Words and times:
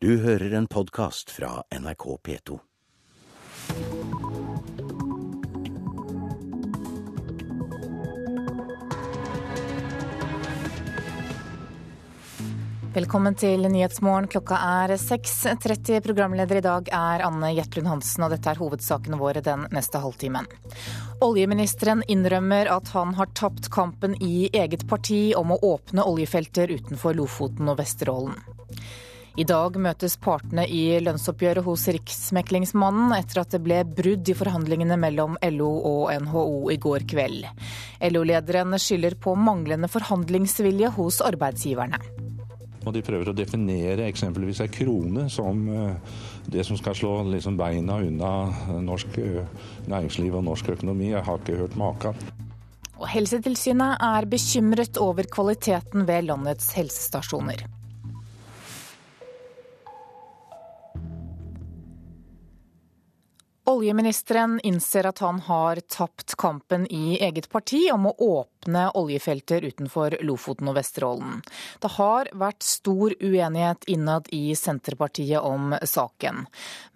Du 0.00 0.12
hører 0.22 0.52
en 0.54 0.66
podkast 0.70 1.30
fra 1.34 1.64
NRK 1.74 2.04
P2. 2.22 2.56
Velkommen 12.94 13.34
til 13.34 13.66
Nyhetsmorgen. 13.66 14.28
Klokka 14.30 14.60
er 14.68 14.94
6.30. 15.02 15.98
Programleder 16.06 16.60
i 16.60 16.62
dag 16.62 16.92
er 16.94 17.24
Anne 17.26 17.50
Jetlund 17.56 17.90
Hansen, 17.90 18.22
og 18.22 18.30
dette 18.36 18.52
er 18.52 18.60
hovedsakene 18.62 19.18
våre 19.18 19.42
den 19.42 19.64
neste 19.74 19.98
halvtimen. 19.98 20.46
Oljeministeren 21.26 22.04
innrømmer 22.06 22.70
at 22.70 22.94
han 22.94 23.16
har 23.18 23.34
tapt 23.34 23.66
kampen 23.74 24.14
i 24.22 24.46
eget 24.52 24.86
parti 24.86 25.32
om 25.34 25.56
å 25.56 25.58
åpne 25.72 26.06
oljefelter 26.06 26.70
utenfor 26.70 27.18
Lofoten 27.18 27.74
og 27.74 27.80
Vesterålen. 27.82 28.38
I 29.38 29.44
dag 29.46 29.76
møtes 29.78 30.16
partene 30.18 30.64
i 30.66 30.96
lønnsoppgjøret 30.98 31.62
hos 31.62 31.84
Riksmeklingsmannen 31.94 33.12
etter 33.14 33.44
at 33.44 33.52
det 33.54 33.60
ble 33.62 33.84
brudd 33.86 34.26
i 34.26 34.34
forhandlingene 34.34 34.96
mellom 34.98 35.36
LO 35.54 35.68
og 35.86 36.10
NHO 36.24 36.72
i 36.74 36.78
går 36.82 37.04
kveld. 37.12 37.46
LO-lederen 38.10 38.74
skylder 38.82 39.14
på 39.22 39.36
manglende 39.38 39.86
forhandlingsvilje 39.92 40.90
hos 40.98 41.20
arbeidsgiverne. 41.22 42.02
Og 42.82 42.90
de 42.96 43.04
prøver 43.06 43.30
å 43.30 43.36
definere 43.36 44.08
eksempelvis 44.10 44.64
ei 44.64 44.72
krone 44.74 45.28
som 45.30 45.62
eh, 45.70 46.18
det 46.50 46.66
som 46.66 46.78
skal 46.80 46.98
slå 46.98 47.14
liksom 47.30 47.54
beina 47.60 48.02
unna 48.02 48.34
norsk 48.82 49.22
eh, 49.22 49.64
næringsliv 49.86 50.34
og 50.34 50.48
norsk 50.50 50.74
økonomi. 50.74 51.12
Jeg 51.12 51.26
har 51.30 51.38
ikke 51.38 51.62
hørt 51.62 51.78
maken. 51.78 52.18
Og 52.98 53.06
Helsetilsynet 53.06 54.02
er 54.02 54.26
bekymret 54.26 54.98
over 54.98 55.30
kvaliteten 55.30 56.10
ved 56.10 56.26
landets 56.26 56.72
helsestasjoner. 56.74 57.68
Oljeministeren 63.68 64.60
innser 64.62 65.06
at 65.06 65.18
han 65.18 65.40
har 65.40 65.76
tapt 65.76 66.34
kampen 66.40 66.86
i 66.86 67.18
eget 67.20 67.50
parti 67.52 67.90
om 67.92 68.06
å 68.08 68.14
åpne 68.16 68.86
oljefelter 68.96 69.66
utenfor 69.68 70.16
Lofoten 70.24 70.70
og 70.72 70.78
Vesterålen. 70.78 71.42
Det 71.76 71.90
har 71.98 72.32
vært 72.32 72.64
stor 72.64 73.12
uenighet 73.20 73.84
innad 73.92 74.32
i 74.32 74.56
Senterpartiet 74.56 75.44
om 75.44 75.76
saken. 75.84 76.46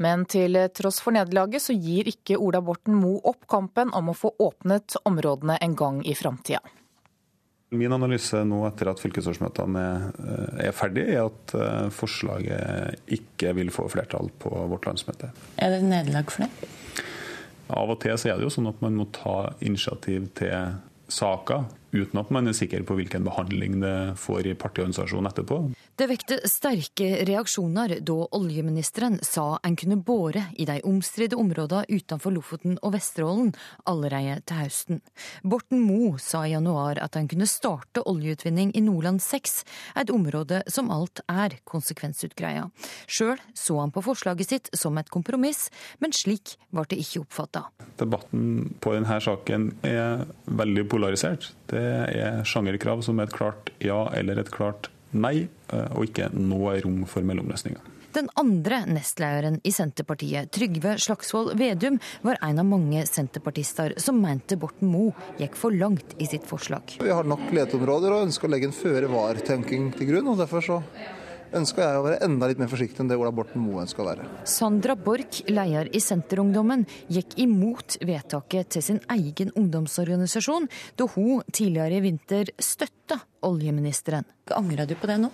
Men 0.01 0.25
til 0.25 0.57
tross 0.73 1.05
for 1.05 1.13
nederlaget 1.13 1.61
så 1.61 1.77
gir 1.77 2.09
ikke 2.09 2.41
Ola 2.41 2.65
Borten 2.65 2.97
Moe 2.97 3.21
opp 3.21 3.45
kampen 3.53 3.93
om 3.93 4.09
å 4.09 4.17
få 4.17 4.33
åpnet 4.41 4.97
områdene 5.05 5.61
en 5.61 5.77
gang 5.77 6.01
i 6.09 6.17
framtida. 6.17 6.65
Min 7.73 7.95
analyse 7.95 8.43
nå 8.45 8.61
etter 8.69 8.91
at 8.91 9.01
fylkesårsmøtene 9.01 9.85
er 10.61 10.75
ferdig, 10.77 11.07
er 11.15 11.25
at 11.25 11.55
eh, 11.57 11.87
forslaget 11.95 13.13
ikke 13.17 13.55
vil 13.57 13.73
få 13.73 13.87
flertall 13.93 14.29
på 14.43 14.53
vårt 14.69 14.89
landsmøte. 14.91 15.33
Er 15.57 15.73
det 15.73 15.81
et 15.81 15.89
nederlag 15.89 16.33
for 16.33 16.45
det? 16.45 16.71
Av 17.73 17.89
og 17.89 18.01
til 18.03 18.19
så 18.21 18.29
er 18.29 18.37
det 18.37 18.45
jo 18.45 18.53
sånn 18.53 18.69
at 18.69 18.83
man 18.85 18.99
må 18.99 19.07
ta 19.17 19.55
initiativ 19.65 20.29
til 20.37 20.75
saker 21.13 21.65
uten 21.93 22.21
at 22.21 22.31
man 22.33 22.49
er 22.49 22.57
sikker 22.57 22.85
på 22.89 22.97
hvilken 22.99 23.25
behandling 23.27 23.79
det 23.83 23.97
får 24.21 24.49
i 24.49 24.55
partiorganisasjonen 24.59 25.29
etterpå. 25.31 25.59
Det 25.99 26.09
vekte 26.09 26.39
sterke 26.49 27.09
reaksjoner 27.29 27.99
da 28.01 28.17
oljeministeren 28.35 29.19
sa 29.23 29.59
en 29.63 29.77
kunne 29.77 29.99
bore 30.01 30.47
i 30.57 30.67
de 30.69 30.79
omstridte 30.89 31.37
områdene 31.39 31.85
utenfor 31.93 32.33
Lofoten 32.35 32.79
og 32.81 32.95
Vesterålen 32.97 33.53
allerede 33.89 34.41
til 34.49 34.63
høsten. 34.63 35.03
Borten 35.45 35.83
Moe 35.85 36.17
sa 36.23 36.47
i 36.47 36.55
januar 36.55 37.01
at 37.05 37.17
en 37.21 37.29
kunne 37.31 37.49
starte 37.51 38.05
oljeutvinning 38.09 38.73
i 38.77 38.83
Nordland 38.85 39.21
6, 39.23 39.59
et 40.01 40.13
område 40.13 40.63
som 40.73 40.91
alt 40.95 41.23
er 41.29 41.59
konsekvensutgreia. 41.69 42.69
Sjøl 43.07 43.41
så 43.55 43.79
han 43.81 43.93
på 43.93 44.05
forslaget 44.05 44.49
sitt 44.49 44.73
som 44.77 44.97
et 44.99 45.13
kompromiss, 45.13 45.69
men 46.01 46.15
slik 46.17 46.57
ble 46.73 46.87
det 46.89 47.01
ikke 47.05 47.23
oppfatta. 47.27 47.67
Debatten 48.01 48.73
på 48.81 48.97
denne 48.97 49.21
saken 49.23 49.69
er 49.87 50.25
veldig 50.49 50.89
polarisert. 50.91 51.53
Det 51.71 51.82
er 51.83 52.43
sjangerkrav 52.49 53.03
som 53.07 53.21
er 53.21 53.31
et 53.31 53.37
klart 53.37 53.73
ja 53.83 54.05
eller 54.17 54.41
et 54.43 54.53
klart 54.53 54.91
nei, 55.13 55.49
eh, 55.73 55.89
og 55.93 56.09
ikke 56.09 56.31
noe 56.37 56.79
rom 56.85 57.03
for 57.09 57.27
mellomløsninger. 57.27 57.91
Den 58.13 58.29
andre 58.37 58.83
nestlederen 58.93 59.55
i 59.65 59.71
Senterpartiet, 59.73 60.51
Trygve 60.53 60.99
Slagsvold 61.01 61.55
Vedum, 61.57 61.97
var 62.21 62.37
en 62.45 62.61
av 62.61 62.67
mange 62.69 63.07
senterpartister 63.09 63.95
som 64.05 64.19
mente 64.21 64.59
Borten 64.61 64.91
Moe 64.93 65.15
gikk 65.41 65.57
for 65.57 65.73
langt 65.73 66.13
i 66.21 66.29
sitt 66.29 66.45
forslag. 66.49 66.99
Vi 67.01 67.09
har 67.09 67.25
nok 67.25 67.47
leteområder 67.57 68.13
og 68.13 68.27
ønsker 68.27 68.51
å 68.51 68.53
legge 68.53 68.69
en 68.69 68.77
føre-var-tenking 68.77 69.95
til 69.97 70.13
grunn. 70.13 70.29
og 70.29 70.43
derfor 70.45 70.61
så 70.61 70.83
ønsker 71.59 71.85
jeg 71.85 72.01
å 72.01 72.05
være 72.07 72.21
enda 72.27 72.49
litt 72.51 72.61
mer 72.63 72.71
forsiktig 72.73 73.03
enn 73.03 73.11
det 73.11 73.19
Ola 73.21 73.33
Borten 73.35 73.63
Moe 73.63 73.85
ønska 73.85 74.05
å 74.05 74.09
være. 74.09 74.29
Sandra 74.49 74.97
Borch, 74.99 75.43
leder 75.51 75.91
i 75.93 76.03
Senterungdommen, 76.03 76.87
gikk 77.13 77.37
imot 77.43 77.99
vedtaket 78.03 78.73
til 78.77 78.87
sin 78.87 79.01
egen 79.13 79.53
ungdomsorganisasjon 79.59 80.69
da 80.99 81.09
hun 81.15 81.43
tidligere 81.53 82.01
i 82.01 82.05
vinter 82.09 82.53
støtta 82.59 83.21
oljeministeren. 83.47 84.27
Angrer 84.57 84.89
du 84.89 84.97
på 84.99 85.11
det 85.11 85.21
nå? 85.23 85.33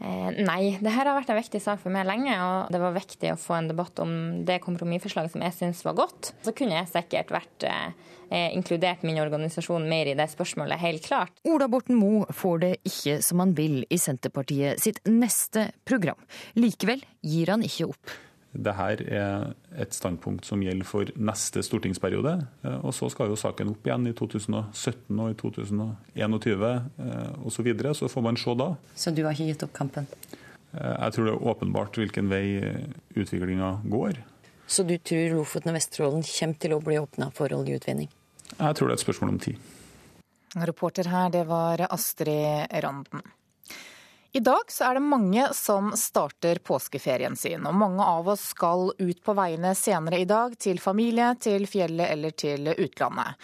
Eh, 0.00 0.28
nei, 0.46 0.78
det 0.80 0.92
her 0.94 1.04
har 1.10 1.18
vært 1.18 1.30
en 1.34 1.36
viktig 1.36 1.60
sak 1.60 1.82
for 1.82 1.92
meg 1.92 2.06
lenge, 2.08 2.32
og 2.40 2.70
det 2.72 2.80
var 2.80 2.94
viktig 2.96 3.34
å 3.34 3.40
få 3.40 3.58
en 3.58 3.68
debatt 3.68 4.00
om 4.00 4.14
det 4.48 4.62
kompromissforslaget 4.64 5.34
som 5.34 5.44
jeg 5.44 5.56
syns 5.58 5.82
var 5.84 5.98
godt. 5.98 6.32
Så 6.46 6.54
kunne 6.56 6.78
jeg 6.78 6.88
sikkert 6.88 7.34
vært 7.34 7.66
eh, 7.68 8.48
inkludert 8.56 9.04
min 9.04 9.20
organisasjon 9.20 9.84
mer 9.90 10.08
i 10.08 10.16
det 10.16 10.30
spørsmålet, 10.32 10.80
helt 10.80 11.04
klart. 11.04 11.36
Ola 11.44 11.68
Borten 11.68 12.00
Moe 12.00 12.24
får 12.32 12.64
det 12.64 12.72
ikke 12.88 13.18
som 13.26 13.44
han 13.44 13.52
vil 13.58 13.82
i 13.92 14.00
Senterpartiet 14.00 14.80
sitt 14.80 15.02
neste 15.10 15.68
program. 15.84 16.18
Likevel 16.56 17.04
gir 17.20 17.52
han 17.52 17.66
ikke 17.66 17.92
opp. 17.92 18.18
Dette 18.50 19.04
er 19.14 19.52
et 19.78 19.94
standpunkt 19.94 20.48
som 20.48 20.62
gjelder 20.64 20.86
for 20.86 21.10
neste 21.14 21.62
stortingsperiode. 21.62 22.32
Eh, 22.64 22.78
og 22.82 22.94
Så 22.94 23.10
skal 23.12 23.30
jo 23.30 23.38
saken 23.38 23.70
opp 23.70 23.86
igjen 23.86 24.08
i 24.10 24.14
2017 24.16 25.20
og 25.22 25.30
i 25.30 25.38
2021 25.38 26.66
osv. 27.46 27.54
Så, 27.54 27.62
videre, 27.62 27.94
så 27.94 28.10
får 28.10 28.26
man 28.26 28.36
se 28.40 28.54
da. 28.58 28.72
Så 28.96 29.14
du 29.14 29.22
har 29.24 29.36
ikke 29.36 29.52
gitt 29.52 29.62
opp 29.62 29.74
kampen? 29.76 30.08
Eh, 30.74 30.96
jeg 30.96 31.14
tror 31.14 31.28
det 31.28 31.34
er 31.34 31.48
åpenbart 31.54 32.00
hvilken 32.02 32.30
vei 32.32 32.44
utviklinga 33.14 33.80
går. 33.86 34.22
Så 34.70 34.82
du 34.86 34.96
tror 34.98 35.34
Lofoten 35.34 35.70
og 35.72 35.78
Vesterålen 35.78 36.26
kommer 36.26 36.58
til 36.62 36.74
å 36.74 36.82
bli 36.82 36.98
åpna 36.98 37.30
for 37.34 37.50
oljeutvinning? 37.54 38.10
Jeg 38.56 38.74
tror 38.74 38.88
det 38.88 38.94
er 38.94 38.98
et 38.98 39.06
spørsmål 39.06 39.32
om 39.34 39.38
tid. 39.42 39.58
Reporter 40.58 41.06
her, 41.06 41.30
det 41.30 41.44
var 41.46 41.86
Astrid 41.86 42.66
Randen. 42.82 43.22
I 44.32 44.40
dag 44.46 44.68
så 44.70 44.84
er 44.86 44.94
det 44.94 45.02
mange 45.02 45.42
som 45.58 45.88
starter 45.98 46.60
påskeferien 46.62 47.34
sin, 47.34 47.64
og 47.66 47.74
mange 47.74 48.04
av 48.06 48.28
oss 48.30 48.52
skal 48.52 48.92
ut 48.94 49.22
på 49.26 49.34
veiene 49.34 49.72
senere 49.74 50.20
i 50.22 50.26
dag, 50.28 50.54
til 50.54 50.78
familie, 50.78 51.32
til 51.42 51.66
fjellet 51.66 52.12
eller 52.14 52.36
til 52.38 52.70
utlandet. 52.76 53.34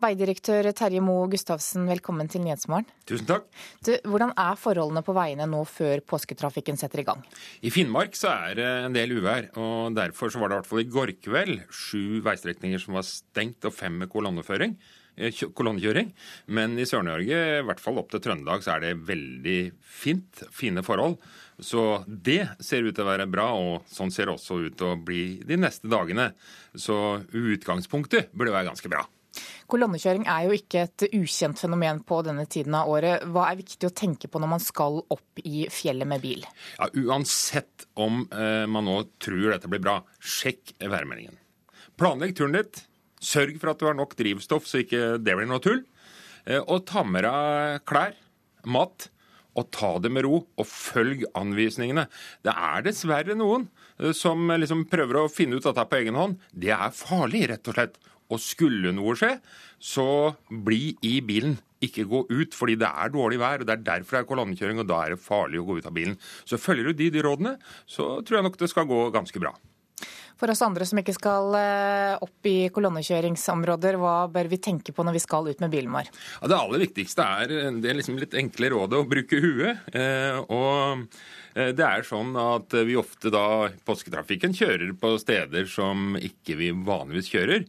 Veidirektør 0.00 0.70
Terje 0.76 1.02
Moe 1.04 1.28
Gustavsen, 1.32 1.84
velkommen 1.88 2.28
til 2.32 2.40
Nyhetsmorgen. 2.44 2.88
Tusen 3.08 3.28
takk. 3.28 3.44
Du, 3.84 3.92
hvordan 4.08 4.32
er 4.40 4.56
forholdene 4.60 5.04
på 5.04 5.12
veiene 5.16 5.44
nå 5.48 5.60
før 5.68 6.00
påsketrafikken 6.08 6.80
setter 6.80 7.04
i 7.04 7.06
gang? 7.10 7.20
I 7.60 7.72
Finnmark 7.72 8.16
så 8.16 8.32
er 8.32 8.58
det 8.58 8.72
en 8.88 8.96
del 8.96 9.12
uvær, 9.18 9.52
og 9.60 9.92
derfor 9.96 10.32
så 10.32 10.40
var 10.40 10.48
det 10.48 10.56
i 10.56 10.62
hvert 10.62 10.72
fall 10.72 10.84
i 10.86 10.90
går 10.96 11.16
kveld 11.28 11.56
sju 11.68 12.24
veistrekninger 12.24 12.80
som 12.80 12.96
var 12.96 13.04
stengt 13.12 13.68
og 13.68 13.76
fem 13.76 14.00
med 14.00 14.12
kolonneføring. 14.12 14.78
Eh, 15.16 15.30
kolonnekjøring. 15.54 16.10
Men 16.46 16.78
i 16.78 16.86
Sør-Norge, 16.88 17.40
i 17.60 17.64
hvert 17.66 17.82
fall 17.82 18.00
opp 18.00 18.10
til 18.10 18.22
Trøndelag, 18.24 18.64
så 18.64 18.74
er 18.74 18.84
det 18.84 18.94
veldig 19.06 19.58
fint. 19.78 20.44
Fine 20.54 20.82
forhold. 20.86 21.18
Så 21.62 22.02
det 22.08 22.42
ser 22.64 22.82
ut 22.82 22.96
til 22.96 23.04
å 23.04 23.12
være 23.12 23.28
bra, 23.30 23.52
og 23.54 23.86
sånn 23.90 24.10
ser 24.10 24.26
det 24.26 24.34
også 24.34 24.58
ut 24.66 24.78
til 24.80 24.90
å 24.90 24.98
bli 24.98 25.24
de 25.46 25.58
neste 25.60 25.90
dagene. 25.90 26.32
Så 26.74 26.96
utgangspunktet 27.30 28.32
burde 28.34 28.54
være 28.54 28.72
ganske 28.72 28.90
bra. 28.90 29.04
Kolonnekjøring 29.70 30.26
er 30.30 30.46
jo 30.46 30.56
ikke 30.58 30.82
et 30.84 31.04
ukjent 31.16 31.58
fenomen 31.58 32.02
på 32.06 32.20
denne 32.26 32.44
tiden 32.50 32.74
av 32.78 32.90
året. 32.90 33.24
Hva 33.32 33.48
er 33.48 33.62
viktig 33.62 33.88
å 33.88 33.94
tenke 33.96 34.28
på 34.30 34.42
når 34.42 34.50
man 34.52 34.62
skal 34.62 35.00
opp 35.14 35.40
i 35.42 35.64
fjellet 35.72 36.10
med 36.10 36.22
bil? 36.22 36.44
Ja, 36.76 36.90
Uansett 36.90 37.86
om 37.98 38.26
eh, 38.28 38.66
man 38.70 38.86
nå 38.86 38.98
tror 39.22 39.54
dette 39.54 39.70
blir 39.70 39.82
bra, 39.82 40.00
sjekk 40.20 40.74
værmeldingen. 40.82 41.38
Planlegg 41.98 42.36
turen 42.36 42.58
ditt. 42.58 42.82
Sørg 43.24 43.56
for 43.60 43.72
at 43.72 43.80
du 43.80 43.88
har 43.88 43.96
nok 43.96 44.14
drivstoff, 44.18 44.68
så 44.68 44.82
ikke 44.84 45.16
det 45.22 45.36
blir 45.38 45.48
noe 45.48 45.62
tull. 45.64 45.82
Eh, 46.44 46.60
og 46.60 46.84
ta 46.88 47.04
med 47.08 47.24
deg 47.26 47.84
klær, 47.88 48.16
mat, 48.68 49.08
og 49.54 49.68
ta 49.74 49.92
det 50.02 50.10
med 50.12 50.26
ro, 50.26 50.40
og 50.58 50.66
følg 50.66 51.24
anvisningene. 51.38 52.08
Det 52.44 52.54
er 52.54 52.86
dessverre 52.86 53.36
noen 53.38 53.68
eh, 54.00 54.12
som 54.16 54.50
liksom 54.50 54.86
prøver 54.90 55.22
å 55.22 55.30
finne 55.32 55.58
ut 55.58 55.66
dette 55.66 55.86
på 55.88 56.00
egen 56.02 56.18
hånd. 56.18 56.40
Det 56.50 56.72
er 56.74 56.96
farlig, 56.96 57.46
rett 57.52 57.70
og 57.70 57.78
slett. 57.78 58.00
Og 58.32 58.40
skulle 58.40 58.94
noe 58.96 59.12
skje, 59.20 59.36
så 59.78 60.06
bli 60.48 60.94
i 61.04 61.18
bilen. 61.24 61.58
Ikke 61.84 62.06
gå 62.08 62.22
ut, 62.30 62.56
fordi 62.56 62.78
det 62.80 62.88
er 62.88 63.12
dårlig 63.12 63.38
vær. 63.42 63.60
og 63.60 63.68
Det 63.68 63.74
er 63.76 63.84
derfor 63.84 64.16
det 64.16 64.22
er 64.22 64.30
kolonnekjøring, 64.30 64.80
og 64.80 64.88
da 64.88 65.02
er 65.04 65.14
det 65.14 65.20
farlig 65.22 65.60
å 65.60 65.66
gå 65.68 65.78
ut 65.78 65.88
av 65.90 65.94
bilen. 65.96 66.16
Så 66.48 66.58
følger 66.60 66.88
du 66.88 66.96
de, 66.96 67.10
de 67.12 67.24
rådene, 67.24 67.58
så 67.84 68.14
tror 68.24 68.40
jeg 68.40 68.48
nok 68.48 68.58
det 68.62 68.70
skal 68.72 68.88
gå 68.88 69.02
ganske 69.14 69.42
bra. 69.44 69.52
For 70.40 70.50
oss 70.50 70.62
andre 70.66 70.86
som 70.88 70.98
ikke 71.00 71.14
skal 71.14 71.54
eh, 71.58 72.14
opp 72.24 72.48
i 72.50 72.68
kolonnekjøringsområder, 72.74 73.98
hva 74.00 74.14
bør 74.32 74.50
vi 74.50 74.58
tenke 74.62 74.94
på 74.94 75.06
når 75.06 75.16
vi 75.16 75.22
skal 75.22 75.50
ut 75.50 75.62
med 75.62 75.72
bilen 75.72 75.94
vår? 75.94 76.10
Ja, 76.40 76.50
det 76.50 76.58
aller 76.58 76.82
viktigste 76.82 77.26
er 77.38 77.54
det 77.80 77.90
er 77.90 77.98
liksom 78.00 78.18
litt 78.20 78.34
enkle 78.38 78.72
rådet 78.74 78.98
å 78.98 79.08
bruke 79.08 79.40
huet. 79.42 79.88
Eh, 79.94 80.40
og 80.48 81.06
Det 81.54 81.84
er 81.86 82.02
sånn 82.02 82.32
at 82.34 82.74
vi 82.82 82.96
ofte 82.98 83.30
da 83.30 83.68
påsketrafikken 83.86 84.56
kjører 84.58 84.88
på 84.98 85.12
steder 85.22 85.68
som 85.70 86.16
ikke 86.18 86.56
vi 86.58 86.72
vanligvis 86.74 87.30
kjører. 87.30 87.62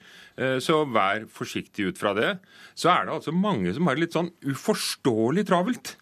Så 0.57 0.79
vær 0.89 1.27
forsiktig 1.29 1.91
ut 1.91 2.01
fra 2.01 2.15
det. 2.17 2.31
Så 2.73 2.89
er 2.89 3.06
det 3.06 3.13
altså 3.13 3.29
mange 3.29 3.75
som 3.77 3.85
har 3.85 4.01
litt 4.01 4.17
sånn 4.17 4.31
uforståelig 4.41 5.45
travelt. 5.51 5.94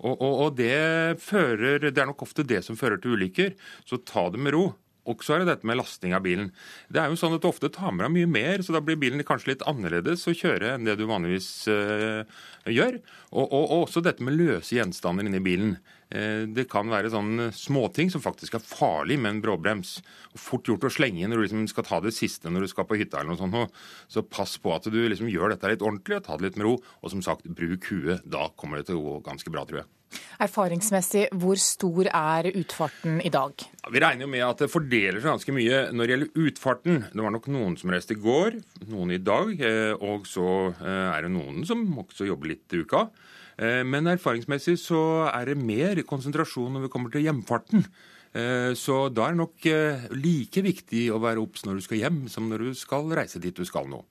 Og, 0.00 0.14
og, 0.14 0.34
og 0.44 0.60
det, 0.60 1.16
fører, 1.24 1.88
det 1.88 1.96
er 1.96 2.08
nok 2.08 2.24
ofte 2.28 2.44
det 2.44 2.62
som 2.66 2.76
fører 2.76 3.00
til 3.00 3.16
ulykker. 3.16 3.56
Så 3.88 4.00
ta 4.04 4.28
det 4.32 4.40
med 4.40 4.56
ro. 4.56 4.66
Og 5.08 5.24
så 5.24 5.34
er 5.34 5.42
det 5.42 5.50
dette 5.50 5.68
med 5.68 5.78
lasting 5.80 6.12
av 6.16 6.24
bilen. 6.24 6.50
Det 6.92 7.00
er 7.00 7.08
jo 7.08 7.18
sånn 7.18 7.36
at 7.36 7.44
Du 7.44 7.48
ofte 7.48 7.70
tar 7.72 7.94
med 7.94 8.04
deg 8.04 8.12
mye 8.18 8.30
mer, 8.30 8.64
så 8.64 8.74
da 8.76 8.82
blir 8.84 8.98
bilen 9.00 9.24
kanskje 9.26 9.54
litt 9.54 9.64
annerledes 9.68 10.26
å 10.28 10.36
kjøre 10.36 10.74
enn 10.74 10.88
det 10.88 10.98
du 11.00 11.06
vanligvis 11.08 11.48
øh, 11.72 12.20
gjør. 12.68 13.00
Og, 13.30 13.46
og, 13.46 13.62
og, 13.62 13.78
også 13.86 14.02
dette 14.04 14.24
med 14.26 14.36
løse 14.36 14.76
gjenstander 14.76 15.26
inni 15.26 15.40
bilen. 15.44 15.78
Uh, 16.10 16.42
det 16.50 16.64
kan 16.66 16.90
være 16.90 17.12
sånne 17.12 17.52
småting 17.54 18.08
som 18.10 18.22
faktisk 18.24 18.56
er 18.58 18.64
farlig 18.66 19.20
med 19.22 19.36
en 19.36 19.42
bråbrems. 19.44 20.00
Fort 20.34 20.66
gjort 20.66 20.88
å 20.88 20.92
slenge 20.92 21.28
når 21.30 21.38
du 21.38 21.44
liksom 21.46 21.68
skal 21.70 21.86
ta 21.86 22.00
det 22.02 22.12
siste 22.16 22.50
når 22.50 22.66
du 22.66 22.72
skal 22.72 22.88
på 22.90 22.98
hytta 22.98 23.22
eller 23.22 23.36
noe 23.36 23.40
sånt. 23.40 23.78
Så 24.10 24.26
pass 24.26 24.56
på 24.58 24.74
at 24.74 24.90
du 24.90 24.98
liksom 24.98 25.30
gjør 25.30 25.54
dette 25.54 25.70
litt 25.70 25.86
ordentlig 25.86 26.18
og 26.18 26.26
ta 26.26 26.36
det 26.36 26.50
litt 26.50 26.60
med 26.60 26.66
ro. 26.66 26.76
Og 27.00 27.14
som 27.14 27.22
sagt, 27.24 27.46
bruk 27.46 27.88
huet. 27.94 28.26
Da 28.26 28.50
kommer 28.58 28.80
det 28.80 28.90
til 28.90 28.98
å 28.98 29.06
gå 29.06 29.16
ganske 29.30 29.54
bra, 29.54 29.64
tror 29.68 29.84
jeg. 29.84 29.90
Erfaringsmessig, 30.40 31.26
hvor 31.38 31.58
stor 31.60 32.08
er 32.08 32.48
utfarten 32.54 33.20
i 33.24 33.30
dag? 33.32 33.52
Ja, 33.82 33.92
vi 33.92 34.02
regner 34.02 34.26
jo 34.26 34.30
med 34.32 34.44
at 34.46 34.62
det 34.64 34.70
fordeler 34.72 35.20
seg 35.20 35.34
ganske 35.34 35.54
mye 35.54 35.80
når 35.92 36.02
det 36.06 36.14
gjelder 36.14 36.46
utfarten. 36.46 37.02
Det 37.12 37.24
var 37.26 37.34
nok 37.34 37.50
noen 37.52 37.76
som 37.80 37.92
reiste 37.92 38.16
i 38.16 38.22
går, 38.22 38.56
noen 38.90 39.14
i 39.14 39.20
dag, 39.22 39.52
eh, 39.56 39.92
og 39.96 40.26
så 40.28 40.46
eh, 40.72 41.08
er 41.12 41.26
det 41.26 41.34
noen 41.34 41.62
som 41.68 41.84
også 42.02 42.28
jobber 42.28 42.54
litt 42.54 42.76
i 42.76 42.82
uka. 42.82 43.06
Eh, 43.60 43.82
men 43.86 44.10
erfaringsmessig 44.10 44.78
så 44.80 45.02
er 45.30 45.52
det 45.52 45.60
mer 45.60 46.02
konsentrasjon 46.08 46.72
når 46.76 46.88
vi 46.88 46.94
kommer 46.94 47.12
til 47.14 47.28
hjemfarten. 47.28 47.86
Så 48.30 48.96
da 49.10 49.24
er 49.26 49.32
det 49.34 49.40
nok 49.40 49.64
like 50.14 50.62
viktig 50.62 51.00
å 51.10 51.16
være 51.18 51.42
obs 51.42 51.64
når 51.66 51.80
du 51.80 51.82
skal 51.82 51.98
hjem, 51.98 52.20
som 52.30 52.44
når 52.46 52.62
du 52.62 52.76
skal 52.78 53.10
reise 53.18 53.42
dit 53.42 53.50
du 53.50 53.66
skal 53.66 53.90
nå. 53.90 54.04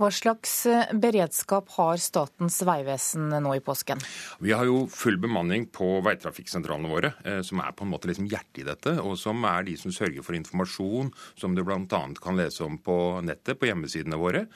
Hva 0.00 0.10
slags 0.12 0.54
eh, 0.70 0.92
beredskap 0.92 1.70
har 1.76 2.00
Statens 2.02 2.58
vegvesen 2.66 3.30
nå 3.42 3.54
i 3.56 3.62
påsken? 3.64 4.02
Vi 4.44 4.52
har 4.52 4.68
jo 4.68 4.84
full 4.92 5.18
bemanning 5.22 5.68
på 5.72 6.00
veitrafikksentralene 6.06 6.90
våre, 6.92 7.12
eh, 7.24 7.42
som 7.46 7.62
er 7.64 7.76
på 7.76 7.86
en 7.86 7.92
måte 7.94 8.10
liksom 8.10 8.28
hjertet 8.30 8.64
i 8.64 8.66
dette. 8.68 8.96
Og 9.02 9.16
som 9.20 9.44
er 9.48 9.68
de 9.68 9.76
som 9.80 9.94
sørger 9.94 10.26
for 10.26 10.38
informasjon 10.38 11.12
som 11.38 11.56
du 11.56 11.64
bl.a. 11.64 12.02
kan 12.20 12.38
lese 12.38 12.66
om 12.66 12.76
på 12.78 12.98
nettet 13.26 13.60
på 13.60 13.70
hjemmesidene 13.70 14.20
våre. 14.20 14.46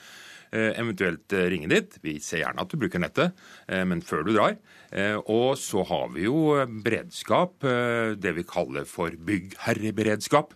Eh, 0.51 0.73
eventuelt 0.75 1.31
eh, 1.31 1.47
ringe 1.47 1.69
dit. 1.71 1.93
Vi 2.03 2.17
ser 2.19 2.41
gjerne 2.41 2.59
at 2.59 2.71
du 2.71 2.75
bruker 2.79 2.99
nettet, 2.99 3.37
eh, 3.71 3.85
men 3.87 4.01
før 4.03 4.25
du 4.27 4.33
drar. 4.35 4.59
Og 5.31 5.55
så 5.55 5.85
har 5.87 6.09
vi 6.11 6.25
jo 6.25 6.65
beredskap, 6.83 7.63
det 8.19 8.33
vi 8.35 8.43
kaller 8.43 8.83
for 8.83 9.13
byggherreberedskap, 9.15 10.51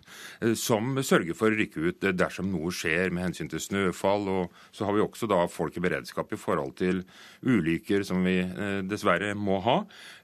som 0.60 0.90
sørger 1.00 1.32
for 1.38 1.48
å 1.48 1.56
rykke 1.56 1.86
ut 1.86 2.04
dersom 2.12 2.50
noe 2.52 2.68
skjer 2.68 3.14
med 3.16 3.24
hensyn 3.24 3.48
til 3.48 3.62
snøfall. 3.64 4.28
Og 4.28 4.60
så 4.76 4.84
har 4.84 4.92
vi 4.92 5.00
også 5.06 5.30
da 5.32 5.40
folk 5.48 5.80
i 5.80 5.84
beredskap 5.86 6.36
i 6.36 6.40
forhold 6.42 6.76
til 6.82 7.00
ulykker 7.48 8.04
som 8.04 8.20
vi 8.28 8.42
dessverre 8.84 9.32
må 9.32 9.62
ha. 9.64 9.78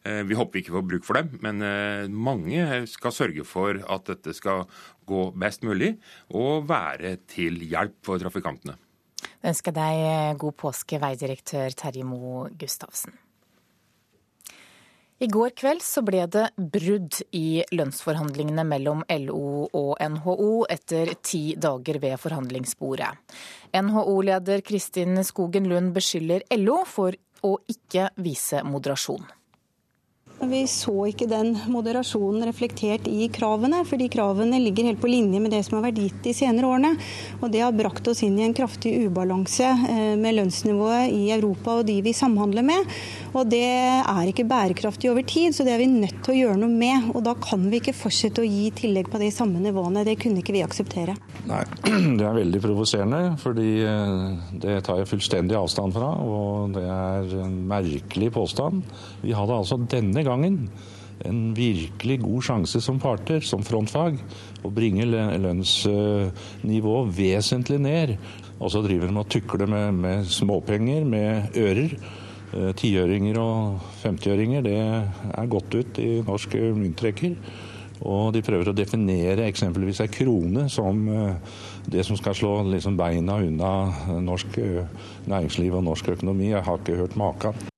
Vi 0.04 0.36
håper 0.36 0.58
vi 0.58 0.66
ikke 0.66 0.76
får 0.76 0.88
bruk 0.92 1.08
for 1.08 1.16
dem, 1.16 1.32
men 1.40 2.12
mange 2.12 2.84
skal 2.92 3.16
sørge 3.16 3.48
for 3.48 3.80
at 3.80 4.12
dette 4.12 4.36
skal 4.36 4.68
gå 5.08 5.30
best 5.32 5.64
mulig 5.64 5.94
og 6.28 6.68
være 6.68 7.16
til 7.32 7.62
hjelp 7.64 8.02
for 8.04 8.20
trafikantene. 8.20 8.76
Jeg 9.22 9.52
ønsker 9.52 9.74
deg 9.76 10.06
eh, 10.06 10.38
god 10.38 10.56
påske, 10.58 11.00
veidirektør 11.02 11.74
Terje 11.78 12.06
Moe 12.06 12.48
Gustavsen. 12.58 13.14
I 15.22 15.28
går 15.30 15.52
kveld 15.54 15.84
så 15.86 16.02
ble 16.02 16.24
det 16.34 16.48
brudd 16.58 17.20
i 17.38 17.62
lønnsforhandlingene 17.70 18.64
mellom 18.66 19.04
LO 19.22 19.69
og 19.70 19.92
NHO 20.02 20.48
etter 20.66 21.12
ti 21.22 21.54
dager 21.54 22.00
ved 22.02 22.19
forhandlingsbordet. 22.19 23.12
NHO-leder 23.70 24.64
Kristin 24.66 25.22
Skogen 25.22 25.68
Lund 25.70 25.94
beskylder 25.94 26.42
LO 26.58 26.80
for 26.90 27.14
å 27.46 27.52
ikke 27.70 28.08
vise 28.18 28.64
moderasjon. 28.66 29.22
Vi 30.42 30.64
så 30.66 30.92
ikke 31.06 31.28
den 31.30 31.52
moderasjonen 31.70 32.42
reflektert 32.48 33.06
i 33.06 33.28
kravene, 33.30 33.84
fordi 33.86 34.08
kravene 34.10 34.58
ligger 34.58 34.88
helt 34.88 34.98
på 34.98 35.06
linje 35.06 35.38
med 35.38 35.52
det 35.54 35.60
som 35.62 35.76
har 35.76 35.84
vært 35.84 36.00
gitt 36.02 36.16
de 36.24 36.32
senere 36.34 36.66
årene. 36.66 36.96
Og 37.38 37.52
det 37.52 37.60
har 37.62 37.76
brakt 37.76 38.08
oss 38.10 38.24
inn 38.26 38.40
i 38.40 38.42
en 38.48 38.56
kraftig 38.56 38.90
ubalanse 39.04 39.68
eh, 39.70 40.16
med 40.18 40.34
lønnsnivået 40.40 41.14
i 41.14 41.28
Europa 41.36 41.76
og 41.78 41.86
de 41.86 42.00
vi 42.02 42.14
samhandler 42.16 42.66
med. 42.66 42.90
Og 43.38 43.46
det 43.52 43.62
er 43.62 44.32
ikke 44.32 44.48
bærekraftig 44.50 45.12
over 45.12 45.22
tid, 45.22 45.54
så 45.54 45.62
det 45.62 45.76
er 45.76 45.80
vi 45.84 45.86
nødt 45.92 46.18
til 46.26 46.34
å 46.34 46.38
gjøre 46.40 46.58
noe 46.64 46.74
med. 46.74 47.12
Og 47.14 47.22
da 47.28 47.36
kan 47.38 47.68
vi 47.70 47.78
ikke 47.78 47.94
fortsette 47.94 48.42
å 48.42 48.48
gi 48.48 48.72
tillegg 48.82 49.12
på 49.14 49.22
de 49.22 49.30
samme 49.30 49.62
nivåene. 49.62 50.02
Det 50.08 50.16
kunne 50.20 50.42
ikke 50.42 50.56
vi 50.58 50.64
akseptere. 50.66 51.14
Nei, 51.46 51.62
det 52.18 52.26
er 52.26 52.40
veldig 52.40 52.64
provoserende, 52.66 53.22
fordi 53.38 53.70
eh, 53.86 54.26
det 54.66 54.80
tar 54.90 55.04
jeg 55.04 55.12
fullstendig 55.14 55.60
avstand 55.60 55.94
fra. 55.94 56.10
Og 56.18 56.74
det 56.74 56.84
er 56.90 57.38
en 57.46 57.56
merkelig 57.70 58.34
påstand. 58.34 58.82
Vi 59.22 59.38
hadde 59.38 59.62
altså 59.62 59.78
denne 59.78 60.18
gangen 60.18 60.31
en 60.40 61.52
virkelig 61.55 62.20
god 62.23 62.43
sjanse 62.43 62.81
som 62.82 62.99
parter, 63.02 63.40
som 63.46 63.62
frontfag, 63.67 64.19
å 64.62 64.70
bringe 64.75 65.05
lønnsnivået 65.06 67.19
vesentlig 67.19 67.79
ned. 67.82 68.17
Og 68.62 68.70
så 68.70 68.82
driver 68.84 69.06
de 69.11 69.19
og 69.19 69.29
tukler 69.31 69.67
med, 69.70 69.93
med 70.02 70.26
småpenger, 70.31 71.05
med 71.05 71.56
ører. 71.58 71.96
Eh, 72.52 72.73
tiøringer 72.76 73.38
og 73.40 73.81
femtiøringer, 74.02 74.62
det 74.67 74.76
er 74.76 75.50
gått 75.50 75.75
ut 75.75 75.99
i 76.02 76.23
norsk 76.26 76.56
mynttrekker. 76.76 77.37
Og 78.02 78.32
de 78.35 78.43
prøver 78.43 78.70
å 78.70 78.76
definere 78.76 79.46
eksempelvis 79.46 80.02
ei 80.02 80.11
krone 80.12 80.69
som 80.73 81.02
eh, 81.08 81.58
det 81.87 82.05
som 82.06 82.19
skal 82.19 82.37
slå 82.37 82.55
liksom 82.69 82.99
beina 82.99 83.38
unna 83.43 84.19
norsk 84.23 84.58
eh, 84.62 84.87
næringsliv 85.31 85.81
og 85.81 85.87
norsk 85.90 86.14
økonomi. 86.19 86.52
Jeg 86.52 86.67
har 86.67 86.82
ikke 86.82 87.00
hørt 87.00 87.19
maken. 87.19 87.71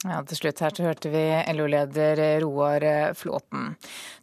Ja, 0.00 0.22
Til 0.24 0.38
slutt 0.38 0.60
her 0.64 0.72
så 0.72 0.84
hørte 0.86 1.10
vi 1.12 1.22
LO-leder 1.52 2.40
Roar 2.40 2.84
Flåten. 3.18 3.74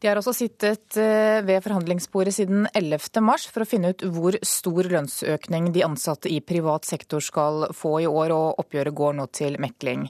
De 0.01 0.09
har 0.09 0.17
også 0.17 0.33
sittet 0.33 0.97
eh, 0.97 1.43
ved 1.45 1.61
forhandlingsbordet 1.61 2.33
siden 2.33 2.65
11. 2.73 3.21
mars 3.21 3.45
for 3.45 3.61
å 3.61 3.67
finne 3.69 3.91
ut 3.93 4.01
hvor 4.15 4.39
stor 4.41 4.89
lønnsøkning 4.89 5.69
de 5.75 5.83
ansatte 5.85 6.31
i 6.33 6.39
privat 6.41 6.87
sektor 6.89 7.21
skal 7.21 7.67
få 7.77 7.93
i 8.01 8.09
år, 8.09 8.33
og 8.33 8.63
oppgjøret 8.63 8.97
går 8.97 9.19
nå 9.19 9.27
til 9.37 9.59
mekling. 9.61 10.07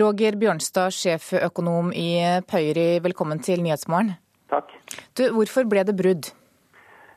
Roger 0.00 0.40
Bjørnstad, 0.40 0.96
sjeføkonom 0.96 1.92
i 1.92 2.40
Pøyri, 2.48 2.96
velkommen 3.04 3.44
til 3.44 3.60
Nyhetsmorgen. 3.66 4.16
Takk. 4.48 4.72
Du, 5.12 5.26
hvorfor 5.36 5.68
ble 5.68 5.84
det 5.84 5.98
brudd? 6.00 6.32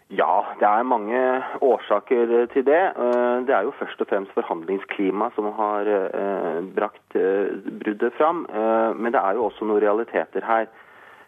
Ja, 0.09 0.55
det 0.59 0.63
er 0.63 0.83
mange 0.87 1.19
årsaker 1.61 2.45
til 2.53 2.65
det. 2.65 2.83
Eh, 2.95 3.37
det 3.47 3.51
er 3.55 3.65
jo 3.67 3.73
først 3.75 4.01
og 4.01 4.07
fremst 4.07 4.31
forhandlingsklima 4.31 5.27
som 5.35 5.49
har 5.57 5.89
eh, 5.91 6.59
brakt 6.75 7.15
eh, 7.19 7.51
bruddet 7.81 8.13
fram. 8.15 8.45
Men 8.95 9.11
det 9.11 9.19
er 9.19 9.35
jo 9.35 9.49
også 9.49 9.67
noen 9.67 9.83
realiteter 9.83 10.45
her. 10.47 10.67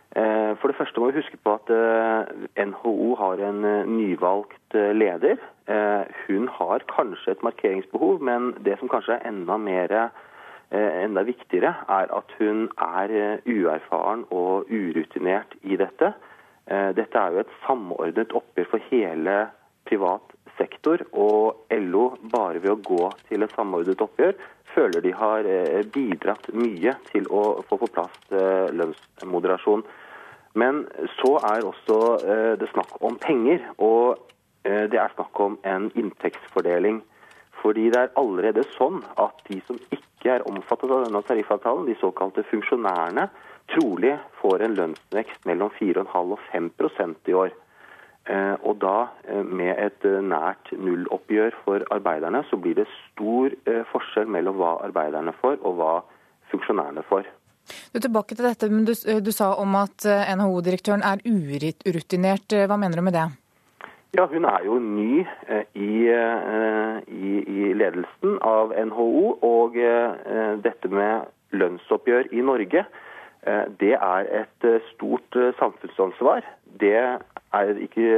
For 0.09 0.71
det 0.71 0.75
første 0.75 0.99
må 0.99 1.11
vi 1.11 1.19
huske 1.19 1.37
på 1.45 1.51
at 1.53 1.67
NHO 2.57 3.15
har 3.15 3.43
en 3.45 3.59
nyvalgt 3.85 4.73
leder. 4.73 5.37
Hun 6.25 6.47
har 6.49 6.85
kanskje 6.89 7.35
et 7.35 7.43
markeringsbehov, 7.45 8.17
men 8.17 8.55
det 8.65 8.79
som 8.79 8.89
kanskje 8.89 9.19
er 9.19 9.27
enda, 9.29 9.59
mer, 9.61 9.93
enda 10.71 11.21
viktigere, 11.27 11.75
er 11.85 12.09
at 12.09 12.33
hun 12.39 12.71
er 12.81 13.37
uerfaren 13.45 14.25
og 14.31 14.65
urutinert 14.73 15.53
i 15.61 15.77
dette. 15.77 16.09
Eh, 16.69 16.91
dette 16.93 17.17
er 17.17 17.33
jo 17.33 17.41
et 17.41 17.55
samordnet 17.65 18.33
oppgjør 18.37 18.67
for 18.69 18.89
hele 18.91 19.37
privat 19.89 20.35
sektor, 20.59 21.01
og 21.17 21.71
LO, 21.73 22.11
bare 22.29 22.61
ved 22.61 22.75
å 22.75 22.81
gå 22.85 23.07
til 23.29 23.45
et 23.45 23.55
samordnet 23.57 24.03
oppgjør, 24.05 24.35
føler 24.75 25.01
de 25.01 25.13
har 25.17 25.49
eh, 25.49 25.81
bidratt 25.89 26.51
mye 26.53 26.93
til 27.09 27.25
å 27.33 27.63
få 27.65 27.79
på 27.81 27.89
plass 27.95 28.19
eh, 28.29 28.69
lønnsmoderasjon. 28.75 29.85
Men 30.59 30.83
så 31.19 31.35
er 31.45 31.65
også 31.65 31.97
det 32.59 32.67
snakk 32.71 32.95
om 33.05 33.19
penger, 33.21 33.61
og 33.77 34.17
det 34.65 34.97
er 34.97 35.13
snakk 35.13 35.39
om 35.45 35.59
en 35.69 35.85
inntektsfordeling. 35.93 36.97
Fordi 37.61 37.85
det 37.93 38.01
er 38.01 38.15
allerede 38.17 38.65
sånn 38.73 38.97
at 39.21 39.43
de 39.45 39.59
som 39.67 39.77
ikke 39.93 40.33
er 40.33 40.45
omfattet 40.49 40.89
av 40.89 41.05
denne 41.05 41.21
tariffavtalen, 41.29 41.85
de 41.85 41.95
såkalte 42.01 42.43
funksjonærene, 42.49 43.27
trolig 43.73 44.17
får 44.41 44.63
en 44.65 44.75
lønnsvekst 44.77 45.47
mellom 45.49 45.71
4,5 45.79 46.35
og 46.35 46.39
5% 46.51 47.31
i 47.31 47.37
år. 47.37 47.55
Eh, 48.29 48.55
og 48.61 48.77
da 48.83 49.07
eh, 49.25 49.41
med 49.41 49.73
et 49.81 50.05
eh, 50.05 50.19
nært 50.21 50.69
nulloppgjør 50.77 51.55
for 51.63 51.85
arbeiderne, 51.95 52.43
så 52.49 52.59
blir 52.61 52.77
det 52.77 52.85
stor 53.09 53.55
forskjell 53.89 54.29
mellom 54.29 54.59
hva 54.59 54.75
arbeiderne 54.85 55.33
får 55.39 55.57
og 55.65 55.79
hva 55.79 55.93
funksjonærene 56.51 57.01
får. 57.09 57.25
Du, 57.93 57.99
tilbake 58.01 58.35
til 58.37 58.45
dette, 58.45 58.69
men 58.69 58.85
du, 58.85 58.93
du 58.93 59.31
sa 59.33 59.51
om 59.61 59.75
at 59.77 60.05
NHO-direktøren 60.05 61.05
er 61.05 61.21
urutinert. 61.25 62.53
Hva 62.69 62.77
mener 62.81 62.97
du 62.97 63.05
med 63.05 63.17
det? 63.17 63.27
Ja, 64.17 64.25
Hun 64.25 64.45
er 64.49 64.63
jo 64.65 64.79
ny 64.81 65.21
i, 65.77 65.91
i, 66.09 67.33
i 67.45 67.67
ledelsen 67.77 68.39
av 68.41 68.73
NHO. 68.73 69.35
Og 69.45 69.77
dette 70.65 70.89
med 70.89 71.29
lønnsoppgjør 71.53 72.33
i 72.33 72.41
Norge 72.41 72.87
Det 73.79 73.93
er 73.95 74.27
et 74.41 74.65
stort 74.91 75.37
samfunnsansvar. 75.59 76.45
Det 76.79 76.95
er 76.95 77.71
ikke 77.81 78.09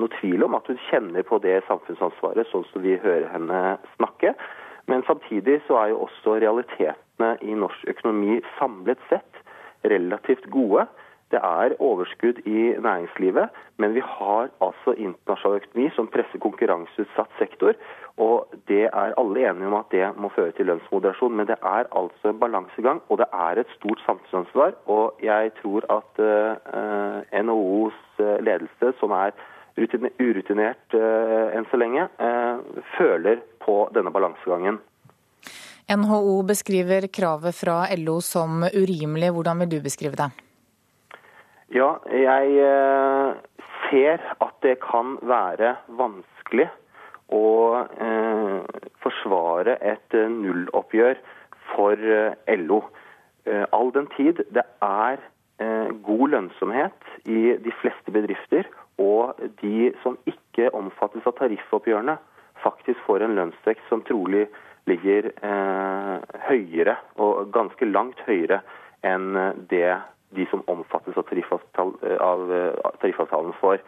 noe 0.00 0.12
tvil 0.20 0.46
om 0.46 0.56
at 0.56 0.68
hun 0.70 0.78
kjenner 0.88 1.26
på 1.28 1.38
det 1.44 1.58
samfunnsansvaret, 1.68 2.48
sånn 2.50 2.64
som 2.70 2.84
vi 2.84 2.96
hører 3.02 3.28
henne 3.34 3.76
snakke. 3.96 4.32
Men 4.86 5.02
samtidig 5.06 5.60
så 5.66 5.80
er 5.80 5.92
jo 5.92 6.04
også 6.06 6.38
realitetene 6.40 7.32
i 7.42 7.56
norsk 7.58 7.88
økonomi 7.90 8.38
samlet 8.58 9.02
sett 9.10 9.42
relativt 9.84 10.46
gode. 10.54 10.86
Det 11.30 11.40
er 11.42 11.74
overskudd 11.82 12.38
i 12.46 12.60
næringslivet, 12.78 13.48
men 13.82 13.94
vi 13.94 14.02
har 14.04 14.48
altså 14.66 14.92
internasjonal 14.94 15.56
økonomi 15.60 15.88
som 15.96 16.06
presser 16.06 16.38
konkurranseutsatt 16.38 17.32
sektor. 17.38 17.74
Og 18.16 18.54
det 18.70 18.84
er 18.84 19.16
alle 19.18 19.42
enige 19.50 19.66
om 19.66 19.74
at 19.80 19.90
det 19.90 20.06
må 20.22 20.30
føre 20.36 20.54
til 20.54 20.70
lønnsmoderasjon. 20.70 21.34
Men 21.36 21.48
det 21.50 21.58
er 21.62 21.90
altså 22.00 22.30
en 22.30 22.38
balansegang, 22.38 23.02
og 23.08 23.18
det 23.18 23.26
er 23.32 23.60
et 23.60 23.74
stort 23.74 24.00
samfunnsansvar. 24.06 24.78
Og 24.86 25.18
jeg 25.22 25.50
tror 25.62 25.88
at 25.98 26.22
uh, 26.22 26.54
eh, 26.78 27.42
NHOs 27.42 27.98
eh, 28.22 28.38
ledelse, 28.46 28.94
som 29.00 29.10
er 29.10 29.34
urutinert 29.76 30.94
uh, 30.94 31.50
enn 31.58 31.66
så 31.72 31.82
lenge, 31.82 32.06
uh, 32.22 32.62
føler 32.94 33.42
på 33.66 33.82
denne 33.98 34.14
balansegangen. 34.14 34.78
NHO 35.90 36.40
beskriver 36.46 37.10
kravet 37.10 37.54
fra 37.54 37.82
LO 37.98 38.20
som 38.20 38.62
urimelig. 38.62 39.34
Hvordan 39.34 39.58
vil 39.62 39.76
du 39.76 39.80
beskrive 39.84 40.18
det? 40.18 40.32
Ja, 41.74 41.96
jeg 42.06 42.50
eh, 42.62 43.32
ser 43.88 44.22
at 44.38 44.58
det 44.62 44.76
kan 44.84 45.16
være 45.26 45.72
vanskelig 45.98 46.68
å 47.34 47.48
eh, 47.82 48.60
forsvare 49.02 49.74
et 49.82 50.14
eh, 50.14 50.30
nulloppgjør 50.30 51.18
for 51.72 51.98
LO. 52.62 52.84
All 53.74 53.90
den 53.94 54.06
tid 54.14 54.44
det 54.54 54.62
er 54.82 55.18
god 56.06 56.30
lønnsomhet 56.32 57.10
i 57.30 57.54
de 57.62 57.72
fleste 57.80 58.14
bedrifter, 58.14 58.66
og 59.02 59.38
de 59.60 59.90
som 60.02 60.16
ikke 60.30 60.70
omfattes 60.74 61.26
av 61.26 61.34
tariffoppgjørene, 61.38 62.16
faktisk 62.62 63.02
får 63.06 63.22
en 63.26 63.36
lønnsvekst 63.38 63.86
som 63.90 64.02
trolig 64.06 64.46
ligger 64.90 65.30
høyere, 66.48 66.96
og 67.22 67.50
ganske 67.54 67.90
langt 67.90 68.22
høyere 68.26 68.62
enn 69.06 69.30
det 69.70 69.94
de 70.34 70.46
som 70.50 70.64
omfattes 70.66 71.16
av, 71.16 71.26
tariffavtalen, 71.28 72.18
av 72.20 72.50
tariffavtalen 73.00 73.54
får. 73.60 73.82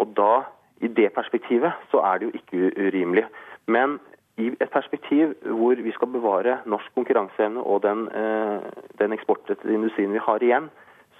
Og 0.00 0.12
da, 0.16 0.44
I 0.80 0.88
det 0.92 1.12
perspektivet 1.14 1.72
så 1.90 2.02
er 2.04 2.18
det 2.18 2.28
jo 2.28 2.38
ikke 2.40 2.88
urimelig. 2.88 3.24
Men 3.66 3.98
i 4.36 4.50
et 4.60 4.72
perspektiv 4.72 5.32
hvor 5.58 5.78
vi 5.80 5.92
skal 5.96 6.10
bevare 6.12 6.58
norsk 6.68 6.92
konkurranseevne 6.94 7.62
og 7.62 7.82
den, 7.82 8.08
eh, 8.08 8.60
den 8.98 9.12
eksportrettede 9.16 9.74
industrien 9.74 10.12
vi 10.12 10.20
har 10.26 10.42
igjen, 10.42 10.68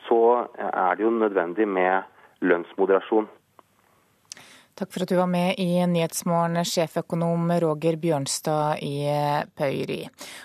så 0.09 0.49
er 0.59 0.95
det 0.95 1.05
jo 1.05 1.11
nødvendig 1.11 1.69
med 1.69 2.03
lønnsmoderasjon. 2.41 3.29
Takk 4.77 4.93
for 4.93 5.07
at 5.07 5.09
du 5.09 5.17
var 5.17 5.31
med 5.33 5.57
i 5.57 5.81
Nyhetsmorgen, 5.89 6.61
sjeføkonom 6.69 7.49
Roger 7.65 7.97
Bjørnstad 7.97 8.83
i 8.85 9.09
Pøyri. 9.57 10.03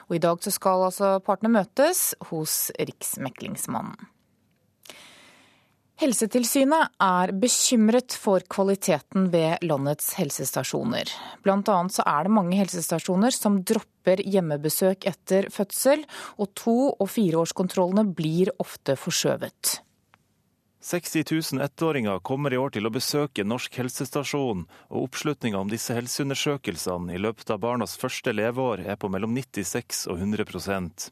Og 0.08 0.16
I 0.16 0.22
dag 0.24 0.40
skal 0.40 0.86
altså 0.88 1.20
partene 1.20 1.52
møtes 1.52 2.16
hos 2.30 2.72
Riksmeklingsmannen. 2.80 4.11
Helsetilsynet 6.02 6.96
er 7.06 7.30
bekymret 7.38 8.16
for 8.18 8.42
kvaliteten 8.50 9.28
ved 9.30 9.62
landets 9.62 10.16
helsestasjoner. 10.18 11.12
Blant 11.46 11.70
annet 11.70 11.94
så 11.94 12.02
er 12.10 12.26
det 12.26 12.34
mange 12.34 12.58
helsestasjoner 12.58 13.36
som 13.36 13.60
dropper 13.62 14.24
hjemmebesøk 14.26 15.06
etter 15.12 15.52
fødsel, 15.54 16.02
og 16.42 16.56
to- 16.58 16.96
og 16.98 17.06
fireårskontrollene 17.06 18.08
blir 18.18 18.50
ofte 18.58 18.98
forskjøvet. 18.98 19.76
60 20.84 21.24
000 21.54 21.62
ettåringer 21.62 22.20
kommer 22.20 22.54
i 22.54 22.58
år 22.58 22.72
til 22.74 22.90
å 22.90 22.92
besøke 22.94 23.44
Norsk 23.46 23.76
helsestasjon, 23.78 24.64
og 24.90 25.04
oppslutninga 25.06 25.60
om 25.62 25.70
disse 25.70 25.94
helseundersøkelsene 25.94 27.14
i 27.14 27.20
løpet 27.22 27.52
av 27.54 27.60
barnas 27.62 27.94
første 28.02 28.34
leveår 28.34 28.82
er 28.90 28.98
på 28.98 29.12
mellom 29.14 29.36
96 29.38 30.08
og 30.10 30.24
100% 30.26 31.06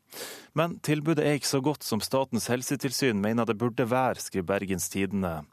Men 0.57 0.79
tilbudet 0.81 1.21
er 1.21 1.37
ikke 1.37 1.51
så 1.51 1.61
godt 1.61 1.85
som 1.85 2.01
Statens 2.01 2.49
helsetilsyn 2.49 3.21
mener 3.21 3.45
det 3.45 3.59
burde 3.61 3.85
være, 3.85 4.17
skriver 4.23 4.47
Bergens 4.55 4.89
Tidende. 4.89 5.43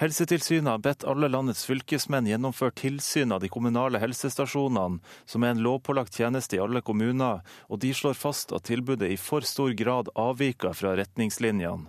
Helsetilsynet 0.00 0.68
har 0.68 0.82
bedt 0.84 1.06
alle 1.08 1.30
landets 1.32 1.64
fylkesmenn 1.68 2.28
gjennomføre 2.28 2.76
tilsyn 2.76 3.32
av 3.32 3.40
de 3.40 3.48
kommunale 3.52 4.02
helsestasjonene, 4.04 5.00
som 5.24 5.44
er 5.44 5.54
en 5.54 5.62
lovpålagt 5.64 6.20
tjeneste 6.20 6.58
i 6.58 6.60
alle 6.60 6.84
kommuner, 6.84 7.40
og 7.72 7.80
de 7.80 7.94
slår 7.96 8.20
fast 8.20 8.52
at 8.52 8.68
tilbudet 8.68 9.08
i 9.12 9.18
for 9.20 9.48
stor 9.48 9.72
grad 9.80 10.12
avviker 10.12 10.76
fra 10.76 10.92
retningslinjene. 11.00 11.88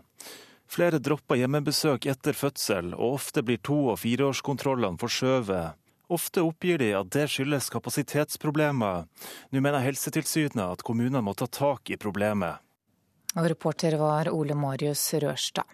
Flere 0.71 1.01
dropper 1.03 1.35
hjemmebesøk 1.35 2.05
etter 2.07 2.37
fødsel, 2.37 2.93
og 2.95 3.17
ofte 3.17 3.43
blir 3.43 3.59
to- 3.59 3.89
og 3.91 3.97
fireårskontrollene 3.99 4.99
forskjøvet. 5.01 5.75
Ofte 6.11 6.43
oppgir 6.47 6.79
de 6.79 6.93
at 6.95 7.09
det 7.11 7.25
skyldes 7.31 7.67
kapasitetsproblemer. 7.73 9.03
Nå 9.51 9.63
mener 9.63 9.83
Helsetilsynet 9.83 10.63
at 10.63 10.83
kommunene 10.87 11.23
må 11.23 11.35
ta 11.35 11.47
tak 11.47 11.91
i 11.91 11.99
problemet. 11.99 12.63
Og 13.35 13.47
reporter 13.51 13.95
var 13.99 14.31
Ole 14.31 14.55
Marius 14.55 15.03
Rørstad. 15.19 15.67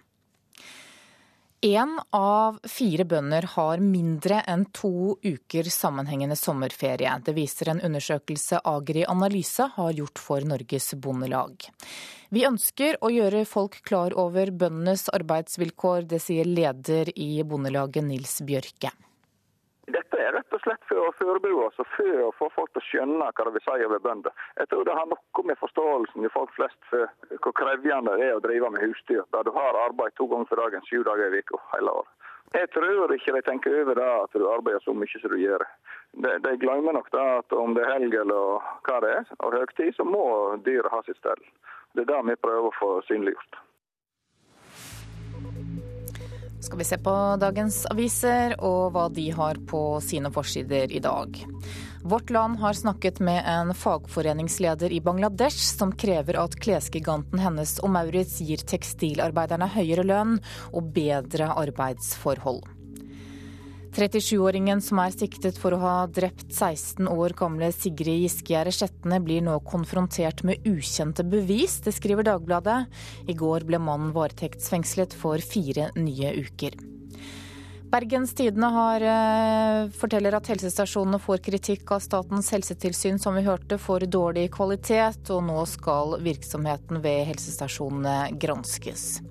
Én 1.61 1.95
av 2.13 2.59
fire 2.69 3.05
bønder 3.05 3.47
har 3.55 3.81
mindre 3.81 4.43
enn 4.45 4.67
to 4.77 5.17
uker 5.25 5.69
sammenhengende 5.73 6.37
sommerferie. 6.37 7.15
Det 7.25 7.33
viser 7.33 7.71
en 7.73 7.81
undersøkelse 7.81 8.61
Agri 8.63 9.05
Analyse 9.09 9.65
har 9.73 9.97
gjort 9.97 10.21
for 10.21 10.45
Norges 10.45 10.93
Bondelag. 11.01 11.65
Vi 12.27 12.41
ønsker 12.43 12.97
å 12.99 13.07
gjøre 13.07 13.45
folk 13.47 13.77
klar 13.87 14.11
over 14.19 14.49
bøndenes 14.51 15.05
arbeidsvilkår, 15.15 16.09
det 16.11 16.17
sier 16.19 16.43
leder 16.43 17.07
i 17.15 17.39
Bondelaget 17.47 18.03
Nils 18.03 18.33
Bjørke. 18.43 18.91
Dette 19.87 20.19
er 20.19 20.33
rett 20.35 20.51
og 20.51 20.59
slett 20.65 20.83
for 20.89 21.05
å 21.05 21.13
forberede 21.15 21.69
oss 21.69 21.79
og 21.79 21.87
for 21.93 22.23
å 22.25 22.33
få 22.35 22.49
folk 22.51 22.73
til 22.73 22.83
å 22.83 22.87
skjønne 22.89 23.29
hva 23.31 23.45
det 23.47 23.53
vil 23.55 23.63
si 23.63 23.85
å 23.85 23.91
være 23.93 24.03
bønder. 24.03 24.35
Jeg 24.59 24.67
tror 24.73 24.83
det 24.83 24.97
har 24.97 25.07
noe 25.07 25.45
med 25.47 25.59
forståelsen 25.61 26.27
i 26.27 26.31
folk 26.33 26.51
flest 26.57 26.89
for 26.89 27.07
hvor 27.45 27.55
krevende 27.55 28.17
det 28.19 28.27
er 28.27 28.35
å 28.35 28.43
drive 28.43 28.73
med 28.75 28.83
husdyr, 28.83 29.23
der 29.31 29.47
du 29.47 29.53
har 29.55 29.79
arbeid 29.85 30.17
to 30.19 30.27
ganger 30.27 30.51
for 30.51 30.59
dagen, 30.59 30.83
sju 30.89 31.07
dager 31.07 31.31
i 31.31 31.39
uka 31.39 31.61
hele 31.77 31.95
året. 32.01 32.11
Jeg 32.57 32.67
tror 32.75 33.15
ikke 33.15 33.37
de 33.37 33.43
tenker 33.47 33.79
over 33.85 33.95
det 33.99 34.11
at 34.17 34.35
du 34.35 34.43
arbeider 34.51 34.83
så 34.83 34.91
mye 34.95 35.23
som 35.23 35.31
du 35.31 35.39
gjør. 35.39 35.63
De, 36.27 36.35
de 36.43 36.53
glemmer 36.59 36.99
nok 36.99 37.07
det 37.15 37.23
at 37.23 37.55
om 37.55 37.71
det 37.75 37.87
er 37.87 37.95
helg 37.95 38.19
eller 38.19 38.69
hva 38.83 38.99
det 39.03 39.15
er, 39.21 39.33
og 39.39 39.55
høytid, 39.55 39.95
så 39.95 40.03
må 40.07 40.27
dyret 40.67 40.91
ha 40.91 40.99
sitt 41.07 41.19
stell. 41.23 41.43
Det 41.97 42.05
er 42.05 42.11
det 42.13 42.25
vi 42.29 42.41
prøver 42.45 42.69
å 42.69 42.77
få 42.77 42.91
synliggjort 43.09 43.63
skal 46.67 46.77
vi 46.77 46.83
se 46.83 46.97
på 46.99 47.11
dagens 47.39 47.85
aviser 47.87 48.57
og 48.59 48.91
hva 48.91 49.05
de 49.13 49.29
har 49.31 49.59
på 49.69 49.81
sine 50.03 50.31
forsider 50.35 50.91
i 50.91 50.99
dag. 50.99 51.39
Vårt 52.03 52.29
Land 52.29 52.59
har 52.59 52.75
snakket 52.75 53.21
med 53.23 53.43
en 53.47 53.73
fagforeningsleder 53.75 54.91
i 54.91 54.99
Bangladesh 55.03 55.57
som 55.77 55.93
krever 55.95 56.39
at 56.41 56.59
klesgiganten 56.59 57.39
hennes 57.39 57.77
og 57.79 57.93
Maurits 57.95 58.39
gir 58.43 58.63
tekstilarbeiderne 58.67 59.69
høyere 59.77 60.07
lønn 60.07 60.39
og 60.73 60.91
bedre 60.95 61.53
arbeidsforhold. 61.55 62.65
37-åringen 63.95 64.81
som 64.83 64.99
er 65.03 65.13
siktet 65.15 65.57
for 65.61 65.75
å 65.75 65.79
ha 65.81 65.93
drept 66.11 66.49
16 66.49 67.07
år 67.07 67.35
gamle 67.37 67.69
Sigrid 67.75 68.23
Giskegjerde 68.25 68.73
Skjetne, 68.75 69.21
blir 69.23 69.45
nå 69.45 69.59
konfrontert 69.67 70.43
med 70.47 70.65
ukjente 70.67 71.25
bevis, 71.27 71.79
det 71.85 71.95
skriver 71.95 72.27
Dagbladet. 72.27 72.83
I 73.29 73.37
går 73.37 73.67
ble 73.69 73.79
mannen 73.81 74.13
varetektsfengslet 74.15 75.15
for 75.17 75.41
fire 75.43 75.91
nye 75.95 76.35
uker. 76.43 76.77
Bergens 77.87 78.33
Tidende 78.35 78.67
har, 78.67 79.03
uh, 79.07 79.89
forteller 79.95 80.35
at 80.35 80.49
helsestasjonene 80.51 81.21
får 81.23 81.39
kritikk 81.45 81.93
av 81.95 82.03
Statens 82.03 82.51
helsetilsyn, 82.51 83.15
som 83.19 83.37
vi 83.37 83.45
hørte, 83.47 83.79
for 83.79 84.03
dårlig 84.03 84.49
kvalitet, 84.57 85.31
og 85.31 85.45
nå 85.47 85.63
skal 85.71 86.17
virksomheten 86.19 86.99
ved 87.05 87.23
helsestasjonene 87.31 88.35
granskes. 88.35 89.21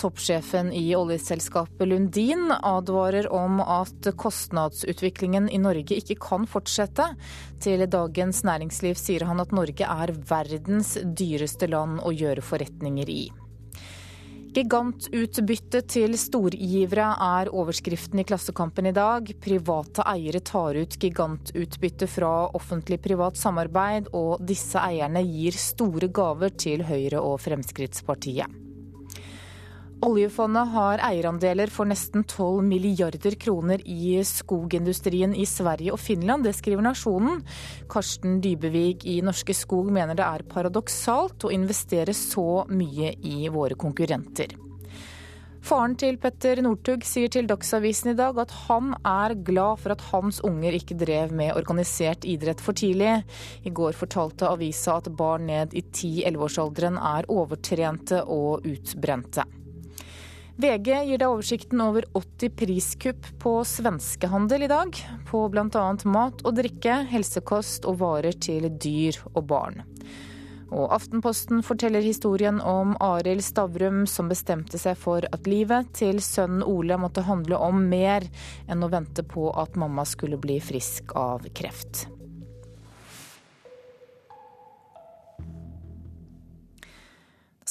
Toppsjefen 0.00 0.72
i 0.76 0.84
oljeselskapet 0.96 1.88
Lundin 1.88 2.50
advarer 2.56 3.28
om 3.32 3.60
at 3.60 4.10
kostnadsutviklingen 4.16 5.48
i 5.48 5.60
Norge 5.62 5.96
ikke 5.96 6.18
kan 6.20 6.44
fortsette. 6.50 7.08
Til 7.64 7.86
Dagens 7.90 8.42
Næringsliv 8.46 8.98
sier 9.00 9.26
han 9.28 9.40
at 9.42 9.56
Norge 9.56 9.88
er 9.88 10.14
verdens 10.28 10.96
dyreste 11.16 11.70
land 11.72 12.02
å 12.04 12.12
gjøre 12.12 12.44
forretninger 12.44 13.12
i. 13.12 13.24
Gigantutbytte 14.56 15.82
til 15.84 16.14
storgivere 16.16 17.10
er 17.20 17.50
overskriften 17.52 18.22
i 18.22 18.24
Klassekampen 18.24 18.88
i 18.88 18.94
dag. 18.96 19.28
Private 19.44 20.06
eiere 20.08 20.40
tar 20.40 20.78
ut 20.80 20.96
gigantutbytte 21.02 22.08
fra 22.08 22.32
offentlig-privat 22.56 23.36
samarbeid, 23.36 24.08
og 24.16 24.40
disse 24.48 24.80
eierne 24.80 25.20
gir 25.28 25.60
store 25.60 26.08
gaver 26.08 26.56
til 26.56 26.86
Høyre 26.88 27.20
og 27.20 27.42
Fremskrittspartiet. 27.44 28.65
Oljefondet 30.04 30.68
har 30.74 31.00
eierandeler 31.00 31.70
for 31.72 31.88
nesten 31.88 32.26
12 32.28 32.60
milliarder 32.68 33.32
kroner 33.40 33.80
i 33.88 34.18
skogindustrien 34.28 35.32
i 35.32 35.46
Sverige 35.48 35.94
og 35.94 36.00
Finland. 36.02 36.44
Det 36.44 36.52
skriver 36.58 36.84
Nasjonen. 36.84 37.40
Karsten 37.88 38.36
Dybevig 38.44 39.06
i 39.08 39.22
Norske 39.24 39.56
Skog 39.56 39.88
mener 39.88 40.18
det 40.18 40.26
er 40.26 40.44
paradoksalt 40.52 41.48
å 41.48 41.54
investere 41.54 42.12
så 42.12 42.66
mye 42.68 43.14
i 43.24 43.48
våre 43.48 43.78
konkurrenter. 43.80 44.52
Faren 45.66 45.96
til 45.98 46.20
Petter 46.22 46.60
Northug 46.62 47.02
sier 47.02 47.32
til 47.32 47.48
Dagsavisen 47.48 48.12
i 48.12 48.18
dag 48.20 48.36
at 48.38 48.52
han 48.68 48.92
er 49.00 49.32
glad 49.48 49.80
for 49.80 49.96
at 49.96 50.04
hans 50.12 50.38
unger 50.46 50.76
ikke 50.76 50.94
drev 51.00 51.32
med 51.34 51.56
organisert 51.56 52.28
idrett 52.28 52.60
for 52.62 52.76
tidlig. 52.76 53.24
I 53.64 53.72
går 53.74 53.96
fortalte 53.96 54.52
avisa 54.52 55.00
at 55.00 55.10
barn 55.16 55.48
ned 55.48 55.74
i 55.74 55.82
10-11-årsalderen 55.88 57.00
er 57.16 57.32
overtrente 57.32 58.22
og 58.28 58.68
utbrente. 58.68 59.48
VG 60.56 60.86
gir 61.04 61.18
deg 61.20 61.28
oversikten 61.28 61.82
over 61.84 62.06
80 62.16 62.54
priskupp 62.56 63.26
på 63.42 63.58
svenskehandel 63.68 64.64
i 64.64 64.70
dag. 64.72 64.96
På 65.28 65.42
bl.a. 65.52 65.82
mat 66.08 66.40
og 66.48 66.56
drikke, 66.56 67.02
helsekost 67.10 67.84
og 67.84 67.98
varer 68.00 68.38
til 68.40 68.70
dyr 68.80 69.18
og 69.34 69.42
barn. 69.52 69.84
Og 70.72 70.88
Aftenposten 70.96 71.60
forteller 71.62 72.00
historien 72.02 72.56
om 72.64 72.96
Arild 73.04 73.44
Stavrum 73.44 74.06
som 74.10 74.32
bestemte 74.32 74.80
seg 74.80 74.96
for 74.98 75.28
at 75.28 75.46
livet 75.46 75.92
til 75.94 76.24
sønnen 76.24 76.64
Ole 76.66 76.96
måtte 76.98 77.26
handle 77.28 77.60
om 77.60 77.84
mer 77.92 78.24
enn 78.66 78.82
å 78.82 78.90
vente 78.90 79.28
på 79.28 79.50
at 79.60 79.76
mamma 79.76 80.08
skulle 80.08 80.40
bli 80.40 80.56
frisk 80.64 81.12
av 81.20 81.44
kreft. 81.52 82.06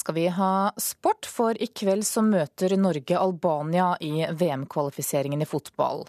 Skal 0.05 0.15
vi 0.15 0.27
ha 0.27 0.71
sport, 0.77 1.25
for 1.25 1.57
i 1.57 1.65
kveld 1.73 2.05
så 2.05 2.21
møter 2.21 2.75
Norge 2.77 3.17
Albania 3.17 3.95
i 4.05 4.27
VM-kvalifiseringen 4.29 5.41
i 5.41 5.47
fotball. 5.49 6.03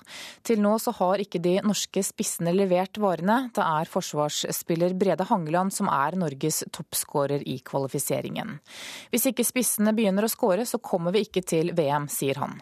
Til 0.44 0.60
nå 0.60 0.74
så 0.82 0.92
har 0.98 1.22
ikke 1.24 1.40
de 1.40 1.54
norske 1.64 2.02
spissene 2.04 2.52
levert 2.52 3.00
varene. 3.00 3.38
Det 3.56 3.64
er 3.64 3.88
forsvarsspiller 3.88 4.92
Brede 5.00 5.24
Hangeland 5.30 5.72
som 5.72 5.88
er 5.88 6.18
Norges 6.20 6.60
toppskårer 6.76 7.40
i 7.48 7.56
kvalifiseringen. 7.64 8.58
Hvis 9.08 9.30
ikke 9.32 9.48
spissene 9.48 9.96
begynner 9.96 10.28
å 10.28 10.32
skåre, 10.34 10.68
så 10.68 10.76
kommer 10.76 11.16
vi 11.16 11.24
ikke 11.24 11.46
til 11.48 11.72
VM, 11.72 12.12
sier 12.12 12.44
han. 12.44 12.60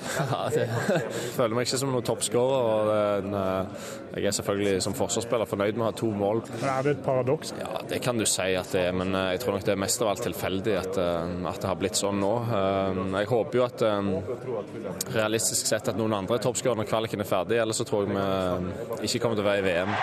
Ja, 0.00 0.46
det, 0.48 0.62
jeg 0.88 1.32
føler 1.36 1.56
meg 1.56 1.66
ikke 1.66 1.78
som 1.82 1.90
noen 1.92 2.04
toppskårer. 2.06 3.26
Eh, 3.28 3.90
jeg 4.16 4.28
er 4.30 4.36
selvfølgelig 4.38 4.84
som 4.84 4.94
forsvarsspiller 4.96 5.48
fornøyd 5.48 5.76
med 5.76 5.84
å 5.84 5.88
ha 5.90 5.96
to 5.96 6.08
mål. 6.16 6.40
Men 6.48 6.64
Er 6.72 6.86
det 6.86 6.94
et 6.96 7.02
paradoks? 7.04 7.52
Ja, 7.60 7.82
Det 7.88 8.00
kan 8.04 8.18
du 8.18 8.24
si 8.24 8.48
at 8.56 8.72
det 8.72 8.86
er, 8.88 8.96
men 8.96 9.14
eh, 9.14 9.32
jeg 9.34 9.42
tror 9.44 9.58
nok 9.58 9.66
det 9.68 9.74
er 9.74 9.82
mest 9.84 10.02
av 10.02 10.12
alt 10.14 10.24
tilfeldig 10.24 10.78
at, 10.80 10.96
eh, 10.96 11.36
at, 11.52 11.60
det 11.60 11.70
har 11.70 11.78
blitt 11.78 12.00
sånn 12.00 12.18
nå. 12.22 12.32
Jeg 13.12 13.30
håper 13.30 13.60
jo 13.60 13.66
at 13.66 13.84
realistisk 15.12 15.68
sett 15.68 15.92
at 15.92 16.00
noen 16.00 16.16
andre 16.22 16.40
er 16.40 16.46
toppskårere 16.48 16.82
når 16.82 16.88
kvaliken 16.90 17.22
er 17.22 17.28
ferdig, 17.28 17.60
ellers 17.62 17.82
så 17.82 17.86
tror 17.88 18.08
jeg 18.08 18.16
vi 18.16 19.10
ikke 19.10 19.22
kommer 19.22 19.38
til 19.38 19.44
å 19.44 19.50
være 19.50 19.62
i 19.62 19.68
VM. 19.68 19.94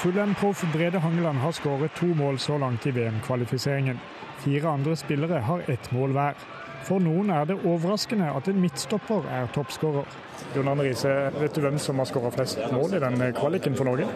Fulham-proff 0.00 0.64
Brede 0.72 1.00
Hangeland 1.00 1.38
har 1.44 1.54
skåret 1.56 1.94
to 1.96 2.10
mål 2.16 2.40
så 2.42 2.58
langt 2.60 2.84
i 2.88 2.92
VM-kvalifiseringen. 2.92 4.00
Fire 4.44 4.74
andre 4.74 4.96
spillere 5.00 5.38
har 5.46 5.64
ett 5.72 5.92
mål 5.96 6.12
hver. 6.16 6.36
For 6.84 7.00
noen 7.00 7.30
er 7.32 7.46
det 7.48 7.56
overraskende 7.64 8.28
at 8.36 8.48
en 8.50 8.60
midtstopper 8.60 9.24
er 9.32 9.48
toppskårer. 9.54 10.16
Jon 10.54 10.68
Arne 10.68 10.84
Riise, 10.84 11.12
vet 11.38 11.56
du 11.56 11.62
hvem 11.64 11.78
som 11.80 12.00
har 12.02 12.08
skåra 12.10 12.32
flest 12.34 12.60
mål 12.72 12.98
i 12.98 13.02
den 13.02 13.22
kvaliken 13.36 13.76
for 13.78 13.88
Norge? 13.88 14.08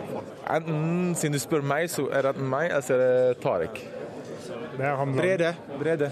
Enten, 0.52 1.14
siden 1.16 1.36
du 1.36 1.40
spør 1.42 1.64
meg, 1.64 1.88
så 1.90 2.08
er 2.12 2.28
det 2.28 2.36
meg, 2.42 2.68
eller 2.68 2.84
så 2.84 2.98
er 2.98 3.04
det 3.04 3.38
Tariq. 3.42 3.80
Det 4.76 4.84
er 4.86 4.98
han 5.00 5.16
Brede. 5.16 5.54
Brede. 5.80 6.10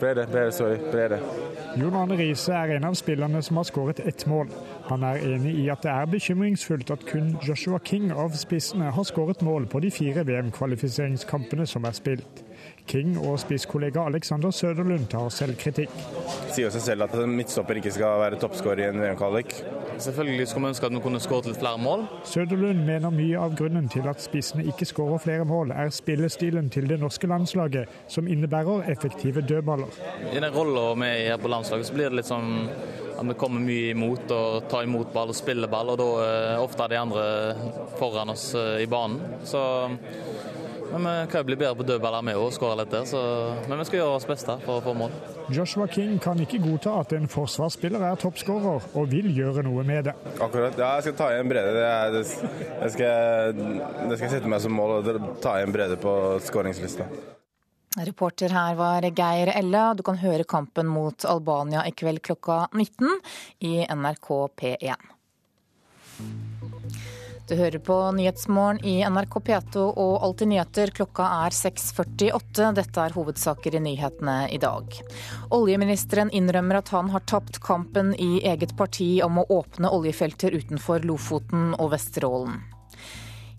Brede, 0.00 0.26
Brede, 0.32 0.52
sorry. 0.52 0.76
Brede. 0.92 1.18
Jon 1.76 1.94
Arne 1.94 2.16
Riise 2.18 2.54
er 2.56 2.76
en 2.76 2.86
av 2.88 2.94
spillerne 2.98 3.42
som 3.42 3.58
har 3.60 3.66
skåret 3.68 4.00
ett 4.00 4.24
mål. 4.26 4.48
Han 4.88 5.04
er 5.04 5.20
enig 5.34 5.52
i 5.60 5.66
at 5.68 5.82
det 5.84 5.90
er 5.92 6.08
bekymringsfullt 6.10 6.90
at 6.90 7.04
kun 7.06 7.34
Joshua 7.46 7.78
King 7.84 8.08
av 8.12 8.32
spissene 8.38 8.88
har 8.94 9.06
skåret 9.06 9.42
mål 9.44 9.68
på 9.68 9.82
de 9.84 9.90
fire 9.92 10.24
VM-kvalifiseringskampene 10.26 11.66
som 11.68 11.84
er 11.84 11.98
spilt. 11.98 12.42
King 12.90 13.14
og 13.22 13.36
spisskollega 13.38 14.02
Alexander 14.08 14.50
Søderlund 14.50 15.06
tar 15.12 15.28
selvkritikk. 15.30 15.92
Det 15.94 16.56
sier 16.56 16.72
seg 16.74 16.82
selv 16.82 17.06
at 17.06 17.14
midtstopper 17.30 17.78
ikke 17.78 17.92
skal 17.94 18.18
være 18.24 18.40
toppskårer 18.42 18.82
i 18.82 18.88
en 18.88 18.98
VM-kvalik. 18.98 19.54
Selvfølgelig 20.00 20.48
skulle 20.50 20.66
vi 20.66 20.72
ønske 20.74 20.88
at 20.88 20.96
vi 20.96 21.02
kunne 21.04 21.20
skåret 21.22 21.50
litt 21.50 21.60
flere 21.60 21.78
mål. 21.78 22.02
Søderlund 22.26 22.82
mener 22.88 23.14
mye 23.14 23.38
av 23.38 23.54
grunnen 23.58 23.86
til 23.92 24.08
at 24.10 24.22
spissene 24.24 24.66
ikke 24.72 24.88
skårer 24.90 25.22
flere 25.22 25.46
mål, 25.46 25.70
er 25.70 25.92
spillestilen 25.94 26.70
til 26.74 26.88
det 26.90 26.98
norske 27.02 27.30
landslaget, 27.30 28.00
som 28.10 28.26
innebærer 28.26 28.90
effektive 28.90 29.44
dødballer. 29.46 30.00
I 30.32 30.40
den 30.42 30.50
rolla 30.54 30.88
vi 30.98 31.12
er 31.12 31.28
her 31.34 31.42
på 31.42 31.52
landslaget, 31.52 31.86
så 31.86 31.94
blir 31.94 32.10
det 32.10 32.20
litt 32.22 32.30
sånn 32.30 32.66
at 33.20 33.26
vi 33.28 33.36
kommer 33.38 33.60
mye 33.60 33.90
imot 33.92 34.30
og 34.32 34.66
tar 34.72 34.86
imot 34.88 35.12
ball 35.14 35.30
og 35.30 35.36
spiller 35.36 35.70
ball, 35.70 35.92
og 35.92 36.00
da 36.00 36.08
er 36.24 36.62
ofte 36.64 36.86
de 36.88 36.98
andre 36.98 37.24
foran 38.00 38.32
oss 38.32 38.50
eh, 38.56 38.80
i 38.82 38.88
banen. 38.90 39.20
Så 39.44 39.60
men 40.92 41.06
vi 41.06 41.30
kan 41.32 41.42
jo 41.42 41.48
bli 41.48 41.56
bedre 41.60 41.76
på 41.78 41.86
dødballer 41.88 42.24
med 42.26 42.38
og 42.40 42.52
skåre 42.54 42.78
litt 42.80 42.92
der, 42.92 43.06
så, 43.08 43.20
men 43.68 43.80
vi 43.80 43.86
skal 43.88 44.00
gjøre 44.00 44.14
vårt 44.16 44.30
beste 44.30 44.56
for 44.64 44.78
å 44.78 44.84
få 44.84 44.94
mål. 44.98 45.16
Joshua 45.54 45.86
King 45.90 46.18
kan 46.22 46.40
ikke 46.42 46.60
godta 46.62 46.98
at 47.02 47.14
en 47.16 47.28
forsvarsspiller 47.30 48.04
er 48.10 48.20
toppskårer, 48.20 48.86
og 48.94 49.10
vil 49.10 49.30
gjøre 49.36 49.64
noe 49.66 49.84
med 49.86 50.10
det. 50.10 50.14
Akkurat, 50.36 50.78
ja, 50.78 50.92
jeg 50.98 51.08
skal 51.08 51.18
ta 51.20 51.32
igjen 51.34 51.50
Brede. 51.50 51.74
Det, 51.76 51.84
er, 51.88 52.14
det, 52.14 52.24
det, 52.84 52.92
skal, 52.94 53.60
det 54.10 54.20
skal 54.20 54.32
sette 54.36 54.50
meg 54.50 54.64
som 54.64 54.74
mål 54.76 54.96
å 54.98 55.18
ta 55.42 55.58
igjen 55.60 55.74
Brede 55.74 55.98
på 56.00 56.14
skåringslista. 56.46 57.08
Reporter 57.98 58.52
her 58.54 58.76
var 58.78 59.02
Geir 59.02 59.50
Elle. 59.50 59.82
Du 59.98 60.04
kan 60.06 60.20
høre 60.22 60.46
kampen 60.46 60.86
mot 60.86 61.26
Albania 61.26 61.82
i 61.88 61.90
kveld 61.90 62.22
klokka 62.22 62.68
19 62.70 63.18
i 63.66 63.80
NRK 63.90 64.30
P1. 64.60 65.10
Du 67.50 67.56
hører 67.58 67.80
på 67.82 67.94
Nyhetsmorgen 68.14 68.78
i 68.86 69.00
NRK 69.10 69.32
P2 69.42 69.80
og 69.98 70.12
Alltid 70.22 70.52
nyheter. 70.52 70.92
Klokka 70.94 71.24
er 71.48 71.54
6.48. 71.56 72.68
Dette 72.76 73.02
er 73.02 73.16
hovedsaker 73.16 73.74
i 73.74 73.80
nyhetene 73.82 74.36
i 74.54 74.58
dag. 74.62 74.94
Oljeministeren 75.56 76.30
innrømmer 76.30 76.78
at 76.78 76.92
han 76.94 77.10
har 77.10 77.24
tapt 77.26 77.58
kampen 77.66 78.12
i 78.14 78.36
eget 78.46 78.76
parti 78.78 79.08
om 79.26 79.42
å 79.42 79.46
åpne 79.50 79.90
oljefelter 79.90 80.54
utenfor 80.54 81.02
Lofoten 81.10 81.72
og 81.74 81.90
Vesterålen. 81.96 82.60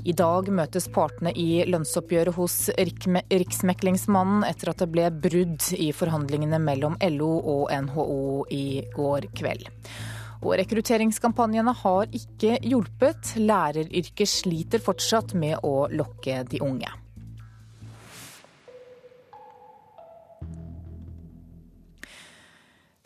I 0.08 0.16
dag 0.16 0.48
møtes 0.56 0.88
partene 0.96 1.36
i 1.36 1.66
lønnsoppgjøret 1.68 2.40
hos 2.40 2.56
Riksmeklingsmannen 2.80 4.48
etter 4.48 4.72
at 4.72 4.86
det 4.86 4.88
ble 4.96 5.12
brudd 5.28 5.68
i 5.76 5.92
forhandlingene 5.92 6.64
mellom 6.64 6.96
LO 7.12 7.34
og 7.58 7.76
NHO 7.76 8.48
i 8.56 8.66
går 8.96 9.34
kveld. 9.36 9.68
Og 10.42 10.56
rekrutteringskampanjene 10.58 11.74
har 11.84 12.10
ikke 12.18 12.58
hjulpet. 12.66 13.36
Læreryrket 13.38 14.30
sliter 14.30 14.82
fortsatt 14.82 15.36
med 15.38 15.62
å 15.68 15.86
lokke 15.94 16.42
de 16.50 16.62
unge. 16.66 16.90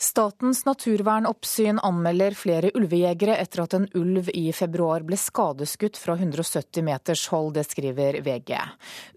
Statens 0.05 0.65
naturvernoppsyn 0.65 1.79
anmelder 1.79 2.35
flere 2.37 2.69
ulvejegere 2.77 3.39
etter 3.41 3.63
at 3.63 3.73
en 3.73 3.87
ulv 3.97 4.27
i 4.37 4.43
februar 4.53 5.01
ble 5.07 5.17
skadeskutt 5.17 5.97
fra 5.97 6.13
170 6.13 6.85
meters 6.85 7.23
hold, 7.31 7.55
det 7.55 7.63
skriver 7.65 8.19
VG. 8.21 8.51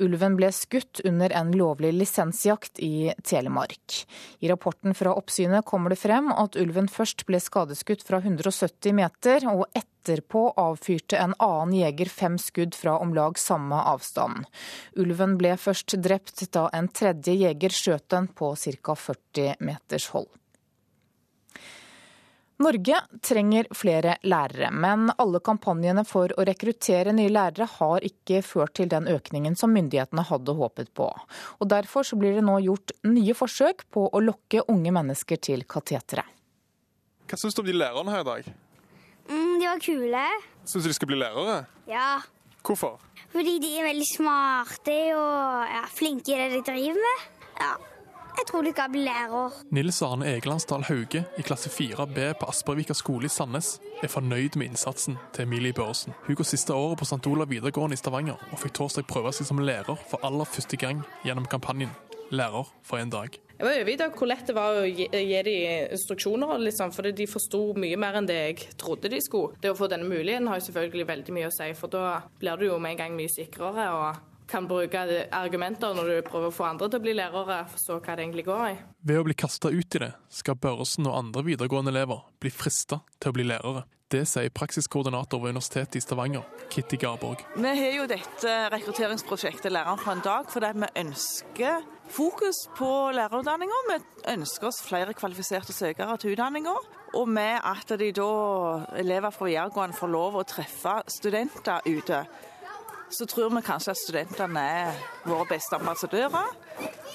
Ulven 0.06 0.38
ble 0.38 0.48
skutt 0.54 1.02
under 1.04 1.34
en 1.36 1.52
lovlig 1.52 1.90
lisensjakt 1.92 2.80
i 2.80 3.12
Telemark. 3.20 3.98
I 4.40 4.48
rapporten 4.48 4.96
fra 4.96 5.12
oppsynet 5.12 5.68
kommer 5.68 5.92
det 5.92 6.00
frem 6.00 6.32
at 6.32 6.56
ulven 6.56 6.88
først 6.88 7.26
ble 7.28 7.42
skadeskutt 7.42 8.06
fra 8.08 8.22
170 8.24 8.96
meter, 8.96 9.44
og 9.52 9.68
etterpå 9.76 10.46
avfyrte 10.56 11.20
en 11.20 11.36
annen 11.36 11.76
jeger 11.82 12.08
fem 12.08 12.40
skudd 12.40 12.72
fra 12.72 12.96
om 12.96 13.12
lag 13.12 13.36
samme 13.36 13.84
avstand. 13.92 14.48
Ulven 14.96 15.36
ble 15.36 15.52
først 15.60 16.00
drept 16.00 16.48
da 16.56 16.70
en 16.72 16.88
tredje 16.88 17.36
jeger 17.44 17.80
skjøt 17.82 18.08
den 18.16 18.32
på 18.32 18.54
ca. 18.56 19.00
40 19.04 19.58
meters 19.60 20.12
hold. 20.16 20.32
Norge 22.58 22.96
trenger 23.22 23.68
flere 23.70 24.16
lærere, 24.26 24.72
men 24.74 25.12
alle 25.14 25.38
kampanjene 25.46 26.02
for 26.06 26.32
å 26.34 26.46
rekruttere 26.48 27.12
nye 27.14 27.30
lærere 27.30 27.68
har 27.76 28.06
ikke 28.06 28.40
ført 28.42 28.74
til 28.80 28.90
den 28.90 29.06
økningen 29.12 29.54
som 29.58 29.70
myndighetene 29.76 30.24
hadde 30.26 30.56
håpet 30.58 30.90
på. 30.98 31.06
Og 31.62 31.68
Derfor 31.70 32.02
så 32.02 32.18
blir 32.18 32.34
det 32.34 32.42
nå 32.42 32.56
gjort 32.64 32.96
nye 33.06 33.36
forsøk 33.38 33.84
på 33.94 34.08
å 34.10 34.22
lokke 34.24 34.64
unge 34.74 34.90
mennesker 34.96 35.38
til 35.38 35.62
kateteret. 35.70 36.26
Hva 37.28 37.38
syns 37.38 37.54
du 37.54 37.62
om 37.62 37.68
de 37.68 37.76
lærerne 37.76 38.10
her 38.10 38.24
i 38.24 38.26
dag? 38.26 38.48
Mm, 39.28 39.54
de 39.60 39.68
var 39.68 39.84
kule. 39.84 40.24
Syns 40.64 40.82
du 40.82 40.90
de 40.90 40.96
skal 40.96 41.12
bli 41.12 41.20
lærere? 41.20 41.60
Ja. 41.86 42.08
Hvorfor? 42.66 42.98
Fordi 43.30 43.58
de 43.62 43.70
er 43.78 43.86
veldig 43.86 44.08
smarte 44.08 44.98
og 45.14 45.76
ja, 45.76 45.84
flinke 45.94 46.34
i 46.34 46.40
det 46.40 46.50
de 46.56 46.64
driver 46.66 46.98
med. 47.06 47.28
Ja. 47.60 47.70
Jeg 48.38 48.46
tror 48.46 48.62
du 48.62 48.70
kan 48.72 48.92
bli 48.92 49.00
lærer. 49.02 49.54
Nils 49.74 50.02
Arne 50.02 50.26
Egelandsdal 50.30 50.84
Hauge 50.86 51.24
i 51.38 51.42
klasse 51.42 51.70
4B 51.74 52.20
på 52.38 52.46
Aspervika 52.46 52.94
skole 52.94 53.26
i 53.26 53.32
Sandnes 53.32 53.80
er 54.02 54.12
fornøyd 54.12 54.54
med 54.56 54.70
innsatsen 54.70 55.18
til 55.34 55.42
Emilie 55.42 55.74
Børresen. 55.74 56.14
Hun 56.26 56.38
går 56.38 56.46
siste 56.46 56.74
året 56.74 57.00
på 57.00 57.08
St. 57.08 57.26
Olav 57.26 57.50
videregående 57.50 57.98
i 57.98 58.00
Stavanger, 58.00 58.38
og 58.52 58.62
fikk 58.62 58.76
torsdag 58.78 59.08
prøve 59.10 59.32
seg 59.34 59.50
som 59.50 59.58
lærer 59.58 59.98
for 60.10 60.22
aller 60.22 60.46
første 60.46 60.78
gang 60.78 61.02
gjennom 61.26 61.50
kampanjen 61.50 61.90
Lærer 62.30 62.68
for 62.84 63.00
en 63.00 63.10
dag. 63.10 63.34
Jeg 63.58 63.66
var 63.66 63.74
overgitt 63.80 64.18
hvor 64.20 64.28
lett 64.28 64.46
det 64.46 64.54
var 64.54 64.76
å 64.78 64.86
gi, 64.86 65.08
gi 65.08 65.38
dem 65.46 65.92
instruksjoner, 65.96 66.58
liksom, 66.60 66.92
for 66.94 67.08
de 67.10 67.26
forsto 67.26 67.62
mye 67.74 67.98
mer 67.98 68.20
enn 68.20 68.28
det 68.28 68.36
jeg 68.36 68.66
trodde 68.78 69.10
de 69.10 69.18
skulle. 69.24 69.56
Det 69.62 69.72
å 69.72 69.78
få 69.78 69.88
denne 69.90 70.06
muligheten 70.06 70.46
har 70.46 70.60
jo 70.60 70.68
selvfølgelig 70.68 71.08
veldig 71.08 71.34
mye 71.34 71.48
å 71.48 71.54
si, 71.56 71.72
for 71.74 71.90
da 71.90 72.20
blir 72.38 72.60
du 72.60 72.68
jo 72.68 72.78
med 72.78 72.94
en 72.94 73.00
gang 73.02 73.16
mye 73.18 73.32
sikrere. 73.32 73.88
og 73.96 74.27
kan 74.48 74.68
bruke 74.68 75.04
argumenter 75.34 75.94
når 75.96 76.10
du 76.10 76.16
prøver 76.28 76.50
å 76.50 76.54
få 76.54 76.66
andre 76.70 76.88
til 76.88 77.00
å 77.00 77.04
bli 77.04 77.14
lærere, 77.18 77.60
forstå 77.74 77.98
hva 78.00 78.16
det 78.16 78.24
egentlig 78.24 78.46
går 78.48 78.64
i. 78.70 78.74
Ved 79.08 79.20
å 79.20 79.26
bli 79.28 79.36
kasta 79.38 79.72
ut 79.74 79.98
i 79.98 80.02
det, 80.06 80.10
skal 80.32 80.58
Børresen 80.60 81.08
og 81.08 81.18
andre 81.18 81.44
videregående 81.46 81.94
elever 81.94 82.24
bli 82.40 82.52
frista 82.52 83.02
til 83.20 83.32
å 83.32 83.38
bli 83.38 83.46
lærere. 83.48 83.84
Det 84.08 84.22
sier 84.24 84.48
praksiskoordinator 84.56 85.40
ved 85.42 85.52
Universitetet 85.52 85.98
i 85.98 86.00
Stavanger, 86.00 86.44
Kitty 86.72 86.96
Garborg. 86.96 87.42
Vi 87.60 87.72
har 87.76 87.92
jo 87.92 88.06
dette 88.08 88.54
rekrutteringsprosjektet 88.72 89.68
Læreren 89.74 90.00
for 90.00 90.14
en 90.14 90.24
dag 90.24 90.48
fordi 90.48 90.70
vi 90.80 90.88
ønsker 91.02 91.82
fokus 92.08 92.62
på 92.78 92.88
lærerutdanninga. 93.12 93.82
Vi 93.90 93.98
ønsker 94.32 94.70
oss 94.70 94.80
flere 94.86 95.12
kvalifiserte 95.12 95.76
søkere 95.76 96.16
til 96.16 96.32
utdanninga. 96.32 96.72
Og 97.20 97.28
med 97.28 97.60
at 97.60 97.92
de 98.00 98.08
da, 98.16 98.30
elever 98.96 99.32
fra 99.32 99.50
videregående 99.50 100.00
får 100.00 100.12
lov 100.16 100.40
å 100.40 100.46
treffe 100.48 101.02
studenter 101.12 101.84
ute, 101.84 102.24
så 103.10 103.26
tror 103.26 103.50
vi 103.54 103.62
kanskje 103.66 103.94
at 103.94 104.00
studentene 104.00 104.62
er 104.62 105.00
våre 105.26 105.46
beste 105.50 105.78
ambassadører. 105.78 106.52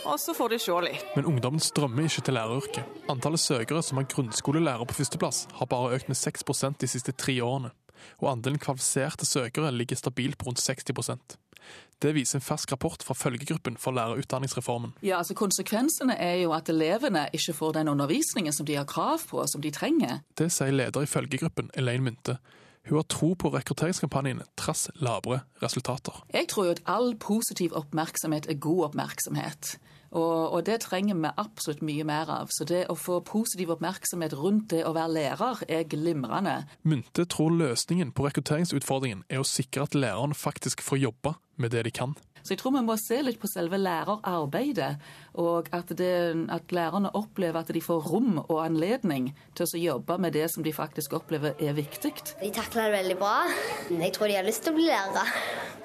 Og 0.03 0.17
så 0.19 0.35
får 0.35 0.51
de 0.51 0.59
se 0.59 0.79
litt. 0.83 1.05
Men 1.15 1.29
ungdommen 1.29 1.63
strømmer 1.63 2.09
ikke 2.09 2.25
til 2.27 2.35
læreryrket. 2.35 2.97
Antallet 3.11 3.39
søkere 3.39 3.83
som 3.85 4.01
har 4.01 4.09
grunnskolelærer 4.11 4.89
på 4.89 4.97
førsteplass, 4.97 5.45
har 5.59 5.71
bare 5.71 5.93
økt 5.95 6.11
med 6.11 6.19
6% 6.19 6.81
de 6.81 6.91
siste 6.91 7.15
tre 7.15 7.37
årene. 7.43 7.71
Og 8.19 8.33
andelen 8.33 8.59
kvalifiserte 8.59 9.25
søkere 9.25 9.71
ligger 9.71 9.95
stabilt 9.95 10.37
på 10.37 10.49
rundt 10.49 10.59
60% 10.59 11.37
det 12.03 12.11
viser 12.17 12.39
en 12.39 12.43
fersk 12.43 12.71
rapport 12.73 13.03
fra 13.05 13.15
følgegruppen 13.15 13.77
for 13.79 13.95
lærerutdanningsreformen. 13.95 14.93
Ja, 15.03 15.17
altså 15.17 15.35
Konsekvensene 15.37 16.17
er 16.19 16.41
jo 16.41 16.51
at 16.55 16.69
elevene 16.69 17.27
ikke 17.33 17.55
får 17.55 17.77
den 17.79 17.91
undervisningen 17.93 18.53
som 18.53 18.67
de 18.67 18.75
har 18.75 18.87
krav 18.89 19.23
på, 19.29 19.39
og 19.39 19.49
som 19.49 19.63
de 19.63 19.71
trenger. 19.71 20.19
Det 20.37 20.49
sier 20.51 20.75
leder 20.75 21.05
i 21.05 21.09
følgegruppen, 21.09 21.71
Elaine 21.79 22.03
Mynte. 22.03 22.37
Hun 22.89 22.99
har 22.99 23.07
tro 23.07 23.31
på 23.39 23.49
rekrutteringskampanjen 23.53 24.41
trass 24.59 24.89
lavere 24.99 25.43
resultater. 25.63 26.23
Jeg 26.33 26.49
tror 26.51 26.67
jo 26.67 26.75
at 26.75 26.83
all 26.85 27.13
positiv 27.15 27.75
oppmerksomhet 27.79 28.49
er 28.51 28.59
god 28.59 28.89
oppmerksomhet. 28.89 29.77
Og, 30.13 30.51
og, 30.53 30.65
det 30.65 30.81
trenger 30.83 31.15
vi 31.17 31.29
absolutt 31.41 31.81
mye 31.81 32.03
mer 32.05 32.29
av. 32.29 32.51
Så 32.53 32.67
det 32.69 32.83
å 32.91 32.95
få 32.99 33.17
positiv 33.25 33.71
oppmerksomhet 33.73 34.35
rundt 34.37 34.69
det 34.75 34.83
å 34.85 34.93
være 34.93 35.15
lærer 35.15 35.63
er 35.65 35.87
glimrende. 35.89 36.59
Mynte 36.85 37.25
tror 37.25 37.55
løsningen 37.55 38.11
på 38.13 38.27
rekrutteringsutfordringen 38.27 39.23
er 39.29 39.41
å 39.41 39.47
sikre 39.47 39.87
at 39.87 39.97
lærerne 39.97 40.37
faktisk 40.37 40.85
får 40.85 41.01
jobbe 41.07 41.33
med 41.57 41.73
det 41.73 41.87
de 41.87 41.95
kan. 41.95 42.13
Så 42.43 42.53
jeg 42.53 42.59
tror 42.61 42.75
vi 42.75 42.83
må 42.85 42.97
se 42.99 43.21
litt 43.23 43.39
på 43.39 43.47
selve 43.47 43.79
lærerarbeidet, 43.79 44.91
og 45.39 45.69
at, 45.75 45.93
det, 45.97 46.13
at, 46.51 46.73
lærerne 46.75 47.13
opplever 47.15 47.63
at 47.63 47.71
de 47.73 47.81
får 47.81 48.09
rom 48.11 48.41
og 48.43 48.57
anledning 48.65 49.31
til 49.55 49.65
å 49.65 49.83
jobbe 49.83 50.19
med 50.19 50.35
det 50.35 50.49
som 50.51 50.65
de 50.65 50.73
faktisk 50.75 51.15
opplever 51.17 51.55
er 51.63 51.77
viktig. 51.77 52.13
De 52.41 52.51
takler 52.53 52.89
det 52.89 52.97
veldig 52.99 53.19
bra. 53.21 53.37
Jeg 53.91 54.15
tror 54.17 54.27
de 54.27 54.39
har 54.41 54.47
lyst 54.47 54.67
til 54.67 54.75
å 54.75 54.79
bli 54.81 54.89
lærere. 54.91 55.23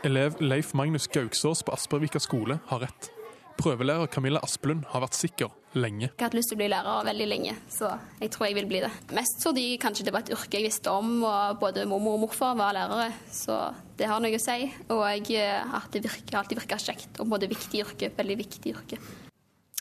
Elev 0.07 0.43
Leif 0.43 0.75
Magnus 0.79 1.09
Gauksås 1.11 1.63
på 1.63 1.75
Aspervika 1.75 2.23
skole 2.23 2.61
har 2.71 2.85
rett. 2.87 3.13
Prøvelærer 3.59 4.07
Camilla 4.07 4.39
Aspelund 4.47 4.85
har 4.93 5.03
vært 5.03 5.17
sikker 5.19 5.51
lenge. 5.75 6.07
Jeg 6.07 6.21
har 6.21 6.29
hatt 6.29 6.37
lyst 6.39 6.53
til 6.53 6.57
å 6.57 6.61
bli 6.61 6.69
lærer 6.71 7.07
veldig 7.09 7.27
lenge, 7.27 7.55
så 7.75 7.91
jeg 8.21 8.31
tror 8.31 8.47
jeg 8.47 8.57
vil 8.61 8.69
bli 8.71 8.83
det. 8.85 8.91
Mest 9.17 9.43
fordi 9.43 9.65
kanskje 9.83 10.07
det 10.07 10.15
var 10.15 10.23
et 10.23 10.33
yrke 10.37 10.61
jeg 10.61 10.69
visste 10.69 10.93
om, 10.95 11.25
og 11.27 11.59
både 11.59 11.87
mormor 11.91 12.21
og 12.21 12.23
morfar 12.29 12.55
var 12.59 12.77
lærere, 12.77 13.11
så 13.35 13.59
det 13.99 14.07
har 14.07 14.23
noe 14.23 14.39
å 14.39 14.43
si. 14.43 14.71
Og 14.95 15.33
eh, 15.35 15.75
at 15.81 15.91
det 15.91 16.05
virker, 16.07 16.39
alltid 16.39 16.63
virker 16.63 16.85
kjekt, 16.87 17.19
og 17.19 17.33
både 17.35 17.51
viktig 17.51 17.83
yrke, 17.83 18.13
veldig 18.15 18.39
viktig 18.45 18.75
yrke. 18.77 19.01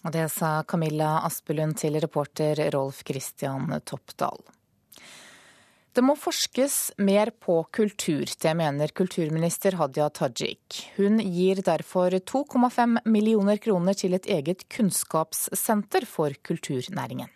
Og 0.06 0.13
det 0.13 0.26
sa 0.34 0.62
Camilla 0.66 1.20
Aspelund 1.28 1.78
til 1.78 2.02
reporter 2.02 2.66
Rolf 2.74 3.04
Christian 3.06 3.70
Toppdal. 3.86 4.42
Det 5.97 6.03
må 6.05 6.13
forskes 6.13 6.73
mer 7.01 7.31
på 7.41 7.55
kultur, 7.73 8.29
det 8.29 8.51
mener 8.53 8.91
kulturminister 8.93 9.79
Hadia 9.79 10.12
Tajik. 10.13 10.75
Hun 10.93 11.17
gir 11.17 11.63
derfor 11.65 12.13
2,5 12.13 12.99
millioner 13.10 13.57
kroner 13.57 13.97
til 13.97 14.13
et 14.13 14.29
eget 14.29 14.62
kunnskapssenter 14.69 16.05
for 16.05 16.38
kulturnæringen. 16.45 17.33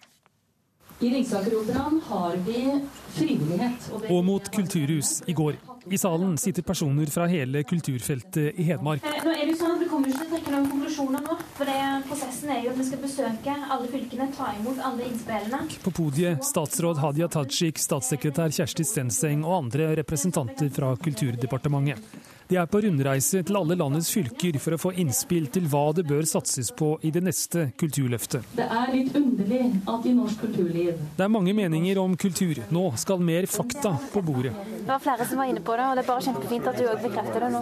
I 1.02 1.10
Ringsaker-operaen 1.10 1.98
har 2.06 2.38
vi 2.46 2.68
frivillighet. 3.16 3.90
Og, 3.96 4.06
og 4.14 4.26
mot 4.30 4.54
kulturhus 4.54 5.24
i 5.26 5.34
går. 5.34 5.58
I 5.90 5.98
salen 5.98 6.38
sitter 6.38 6.62
personer 6.62 7.06
fra 7.06 7.26
hele 7.28 7.64
kulturfeltet 7.64 8.60
i 8.60 8.64
Hedmark. 8.64 9.04
Eh, 9.04 9.24
nå 9.26 9.32
er 9.34 9.46
det 9.48 9.56
jo 9.56 9.58
sånn 9.64 9.72
at 9.76 9.80
Vi 9.82 9.88
kommer 9.90 10.12
ikke 10.12 10.20
til 10.20 10.28
å 10.28 10.34
trekke 10.36 10.52
noen 10.54 10.68
konklusjoner 10.70 11.24
nå. 11.26 11.38
for 11.58 11.66
det, 11.66 11.78
Prosessen 12.08 12.52
er 12.54 12.60
jo 12.66 12.74
at 12.74 12.78
vi 12.78 12.86
skal 12.86 13.02
besøke 13.02 13.56
alle 13.76 13.88
fylkene, 13.90 14.28
ta 14.38 14.52
imot 14.60 14.82
alle 14.86 15.08
innspillene. 15.10 15.80
På 15.84 15.94
podiet 15.98 16.46
statsråd 16.46 17.02
Hadia 17.02 17.28
Tajik, 17.28 17.82
statssekretær 17.82 18.54
Kjersti 18.54 18.86
Stenseng 18.86 19.42
og 19.44 19.58
andre 19.58 19.96
representanter 20.04 20.70
fra 20.70 20.94
Kulturdepartementet. 21.02 22.30
De 22.52 22.58
er 22.60 22.66
på 22.68 22.82
rundreise 22.84 23.40
til 23.48 23.56
alle 23.56 23.78
landets 23.80 24.10
fylker 24.12 24.58
for 24.60 24.76
å 24.76 24.80
få 24.82 24.90
innspill 25.00 25.46
til 25.56 25.70
hva 25.72 25.86
det 25.96 26.04
bør 26.04 26.26
satses 26.28 26.68
på 26.76 26.98
i 27.08 27.12
det 27.16 27.22
neste 27.24 27.70
kulturløftet. 27.80 28.50
Det 28.58 28.66
er 28.68 28.92
litt 28.92 29.16
underlig 29.16 29.62
at 29.88 30.08
i 30.10 30.12
norsk 30.18 30.44
kulturliv 30.44 30.98
Det 31.16 31.24
er 31.24 31.32
mange 31.32 31.54
meninger 31.56 32.02
om 32.04 32.18
kultur. 32.20 32.60
Nå 32.76 32.90
skal 33.00 33.24
mer 33.24 33.48
fakta 33.48 33.94
på 34.12 34.24
bordet. 34.28 34.52
Det 34.82 34.88
var 34.88 35.00
flere 35.00 35.26
som 35.30 35.38
var 35.38 35.46
inne 35.46 35.62
på 35.62 35.76
det, 35.78 35.84
og 35.86 35.98
det 35.98 36.02
er 36.02 36.08
bare 36.08 36.24
kjempefint 36.26 36.68
at 36.72 36.78
du 36.80 36.86
òg 36.90 37.04
bekrefter 37.04 37.44
det 37.46 37.50
nå. 37.54 37.60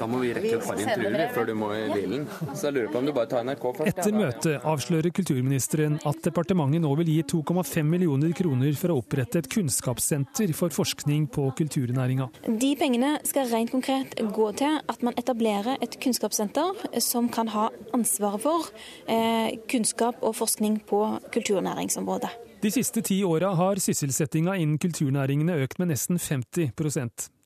Da 0.00 0.06
må 0.10 0.18
vi 0.18 0.32
rekke 0.34 0.56
et 0.56 0.64
par 0.66 0.80
intervjuer 0.82 1.28
før 1.34 1.46
du 1.46 1.52
må 1.60 1.68
i 1.76 1.84
bilen. 1.92 2.24
Så 2.50 2.66
jeg 2.66 2.74
lurer 2.74 2.88
på 2.90 2.98
om 2.98 3.06
du 3.06 3.12
bare 3.14 3.30
tar 3.30 3.44
NRK 3.46 3.66
først. 3.78 3.90
Etter 3.92 4.16
møtet 4.16 4.66
avslører 4.72 5.14
kulturministeren 5.14 6.00
at 6.10 6.18
departementet 6.26 6.82
nå 6.82 6.90
vil 6.98 7.12
gi 7.12 7.20
2,5 7.36 7.86
millioner 7.86 8.34
kroner 8.34 8.74
for 8.80 8.90
å 8.90 8.98
opprette 9.04 9.44
et 9.44 9.50
kunnskapssenter 9.54 10.50
for 10.58 10.74
forskning 10.74 11.28
på 11.34 11.46
kulturnæringa. 11.60 12.26
De 12.48 12.72
pengene 12.80 13.14
skal 13.28 13.46
rent 13.52 13.70
konkret 13.74 14.18
gå 14.34 14.48
til 14.58 14.80
at 14.82 15.06
man 15.06 15.14
etablerer 15.20 15.78
et 15.84 15.98
kunnskapssenter 16.02 16.98
som 17.04 17.30
kan 17.30 17.52
ha 17.54 17.68
ansvaret 17.94 18.42
for 18.42 18.72
eh, 19.06 19.54
kunnskap 19.70 20.18
og 20.26 20.34
forskning 20.40 20.82
på 20.90 21.04
kulturnæringsområdet. 21.30 22.34
De 22.64 22.70
siste 22.70 23.02
ti 23.02 23.18
åra 23.24 23.50
har 23.54 23.76
sysselsettinga 23.76 24.54
innen 24.56 24.78
kulturnæringene 24.80 25.58
økt 25.66 25.76
med 25.76 25.90
nesten 25.90 26.16
50 26.16 26.70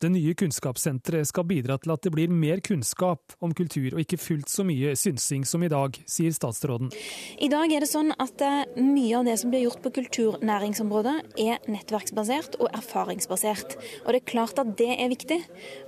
det 0.03 0.11
nye 0.15 0.35
kunnskapssenteret 0.39 1.29
skal 1.29 1.47
bidra 1.49 1.79
til 1.83 1.93
at 1.95 2.05
det 2.05 2.13
blir 2.15 2.31
mer 2.31 2.61
kunnskap 2.65 3.35
om 3.45 3.55
kultur, 3.57 3.95
og 3.95 4.03
ikke 4.03 4.21
fullt 4.21 4.51
så 4.53 4.65
mye 4.67 4.95
synsing 4.99 5.47
som 5.49 5.65
i 5.67 5.71
dag, 5.73 5.99
sier 6.07 6.35
statsråden. 6.35 6.93
I 7.43 7.51
dag 7.51 7.73
er 7.75 7.83
det 7.83 7.91
sånn 7.91 8.13
at 8.23 8.45
eh, 8.45 8.63
mye 8.79 9.19
av 9.19 9.27
det 9.29 9.37
som 9.43 9.53
blir 9.53 9.65
gjort 9.67 9.83
på 9.85 9.93
kulturnæringsområdet, 9.99 11.17
er 11.43 11.63
nettverksbasert 11.71 12.59
og 12.63 12.71
erfaringsbasert. 12.79 13.79
Og 14.05 14.15
det 14.15 14.23
er 14.23 14.29
klart 14.33 14.63
at 14.63 14.75
det 14.79 14.91
er 14.95 15.11
viktig, 15.11 15.41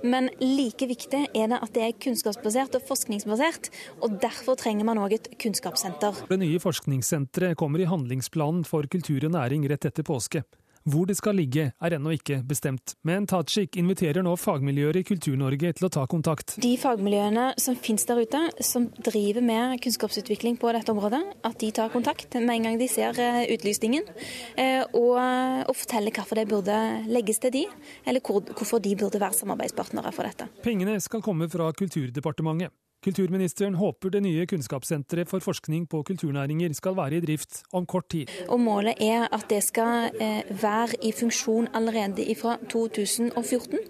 men 0.03 0.31
like 0.43 0.89
viktig 0.91 1.25
er 1.31 1.51
det 1.53 1.61
at 1.61 1.75
det 1.75 1.87
er 1.87 1.99
kunnskapsbasert 2.03 2.79
og 2.79 2.87
forskningsbasert. 2.89 3.71
Og 4.03 4.19
derfor 4.23 4.59
trenger 4.59 4.87
man 4.87 4.99
òg 5.01 5.17
et 5.19 5.31
kunnskapssenter. 5.41 6.25
Det 6.31 6.41
nye 6.41 6.59
forskningssenteret 6.61 7.59
kommer 7.59 7.83
i 7.83 7.89
handlingsplanen 7.89 8.65
for 8.67 8.87
kultur 8.91 9.23
og 9.29 9.37
næring 9.37 9.67
rett 9.71 9.87
etter 9.87 10.07
påske. 10.07 10.43
Hvor 10.89 11.05
det 11.05 11.15
skal 11.19 11.37
ligge 11.37 11.67
er 11.77 11.93
ennå 11.93 12.13
ikke 12.15 12.39
bestemt, 12.47 12.95
men 13.05 13.27
Tajik 13.29 13.77
inviterer 13.77 14.25
nå 14.25 14.33
fagmiljøer 14.39 14.97
i 14.97 15.03
Kultur-Norge 15.05 15.73
til 15.77 15.85
å 15.85 15.91
ta 15.93 16.07
kontakt. 16.09 16.55
De 16.63 16.71
fagmiljøene 16.81 17.51
som 17.61 17.77
finnes 17.77 18.07
der 18.09 18.23
ute, 18.23 18.41
som 18.65 18.87
driver 18.97 19.45
med 19.45 19.77
kunnskapsutvikling 19.83 20.57
på 20.61 20.73
dette 20.73 20.93
området, 20.93 21.21
at 21.45 21.59
de 21.61 21.69
tar 21.77 21.93
kontakt 21.93 22.33
med 22.39 22.55
en 22.55 22.69
gang 22.69 22.81
de 22.81 22.89
ser 22.89 23.17
eh, 23.21 23.43
utlysningen, 23.53 24.09
eh, 24.57 24.81
og, 24.97 25.17
og 25.69 25.75
forteller 25.77 26.17
hvorfor 26.17 26.41
det 26.41 26.47
burde 26.49 26.77
legges 27.11 27.41
til 27.43 27.53
de, 27.53 27.65
eller 28.05 28.25
hvorfor 28.25 28.81
de 28.81 28.97
burde 28.97 29.21
være 29.21 29.37
samarbeidspartnere 29.37 30.15
for 30.15 30.25
dette. 30.25 30.49
Pengene 30.65 30.97
skal 31.03 31.21
komme 31.21 31.49
fra 31.51 31.69
Kulturdepartementet. 31.77 32.73
Kulturministeren 33.01 33.73
håper 33.79 34.11
det 34.13 34.19
nye 34.21 34.43
kunnskapssenteret 34.45 35.29
for 35.29 35.41
forskning 35.41 35.87
på 35.89 36.03
kulturnæringer 36.05 36.75
skal 36.77 36.93
være 36.99 37.17
i 37.17 37.23
drift 37.23 37.63
om 37.73 37.87
kort 37.89 38.11
tid. 38.13 38.29
Og 38.45 38.59
Målet 38.61 39.01
er 39.01 39.25
at 39.33 39.47
det 39.49 39.63
skal 39.65 40.13
eh, 40.21 40.45
være 40.61 40.99
i 41.09 41.11
funksjon 41.17 41.71
allerede 41.73 42.27
fra 42.37 42.59
2014. 42.69 43.81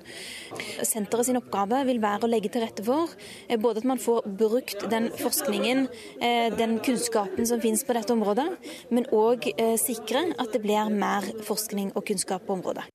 Senteret 0.87 1.27
sin 1.27 1.41
oppgave 1.41 1.83
vil 1.91 1.99
være 1.99 2.23
å 2.23 2.31
legge 2.31 2.53
til 2.53 2.63
rette 2.63 2.87
for 2.87 3.11
eh, 3.49 3.59
både 3.59 3.83
at 3.83 3.91
man 3.91 3.99
får 3.99 4.31
brukt 4.39 4.87
den 4.95 5.11
forskningen, 5.19 5.89
eh, 6.23 6.47
den 6.55 6.79
kunnskapen 6.79 7.43
som 7.51 7.59
finnes 7.59 7.83
på 7.83 7.99
dette 7.99 8.15
området, 8.15 8.47
men 8.95 9.11
òg 9.11 9.51
sikre 9.81 10.29
at 10.39 10.55
det 10.55 10.63
blir 10.63 10.87
mer 10.87 11.27
forskning 11.43 11.91
og 11.97 12.07
kunnskap 12.07 12.47
på 12.47 12.61
området. 12.61 12.87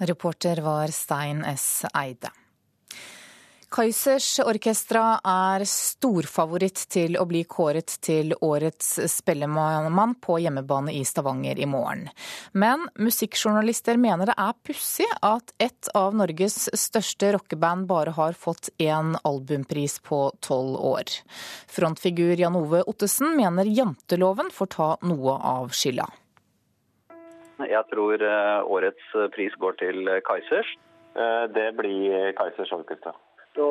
Reporter 0.00 0.64
var 0.64 0.88
Stein 0.88 1.44
S. 1.44 1.84
Eide. 1.92 2.32
Kaizers 3.72 4.36
Orkestra 4.44 5.14
er 5.24 5.62
storfavoritt 5.64 6.82
til 6.92 7.14
å 7.16 7.22
bli 7.24 7.40
kåret 7.48 7.94
til 8.04 8.34
årets 8.44 8.98
spellemann 9.08 10.12
på 10.20 10.36
hjemmebane 10.42 10.92
i 10.92 11.00
Stavanger 11.08 11.56
i 11.56 11.68
morgen. 11.70 12.02
Men 12.52 12.84
musikkjournalister 13.00 13.96
mener 13.96 14.28
det 14.28 14.36
er 14.36 14.58
pussig 14.68 15.08
at 15.24 15.54
et 15.56 15.88
av 15.96 16.12
Norges 16.20 16.68
største 16.76 17.32
rockeband 17.38 17.88
bare 17.88 18.12
har 18.18 18.36
fått 18.36 18.68
én 18.76 19.16
albumpris 19.24 19.96
på 20.04 20.20
tolv 20.44 20.76
år. 20.92 21.16
Frontfigur 21.72 22.36
Jan 22.44 22.60
Ove 22.60 22.84
Ottesen 22.84 23.32
mener 23.40 23.72
janteloven 23.72 24.52
får 24.52 24.72
ta 24.76 24.92
noe 25.08 25.40
av 25.56 25.72
skylda. 25.72 26.10
Jeg 27.62 27.88
tror 27.88 28.20
eh, 28.20 28.70
årets 28.76 29.12
pris 29.32 29.56
går 29.64 29.80
til 29.80 30.16
Kaizers. 30.28 30.76
Eh, 31.16 31.44
det 31.56 31.70
blir 31.80 32.34
Kaizers 32.36 32.76
Orkestra. 32.76 33.16
Da 33.52 33.68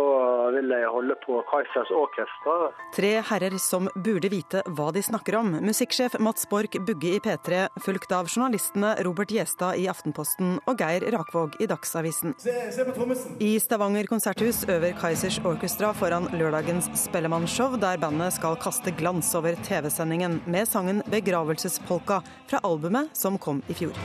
vil 0.54 0.70
jeg 0.70 0.90
holde 0.94 1.16
på 1.24 1.40
Kaizers 1.50 1.90
Orkestra. 1.98 2.56
Tre 2.94 3.12
herrer 3.32 3.56
som 3.62 3.88
burde 3.96 4.30
vite 4.30 4.62
hva 4.78 4.92
de 4.94 5.02
snakker 5.02 5.40
om. 5.40 5.56
Musikksjef 5.66 6.20
Mats 6.22 6.46
Borch 6.52 6.78
Bugge 6.86 7.16
i 7.16 7.22
P3, 7.24 7.64
fulgt 7.82 8.14
av 8.14 8.30
journalistene 8.30 8.94
Robert 9.08 9.34
Gjestad 9.34 9.80
i 9.82 9.88
Aftenposten 9.90 10.60
og 10.70 10.84
Geir 10.84 11.08
Rakvåg 11.16 11.58
i 11.64 11.70
Dagsavisen. 11.72 12.36
Se, 12.44 12.54
se 12.76 12.86
I 13.42 13.56
Stavanger 13.64 14.10
konserthus 14.12 14.62
øver 14.70 14.94
Kaizers 15.02 15.42
Orkestra 15.42 15.96
foran 15.98 16.30
lørdagens 16.38 16.92
Spellemannshow, 17.08 17.80
der 17.82 17.98
bandet 18.02 18.38
skal 18.38 18.60
kaste 18.62 18.94
glans 18.94 19.34
over 19.36 19.58
TV-sendingen 19.66 20.44
med 20.46 20.70
sangen 20.70 21.02
'Begravelsespolka' 21.10 22.22
fra 22.52 22.62
albumet 22.64 23.10
som 23.18 23.42
kom 23.42 23.64
i 23.68 23.74
fjor. 23.74 23.98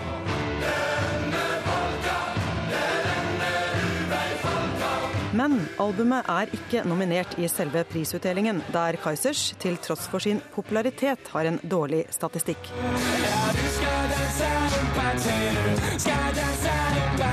Men 5.46 5.60
albumet 5.78 6.26
er 6.26 6.50
ikke 6.56 6.80
nominert 6.90 7.36
i 7.38 7.46
selve 7.46 7.84
prisutdelingen, 7.86 8.64
der 8.74 8.98
Kaizers, 8.98 9.54
til 9.62 9.76
tross 9.78 10.08
for 10.10 10.18
sin 10.18 10.40
popularitet, 10.54 11.30
har 11.30 11.46
en 11.46 11.60
dårlig 11.62 12.02
statistikk. 12.10 12.72
Ja, 12.74 13.46
du 13.54 13.66
skal 13.76 14.10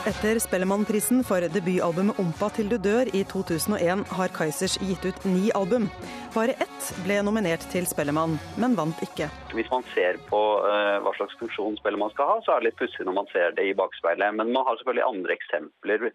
etter 0.08 0.38
Spellemannprisen 0.40 1.20
for 1.26 1.44
debutalbumet 1.52 2.16
'Ompa 2.16 2.48
til 2.56 2.68
du 2.72 2.78
dør' 2.80 3.10
i 3.12 3.20
2001 3.28 4.06
har 4.16 4.30
Kaizers 4.32 4.78
gitt 4.80 5.04
ut 5.04 5.24
ni 5.28 5.50
album. 5.52 5.90
Bare 6.32 6.54
ett 6.64 6.86
ble 7.04 7.18
nominert 7.26 7.66
til 7.72 7.84
Spellemann, 7.84 8.38
men 8.56 8.76
vant 8.78 9.02
ikke. 9.04 9.28
Hvis 9.52 9.68
man 9.68 9.84
ser 9.92 10.16
på 10.30 10.40
uh, 10.64 10.96
hva 11.04 11.12
slags 11.18 11.36
funksjon 11.40 11.76
Spellemann 11.80 12.14
skal 12.14 12.30
ha, 12.30 12.36
så 12.44 12.54
er 12.54 12.60
det 12.60 12.70
litt 12.70 12.80
pussig 12.80 13.04
når 13.04 13.16
man 13.20 13.28
ser 13.34 13.52
det 13.58 13.66
i 13.68 13.74
bakspeilet. 13.76 14.32
Men 14.38 14.54
man 14.54 14.64
har 14.64 14.78
selvfølgelig 14.80 15.08
andre 15.08 15.36
eksempler, 15.36 16.06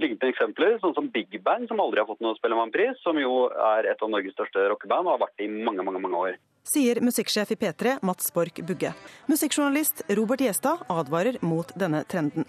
lignende 0.00 0.32
eksempler, 0.32 0.78
sånn 0.80 0.96
som 0.96 1.12
Big 1.12 1.36
Band, 1.44 1.68
som 1.68 1.82
aldri 1.84 2.00
har 2.00 2.08
fått 2.08 2.24
noen 2.24 2.38
Spellemannpris, 2.40 3.04
som 3.04 3.20
jo 3.20 3.50
er 3.52 3.90
et 3.92 4.00
av 4.00 4.12
Norges 4.14 4.32
største 4.38 4.64
rockeband 4.72 5.10
og 5.10 5.18
har 5.18 5.22
vært 5.26 5.36
det 5.36 5.50
i 5.50 5.52
mange, 5.52 5.84
mange, 5.84 6.00
mange 6.00 6.24
år. 6.30 6.40
Sier 6.64 7.02
musikksjef 7.04 7.52
i 7.52 7.60
P3 7.60 7.98
Mats 8.06 8.32
Borch 8.32 8.64
Bugge. 8.64 8.94
Musikkjournalist 9.28 10.06
Robert 10.16 10.40
Gjestad 10.40 10.86
advarer 10.88 11.42
mot 11.44 11.68
denne 11.76 12.06
trenden 12.08 12.48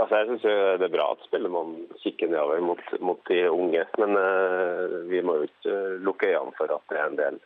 altså 0.00 0.18
jeg 0.20 0.28
syns 0.28 0.46
det 0.80 0.86
er 0.86 0.92
bra 0.92 1.06
at 1.14 1.24
Spellemann 1.26 1.74
kikker 2.02 2.30
nedover 2.30 2.62
mot, 2.64 2.82
mot, 3.00 3.20
de 3.28 3.38
unge. 3.50 3.84
Men 4.00 4.16
uh, 4.18 4.96
vi 5.10 5.22
må 5.24 5.38
jo 5.40 5.48
ikke 5.48 5.74
uh, 5.74 5.94
lukke 6.06 6.30
øynene 6.32 6.56
for 6.58 6.74
at 6.76 6.92
det 6.92 6.98
er 7.00 7.10
en 7.10 7.20
del 7.20 7.38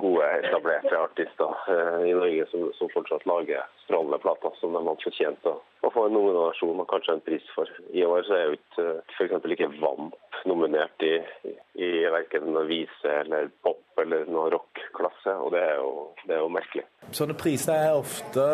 gode, 0.00 0.28
etablerte 0.40 0.98
artister 0.98 1.54
uh, 1.70 2.02
i 2.06 2.14
Norge 2.16 2.46
som, 2.52 2.68
som, 2.78 2.92
fortsatt 2.94 3.26
lager 3.28 3.64
strålende 3.84 4.20
plater 4.22 4.54
som 4.60 4.76
de 4.76 4.84
har 4.88 5.02
fortjent 5.04 5.50
å, 5.50 5.56
å 5.86 5.92
få 5.94 6.06
en 6.06 6.16
nominasjon 6.16 6.82
og 6.82 6.90
kanskje 6.90 7.16
en 7.16 7.26
pris 7.26 7.50
for. 7.54 7.70
I 7.92 8.04
år 8.06 8.26
så 8.28 8.38
er 8.38 8.46
jo 8.46 8.60
ikke 8.60 8.86
f.eks. 9.16 9.50
ikke 9.56 9.72
Vamp 9.80 10.16
nominert 10.46 11.02
i, 11.02 11.16
i, 11.48 11.56
i 11.82 11.90
verken 12.12 12.54
vise 12.68 13.12
eller 13.22 13.50
pop 13.64 13.82
eller 14.00 14.28
noe 14.30 14.50
rock-klasse, 14.52 15.32
og 15.40 15.52
det 15.54 15.62
er, 15.64 15.76
jo, 15.80 15.90
det 16.26 16.36
er, 16.36 16.42
jo, 16.44 16.52
merkelig. 16.52 16.84
Sånne 17.16 17.36
priser 17.38 17.88
er 17.88 17.96
ofte, 17.96 18.46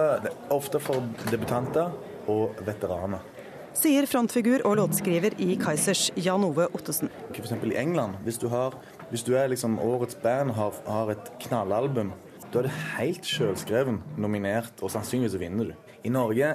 ofte 0.54 0.80
for 0.82 1.02
debutanter 1.32 1.92
og 2.30 2.62
veteraner 2.66 3.41
sier 3.78 4.06
frontfigur 4.08 4.62
og 4.68 4.76
låtskriver 4.78 5.36
i 5.42 5.54
Kaizers, 5.60 6.10
Jan 6.20 6.44
Ove 6.46 6.68
Ottesen. 6.76 7.10
F.eks. 7.32 7.54
i 7.56 7.76
England, 7.80 8.18
hvis 8.26 8.38
du, 8.42 8.48
har, 8.52 8.76
hvis 9.10 9.24
du 9.26 9.32
er 9.38 9.50
liksom 9.52 9.78
årets 9.82 10.18
band 10.22 10.54
har, 10.56 10.76
har 10.86 11.14
et 11.14 11.32
knallalbum, 11.46 12.12
da 12.52 12.60
er 12.60 12.68
det 12.68 12.74
helt 12.98 13.28
sjølskreven 13.28 14.02
nominert, 14.20 14.74
og 14.84 14.92
sannsynligvis 14.92 15.38
vinner 15.40 15.72
du. 15.72 15.92
I 16.04 16.12
Norge 16.12 16.54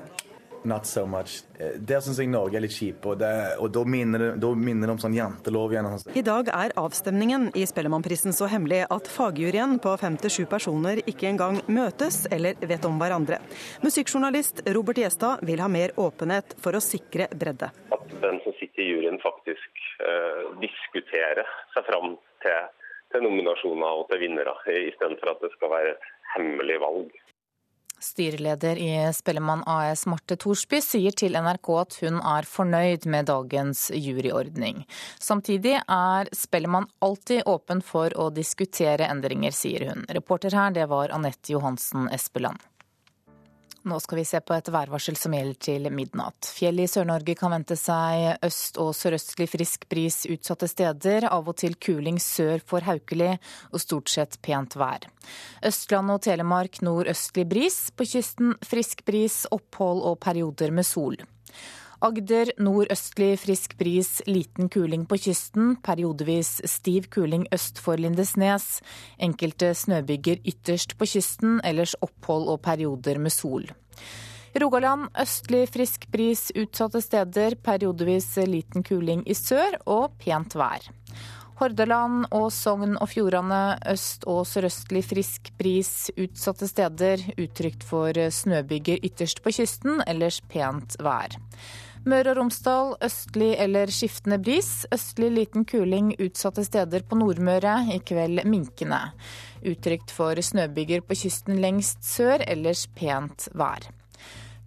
Not 0.63 0.85
so 0.85 1.05
much. 1.05 1.41
Eh, 1.59 1.77
der 1.79 2.01
syns 2.03 2.19
jeg 2.19 2.29
Norge 2.31 2.57
er 2.57 2.63
litt 2.65 2.75
kjip, 2.75 3.05
og, 3.07 3.21
og 3.61 3.69
da, 3.73 3.83
minner 3.87 4.23
det, 4.23 4.29
da 4.41 4.51
minner 4.57 4.89
det 4.89 4.95
om 4.95 5.01
sånn 5.01 5.15
jantelov 5.17 5.73
igjen. 5.73 5.89
I 6.17 6.23
dag 6.25 6.51
er 6.53 6.75
avstemningen 6.79 7.49
i 7.57 7.65
Spellemannprisen 7.69 8.35
så 8.35 8.49
hemmelig 8.51 8.83
at 8.93 9.09
fagjuryen 9.11 9.77
på 9.83 9.93
fem 10.01 10.17
til 10.21 10.33
sju 10.33 10.45
personer 10.49 11.01
ikke 11.05 11.29
engang 11.29 11.61
møtes 11.71 12.25
eller 12.33 12.59
vet 12.59 12.87
om 12.89 12.97
hverandre. 13.01 13.39
Musikkjournalist 13.85 14.63
Robert 14.75 15.01
Gjestad 15.01 15.45
vil 15.47 15.61
ha 15.63 15.69
mer 15.71 15.93
åpenhet 15.99 16.57
for 16.63 16.77
å 16.77 16.83
sikre 16.83 17.29
bredde. 17.33 17.71
At 17.93 18.17
den 18.23 18.41
som 18.43 18.55
sitter 18.59 18.83
i 18.83 18.89
juryen 18.91 19.21
faktisk 19.23 19.83
uh, 20.01 20.57
diskuterer 20.63 21.47
seg 21.75 21.87
fram 21.87 22.15
til, 22.43 22.67
til 23.13 23.25
nominasjoner 23.25 24.01
og 24.01 24.09
til 24.11 24.21
vinnere, 24.25 24.55
istedenfor 24.91 25.33
at 25.33 25.45
det 25.45 25.53
skal 25.55 25.73
være 25.73 25.95
hemmelig 26.35 26.81
valg. 26.83 27.15
Styreleder 27.99 28.77
i 28.77 28.91
Spellemann 29.13 29.63
AS 29.65 30.05
Marte 30.05 30.37
Thorsby 30.37 30.79
sier 30.83 31.15
til 31.17 31.37
NRK 31.37 31.71
at 31.81 31.97
hun 32.03 32.21
er 32.21 32.47
fornøyd 32.47 33.07
med 33.09 33.29
dagens 33.31 33.87
juryordning. 33.95 34.83
Samtidig 35.19 35.79
er 35.81 36.31
Spellemann 36.35 36.89
alltid 37.01 37.43
åpen 37.49 37.81
for 37.81 38.13
å 38.13 38.29
diskutere 38.33 39.09
endringer, 39.09 39.55
sier 39.55 39.89
hun. 39.89 40.05
Reporter 40.13 40.53
her, 40.53 40.73
det 40.77 40.89
var 40.93 41.13
Anette 41.15 41.55
Johansen 41.55 42.09
Espeland. 42.13 42.61
Nå 43.87 43.99
skal 44.03 44.17
vi 44.19 44.25
se 44.27 44.39
på 44.43 44.51
et 44.51 44.67
værvarsel 44.67 45.15
som 45.15 45.31
gjelder 45.31 45.59
til 45.63 45.87
midnatt. 45.95 46.49
Fjell 46.51 46.81
i 46.83 46.87
Sør-Norge 46.91 47.37
kan 47.39 47.53
vente 47.53 47.77
seg 47.79 48.41
øst- 48.43 48.79
og 48.83 48.91
sørøstlig 48.97 49.47
frisk 49.47 49.85
bris 49.87 50.25
utsatte 50.27 50.67
steder. 50.67 51.29
Av 51.31 51.47
og 51.47 51.55
til 51.61 51.77
kuling 51.79 52.19
sør 52.19 52.59
for 52.67 52.83
Haukeli 52.83 53.29
og 53.71 53.79
stort 53.79 54.11
sett 54.11 54.35
pent 54.43 54.75
vær. 54.75 55.07
Østland 55.63 56.11
og 56.11 56.21
Telemark 56.27 56.81
nordøstlig 56.83 57.47
bris. 57.47 57.79
På 57.95 58.03
kysten 58.03 58.57
frisk 58.59 59.05
bris, 59.07 59.45
opphold 59.55 60.03
og 60.03 60.19
perioder 60.19 60.75
med 60.75 60.83
sol. 60.83 61.15
Agder 61.97 62.51
nordøstlig 62.61 63.39
frisk 63.41 63.71
bris, 63.79 64.19
liten 64.29 64.67
kuling 64.69 65.07
på 65.09 65.17
kysten. 65.17 65.71
Periodevis 65.81 66.59
stiv 66.69 67.07
kuling 67.09 67.47
øst 67.49 67.81
for 67.81 67.97
Lindesnes. 67.97 68.83
Enkelte 69.17 69.71
snøbyger 69.73 70.43
ytterst 70.45 70.93
på 70.99 71.07
kysten, 71.09 71.57
ellers 71.65 71.95
opphold 72.05 72.51
og 72.53 72.61
perioder 72.61 73.17
med 73.17 73.33
sol. 73.33 73.65
Rogaland 74.61 75.09
østlig 75.17 75.63
frisk 75.73 76.05
bris 76.13 76.51
utsatte 76.53 77.01
steder, 77.01 77.57
periodevis 77.65 78.29
liten 78.45 78.85
kuling 78.85 79.25
i 79.25 79.33
sør 79.33 79.79
og 79.89 80.13
pent 80.21 80.53
vær. 80.53 80.85
Hordaland 81.57 82.27
og 82.29 82.51
Sogn 82.53 82.93
og 83.01 83.09
Fjordane 83.09 83.79
øst- 83.89 84.29
og 84.29 84.45
sørøstlig 84.45 85.01
frisk 85.01 85.49
bris 85.57 86.11
utsatte 86.13 86.69
steder, 86.69 87.25
utrygt 87.41 87.81
for 87.81 88.13
snøbyger 88.13 89.01
ytterst 89.01 89.41
på 89.41 89.57
kysten, 89.57 90.03
ellers 90.05 90.43
pent 90.45 91.01
vær. 91.01 91.33
Møre 92.07 92.31
og 92.31 92.37
Romsdal 92.39 92.93
østlig 93.03 93.49
eller 93.59 93.91
skiftende 93.91 94.37
bris. 94.39 94.85
Østlig 94.95 95.27
liten 95.33 95.65
kuling 95.67 96.13
utsatte 96.23 96.63
steder 96.63 97.03
på 97.03 97.17
Nordmøre, 97.19 97.81
i 97.91 97.99
kveld 97.99 98.45
minkende. 98.47 99.01
Utrygt 99.67 100.13
for 100.15 100.39
snøbyger 100.39 101.03
på 101.03 101.17
kysten 101.19 101.59
lengst 101.59 102.07
sør, 102.07 102.45
ellers 102.47 102.85
pent 102.95 103.49
vær. 103.59 103.89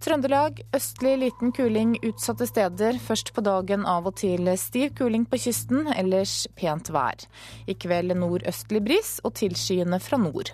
Trøndelag 0.01 0.61
østlig 0.73 1.15
liten 1.23 1.53
kuling 1.53 1.95
utsatte 2.05 2.45
steder. 2.49 3.01
Først 3.01 3.33
på 3.33 3.41
dagen 3.45 3.87
av 3.89 4.09
og 4.09 4.19
til 4.21 4.49
stiv 4.61 4.93
kuling 4.97 5.25
på 5.29 5.41
kysten, 5.41 5.89
ellers 5.97 6.43
pent 6.57 6.93
vær. 6.93 7.25
I 7.65 7.73
kveld 7.73 8.13
nordøstlig 8.21 8.85
bris 8.85 9.15
og 9.25 9.33
tilskyende 9.41 10.01
fra 10.01 10.21
nord. 10.21 10.53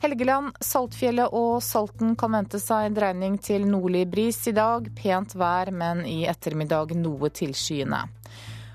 Helgeland, 0.00 0.54
Saltfjellet 0.64 1.34
og 1.36 1.58
Salten 1.60 2.14
kan 2.16 2.32
vente 2.32 2.56
seg 2.56 2.86
en 2.86 2.94
dreining 2.96 3.34
til 3.44 3.66
nordlig 3.68 4.06
bris 4.08 4.38
i 4.48 4.54
dag. 4.56 4.86
Pent 4.96 5.34
vær, 5.36 5.68
men 5.76 6.06
i 6.08 6.22
ettermiddag 6.30 6.94
noe 6.96 7.28
tilskyende. 7.36 8.06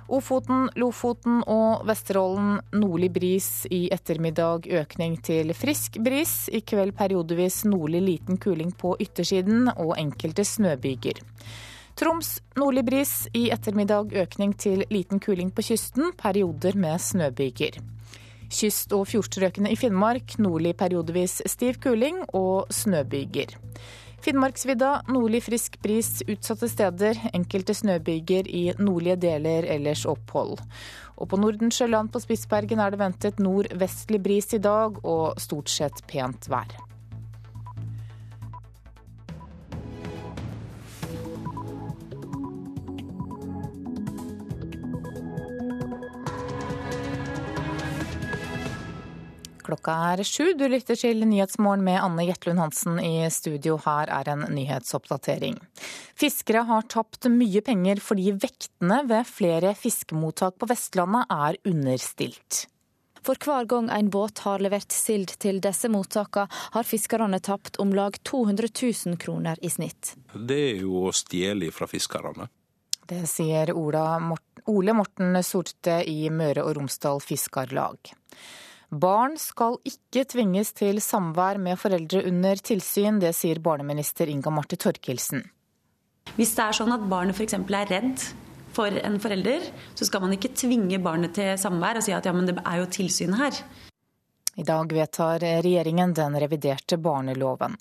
Ofoten, 0.05 0.67
Lofoten 0.77 1.39
og 1.49 1.81
Vesterålen 1.89 2.59
nordlig 2.77 3.09
bris, 3.15 3.47
i 3.73 3.87
ettermiddag 3.89 4.69
økning 4.83 5.17
til 5.25 5.49
frisk 5.57 5.97
bris. 6.05 6.35
I 6.53 6.61
kveld 6.61 6.93
periodevis 6.93 7.63
nordlig 7.65 8.03
liten 8.05 8.37
kuling 8.37 8.69
på 8.77 8.93
yttersiden 9.01 9.71
og 9.73 9.95
enkelte 9.97 10.45
snøbyger. 10.45 11.25
Troms 11.97 12.35
nordlig 12.59 12.85
bris, 12.85 13.17
i 13.33 13.47
ettermiddag 13.49 14.13
økning 14.13 14.53
til 14.61 14.85
liten 14.93 15.17
kuling 15.17 15.49
på 15.49 15.65
kysten, 15.73 16.13
perioder 16.21 16.77
med 16.77 17.01
snøbyger. 17.01 17.81
Kyst- 18.49 18.93
og 18.95 19.07
fjordstrøkene 19.09 19.71
i 19.73 19.77
Finnmark 19.79 20.37
nordlig 20.41 20.75
periodevis 20.79 21.41
stiv 21.49 21.79
kuling 21.83 22.23
og 22.33 22.71
snøbyger. 22.73 23.55
Finnmarksvidda 24.25 25.03
nordlig 25.13 25.43
frisk 25.45 25.75
bris 25.83 26.23
utsatte 26.25 26.69
steder. 26.71 27.19
Enkelte 27.37 27.75
snøbyger 27.77 28.47
i 28.49 28.63
nordlige 28.79 29.19
deler, 29.27 29.67
ellers 29.75 30.05
opphold. 30.09 30.57
Og 31.21 31.29
på 31.29 31.37
Nordensjøland 31.37 32.09
på 32.09 32.23
Spitsbergen 32.23 32.81
er 32.81 32.95
det 32.95 33.01
ventet 33.03 33.43
nordvestlig 33.43 34.23
bris 34.25 34.49
i 34.57 34.63
dag 34.63 34.97
og 35.05 35.37
stort 35.41 35.69
sett 35.69 36.01
pent 36.09 36.49
vær. 36.49 36.73
Klokka 49.65 49.93
er 50.11 50.21
sju. 50.21 50.51
Du 50.53 50.67
lytter 50.69 50.97
til 50.99 51.23
Nyhetsmorgen 51.25 51.81
med 51.85 51.97
Anne 51.97 52.27
Jetlund 52.27 52.61
Hansen 52.61 52.99
i 53.01 53.25
studio. 53.33 53.79
Her 53.81 54.11
er 54.13 54.29
en 54.29 54.43
nyhetsoppdatering. 54.53 55.57
Fiskere 56.13 56.61
har 56.69 56.85
tapt 56.91 57.25
mye 57.33 57.63
penger 57.65 58.01
fordi 58.03 58.29
vektene 58.37 58.99
ved 59.09 59.25
flere 59.25 59.73
fiskemottak 59.77 60.59
på 60.61 60.69
Vestlandet 60.69 61.33
er 61.33 61.57
understilt. 61.65 62.65
For 63.25 63.41
hver 63.41 63.65
gang 63.65 63.87
en 63.89 64.11
båt 64.13 64.43
har 64.45 64.61
levert 64.61 64.93
sild 64.93 65.33
til 65.41 65.57
disse 65.63 65.89
mottakene, 65.89 66.45
har 66.75 66.85
fiskerne 66.85 67.39
tapt 67.41 67.79
om 67.81 67.95
lag 67.97 68.19
200 68.21 68.69
000 68.69 69.17
kroner 69.17 69.57
i 69.65 69.71
snitt. 69.73 70.13
Det 70.29 70.59
er 70.75 70.83
jo 70.83 71.07
å 71.07 71.15
stjele 71.15 71.71
fra 71.73 71.89
fiskerne. 71.89 72.45
Det 73.05 73.23
sier 73.29 73.73
Ole 73.73 74.93
Morten 74.93 75.41
Sorte 75.45 76.03
i 76.05 76.29
Møre 76.29 76.67
og 76.67 76.77
Romsdal 76.77 77.21
Fiskarlag. 77.25 78.13
Barn 78.95 79.33
skal 79.35 79.75
ikke 79.83 80.23
tvinges 80.31 80.69
til 80.77 81.01
samvær 81.03 81.57
med 81.59 81.75
foreldre 81.81 82.21
under 82.29 82.59
tilsyn, 82.63 83.17
det 83.19 83.33
sier 83.35 83.59
barneminister 83.59 84.29
Inga 84.31 84.53
Marte 84.55 84.77
Torkelsen. 84.79 85.41
Hvis 86.37 86.53
det 86.55 86.63
er 86.63 86.77
sånn 86.77 86.93
at 86.95 87.03
barnet 87.11 87.35
f.eks. 87.35 87.57
er 87.57 87.89
redd 87.91 88.23
for 88.75 88.95
en 89.01 89.17
forelder, 89.19 89.67
så 89.99 90.07
skal 90.07 90.23
man 90.23 90.37
ikke 90.37 90.53
tvinge 90.55 91.01
barnet 91.03 91.35
til 91.35 91.57
samvær 91.59 91.99
og 91.99 92.05
si 92.07 92.15
at 92.15 92.29
ja, 92.29 92.31
men 92.35 92.47
det 92.47 92.55
er 92.61 92.79
jo 92.79 92.87
tilsyn 92.95 93.35
her. 93.35 93.59
I 94.55 94.63
dag 94.63 94.95
vedtar 94.95 95.43
regjeringen 95.43 96.15
den 96.15 96.39
reviderte 96.39 96.95
barneloven. 96.95 97.75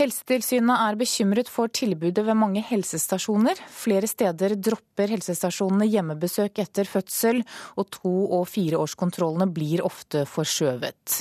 Helsetilsynet 0.00 0.80
er 0.80 0.96
bekymret 0.96 1.48
for 1.52 1.68
tilbudet 1.76 2.22
ved 2.24 2.36
mange 2.38 2.62
helsestasjoner. 2.64 3.58
Flere 3.68 4.08
steder 4.08 4.54
dropper 4.56 5.10
helsestasjonene 5.12 5.84
hjemmebesøk 5.92 6.56
etter 6.62 6.88
fødsel, 6.88 7.42
og 7.76 7.90
to- 7.92 8.30
og 8.38 8.46
fireårskontrollene 8.48 9.50
blir 9.52 9.84
ofte 9.84 10.24
forskjøvet. 10.24 11.18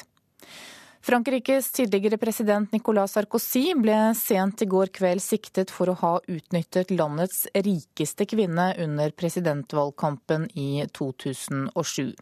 Frankrikes 1.03 1.71
tidligere 1.75 2.19
president 2.21 2.71
Nicolas 2.71 3.17
Sarkozy 3.17 3.73
ble 3.75 4.13
sent 4.15 4.63
i 4.63 4.69
går 4.71 4.93
kveld 4.95 5.23
siktet 5.23 5.75
for 5.75 5.91
å 5.91 5.97
ha 5.99 6.13
utnyttet 6.31 6.95
landets 6.95 7.47
rikeste 7.55 8.27
kvinne 8.31 8.71
under 8.79 9.11
presidentvalgkampen 9.11 10.47
i 10.55 10.85
2007. 10.95 12.15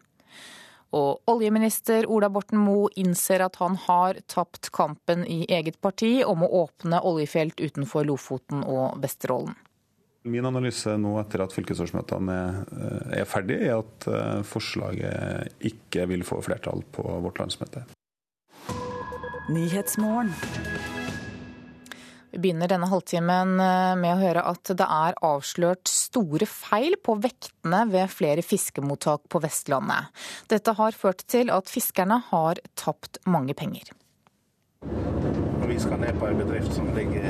Og 0.95 1.19
oljeminister 1.27 2.07
Ola 2.07 2.29
Borten 2.31 2.61
Moe 2.63 2.87
innser 2.95 3.43
at 3.43 3.59
han 3.59 3.75
har 3.87 4.21
tapt 4.31 4.69
kampen 4.75 5.25
i 5.27 5.43
eget 5.51 5.81
parti 5.83 6.21
om 6.23 6.45
å 6.45 6.51
åpne 6.63 7.01
oljefelt 7.03 7.59
utenfor 7.59 8.07
Lofoten 8.07 8.63
og 8.63 9.01
Vesterålen. 9.03 9.55
Min 10.27 10.47
analyse 10.47 10.91
nå 10.99 11.13
etter 11.21 11.43
at 11.43 11.53
fylkesårsmøtene 11.55 12.37
er 13.15 13.27
ferdig, 13.29 13.61
er 13.63 13.77
at 13.79 14.07
eh, 14.11 14.41
forslaget 14.47 15.63
ikke 15.69 16.07
vil 16.11 16.25
få 16.27 16.41
flertall 16.43 16.83
på 16.91 17.05
vårt 17.23 17.39
landsmøte. 17.39 17.85
Vi 22.31 22.41
begynner 22.43 22.67
denne 22.67 22.89
halvtimen 22.91 23.53
eh, 23.63 23.93
med 23.99 24.11
å 24.11 24.19
høre 24.19 24.43
at 24.49 24.71
det 24.75 24.87
er 24.87 25.15
avslørt 25.23 25.87
store 25.87 26.47
feil 26.49 26.97
på 26.99 27.15
vektene 27.23 27.85
ved 27.87 28.11
flere 28.11 28.43
fiskemottak 28.43 29.29
på 29.31 29.41
Vestlandet. 29.43 30.11
Dette 30.51 30.75
har 30.75 30.97
ført 30.97 31.23
til 31.31 31.53
at 31.55 31.71
fiskerne 31.71 32.19
har 32.29 32.59
tapt 32.75 33.21
mange 33.25 33.55
penger. 33.55 33.93
Når 34.83 35.71
vi 35.71 35.79
skal 35.79 36.03
ned 36.03 36.19
på 36.19 36.27
en 36.27 36.41
bedrift 36.43 36.75
som 36.75 36.91
ligger 36.95 37.23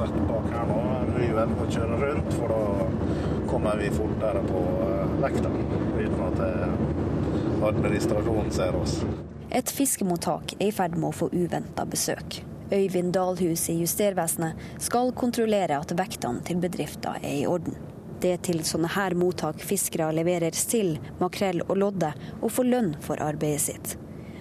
rett 0.00 0.18
bak 0.30 0.48
her 0.54 0.68
nå, 0.72 0.80
vi 1.14 1.28
Ryven, 1.28 1.56
å 1.60 1.68
kjøre 1.70 2.00
rundt, 2.00 2.34
for 2.38 2.54
da 2.54 3.46
kommer 3.50 3.76
vi 3.80 3.90
fortere 3.92 4.44
på 4.48 4.62
eh, 4.86 5.16
vekta, 5.20 5.52
uten 6.00 6.22
at 6.30 6.46
eh, 6.48 7.66
administrasjonen 7.68 8.54
ser 8.56 8.80
oss. 8.80 9.02
Et 9.50 9.74
fiskemottak 9.74 10.56
er 10.60 10.70
i 10.70 10.74
ferd 10.74 10.96
med 10.96 11.10
å 11.10 11.18
få 11.24 11.28
uventa 11.34 11.84
besøk. 11.84 12.40
Øyvind 12.72 13.12
Dalhus 13.12 13.64
i 13.68 13.80
Justervesenet 13.80 14.58
skal 14.78 15.10
kontrollere 15.18 15.80
at 15.82 15.90
vektene 15.98 16.44
til 16.46 16.60
bedrifter 16.62 17.18
er 17.18 17.40
i 17.40 17.46
orden. 17.50 17.74
Det 18.22 18.30
er 18.36 18.42
til 18.46 18.60
sånne 18.68 18.92
her 18.94 19.16
mottak 19.18 19.62
fiskere 19.64 20.12
leverer 20.14 20.54
sild, 20.54 21.00
makrell 21.18 21.64
og 21.66 21.80
lodde, 21.80 22.12
og 22.38 22.52
får 22.54 22.68
lønn 22.68 22.92
for 23.02 23.18
arbeidet 23.24 23.64
sitt. 23.64 23.96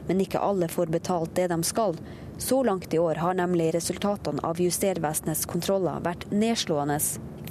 Men 0.06 0.22
ikke 0.22 0.42
alle 0.46 0.70
får 0.70 0.92
betalt 0.94 1.34
det 1.40 1.48
de 1.50 1.58
skal. 1.66 1.98
Så 2.40 2.64
langt 2.64 2.94
i 2.94 3.00
år 3.00 3.16
har 3.16 3.34
nemlig 3.34 3.74
resultatene 3.76 4.40
av 4.48 4.62
Justervesenets 4.64 5.44
kontroller 5.46 6.00
vært 6.00 6.30
nedslående. 6.32 6.96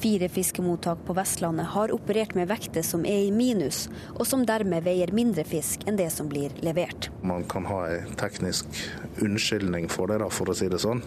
Fire 0.00 0.28
fiskemottak 0.32 1.02
på 1.04 1.12
Vestlandet 1.12 1.66
har 1.74 1.92
operert 1.92 2.32
med 2.38 2.48
vekter 2.48 2.82
som 2.86 3.04
er 3.04 3.26
i 3.26 3.32
minus, 3.34 3.84
og 4.14 4.24
som 4.30 4.46
dermed 4.48 4.86
veier 4.86 5.12
mindre 5.12 5.44
fisk 5.44 5.84
enn 5.90 5.98
det 6.00 6.08
som 6.14 6.30
blir 6.32 6.54
levert. 6.64 7.10
Man 7.20 7.44
kan 7.50 7.68
ha 7.68 7.82
en 7.90 8.16
teknisk 8.16 8.80
unnskyldning 9.20 9.90
for 9.92 10.08
det, 10.08 10.22
da, 10.24 10.30
for 10.32 10.48
å 10.48 10.56
si 10.56 10.70
det 10.72 10.80
sånn. 10.80 11.04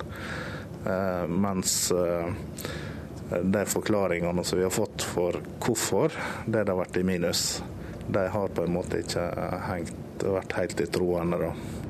Eh, 0.86 1.26
mens 1.26 1.76
eh, 1.96 2.30
de 3.42 3.66
forklaringene 3.66 4.46
som 4.46 4.62
vi 4.62 4.68
har 4.68 4.78
fått 4.78 5.08
for 5.10 5.42
hvorfor 5.64 6.14
det 6.46 6.68
har 6.68 6.78
vært 6.84 7.02
i 7.02 7.08
minus, 7.08 7.64
de 8.12 8.28
har 8.30 8.54
på 8.54 8.68
en 8.68 8.76
måte 8.78 9.02
ikke 9.02 9.26
hengt, 9.72 9.98
vært 10.22 10.60
helt 10.60 10.86
i 10.86 10.92
troende. 10.92 11.48
da. 11.48 11.81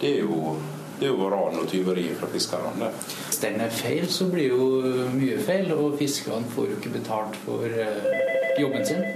Det 0.00 0.10
er 0.12 0.24
jo, 0.24 0.56
det 1.00 1.08
er 1.08 1.14
jo 1.14 1.28
ran 1.32 1.60
og 1.60 1.68
tyveri 1.70 2.08
fra 2.18 2.28
fiskerne. 2.32 2.90
Hvis 3.28 3.40
den 3.42 3.60
er 3.64 3.72
feil, 3.72 4.08
så 4.12 4.28
blir 4.32 4.52
jo 4.52 4.66
mye 5.14 5.38
feil, 5.44 5.72
og 5.76 5.96
fiskerne 6.00 6.48
får 6.52 6.70
jo 6.70 6.80
ikke 6.80 6.92
betalt 6.98 7.38
for 7.46 7.64
eh, 7.64 8.60
jobben 8.60 8.84
sin. 8.88 9.06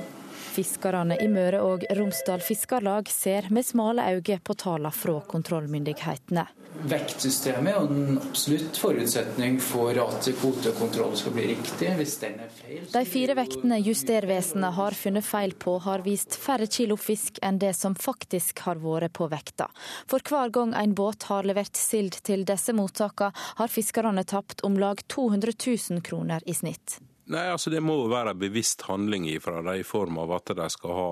Fiskerne 0.51 1.15
i 1.23 1.29
Møre 1.31 1.61
og 1.63 1.85
Romsdal 1.95 2.43
Fiskarlag 2.43 3.11
ser 3.13 3.47
med 3.55 3.67
smale 3.69 4.09
øyne 4.17 4.41
på 4.43 4.57
tallene 4.59 4.91
fra 4.95 5.21
kontrollmyndighetene. 5.31 6.49
Vektsystemet 6.71 7.73
er 7.73 7.81
jo 7.81 7.87
en 7.91 8.19
absolutt 8.21 8.79
forutsetning 8.79 9.57
for 9.63 9.97
at 9.99 10.29
kvotekontroll 10.39 11.17
skal 11.19 11.35
bli 11.35 11.49
riktig. 11.51 11.91
Hvis 11.99 12.15
den 12.23 12.39
er 12.45 12.53
feil 12.55 12.87
De 12.93 13.03
fire 13.11 13.37
vektene 13.37 13.81
Justervesenet 13.83 14.77
har 14.79 14.97
funnet 14.97 15.27
feil 15.27 15.57
på, 15.59 15.77
har 15.83 16.07
vist 16.07 16.39
færre 16.39 16.71
kilo 16.71 16.97
fisk 17.01 17.43
enn 17.43 17.59
det 17.61 17.75
som 17.77 17.99
faktisk 17.99 18.63
har 18.69 18.81
vært 18.81 19.17
på 19.19 19.29
vekta. 19.33 19.67
For 20.07 20.23
hver 20.23 20.55
gang 20.55 20.75
en 20.79 20.95
båt 20.95 21.27
har 21.29 21.49
levert 21.49 21.77
sild 21.77 22.23
til 22.23 22.47
disse 22.49 22.73
mottakene, 22.77 23.35
har 23.59 23.69
fiskerne 23.69 24.25
tapt 24.25 24.63
om 24.65 24.79
lag 24.79 25.03
200 25.11 25.59
000 25.67 26.07
kroner 26.07 26.47
i 26.47 26.55
snitt. 26.55 27.01
Nei, 27.31 27.45
altså 27.47 27.71
Det 27.71 27.79
må 27.83 27.95
jo 27.95 28.09
være 28.11 28.35
bevisst 28.35 28.83
handling 28.89 29.29
fra 29.43 29.61
dem 29.63 29.79
i 29.79 29.87
form 29.87 30.19
av 30.19 30.33
at 30.41 30.51
de 30.59 30.67
skal 30.75 30.97
ha 30.97 31.11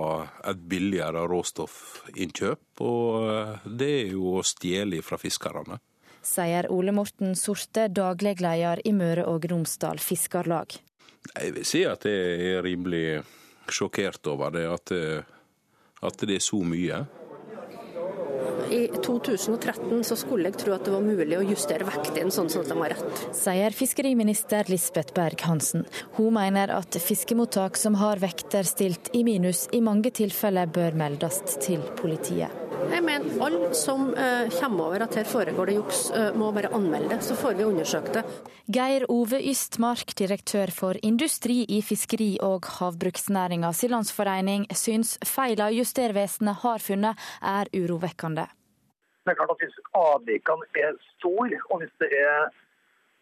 et 0.50 0.64
billigere 0.70 1.22
råstoffinnkjøp. 1.30 2.82
Og 2.82 3.68
det 3.78 3.90
er 4.00 4.16
jo 4.16 4.38
å 4.40 4.42
stjele 4.46 4.98
fra 5.06 5.20
fiskerne. 5.20 5.78
Sier 6.26 6.66
Ole 6.74 6.92
Morten 6.92 7.36
Sorte, 7.38 7.86
daglig 7.94 8.40
leder 8.42 8.82
i 8.84 8.92
Møre 8.92 9.28
og 9.30 9.46
Romsdal 9.48 10.02
Fiskarlag. 10.02 10.74
Jeg 11.28 11.54
vil 11.54 11.66
si 11.66 11.84
at 11.86 12.04
jeg 12.08 12.50
er 12.50 12.66
rimelig 12.66 13.22
sjokkert 13.70 14.26
over 14.26 14.50
det, 14.54 14.66
at 14.66 14.90
det, 14.90 15.22
at 16.02 16.26
det 16.26 16.40
er 16.40 16.44
så 16.44 16.58
mye. 16.66 17.04
I 18.70 18.82
2013 19.04 20.04
så 20.04 20.16
skulle 20.18 20.50
jeg 20.50 20.58
tro 20.60 20.74
at 20.76 20.84
det 20.84 20.92
var 20.92 21.04
mulig 21.04 21.38
å 21.38 21.46
justere 21.46 21.86
vektene 21.88 22.32
sånn 22.34 22.50
at 22.52 22.68
de 22.68 22.76
var 22.76 22.92
rett. 22.92 23.24
Sier 23.36 23.76
fiskeriminister 23.76 24.68
Lisbeth 24.68 25.16
Berg-Hansen. 25.16 25.86
Hun 26.18 26.34
mener 26.36 26.74
at 26.76 27.00
fiskemottak 27.00 27.80
som 27.80 27.96
har 28.02 28.20
vekter 28.20 28.68
stilt 28.68 29.12
i 29.16 29.24
minus, 29.24 29.66
i 29.72 29.80
mange 29.84 30.12
tilfeller 30.14 30.68
bør 30.68 30.98
meldes 30.98 31.40
til 31.64 31.84
politiet. 32.00 32.57
Jeg 32.88 33.04
mener 33.04 33.42
alle 33.44 33.68
som 33.76 34.08
eh, 34.16 34.48
kommer 34.54 34.88
over 34.88 35.02
at 35.04 35.16
her 35.18 35.26
foregår 35.28 35.68
det 35.68 35.74
juks, 35.76 35.98
eh, 36.16 36.30
må 36.38 36.48
bare 36.56 36.70
anmelde 36.74 37.10
det, 37.12 37.18
så 37.26 37.36
får 37.36 37.58
vi 37.58 37.66
undersøkt 37.68 38.14
det. 38.16 38.22
Geir 38.72 39.04
Ove 39.12 39.40
Ystmark, 39.50 40.14
direktør 40.16 40.72
for 40.72 40.96
industri 41.04 41.66
i 41.68 41.82
fiskeri- 41.84 42.38
og 42.44 42.64
havbruksnæringas 42.78 43.84
landsforening, 43.92 44.64
syns 44.72 45.18
feila 45.24 45.68
Justervesenet 45.74 46.62
har 46.64 46.80
funnet 46.80 47.28
er 47.42 47.68
urovekkende. 47.76 48.48
Det 49.24 49.34
er 49.34 49.40
klart 49.42 49.52
at 49.52 49.60
Hvis 49.60 49.78
avvikene 49.92 50.64
er 50.86 50.96
store, 51.18 51.60
og 51.70 51.84
hvis 51.84 51.94
det 52.00 52.10
er 52.16 52.48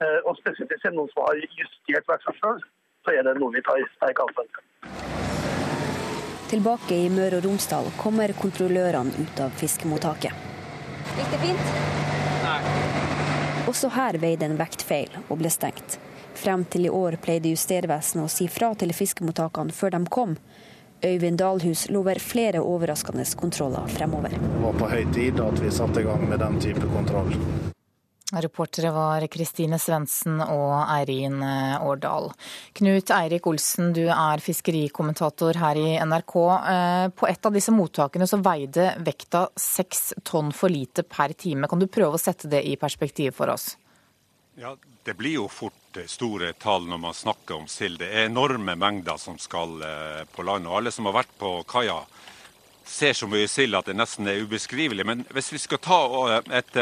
eh, 0.02 0.20
og 0.24 0.38
spesielt 0.38 0.70
hvis 0.70 0.83
det 0.87 0.92
er 0.92 0.98
noen 1.00 1.11
som 1.11 1.26
har 1.26 1.42
justert 1.59 2.07
vekselen 2.14 2.40
selv, 2.44 2.64
så 3.02 3.18
er 3.18 3.22
det 3.26 3.38
noe 3.42 3.55
vi 3.55 3.66
tar 3.66 3.83
sterk 3.98 4.22
avstand 4.22 4.48
til. 4.55 5.15
Tilbake 6.47 6.94
i 6.94 7.07
Møre 7.11 7.40
og 7.40 7.47
Romsdal 7.49 7.88
kommer 7.99 8.31
kontrollørene 8.38 9.11
ut 9.19 9.40
av 9.42 9.55
fiskemottaket. 9.59 10.31
Gikk 11.17 11.33
det 11.33 11.40
fint? 11.42 11.73
Nei. 12.44 12.61
Også 13.67 13.90
her 13.90 14.19
veide 14.23 14.47
en 14.47 14.55
vekt 14.61 14.85
feil 14.87 15.11
og 15.27 15.40
ble 15.40 15.51
stengt. 15.51 15.99
Frem 16.38 16.63
til 16.71 16.87
i 16.87 16.92
år 16.92 17.17
pleide 17.23 17.51
Justervesenet 17.51 18.29
å 18.29 18.31
si 18.31 18.47
fra 18.53 18.71
til 18.79 18.94
fiskemottakene 18.94 19.75
før 19.75 19.97
de 19.97 20.03
kom. 20.07 20.37
Øyvind 21.03 21.42
Dalhus 21.42 21.88
lover 21.90 22.23
flere 22.23 22.63
overraskende 22.63 23.27
kontroller 23.37 23.90
fremover. 23.90 24.38
Det 24.38 24.61
var 24.63 24.79
på 24.79 24.92
høy 24.92 25.03
tid 25.17 25.42
at 25.42 25.65
vi 25.65 25.73
satte 25.75 26.05
i 26.05 26.07
gang 26.07 26.29
med 26.31 26.38
den 26.44 26.61
type 26.63 26.87
kontroll. 26.94 27.35
Reportere 28.33 28.90
var 28.90 29.22
Kristine 29.31 29.79
Svendsen 29.79 30.40
og 30.42 30.72
Eirin 30.90 31.38
Årdal. 31.79 32.33
Knut 32.74 33.12
Eirik 33.14 33.46
Olsen, 33.46 33.92
du 33.94 34.08
er 34.10 34.42
fiskerikommentator 34.42 35.54
her 35.62 35.79
i 35.79 35.92
NRK. 36.02 36.35
Eh, 36.72 37.06
på 37.14 37.29
et 37.31 37.46
av 37.46 37.54
disse 37.54 37.70
mottakene 37.70 38.27
så 38.27 38.40
veide 38.42 38.88
vekta 39.06 39.44
seks 39.54 40.10
tonn 40.27 40.50
for 40.50 40.74
lite 40.74 41.04
per 41.06 41.37
time. 41.38 41.70
Kan 41.70 41.79
du 41.79 41.87
prøve 41.87 42.18
å 42.18 42.22
sette 42.22 42.50
det 42.50 42.64
i 42.66 42.74
perspektiv 42.81 43.37
for 43.38 43.54
oss? 43.54 43.77
Ja, 44.58 44.74
Det 45.06 45.14
blir 45.14 45.37
jo 45.37 45.46
fort 45.46 46.00
store 46.10 46.48
tall 46.58 46.88
når 46.90 46.98
man 46.98 47.14
snakker 47.14 47.60
om 47.60 47.68
sild. 47.70 48.00
Det 48.00 48.08
er 48.10 48.27
enorme 48.27 48.74
mengder 48.74 49.20
som 49.22 49.38
skal 49.38 49.79
eh, 49.87 50.24
på 50.35 50.42
land. 50.42 50.66
Og 50.66 50.81
alle 50.81 50.90
som 50.90 51.06
har 51.06 51.14
vært 51.20 51.38
på 51.38 51.60
kaia, 51.62 52.00
ser 52.83 53.14
så 53.14 53.31
mye 53.31 53.46
sild 53.46 53.79
at 53.79 53.87
det 53.87 53.94
nesten 53.94 54.27
er 54.27 54.42
ubeskrivelig. 54.42 55.06
Men 55.06 55.22
hvis 55.31 55.52
vi 55.54 55.62
skal 55.62 55.79
ta 55.79 56.00
et 56.50 56.74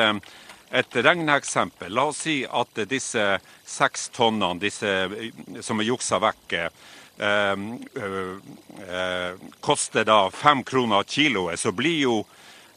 et 0.74 0.96
regneeksempel. 0.96 1.92
La 1.94 2.08
oss 2.10 2.24
si 2.24 2.40
at 2.50 2.80
disse 2.90 3.22
seks 3.64 4.08
tonnene 4.14 4.58
disse, 4.58 4.90
som 5.62 5.80
er 5.80 5.86
juksa 5.86 6.18
vekk, 6.22 6.54
eh, 6.58 7.52
eh, 8.02 9.44
koster 9.62 10.04
da 10.08 10.18
fem 10.34 10.64
kroner 10.66 11.06
kiloet. 11.06 11.60
Så 11.60 11.72
blir 11.72 12.00
jo 12.00 12.16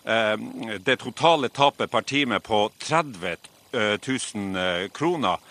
eh, 0.05 0.37
det 0.77 0.99
totale 1.01 1.49
tapet 1.49 1.91
per 1.91 2.05
time 2.05 2.39
på 2.39 2.67
30 2.77 3.37
000 3.73 4.89
kroner. 4.93 5.41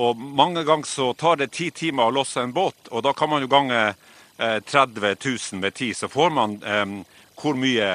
Og 0.00 0.16
mange 0.16 0.64
ganger 0.64 0.88
så 0.88 1.12
tar 1.14 1.36
det 1.36 1.52
ti 1.52 1.70
timer 1.70 2.08
å 2.08 2.16
losse 2.16 2.40
en 2.40 2.52
båt, 2.52 2.88
og 2.90 3.04
da 3.04 3.12
kan 3.12 3.28
man 3.30 3.44
jo 3.44 3.48
gange 3.52 3.92
30 4.38 5.14
000 5.20 5.60
med 5.60 5.74
ti. 5.76 5.92
Så 5.94 6.08
får 6.08 6.32
man, 6.32 6.56
mye, 7.60 7.88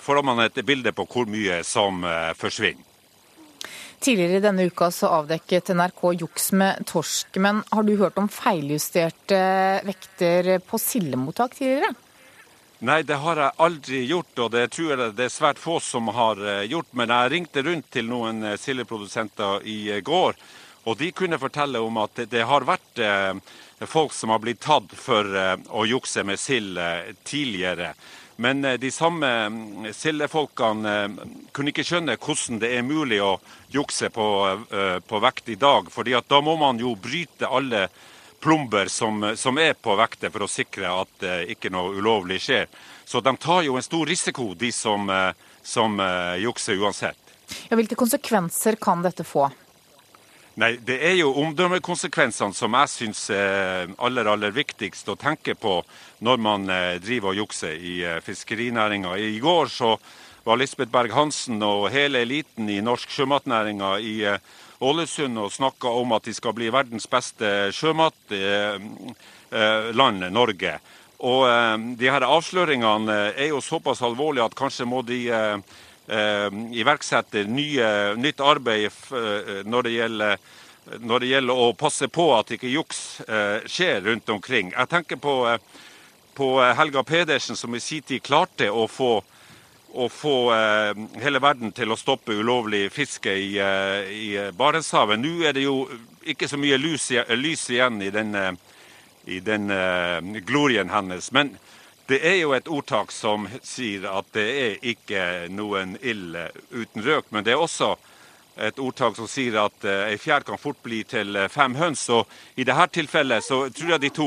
får 0.00 0.22
man 0.24 0.40
et 0.40 0.64
bilde 0.64 0.92
på 0.96 1.04
hvor 1.04 1.28
mye 1.28 1.60
som 1.64 2.00
forsvinner. 2.40 2.89
Tidligere 4.00 4.40
denne 4.40 4.64
uka 4.64 4.86
så 4.90 5.10
avdekket 5.12 5.74
NRK 5.76 6.04
juks 6.22 6.52
med 6.56 6.86
torsk. 6.88 7.36
Men 7.36 7.60
har 7.68 7.84
du 7.84 7.98
hørt 8.00 8.16
om 8.16 8.30
feiljusterte 8.32 9.40
vekter 9.84 10.54
på 10.64 10.80
sildemottak 10.80 11.58
tidligere? 11.58 11.92
Nei, 12.80 13.02
det 13.04 13.18
har 13.20 13.36
jeg 13.36 13.60
aldri 13.60 13.98
gjort, 14.08 14.32
og 14.40 14.54
det 14.54 14.62
tror 14.72 14.94
jeg 14.94 15.12
det 15.18 15.26
er 15.26 15.34
svært 15.34 15.60
få 15.60 15.76
som 15.84 16.08
har 16.16 16.40
gjort. 16.64 16.88
Men 16.96 17.12
jeg 17.12 17.32
ringte 17.34 17.64
rundt 17.66 17.90
til 17.92 18.08
noen 18.08 18.54
sildeprodusenter 18.56 19.66
i 19.68 19.98
går, 20.00 20.38
og 20.88 20.96
de 20.96 21.10
kunne 21.12 21.36
fortelle 21.42 21.82
om 21.84 22.00
at 22.00 22.22
det 22.32 22.40
har 22.48 22.64
vært 22.64 23.02
folk 23.84 24.16
som 24.16 24.32
har 24.32 24.40
blitt 24.40 24.62
tatt 24.64 24.96
for 24.96 25.28
å 25.28 25.84
jukse 25.84 26.24
med 26.24 26.40
sild 26.40 26.80
tidligere. 27.28 27.92
Men 28.40 28.64
de 28.80 28.90
samme 28.90 29.28
sildefolkene 29.92 30.94
kunne 31.52 31.72
ikke 31.74 31.84
skjønne 31.84 32.16
hvordan 32.16 32.60
det 32.62 32.70
er 32.72 32.86
mulig 32.86 33.18
å 33.20 33.34
jukse 33.68 34.08
på, 34.14 34.28
på 35.04 35.20
vekt 35.20 35.52
i 35.52 35.58
dag. 35.60 35.90
fordi 35.92 36.16
da 36.26 36.40
må 36.40 36.56
man 36.56 36.80
jo 36.80 36.94
bryte 36.96 37.48
alle 37.48 37.88
plomber 38.40 38.88
som, 38.88 39.36
som, 39.36 39.58
er 39.58 39.74
på 39.76 39.92
vekter 39.96 40.32
for 40.32 40.46
å 40.46 40.48
sikre 40.48 40.88
at 40.88 41.26
ikke 41.52 41.68
noe 41.68 41.92
ulovlig 42.00 42.40
skjer. 42.40 42.70
Så 43.04 43.20
de 43.20 43.36
tar 43.36 43.62
jo 43.68 43.76
en 43.76 43.84
stor 43.84 44.08
risiko, 44.08 44.54
de 44.54 44.72
som, 44.72 45.04
som 45.62 46.00
jukser 46.40 46.80
uansett. 46.80 47.20
Ja, 47.68 47.76
hvilke 47.76 47.98
konsekvenser 47.98 48.80
kan 48.80 49.04
dette 49.04 49.24
få? 49.28 49.50
Nei, 50.58 50.76
Det 50.82 50.96
er 51.06 51.14
jo 51.14 51.30
omdømmekonsekvensene 51.38 52.54
som 52.58 52.74
jeg 52.74 52.90
syns 52.90 53.20
er 53.30 53.92
aller 54.02 54.26
aller 54.26 54.50
viktigst 54.50 55.08
å 55.08 55.14
tenke 55.14 55.54
på 55.54 55.76
når 56.26 56.40
man 56.42 56.66
driver 56.98 57.30
og 57.30 57.38
jukser 57.44 57.76
i 57.78 58.02
fiskerinæringa. 58.26 59.14
I 59.14 59.38
går 59.38 59.70
så 59.70 59.94
var 60.44 60.58
Lisbeth 60.58 60.90
Berg-Hansen 60.90 61.62
og 61.62 61.90
hele 61.94 62.24
eliten 62.26 62.68
i 62.68 62.80
norsk 62.82 63.10
sjømatnæringa 63.14 63.98
i 64.02 64.16
Ålesund 64.80 65.38
og 65.38 65.52
snakka 65.54 65.88
om 66.00 66.12
at 66.16 66.24
de 66.26 66.34
skal 66.34 66.56
bli 66.56 66.70
verdens 66.72 67.06
beste 67.06 67.70
sjømatland, 67.76 69.14
Norge. 70.34 70.74
Og 71.20 71.46
de 72.00 72.10
her 72.10 72.26
avsløringene 72.26 73.18
er 73.36 73.52
jo 73.52 73.60
såpass 73.62 74.02
alvorlige 74.02 74.48
at 74.50 74.58
kanskje 74.58 74.88
må 74.88 75.02
de 75.06 75.28
iverksette 76.10 77.44
nye, 77.46 78.16
nytt 78.18 78.40
arbeid 78.42 78.90
når 79.70 79.86
det, 79.86 79.92
gjelder, 79.94 80.40
når 80.98 81.22
det 81.22 81.28
gjelder 81.30 81.60
å 81.62 81.68
passe 81.78 82.08
på 82.10 82.26
at 82.34 82.50
ikke 82.56 82.72
juks 82.72 83.02
skjer 83.70 84.02
rundt 84.08 84.32
omkring. 84.34 84.72
Jeg 84.74 84.90
tenker 84.90 85.20
på, 85.22 85.34
på 86.34 86.48
Helga 86.78 87.04
Pedersen, 87.06 87.56
som 87.56 87.74
i 87.74 87.82
sin 87.84 88.02
tid 88.02 88.24
klarte 88.26 88.70
å 88.74 88.88
få, 88.90 89.12
å 89.94 90.08
få 90.10 90.36
hele 91.22 91.42
verden 91.42 91.70
til 91.76 91.94
å 91.94 92.00
stoppe 92.00 92.34
ulovlig 92.34 92.88
fiske 92.90 93.36
i, 93.38 93.54
i 94.10 94.28
Barentshavet. 94.50 95.20
Nå 95.22 95.36
er 95.46 95.54
det 95.54 95.68
jo 95.68 95.84
ikke 96.26 96.50
så 96.50 96.58
mye 96.58 96.80
lys, 96.80 97.12
lys 97.38 97.68
igjen 97.70 98.02
i 98.02 98.10
den, 98.14 98.34
i 99.30 99.38
den 99.44 99.70
glorien 100.42 100.90
hennes. 100.90 101.30
men 101.30 101.54
det 102.10 102.20
er 102.26 102.40
jo 102.40 102.54
et 102.56 102.68
ordtak 102.68 103.12
som 103.14 103.46
sier 103.62 104.06
at 104.10 104.30
det 104.34 104.46
er 104.62 104.86
ikke 104.92 105.24
noen 105.54 105.94
ild 106.02 106.34
uten 106.74 107.04
røk, 107.06 107.28
men 107.30 107.46
det 107.46 107.54
er 107.54 107.62
også 107.62 107.94
et 108.60 108.80
ordtak 108.82 109.14
som 109.16 109.28
sier 109.30 109.56
at 109.62 109.84
ei 109.86 110.16
fjær 110.20 110.42
kan 110.44 110.58
fort 110.60 110.80
bli 110.82 111.04
til 111.08 111.38
fem 111.48 111.76
høns. 111.78 112.02
Og 112.12 112.26
I 112.58 112.66
dette 112.66 112.88
tilfellet 112.98 113.46
så 113.46 113.62
tror 113.72 113.94
jeg 113.94 114.02
de 114.02 114.10
to 114.16 114.26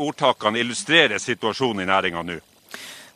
ordtakene 0.00 0.62
illustrerer 0.62 1.18
situasjonen 1.20 1.82
i 1.84 1.88
næringa 1.90 2.22
nå. 2.28 2.38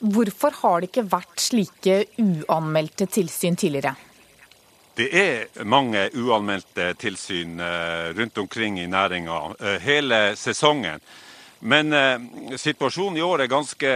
Hvorfor 0.04 0.58
har 0.60 0.82
det 0.82 0.90
ikke 0.90 1.06
vært 1.14 1.40
slike 1.40 2.00
uanmeldte 2.20 3.06
tilsyn 3.06 3.56
tidligere? 3.56 3.94
Det 4.94 5.08
er 5.14 5.64
mange 5.66 6.08
uanmeldte 6.18 6.90
tilsyn 7.00 7.62
rundt 8.18 8.38
omkring 8.42 8.82
i 8.82 8.90
næringa 8.90 9.78
hele 9.82 10.20
sesongen. 10.38 11.00
Men 11.66 11.92
eh, 11.92 12.20
situasjonen 12.56 13.16
i 13.16 13.22
år 13.22 13.40
er 13.42 13.48
ganske 13.48 13.90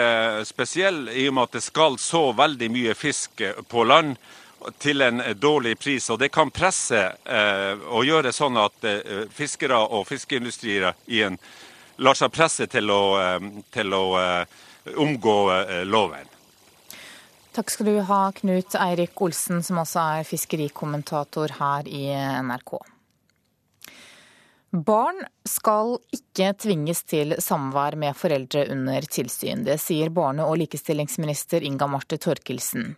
spesiell 0.49 1.11
i 1.13 1.27
og 1.29 1.35
med 1.37 1.49
at 1.51 1.59
det 1.59 1.61
skal 1.67 1.99
så 2.01 2.31
veldig 2.33 2.71
mye 2.73 2.95
fisk 2.97 3.43
på 3.69 3.85
land 3.85 4.15
til 4.81 5.05
en 5.05 5.21
dårlig 5.37 5.75
pris. 5.77 6.07
Og 6.09 6.17
det 6.23 6.31
kan 6.33 6.49
presse 6.49 7.03
eh, 7.13 7.85
og 7.93 8.09
gjøre 8.09 8.33
sånn 8.33 8.57
at 8.57 8.89
eh, 8.89 9.29
fiskere 9.29 9.83
og 9.85 10.09
fiskeindustrier 10.09 11.37
lar 12.01 12.17
seg 12.17 12.33
presse 12.33 12.71
til 12.73 12.89
å, 12.89 13.03
til 13.75 13.93
å 13.93 14.05
omgå 15.05 15.39
loven. 15.85 16.37
Takk 17.53 17.73
skal 17.75 17.91
du 17.91 17.99
ha, 18.07 18.21
Knut 18.33 18.79
Eirik 18.81 19.21
Olsen, 19.21 19.61
som 19.67 19.83
også 19.83 20.05
er 20.15 20.29
fiskerikommentator 20.29 21.59
her 21.59 21.91
i 21.91 22.07
NRK. 22.49 22.79
Barn 24.71 25.23
skal 25.49 25.95
ikke 26.13 26.51
tvinges 26.61 26.99
til 27.09 27.31
samvær 27.41 27.95
med 27.97 28.13
foreldre 28.13 28.67
under 28.69 29.07
tilsyn. 29.09 29.63
Det 29.65 29.79
sier 29.81 30.11
barne- 30.13 30.45
og 30.45 30.59
likestillingsminister 30.61 31.65
Inga 31.65 31.87
Marte 31.89 32.19
Torkelsen. 32.21 32.97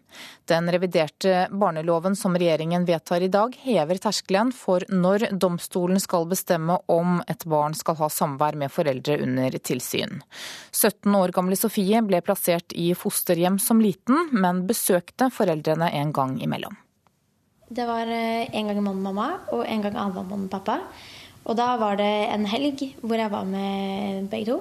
Den 0.50 0.66
reviderte 0.66 1.46
barneloven 1.52 2.16
som 2.18 2.34
regjeringen 2.34 2.88
vedtar 2.88 3.22
i 3.22 3.30
dag, 3.30 3.54
hever 3.54 4.02
terskelen 4.02 4.50
for 4.50 4.82
når 4.90 5.28
domstolen 5.38 6.02
skal 6.02 6.26
bestemme 6.26 6.80
om 6.90 7.22
et 7.30 7.46
barn 7.46 7.78
skal 7.78 8.00
ha 8.02 8.10
samvær 8.10 8.58
med 8.58 8.74
foreldre 8.74 9.20
under 9.22 9.54
tilsyn. 9.62 10.24
17 10.74 11.14
år 11.14 11.30
gamle 11.30 11.54
Sofie 11.54 12.02
ble 12.02 12.18
plassert 12.20 12.74
i 12.74 12.90
fosterhjem 12.98 13.62
som 13.62 13.78
liten, 13.78 14.26
men 14.32 14.66
besøkte 14.66 15.30
foreldrene 15.30 15.94
en 16.02 16.10
gang 16.10 16.34
imellom. 16.42 16.74
Det 17.70 17.86
var 17.86 18.08
en 18.10 18.66
gang 18.66 18.78
og 18.82 18.96
mamma, 18.98 19.30
og 19.54 19.62
en 19.62 19.82
gang 19.86 19.94
annen 19.94 20.32
og 20.34 20.50
pappa. 20.50 20.80
Og 21.50 21.56
da 21.58 21.74
var 21.80 21.98
det 21.98 22.10
en 22.30 22.46
helg 22.46 22.84
hvor 23.02 23.18
jeg 23.18 23.32
var 23.32 23.46
med 23.48 24.28
begge 24.30 24.52
to. 24.52 24.60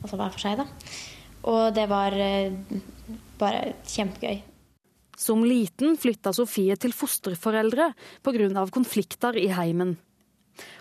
Altså 0.00 0.16
hver 0.16 0.32
for 0.32 0.40
seg, 0.40 0.62
da. 0.62 0.66
Og 1.50 1.74
det 1.76 1.84
var 1.90 2.16
bare 3.40 3.74
kjempegøy. 3.84 4.40
Som 5.20 5.44
liten 5.44 5.98
flytta 6.00 6.32
Sofie 6.32 6.76
til 6.80 6.96
fosterforeldre 6.96 7.90
pga. 8.24 8.64
konflikter 8.72 9.36
i 9.36 9.50
heimen. 9.52 9.98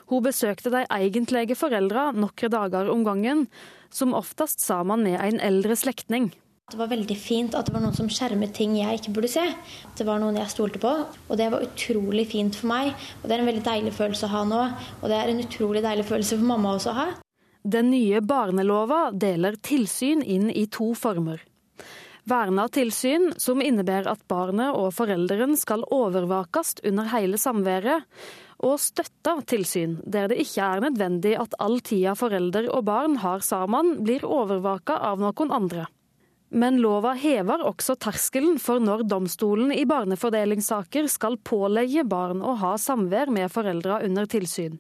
Hun 0.08 0.24
besøkte 0.24 0.72
de 0.72 0.86
egentlige 0.88 1.56
foreldra 1.56 2.12
noen 2.16 2.52
dager 2.52 2.90
om 2.90 3.04
gangen, 3.04 3.48
som 3.92 4.16
oftest 4.16 4.64
sammen 4.64 5.04
med 5.04 5.20
en 5.20 5.40
eldre 5.40 5.76
slektning. 5.76 6.32
Det 6.70 6.78
var 6.78 6.92
veldig 6.92 7.16
fint 7.18 7.56
at 7.58 7.66
det 7.66 7.74
var 7.74 7.82
noen 7.82 7.96
som 7.98 8.10
skjermet 8.14 8.52
ting 8.54 8.76
jeg 8.78 9.00
ikke 9.00 9.14
burde 9.16 9.32
se. 9.32 9.46
Det 9.98 10.06
var 10.06 10.22
noen 10.22 10.38
jeg 10.38 10.52
stolte 10.54 10.82
på, 10.82 10.92
og 11.02 11.40
det 11.40 11.48
var 11.50 11.66
utrolig 11.66 12.28
fint 12.30 12.54
for 12.60 12.70
meg. 12.70 12.92
Og 13.22 13.26
det 13.26 13.36
er 13.36 13.42
en 13.42 13.50
veldig 13.50 13.66
deilig 13.66 13.94
følelse 13.98 14.30
å 14.30 14.34
ha 14.36 14.44
nå, 14.46 14.62
og 15.02 15.10
det 15.10 15.18
er 15.18 15.32
en 15.32 15.42
utrolig 15.42 15.82
deilig 15.86 16.06
følelse 16.12 16.38
for 16.38 16.52
mamma 16.52 16.76
også 16.78 16.94
å 16.94 16.98
ha. 17.00 17.08
Den 17.66 17.90
nye 17.92 18.22
barnelova 18.22 19.10
deler 19.12 19.58
tilsyn 19.66 20.22
inn 20.22 20.48
i 20.54 20.68
to 20.72 20.94
former. 20.94 21.42
Verna 22.30 22.68
tilsyn, 22.70 23.32
som 23.42 23.64
innebærer 23.66 24.12
at 24.12 24.22
barnet 24.30 24.76
og 24.78 24.94
forelderen 24.94 25.58
skal 25.58 25.88
overvakes 25.90 26.78
under 26.86 27.10
hele 27.10 27.42
samværet, 27.42 28.06
og 28.62 28.76
støtta 28.84 29.40
tilsyn, 29.50 29.98
der 30.06 30.30
det 30.30 30.42
ikke 30.44 30.66
er 30.66 30.84
nødvendig 30.84 31.38
at 31.40 31.56
all 31.64 31.80
tida 31.82 32.14
forelder 32.20 32.68
og 32.70 32.86
barn 32.92 33.24
har 33.24 33.42
sammen, 33.42 34.04
blir 34.06 34.28
overvaka 34.28 35.00
av 35.10 35.24
noen 35.24 35.56
andre. 35.56 35.88
Men 36.50 36.80
lova 36.82 37.14
hever 37.14 37.62
også 37.62 37.94
terskelen 38.02 38.58
for 38.62 38.82
når 38.82 39.04
domstolen 39.06 39.74
i 39.76 39.86
barnefordelingssaker 39.90 41.10
skal 41.12 41.38
pålegge 41.46 42.04
barn 42.10 42.42
å 42.42 42.56
ha 42.58 42.74
samvær 42.82 43.30
med 43.34 43.52
foreldra 43.54 44.00
under 44.06 44.26
tilsyn. 44.30 44.80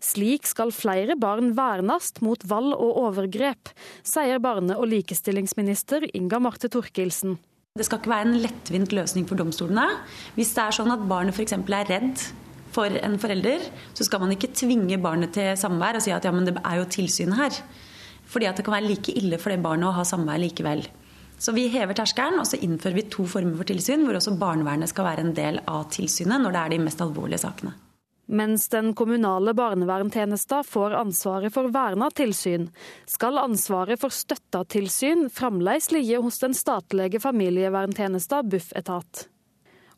Slik 0.00 0.48
skal 0.48 0.72
flere 0.76 1.16
barn 1.20 1.52
vernes 1.56 2.12
mot 2.24 2.40
vold 2.48 2.72
og 2.76 3.00
overgrep, 3.08 3.72
sier 4.04 4.40
barne- 4.40 4.76
og 4.76 4.88
likestillingsminister 4.92 6.08
Inga 6.16 6.40
Marte 6.40 6.68
Thorkildsen. 6.72 7.36
Det 7.76 7.84
skal 7.84 8.00
ikke 8.00 8.12
være 8.12 8.28
en 8.30 8.40
lettvint 8.40 8.92
løsning 8.96 9.26
for 9.28 9.36
domstolene. 9.36 9.98
Hvis 10.36 10.54
det 10.56 10.64
er 10.64 10.76
sånn 10.78 10.92
at 10.94 11.04
barnet 11.08 11.36
f.eks. 11.36 11.52
er 11.58 11.90
redd 11.90 12.22
for 12.72 12.88
en 12.88 13.18
forelder, 13.20 13.68
så 13.96 14.04
skal 14.04 14.22
man 14.22 14.32
ikke 14.32 14.54
tvinge 14.56 14.96
barnet 15.00 15.34
til 15.36 15.52
samvær 15.60 15.98
og 15.98 16.04
si 16.04 16.12
at 16.12 16.24
ja, 16.24 16.32
men 16.32 16.48
det 16.48 16.56
er 16.62 16.80
jo 16.80 16.88
tilsyn 16.96 17.36
her. 17.36 17.52
Fordi 18.26 18.48
at 18.50 18.58
det 18.58 18.66
kan 18.66 18.76
være 18.76 18.90
like 18.90 19.14
ille 19.16 19.38
for 19.38 19.54
det 19.54 19.62
barnet 19.64 19.90
å 19.90 19.96
ha 19.96 20.04
samvær 20.06 20.40
likevel. 20.42 20.84
Så 21.38 21.52
vi 21.52 21.66
hever 21.68 21.96
terskelen, 21.96 22.40
og 22.40 22.48
så 22.48 22.58
innfører 22.64 22.96
vi 22.96 23.08
to 23.12 23.26
former 23.28 23.58
for 23.58 23.68
tilsyn, 23.68 24.06
hvor 24.06 24.16
også 24.16 24.38
barnevernet 24.40 24.90
skal 24.90 25.10
være 25.10 25.26
en 25.26 25.34
del 25.36 25.60
av 25.68 25.90
tilsynet 25.92 26.40
når 26.42 26.54
det 26.54 26.62
er 26.62 26.72
de 26.72 26.84
mest 26.86 27.02
alvorlige 27.04 27.42
sakene. 27.44 27.74
Mens 28.26 28.64
den 28.72 28.90
kommunale 28.98 29.52
barnevernstjenesten 29.54 30.64
får 30.66 30.96
ansvaret 30.98 31.54
for 31.54 31.70
verna 31.70 32.08
tilsyn, 32.10 32.66
skal 33.06 33.38
ansvaret 33.38 34.00
for 34.02 34.10
støtta 34.10 34.64
tilsyn 34.66 35.28
fremdeles 35.30 35.92
ligge 35.94 36.18
hos 36.24 36.40
den 36.42 36.56
statlige 36.58 37.20
familieverntjenesten 37.22 38.48
Bufetat. 38.50 39.28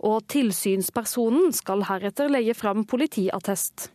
Og 0.05 0.27
tilsynspersonen 0.31 1.55
skal 1.57 1.87
heretter 1.89 2.29
legge 2.31 2.55
fram 2.55 2.85
politiattest. 2.87 3.89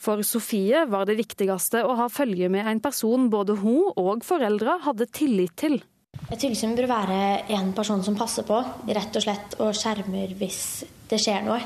For 0.00 0.22
Sofie 0.24 0.86
var 0.88 1.04
det 1.04 1.18
viktigste 1.18 1.82
å 1.84 1.92
ha 1.98 2.06
følge 2.08 2.48
med 2.52 2.68
en 2.68 2.80
person 2.80 3.28
både 3.32 3.58
hun 3.60 3.90
og 4.00 4.24
foreldra 4.24 4.78
hadde 4.86 5.10
tillit 5.12 5.52
til. 5.60 5.76
Et 6.30 6.40
tilsyn 6.40 6.72
bør 6.78 6.88
være 6.88 7.18
en 7.52 7.72
person 7.76 8.00
som 8.04 8.16
passer 8.16 8.46
på, 8.48 8.56
rett 8.88 9.16
og 9.16 9.24
slett, 9.24 9.58
og 9.60 9.76
skjermer 9.76 10.32
hvis 10.40 10.62
det 11.10 11.20
skjer 11.20 11.44
noe. 11.44 11.60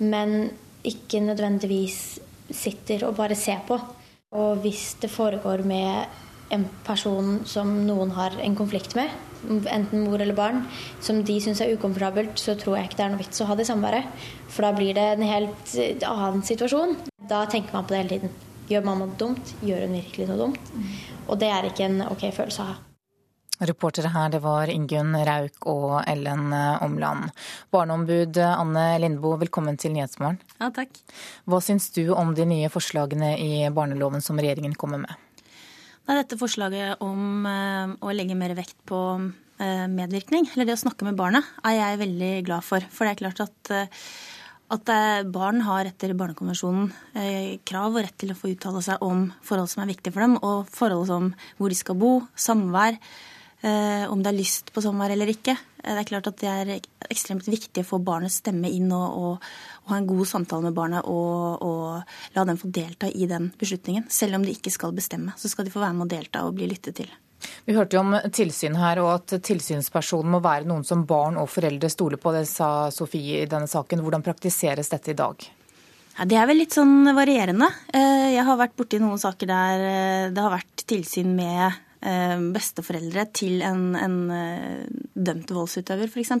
Men 0.00 0.48
ikke 0.84 1.20
nødvendigvis 1.24 1.98
sitter 2.48 3.04
og 3.08 3.18
bare 3.20 3.36
ser 3.36 3.60
på. 3.68 3.76
Og 4.34 4.64
hvis 4.64 4.94
det 5.02 5.12
foregår 5.12 5.62
med 5.68 6.54
en 6.54 6.64
person 6.86 7.42
som 7.48 7.70
noen 7.86 8.16
har 8.16 8.36
en 8.40 8.56
konflikt 8.56 8.96
med, 8.98 9.12
enten 9.48 10.04
mor 10.06 10.20
eller 10.20 10.36
barn, 10.36 10.62
som 11.04 11.20
de 11.26 11.36
syns 11.42 11.60
er 11.64 11.74
ukomfortabelt, 11.76 12.38
så 12.40 12.56
tror 12.58 12.78
jeg 12.78 12.90
ikke 12.90 13.00
det 13.00 13.06
er 13.06 13.12
noe 13.14 13.22
vits 13.22 13.42
å 13.44 13.48
ha 13.50 13.58
det 13.58 13.68
samværet. 13.68 14.24
For 14.48 14.66
da 14.66 14.72
blir 14.76 14.96
det 14.96 15.04
en 15.16 15.26
helt 15.28 15.76
annen 16.08 16.42
situasjon. 16.46 16.96
Da 17.28 17.44
tenker 17.50 17.76
man 17.76 17.86
på 17.86 17.94
det 17.94 18.02
hele 18.02 18.16
tiden. 18.16 18.34
Gjør 18.70 18.84
mamma 18.86 19.10
noe 19.10 19.20
dumt? 19.20 19.54
Gjør 19.64 19.84
hun 19.84 19.98
virkelig 19.98 20.30
noe 20.30 20.40
dumt? 20.40 20.74
Og 21.28 21.38
det 21.40 21.52
er 21.52 21.68
ikke 21.68 21.88
en 21.90 22.04
ok 22.08 22.28
følelse 22.32 22.64
å 22.64 22.72
ha. 22.72 22.80
Reportere 23.64 24.10
her 24.10 24.32
det 24.32 24.40
var 24.42 24.70
Ingunn 24.72 25.14
Rauk 25.14 25.68
og 25.70 26.00
Ellen 26.10 26.48
Omland. 26.82 27.28
Barneombud 27.70 28.40
Anne 28.42 28.86
Lindboe, 28.98 29.38
velkommen 29.44 29.78
til 29.78 29.94
Nyhetsmorgen. 29.94 30.40
Ja, 30.58 30.72
takk. 30.74 30.98
Hva 31.46 31.60
syns 31.62 31.86
du 31.94 32.08
om 32.16 32.32
de 32.34 32.48
nye 32.50 32.72
forslagene 32.72 33.36
i 33.38 33.68
barneloven 33.70 34.24
som 34.24 34.40
regjeringen 34.42 34.74
kommer 34.74 35.04
med? 35.04 35.14
Nei, 36.04 36.18
dette 36.18 36.36
forslaget 36.36 37.00
om 37.04 37.46
uh, 37.48 37.94
å 38.04 38.12
legge 38.12 38.36
mer 38.36 38.52
vekt 38.58 38.76
på 38.84 38.98
uh, 39.16 39.86
medvirkning, 39.88 40.50
eller 40.52 40.68
det 40.68 40.76
å 40.76 40.82
snakke 40.82 41.06
med 41.06 41.16
barnet, 41.16 41.46
er 41.64 41.78
jeg 41.78 42.00
veldig 42.02 42.32
glad 42.44 42.66
for. 42.66 42.84
For 42.92 43.08
det 43.08 43.14
er 43.14 43.20
klart 43.22 43.40
at, 43.46 43.70
uh, 43.72 44.10
at 44.76 44.92
barn 45.32 45.62
har 45.64 45.88
etter 45.88 46.12
Barnekonvensjonen 46.18 46.90
krav 47.68 47.96
og 47.96 48.02
rett 48.02 48.16
til 48.20 48.32
å 48.32 48.36
få 48.36 48.50
uttale 48.52 48.80
seg 48.84 49.00
om 49.04 49.26
forhold 49.44 49.70
som 49.72 49.84
er 49.84 49.92
viktige 49.92 50.12
for 50.12 50.24
dem, 50.24 50.36
og 50.44 50.68
forhold 50.72 51.08
som 51.08 51.30
hvor 51.56 51.72
de 51.72 51.78
skal 51.78 51.96
bo, 52.00 52.12
samvær, 52.36 52.98
om 53.64 54.20
det 54.20 54.28
er 54.28 54.36
lyst 54.36 54.72
på 54.74 54.82
samvær 54.84 55.14
eller 55.14 55.30
ikke. 55.32 55.54
Det 55.84 55.94
er 56.00 56.08
klart 56.08 56.28
at 56.28 56.38
det 56.40 56.50
er 56.50 56.72
ekstremt 57.12 57.48
viktig 57.48 57.82
å 57.84 57.88
få 57.88 57.98
barnets 58.04 58.38
stemme 58.42 58.68
inn 58.72 58.92
og, 58.92 59.16
og, 59.16 59.48
og 59.84 59.92
ha 59.92 59.98
en 60.00 60.08
god 60.08 60.28
samtale 60.28 60.68
med 60.68 60.76
barnet 60.76 61.08
og, 61.08 61.64
og 61.64 62.36
la 62.36 62.44
dem 62.48 62.60
få 62.60 62.68
delta 62.72 63.08
i 63.08 63.28
den 63.30 63.50
beslutningen. 63.60 64.06
Selv 64.12 64.38
om 64.38 64.44
de 64.44 64.52
ikke 64.56 64.72
skal 64.72 64.96
bestemme, 64.96 65.36
så 65.40 65.48
skal 65.52 65.68
de 65.68 65.72
få 65.72 65.82
være 65.84 65.96
med 65.96 66.06
å 66.06 66.12
delta 66.16 66.44
og 66.44 66.56
bli 66.58 66.68
lyttet 66.72 67.00
til. 67.00 67.12
Vi 67.64 67.74
hørte 67.76 67.96
jo 67.96 68.04
om 68.04 68.14
tilsyn 68.32 68.76
her, 68.80 69.00
og 69.02 69.10
at 69.14 69.34
tilsynspersonen 69.44 70.32
må 70.32 70.40
være 70.44 70.68
noen 70.68 70.84
som 70.86 71.04
barn 71.08 71.36
og 71.40 71.50
foreldre 71.52 71.90
stoler 71.92 72.20
på. 72.20 72.32
Det 72.32 72.46
sa 72.48 72.88
Sofie 72.92 73.42
i 73.42 73.50
denne 73.50 73.68
saken. 73.70 74.02
Hvordan 74.04 74.24
praktiseres 74.24 74.92
dette 74.92 75.12
i 75.12 75.18
dag? 75.18 75.44
Ja, 76.14 76.26
det 76.30 76.38
er 76.38 76.46
vel 76.48 76.60
litt 76.62 76.76
sånn 76.76 77.10
varierende. 77.16 77.68
Jeg 77.92 78.44
har 78.46 78.60
vært 78.60 78.76
borti 78.78 79.00
noen 79.02 79.20
saker 79.20 79.50
der 79.50 79.84
det 80.32 80.44
har 80.44 80.52
vært 80.54 80.84
tilsyn 80.88 81.32
med 81.34 81.83
besteforeldre 82.54 83.24
til 83.32 83.62
en, 83.64 83.94
en 83.96 84.16
dømt 85.14 85.52
voldsutøver, 85.56 86.10
f.eks. 86.10 86.32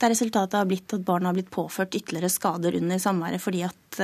Der 0.00 0.12
resultatet 0.12 0.58
har 0.58 0.68
blitt 0.68 0.94
at 0.96 1.04
barna 1.06 1.30
har 1.30 1.36
blitt 1.36 1.52
påført 1.54 1.94
ytterligere 1.94 2.32
skader 2.32 2.76
under 2.80 2.98
samværet 3.02 3.42
fordi 3.42 3.62
at, 3.66 4.00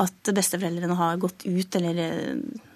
at 0.00 0.30
besteforeldrene 0.36 0.96
har 0.98 1.20
gått 1.22 1.44
ut 1.44 1.78
eller 1.80 2.00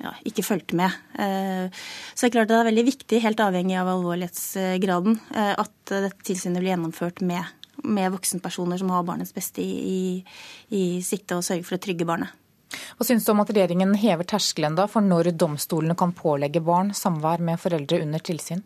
ja, 0.03 0.13
ikke 0.29 0.45
fulgt 0.47 0.75
med. 0.77 0.93
Så 1.17 2.21
det 2.27 2.31
er 2.31 2.35
klart 2.37 2.51
det 2.53 2.59
er 2.59 2.69
veldig 2.71 2.87
viktig, 2.91 3.23
helt 3.25 3.45
avhengig 3.45 3.79
av 3.81 3.93
alvorlighetsgraden, 3.95 5.21
at 5.35 5.95
dette 5.95 6.29
tilsynet 6.29 6.61
blir 6.61 6.75
gjennomført 6.75 7.23
med, 7.25 7.55
med 7.85 8.13
voksenpersoner 8.15 8.81
som 8.81 8.93
har 8.93 9.07
barnets 9.09 9.35
beste 9.37 9.65
i, 9.65 9.79
i, 9.79 10.03
i 10.75 10.85
sikte 11.07 11.39
og 11.39 11.47
sørger 11.47 11.67
for 11.67 11.79
å 11.79 11.83
trygge 11.89 12.09
barnet. 12.09 12.35
Hva 12.69 13.07
syns 13.07 13.25
du 13.25 13.33
om 13.33 13.43
at 13.43 13.53
regjeringen 13.53 13.95
hever 13.99 14.27
terskelen 14.29 14.77
da 14.79 14.89
for 14.91 15.05
når 15.05 15.33
domstolene 15.39 15.97
kan 15.99 16.15
pålegge 16.17 16.63
barn 16.65 16.93
samvær 16.97 17.43
med 17.45 17.61
foreldre 17.63 18.03
under 18.05 18.23
tilsyn? 18.25 18.65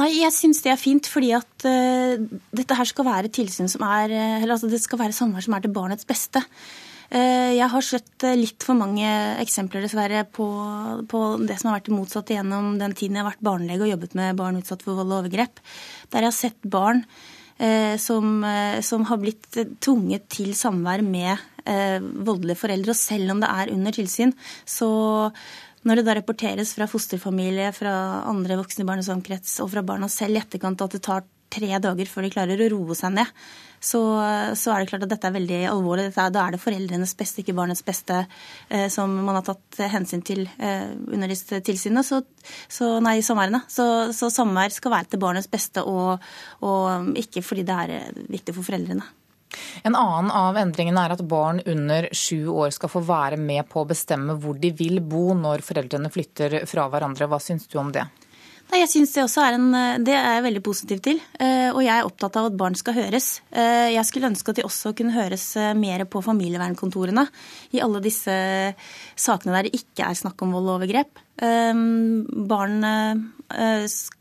Nei, 0.00 0.08
jeg 0.18 0.34
syns 0.34 0.58
det 0.64 0.72
er 0.72 0.80
fint, 0.80 1.06
fordi 1.06 1.30
at 1.36 1.66
uh, 1.68 2.18
dette 2.56 2.78
her 2.78 2.88
skal 2.90 3.06
være 3.06 3.30
tilsyn 3.34 3.70
som 3.70 3.84
er 3.86 4.10
Eller 4.10 4.56
altså 4.56 4.70
det 4.70 4.82
skal 4.82 4.98
være 5.04 5.14
samvær 5.14 5.46
som 5.46 5.54
er 5.54 5.62
til 5.62 5.74
barnets 5.76 6.08
beste. 6.08 6.42
Uh, 7.14 7.54
jeg 7.54 7.68
har 7.70 7.86
sett 7.86 8.26
litt 8.34 8.66
for 8.66 8.74
mange 8.74 9.06
eksempler 9.44 9.84
dessverre 9.86 10.24
på, 10.26 10.48
på, 11.06 11.22
det 11.46 11.60
som 11.60 11.70
har 11.70 11.78
vært 11.78 11.92
det 11.92 11.94
motsatte 11.94 12.34
gjennom 12.34 12.74
den 12.80 12.96
tiden 12.98 13.20
jeg 13.20 13.22
har 13.22 13.30
vært 13.30 13.46
barnelege 13.46 13.86
og 13.86 13.92
jobbet 13.92 14.18
med 14.18 14.40
barn 14.40 14.58
utsatt 14.58 14.82
for 14.82 14.98
vold 14.98 15.12
og 15.12 15.20
overgrep. 15.22 15.62
Der 16.10 16.26
jeg 16.26 16.32
har 16.32 16.38
sett 16.40 16.70
barn 16.74 17.04
som, 18.00 18.30
som 18.82 19.04
har 19.08 19.20
blitt 19.22 19.58
tvunget 19.84 20.24
til 20.32 20.50
samvær 20.58 21.04
med 21.06 21.38
voldelige 22.26 22.58
foreldre. 22.58 22.92
Og 22.92 22.98
selv 22.98 23.30
om 23.32 23.42
det 23.42 23.50
er 23.52 23.70
under 23.72 23.94
tilsyn, 23.94 24.34
så 24.66 24.88
når 25.84 26.00
det 26.00 26.06
da 26.06 26.16
rapporteres 26.16 26.72
fra 26.76 26.88
fosterfamilie, 26.88 27.68
fra 27.76 27.92
andre 28.30 28.56
voksne 28.60 28.84
i 28.84 28.88
barnets 28.88 29.10
omkrets 29.12 29.58
og 29.62 29.70
fra 29.74 29.84
barna 29.84 30.08
selv 30.12 30.38
i 30.38 30.42
etterkant 30.42 30.84
at 30.84 30.96
det 30.96 31.02
tar 31.04 31.24
tre 31.52 31.78
dager 31.82 32.10
før 32.10 32.26
de 32.26 32.32
klarer 32.34 32.60
å 32.64 32.68
roe 32.72 32.96
seg 32.98 33.14
ned, 33.16 33.30
så, 33.84 34.00
så, 34.56 34.72
er 34.72 34.82
det 34.82 34.88
klart 34.88 35.04
at 35.04 35.10
dette 35.12 35.28
er 35.28 35.34
veldig 35.34 35.58
alvorlig. 35.68 36.06
Er, 36.14 36.30
da 36.32 36.46
er 36.46 36.54
det 36.54 36.62
foreldrenes 36.62 37.12
beste, 37.18 37.42
ikke 37.42 37.56
barnets 37.56 37.84
beste, 37.84 38.22
eh, 38.72 38.86
som 38.92 39.12
man 39.26 39.36
har 39.36 39.44
tatt 39.44 39.82
hensyn 39.92 40.22
til 40.24 40.46
eh, 40.56 40.94
under 40.94 41.28
disse 41.28 41.60
tilsynene. 41.64 42.04
Så, 42.06 42.22
så 42.72 42.94
nei, 43.04 43.18
samværene. 43.24 43.64
Så, 43.68 43.86
så 44.16 44.32
samvær 44.32 44.72
skal 44.72 44.96
være 44.96 45.12
til 45.12 45.22
barnets 45.26 45.50
beste, 45.52 45.84
og, 45.84 46.24
og 46.64 47.12
ikke 47.20 47.44
fordi 47.44 47.66
det 47.68 47.82
er 47.84 48.24
viktig 48.32 48.56
for 48.56 48.70
foreldrene. 48.70 49.04
En 49.86 49.94
annen 49.94 50.32
av 50.34 50.56
endringene 50.58 51.04
er 51.04 51.14
at 51.14 51.22
barn 51.30 51.60
under 51.70 52.08
sju 52.16 52.48
år 52.50 52.72
skal 52.74 52.90
få 52.90 53.04
være 53.06 53.38
med 53.38 53.68
på 53.70 53.82
å 53.82 53.88
bestemme 53.88 54.34
hvor 54.40 54.56
de 54.58 54.72
vil 54.74 54.98
bo 55.04 55.28
når 55.38 55.62
foreldrene 55.66 56.10
flytter 56.10 56.62
fra 56.70 56.88
hverandre. 56.90 57.28
Hva 57.30 57.38
syns 57.42 57.68
du 57.70 57.78
om 57.78 57.92
det? 57.94 58.06
Nei, 58.70 58.80
jeg 58.80 58.90
synes 58.90 59.12
Det 59.14 59.22
også 59.22 59.42
er 59.44 59.56
en, 59.58 59.66
det 60.06 60.14
er 60.16 60.38
jeg 60.38 60.44
veldig 60.48 60.62
positiv 60.66 61.02
til. 61.04 61.20
Og 61.44 61.80
jeg 61.84 61.92
er 61.94 62.06
opptatt 62.08 62.38
av 62.40 62.48
at 62.48 62.56
barn 62.58 62.74
skal 62.78 62.96
høres. 62.96 63.28
Jeg 63.54 64.06
skulle 64.08 64.30
ønske 64.32 64.50
at 64.50 64.58
de 64.58 64.66
også 64.66 64.94
kunne 64.98 65.14
høres 65.14 65.44
mer 65.78 66.02
på 66.10 66.22
familievernkontorene 66.24 67.26
i 67.76 67.82
alle 67.84 68.02
disse 68.02 68.34
sakene 69.14 69.54
der 69.54 69.68
det 69.68 69.78
ikke 69.78 70.08
er 70.08 70.18
snakk 70.18 70.42
om 70.42 70.56
vold 70.56 70.72
og 70.72 70.80
overgrep. 70.80 71.23
Barn 71.40 72.84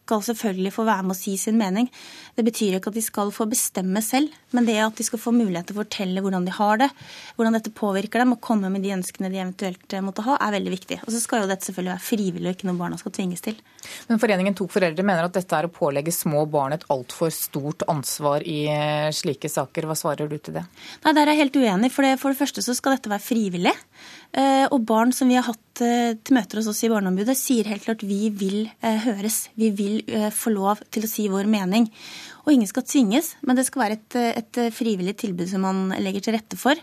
skal 0.04 0.24
selvfølgelig 0.26 0.74
få 0.76 0.84
være 0.88 1.06
med 1.08 1.16
å 1.16 1.18
si 1.18 1.36
sin 1.40 1.58
mening. 1.58 1.88
Det 2.36 2.44
betyr 2.46 2.78
ikke 2.78 2.92
at 2.92 2.98
de 2.98 3.04
skal 3.04 3.32
få 3.34 3.46
bestemme 3.50 4.02
selv, 4.04 4.34
men 4.52 4.66
det 4.68 4.76
at 4.84 4.98
de 4.98 5.06
skal 5.06 5.22
få 5.22 5.32
mulighet 5.36 5.70
til 5.70 5.78
å 5.78 5.82
fortelle 5.84 6.24
hvordan 6.24 6.48
de 6.48 6.54
har 6.58 6.82
det, 6.82 6.90
hvordan 7.38 7.56
dette 7.56 7.74
påvirker 7.78 8.24
dem, 8.24 8.34
og 8.36 8.42
komme 8.44 8.72
med 8.74 8.84
de 8.84 8.92
ønskene 8.96 9.32
de 9.32 9.40
eventuelt 9.40 9.96
måtte 10.04 10.26
ha, 10.28 10.36
er 10.44 10.58
veldig 10.58 10.74
viktig. 10.74 11.00
Og 11.06 11.14
så 11.14 11.22
skal 11.24 11.44
jo 11.44 11.52
dette 11.52 11.70
selvfølgelig 11.70 11.94
være 11.94 12.08
frivillig 12.08 12.50
og 12.50 12.58
ikke 12.58 12.70
noe 12.70 12.82
barna 12.82 13.00
skal 13.00 13.16
tvinges 13.16 13.46
til. 13.46 13.60
Men 14.10 14.20
Foreningen 14.22 14.58
Tok 14.58 14.74
foreldre 14.76 15.06
mener 15.08 15.28
at 15.28 15.38
dette 15.38 15.58
er 15.58 15.70
å 15.70 15.74
pålegge 15.74 16.14
små 16.16 16.44
barn 16.52 16.76
et 16.76 16.86
altfor 16.94 17.32
stort 17.34 17.88
ansvar 17.92 18.44
i 18.48 18.60
slike 19.16 19.52
saker. 19.52 19.88
Hva 19.88 19.98
svarer 20.00 20.30
du 20.30 20.38
til 20.38 20.60
det? 20.60 20.66
Nei, 21.06 21.16
Der 21.16 21.24
er 21.24 21.34
jeg 21.34 21.46
helt 21.46 21.62
uenig. 21.64 21.94
For 21.96 22.06
det, 22.06 22.18
for 22.22 22.34
det 22.34 22.42
første 22.42 22.66
så 22.66 22.76
skal 22.76 22.98
dette 22.98 23.12
være 23.12 23.24
frivillig. 23.24 23.76
Og 24.34 24.80
barn 24.90 25.12
som 25.14 25.30
vi 25.30 25.36
har 25.38 25.46
hatt 25.46 25.60
til 25.78 26.34
møter 26.34 26.58
hos 26.58 26.70
oss 26.72 26.80
i 26.86 26.90
Barneombudet, 26.90 27.36
sier 27.38 27.68
helt 27.70 27.84
klart 27.86 28.02
vi 28.02 28.32
vil 28.34 28.64
høres. 28.82 29.44
Vi 29.54 29.70
vil 29.78 30.00
få 30.34 30.56
lov 30.56 30.82
til 30.90 31.06
å 31.06 31.12
si 31.12 31.28
vår 31.30 31.46
mening. 31.50 31.86
Og 32.44 32.52
ingen 32.52 32.68
skal 32.68 32.84
tvinges, 32.84 33.34
men 33.48 33.56
det 33.56 33.64
skal 33.70 33.86
være 33.86 33.96
et, 33.96 34.16
et 34.44 34.58
frivillig 34.76 35.16
tilbud 35.22 35.48
som 35.48 35.64
man 35.64 35.94
legger 36.04 36.26
til 36.26 36.36
rette 36.36 36.58
for. 36.60 36.76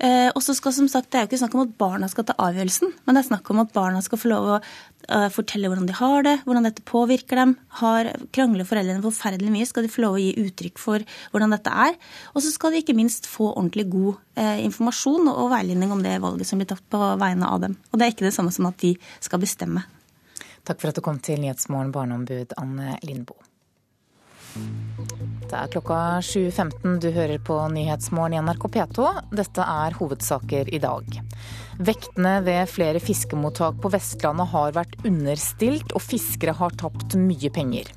Eh, 0.00 0.30
og 0.30 0.40
så 0.40 0.54
skal 0.56 0.72
som 0.72 0.88
sagt, 0.88 1.10
Det 1.10 1.18
er 1.18 1.26
jo 1.26 1.28
ikke 1.28 1.42
snakk 1.42 1.56
om 1.58 1.66
at 1.66 1.74
barna 1.78 2.08
skal 2.08 2.24
ta 2.24 2.36
avgjørelsen, 2.40 2.94
men 3.04 3.14
det 3.14 3.20
er 3.20 3.28
snakk 3.28 3.50
om 3.52 3.60
at 3.60 3.74
barna 3.74 4.00
skal 4.04 4.20
få 4.22 4.32
lov 4.32 4.48
å 4.48 4.56
uh, 4.58 5.28
fortelle 5.28 5.68
hvordan 5.68 5.90
de 5.90 5.96
har 5.98 6.24
det, 6.24 6.34
hvordan 6.46 6.68
dette 6.68 6.86
påvirker 6.88 7.36
dem. 7.36 7.54
Har, 7.82 8.08
krangler 8.32 8.64
foreldrene 8.68 9.04
forferdelig 9.04 9.52
mye, 9.52 9.68
skal 9.68 9.84
de 9.84 9.92
få 9.92 10.06
lov 10.06 10.16
å 10.16 10.24
gi 10.24 10.32
uttrykk 10.40 10.80
for 10.80 11.04
hvordan 11.34 11.52
dette 11.52 11.76
er. 11.84 12.00
Og 12.32 12.40
så 12.40 12.54
skal 12.54 12.72
de 12.72 12.80
ikke 12.80 12.96
minst 12.96 13.28
få 13.28 13.52
ordentlig 13.52 13.90
god 13.92 14.16
uh, 14.40 14.58
informasjon 14.64 15.28
og 15.36 15.52
veiledning 15.52 15.92
om 15.92 16.04
det 16.04 16.16
valget 16.24 16.48
som 16.48 16.62
blir 16.62 16.72
tatt 16.72 16.84
på 16.88 17.02
vegne 17.20 17.50
av 17.50 17.60
dem. 17.68 17.76
Og 17.92 18.00
det 18.00 18.08
er 18.08 18.16
ikke 18.16 18.30
det 18.30 18.36
samme 18.36 18.54
som 18.56 18.72
at 18.72 18.80
de 18.80 18.96
skal 19.20 19.42
bestemme. 19.44 19.84
Takk 20.64 20.80
for 20.80 20.88
at 20.88 20.96
du 20.96 21.04
kom 21.04 21.20
til 21.20 21.44
Nyhetsmorgen, 21.44 21.92
barneombud 21.92 22.56
Anne 22.56 22.96
Lindboe. 23.04 23.44
Det 25.44 25.56
er 25.58 25.68
klokka 25.74 25.96
7.15. 26.24 27.00
Du 27.00 27.10
hører 27.12 27.40
på 27.44 27.56
Nyhetsmorgen 27.68 28.36
i 28.38 28.40
NRK 28.42 28.64
P2. 28.76 29.08
Dette 29.36 29.66
er 29.68 29.96
hovedsaker 29.98 30.70
i 30.72 30.80
dag. 30.80 31.18
Vektene 31.84 32.38
ved 32.46 32.70
flere 32.72 33.02
fiskemottak 33.02 33.76
på 33.82 33.90
Vestlandet 33.92 34.48
har 34.54 34.72
vært 34.76 34.96
understilt, 35.04 35.92
og 35.92 36.02
fiskere 36.02 36.56
har 36.56 36.76
tapt 36.80 37.18
mye 37.20 37.52
penger. 37.52 37.92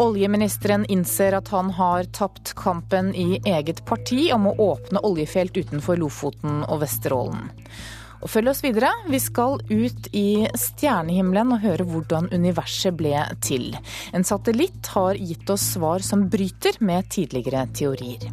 Oljeministeren 0.00 0.86
innser 0.88 1.36
at 1.36 1.52
han 1.52 1.70
har 1.76 2.08
tapt 2.16 2.54
kampen 2.58 3.12
i 3.14 3.36
eget 3.44 3.84
parti 3.86 4.30
om 4.34 4.48
å 4.48 4.56
åpne 4.72 5.02
oljefelt 5.06 5.58
utenfor 5.60 6.00
Lofoten 6.00 6.64
og 6.64 6.80
Vesterålen. 6.82 7.50
Og 8.20 8.28
følg 8.28 8.52
oss 8.52 8.62
videre. 8.64 8.90
Vi 9.08 9.20
skal 9.22 9.58
ut 9.70 10.08
i 10.16 10.44
stjernehimmelen 10.58 11.56
og 11.56 11.64
høre 11.64 11.86
hvordan 11.88 12.28
universet 12.34 12.96
ble 12.98 13.16
til. 13.44 13.72
En 14.12 14.26
satellitt 14.26 14.92
har 14.94 15.16
gitt 15.16 15.50
oss 15.52 15.70
svar 15.76 16.04
som 16.04 16.28
bryter 16.32 16.76
med 16.84 17.08
tidligere 17.12 17.66
teorier. 17.72 18.28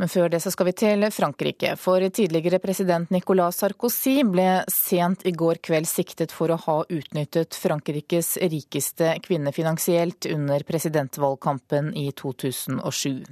Men 0.00 0.08
før 0.08 0.30
det 0.32 0.38
så 0.40 0.48
skal 0.48 0.70
vi 0.70 0.72
til 0.80 1.04
Frankrike. 1.12 1.74
For 1.76 2.00
tidligere 2.08 2.56
president 2.62 3.10
Nicolas 3.12 3.58
Sarkozy 3.60 4.22
ble 4.24 4.62
sent 4.72 5.26
i 5.28 5.32
går 5.36 5.60
kveld 5.60 5.88
siktet 5.90 6.32
for 6.32 6.48
å 6.48 6.56
ha 6.62 6.76
utnyttet 6.88 7.58
Frankrikes 7.60 8.38
rikeste 8.40 9.12
kvinne 9.26 9.52
finansielt 9.52 10.24
under 10.32 10.64
presidentvalgkampen 10.64 11.92
i 12.00 12.06
2007. 12.16 13.28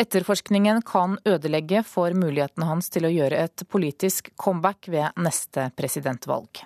Etterforskningen 0.00 0.80
kan 0.88 1.18
ødelegge 1.28 1.84
for 1.84 2.16
muligheten 2.16 2.64
hans 2.70 2.88
til 2.88 3.04
å 3.04 3.12
gjøre 3.12 3.44
et 3.44 3.68
politisk 3.68 4.32
comeback 4.40 4.88
ved 4.88 5.12
neste 5.20 5.68
presidentvalg. 5.76 6.64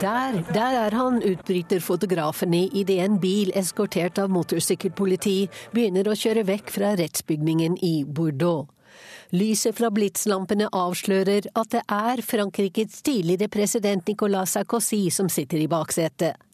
Der, 0.00 0.38
der 0.52 0.78
er 0.84 0.94
han, 0.94 1.22
utbryter 1.22 1.80
fotografene 1.80 2.62
idet 2.66 3.00
en 3.04 3.18
bil 3.20 3.50
eskortert 3.56 4.20
av 4.22 4.30
motorsykkelpoliti 4.30 5.36
begynner 5.74 6.08
å 6.08 6.16
kjøre 6.16 6.46
vekk 6.46 6.72
fra 6.76 6.94
rettsbygningen 7.00 7.78
i 7.84 7.94
Bordeaux. 8.04 8.68
Lyset 9.34 9.74
fra 9.76 9.90
blitslampene 9.90 10.68
avslører 10.70 11.48
at 11.58 11.72
det 11.74 11.82
er 11.90 12.22
Frankrikes 12.22 13.02
tidligere 13.02 13.50
president 13.52 14.06
Nicolas 14.06 14.54
Sarkozy 14.54 15.08
som 15.10 15.28
sitter 15.32 15.64
i 15.64 15.68
baksetet. 15.70 16.45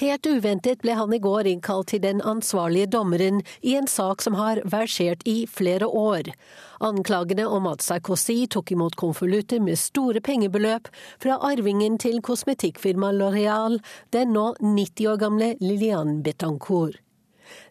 Helt 0.00 0.26
uventet 0.26 0.80
ble 0.80 0.94
han 0.96 1.12
i 1.12 1.20
går 1.20 1.46
innkalt 1.50 1.90
til 1.92 2.00
den 2.00 2.22
ansvarlige 2.24 2.88
dommeren 2.94 3.42
i 3.60 3.74
en 3.76 3.88
sak 3.90 4.22
som 4.24 4.38
har 4.38 4.62
versert 4.64 5.20
i 5.28 5.44
flere 5.46 5.86
år. 5.86 6.32
Anklagene 6.80 7.44
om 7.44 7.68
at 7.68 7.84
Sarkozy 7.84 8.46
tok 8.48 8.72
imot 8.72 8.96
konvolutter 8.96 9.60
med 9.60 9.76
store 9.78 10.24
pengebeløp 10.24 10.88
fra 11.22 11.36
arvingen 11.44 12.00
til 12.00 12.22
kosmetikkfirmaet 12.24 13.20
Loreal, 13.20 13.80
den 14.16 14.32
nå 14.32 14.54
90 14.64 15.12
år 15.12 15.20
gamle 15.20 15.54
Liliane 15.60 16.22
Betancourt. 16.24 16.96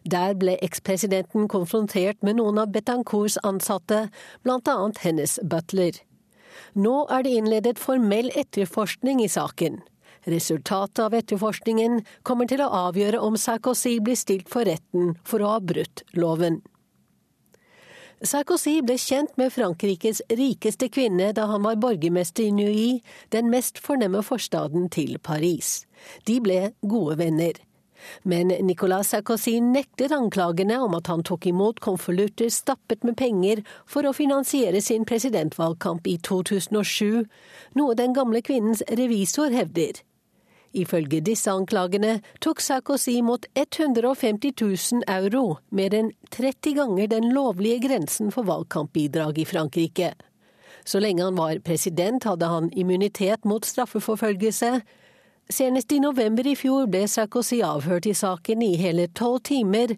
Der 0.06 0.36
ble 0.38 0.56
ekspresidenten 0.62 1.48
konfrontert 1.50 2.22
med 2.22 2.38
noen 2.38 2.60
av 2.62 2.70
Betancourts 2.70 3.38
ansatte, 3.42 4.08
annet 4.46 5.02
hennes 5.02 5.38
butler. 5.42 5.98
Nå 6.74 7.06
er 7.10 7.24
det 7.26 7.32
innledet 7.38 7.80
formell 7.82 8.30
etterforskning 8.38 9.24
i 9.24 9.28
saken. 9.28 9.82
Resultatet 10.24 11.02
av 11.02 11.14
etterforskningen 11.18 12.02
kommer 12.22 12.46
til 12.50 12.62
å 12.62 12.70
avgjøre 12.88 13.22
om 13.22 13.38
Sarkozy 13.38 13.96
blir 14.00 14.18
stilt 14.18 14.50
for 14.52 14.68
retten 14.68 15.16
for 15.26 15.42
å 15.42 15.56
ha 15.56 15.62
brutt 15.62 16.04
loven. 16.14 16.60
Sarkozy 18.22 18.76
ble 18.86 18.94
kjent 19.02 19.34
med 19.40 19.50
Frankrikes 19.50 20.20
rikeste 20.30 20.86
kvinne 20.94 21.32
da 21.34 21.48
han 21.50 21.64
var 21.66 21.80
borgermester 21.82 22.46
i 22.46 22.52
Neuilly, 22.54 23.00
den 23.34 23.50
mest 23.50 23.80
fornemme 23.82 24.22
forstaden 24.22 24.86
til 24.94 25.18
Paris. 25.18 25.80
De 26.30 26.38
ble 26.44 26.68
gode 26.86 27.18
venner. 27.18 27.58
Men 28.22 28.54
Nicolas 28.62 29.10
Sarkozy 29.10 29.56
nekter 29.62 30.14
anklagene 30.14 30.78
om 30.82 30.94
at 30.98 31.10
han 31.10 31.26
tok 31.26 31.48
imot 31.50 31.82
konvolutter 31.82 32.50
stappet 32.50 33.02
med 33.06 33.18
penger 33.18 33.64
for 33.90 34.06
å 34.06 34.14
finansiere 34.14 34.82
sin 34.82 35.06
presidentvalgkamp 35.08 36.06
i 36.06 36.16
2007, 36.22 37.26
noe 37.78 37.98
den 37.98 38.14
gamle 38.14 38.42
kvinnens 38.46 38.86
revisor 38.86 39.54
hevder. 39.54 39.98
Ifølge 40.72 41.20
disse 41.20 41.52
anklagene 41.52 42.20
tok 42.40 42.60
Sarkozy 42.64 43.18
mot 43.20 43.44
150 43.54 44.54
000 44.60 45.04
euro, 45.12 45.58
mer 45.70 45.92
enn 45.92 46.12
30 46.32 46.76
ganger 46.78 47.10
den 47.12 47.28
lovlige 47.34 47.82
grensen 47.84 48.32
for 48.32 48.48
valgkampbidrag 48.48 49.42
i 49.42 49.44
Frankrike. 49.48 50.14
Så 50.84 50.98
lenge 50.98 51.22
han 51.26 51.36
var 51.36 51.60
president, 51.64 52.24
hadde 52.24 52.48
han 52.48 52.72
immunitet 52.72 53.44
mot 53.44 53.64
straffeforfølgelse. 53.68 54.80
Senest 55.52 55.92
i 55.92 56.00
november 56.00 56.46
i 56.48 56.56
fjor 56.56 56.88
ble 56.90 57.04
Sarkozy 57.06 57.60
avhørt 57.66 58.08
i 58.08 58.16
saken 58.16 58.64
i 58.64 58.72
hele 58.80 59.06
tolv 59.12 59.42
timer, 59.44 59.92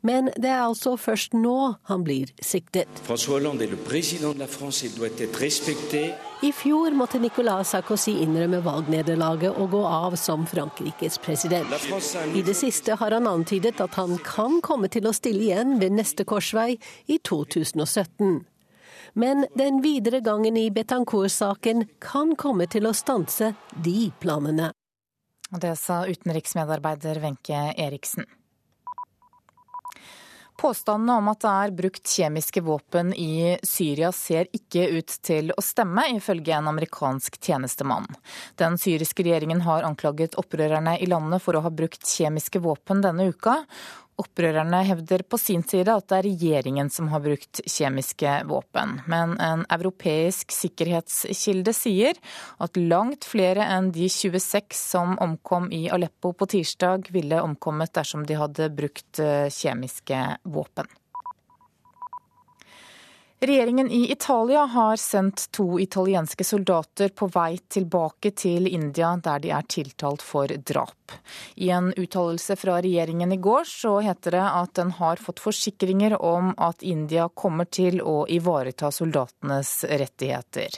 men 0.00 0.30
det 0.36 0.48
er 0.48 0.62
altså 0.64 0.94
først 0.96 1.34
nå 1.36 1.56
han 1.90 2.04
blir 2.04 2.30
siktet. 2.40 2.88
I 6.40 6.52
fjor 6.56 6.96
måtte 6.96 7.20
Nicolas 7.20 7.74
Sarkozy 7.74 8.14
innrømme 8.24 8.62
valgnederlaget 8.64 9.58
og 9.60 9.74
gå 9.74 9.82
av 9.84 10.16
som 10.16 10.46
Frankrikes 10.48 11.18
president. 11.20 11.74
I 12.32 12.44
det 12.46 12.56
siste 12.56 12.96
har 12.96 13.16
han 13.16 13.28
antydet 13.28 13.80
at 13.84 13.98
han 14.00 14.16
kan 14.24 14.62
komme 14.64 14.88
til 14.88 15.08
å 15.10 15.12
stille 15.16 15.50
igjen 15.50 15.76
ved 15.82 15.98
neste 15.98 16.24
korsvei 16.24 16.78
i 17.06 17.20
2017. 17.20 18.40
Men 19.20 19.44
den 19.58 19.82
videre 19.82 20.20
gangen 20.24 20.56
i 20.56 20.70
Betancourt-saken 20.70 21.88
kan 22.00 22.36
komme 22.38 22.70
til 22.70 22.86
å 22.86 22.96
stanse 22.96 23.52
de 23.74 24.12
planene. 24.22 24.70
Det 25.50 25.74
sa 25.76 26.04
utenriksmedarbeider 26.06 27.18
Wenche 27.20 27.64
Eriksen. 27.74 28.39
Påstandene 30.60 31.14
om 31.16 31.28
at 31.30 31.40
det 31.40 31.50
er 31.50 31.70
brukt 31.72 32.10
kjemiske 32.12 32.60
våpen 32.60 33.14
i 33.16 33.56
Syria 33.64 34.10
ser 34.12 34.50
ikke 34.52 34.82
ut 34.98 35.14
til 35.24 35.54
å 35.56 35.62
stemme, 35.64 36.04
ifølge 36.18 36.52
en 36.52 36.68
amerikansk 36.68 37.38
tjenestemann. 37.40 38.04
Den 38.60 38.76
syriske 38.76 39.24
regjeringen 39.24 39.64
har 39.64 39.86
anklaget 39.88 40.36
opprørerne 40.40 40.98
i 41.00 41.08
landet 41.08 41.40
for 41.40 41.56
å 41.56 41.64
ha 41.64 41.72
brukt 41.72 42.04
kjemiske 42.04 42.60
våpen 42.60 43.00
denne 43.00 43.30
uka, 43.32 43.62
Opprørerne 44.20 44.82
hevder 44.84 45.22
på 45.24 45.38
sin 45.40 45.62
side 45.64 45.92
at 45.94 46.08
det 46.10 46.18
er 46.18 46.26
regjeringen 46.28 46.90
som 46.92 47.08
har 47.12 47.22
brukt 47.24 47.62
kjemiske 47.64 48.34
våpen. 48.50 48.98
Men 49.08 49.36
en 49.40 49.64
europeisk 49.72 50.52
sikkerhetskilde 50.52 51.72
sier 51.76 52.18
at 52.60 52.76
langt 52.76 53.24
flere 53.28 53.64
enn 53.78 53.92
de 53.94 54.10
26 54.12 54.76
som 54.76 55.16
omkom 55.22 55.70
i 55.72 55.86
Aleppo 55.92 56.34
på 56.36 56.50
tirsdag, 56.56 57.08
ville 57.14 57.40
omkommet 57.40 57.94
dersom 57.96 58.26
de 58.28 58.36
hadde 58.36 58.68
brukt 58.76 59.22
eh, 59.22 59.48
kjemiske 59.48 60.20
våpen. 60.44 60.90
Regjeringen 63.42 63.90
i 63.90 64.12
Italia 64.12 64.60
har 64.60 64.96
sendt 64.96 65.52
to 65.52 65.80
italienske 65.80 66.44
soldater 66.44 67.08
på 67.08 67.26
vei 67.26 67.58
tilbake 67.68 68.34
til 68.36 68.68
India, 68.68 69.14
der 69.16 69.40
de 69.40 69.52
er 69.56 69.64
tiltalt 69.64 70.20
for 70.20 70.52
drap. 70.68 71.14
I 71.56 71.70
en 71.72 71.88
uttalelse 71.96 72.56
fra 72.60 72.74
regjeringen 72.84 73.32
i 73.32 73.38
går 73.40 73.64
så 73.64 73.94
heter 74.04 74.36
det 74.36 74.44
at 74.44 74.74
den 74.76 74.92
har 74.98 75.16
fått 75.24 75.40
forsikringer 75.40 76.18
om 76.20 76.52
at 76.58 76.84
India 76.84 77.30
kommer 77.32 77.64
til 77.64 78.02
å 78.04 78.26
ivareta 78.28 78.92
soldatenes 78.92 79.72
rettigheter. 79.88 80.76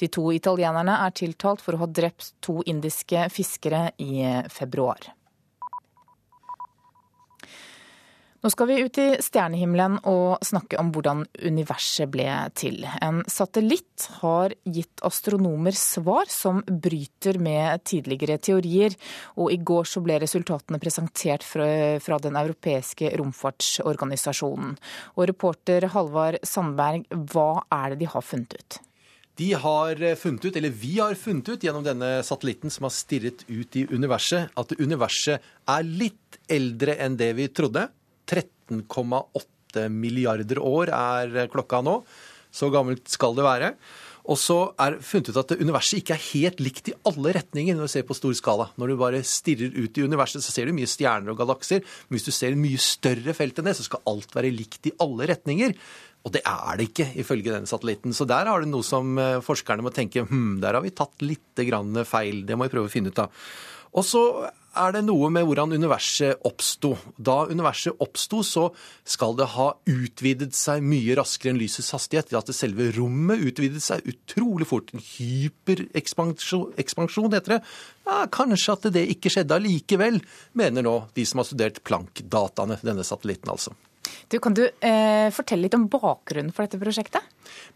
De 0.00 0.08
to 0.08 0.30
italienerne 0.32 0.96
er 1.04 1.12
tiltalt 1.12 1.60
for 1.60 1.76
å 1.76 1.84
ha 1.84 1.92
drept 1.92 2.32
to 2.40 2.62
indiske 2.64 3.28
fiskere 3.36 3.90
i 4.00 4.24
februar. 4.48 5.12
Nå 8.38 8.50
skal 8.54 8.68
vi 8.70 8.76
ut 8.86 8.98
i 9.02 9.06
stjernehimmelen 9.18 9.96
og 10.06 10.44
snakke 10.46 10.78
om 10.78 10.92
hvordan 10.94 11.24
universet 11.42 12.06
ble 12.12 12.28
til. 12.54 12.84
En 13.02 13.24
satellitt 13.26 14.04
har 14.20 14.54
gitt 14.62 15.02
astronomer 15.02 15.74
svar 15.74 16.30
som 16.30 16.60
bryter 16.62 17.40
med 17.42 17.82
tidligere 17.82 18.38
teorier, 18.38 18.94
og 19.42 19.50
i 19.50 19.58
går 19.58 19.90
så 19.90 20.04
ble 20.06 20.20
resultatene 20.22 20.78
presentert 20.78 21.42
fra, 21.42 22.20
den 22.22 22.38
europeiske 22.38 23.10
romfartsorganisasjonen. 23.18 24.78
Og 25.18 25.28
reporter 25.32 25.88
Halvard 25.90 26.38
Sandberg, 26.46 27.10
hva 27.34 27.64
er 27.74 27.96
det 27.96 28.04
de 28.04 28.12
har 28.14 28.22
funnet 28.22 28.54
ut? 28.54 28.80
De 29.38 29.52
har 29.66 29.98
funnet 30.18 30.46
ut, 30.46 30.54
eller 30.54 30.70
Vi 30.70 30.96
har 30.98 31.18
funnet 31.18 31.48
ut 31.48 31.62
gjennom 31.62 31.82
denne 31.86 32.22
satellitten 32.26 32.70
som 32.70 32.86
har 32.86 32.94
stirret 32.94 33.42
ut 33.50 33.76
i 33.78 33.86
universet, 33.90 34.50
at 34.54 34.78
universet 34.78 35.42
er 35.66 35.86
litt 35.86 36.38
eldre 36.46 37.00
enn 37.02 37.18
det 37.18 37.34
vi 37.34 37.50
trodde. 37.50 37.88
13,8 38.28 39.88
milliarder 39.92 40.60
år 40.64 40.92
er 40.94 41.48
klokka 41.52 41.82
nå. 41.84 42.00
Så 42.54 42.70
gammelt 42.72 43.08
skal 43.12 43.36
det 43.36 43.44
være. 43.46 43.72
Og 44.28 44.36
så 44.36 44.56
er 44.76 44.98
funnet 45.04 45.30
ut 45.32 45.38
at 45.40 45.54
universet 45.56 46.02
ikke 46.02 46.12
er 46.12 46.26
helt 46.34 46.58
likt 46.60 46.90
i 46.90 46.96
alle 47.08 47.32
retninger 47.38 47.76
når 47.76 47.88
du 47.88 47.92
ser 47.94 48.04
på 48.08 48.16
stor 48.16 48.34
skala. 48.36 48.66
Når 48.76 48.90
du 48.90 48.98
bare 49.00 49.22
stirrer 49.24 49.72
ut 49.72 49.96
i 49.96 50.04
universet, 50.04 50.44
så 50.44 50.52
ser 50.52 50.68
du 50.68 50.76
mye 50.76 50.90
stjerner 50.90 51.32
og 51.32 51.40
galakser. 51.40 51.80
Men 51.80 52.18
hvis 52.18 52.28
du 52.28 52.34
ser 52.36 52.52
en 52.52 52.60
mye 52.60 52.80
større 52.82 53.32
felt 53.36 53.60
enn 53.60 53.70
det, 53.70 53.78
så 53.78 53.86
skal 53.86 54.04
alt 54.10 54.36
være 54.36 54.52
likt 54.52 54.90
i 54.90 54.94
alle 55.00 55.30
retninger. 55.32 55.72
Og 56.28 56.34
det 56.34 56.42
er 56.44 56.76
det 56.76 56.90
ikke, 56.90 57.08
ifølge 57.22 57.54
denne 57.54 57.70
satellitten. 57.70 58.12
Så 58.12 58.28
der 58.28 58.50
har 58.50 58.60
du 58.60 58.68
noe 58.68 58.84
som 58.84 59.16
eh, 59.22 59.38
forskerne 59.44 59.86
må 59.86 59.94
tenke 59.96 60.26
hm, 60.28 60.58
der 60.60 60.76
har 60.76 60.84
vi 60.84 60.92
tatt 60.92 61.24
litt 61.24 61.64
feil. 62.08 62.44
Det 62.44 62.58
må 62.58 62.68
vi 62.68 62.74
prøve 62.74 62.90
å 62.90 62.92
finne 62.92 63.14
ut 63.14 63.24
av. 63.24 63.32
Og 63.96 64.04
så 64.06 64.22
er 64.78 64.92
det 64.94 65.00
noe 65.06 65.30
med 65.32 65.46
hvordan 65.48 65.72
universet 65.74 66.44
oppsto. 66.46 66.92
Da 67.16 67.46
universet 67.50 67.96
oppsto, 68.04 68.42
så 68.46 68.68
skal 69.08 69.36
det 69.38 69.48
ha 69.54 69.68
utvidet 69.90 70.54
seg 70.56 70.84
mye 70.86 71.16
raskere 71.18 71.54
enn 71.54 71.60
lysets 71.60 71.90
hastighet. 71.96 72.32
At 72.36 72.52
selve 72.54 72.90
rommet 72.96 73.42
utvidet 73.50 73.82
seg 73.84 74.06
utrolig 74.08 74.68
fort. 74.70 74.92
En 74.94 75.02
hyperekspansjon, 75.02 77.34
heter 77.34 77.56
det. 77.56 77.60
Ja, 78.08 78.22
kanskje 78.32 78.76
at 78.76 78.88
det 78.94 79.04
ikke 79.16 79.32
skjedde 79.32 79.58
allikevel, 79.58 80.16
mener 80.58 80.86
nå 80.86 80.96
de 81.16 81.26
som 81.28 81.42
har 81.42 81.48
studert 81.48 81.82
Planck-dataene, 81.88 82.76
denne 82.84 83.04
satellitten 83.06 83.52
altså. 83.52 83.74
Du, 84.28 84.36
kan 84.44 84.52
du 84.52 84.66
eh, 84.68 85.30
fortelle 85.32 85.64
litt 85.64 85.76
om 85.76 85.86
bakgrunnen 85.88 86.52
for 86.52 86.66
dette 86.66 86.76
prosjektet? 86.80 87.24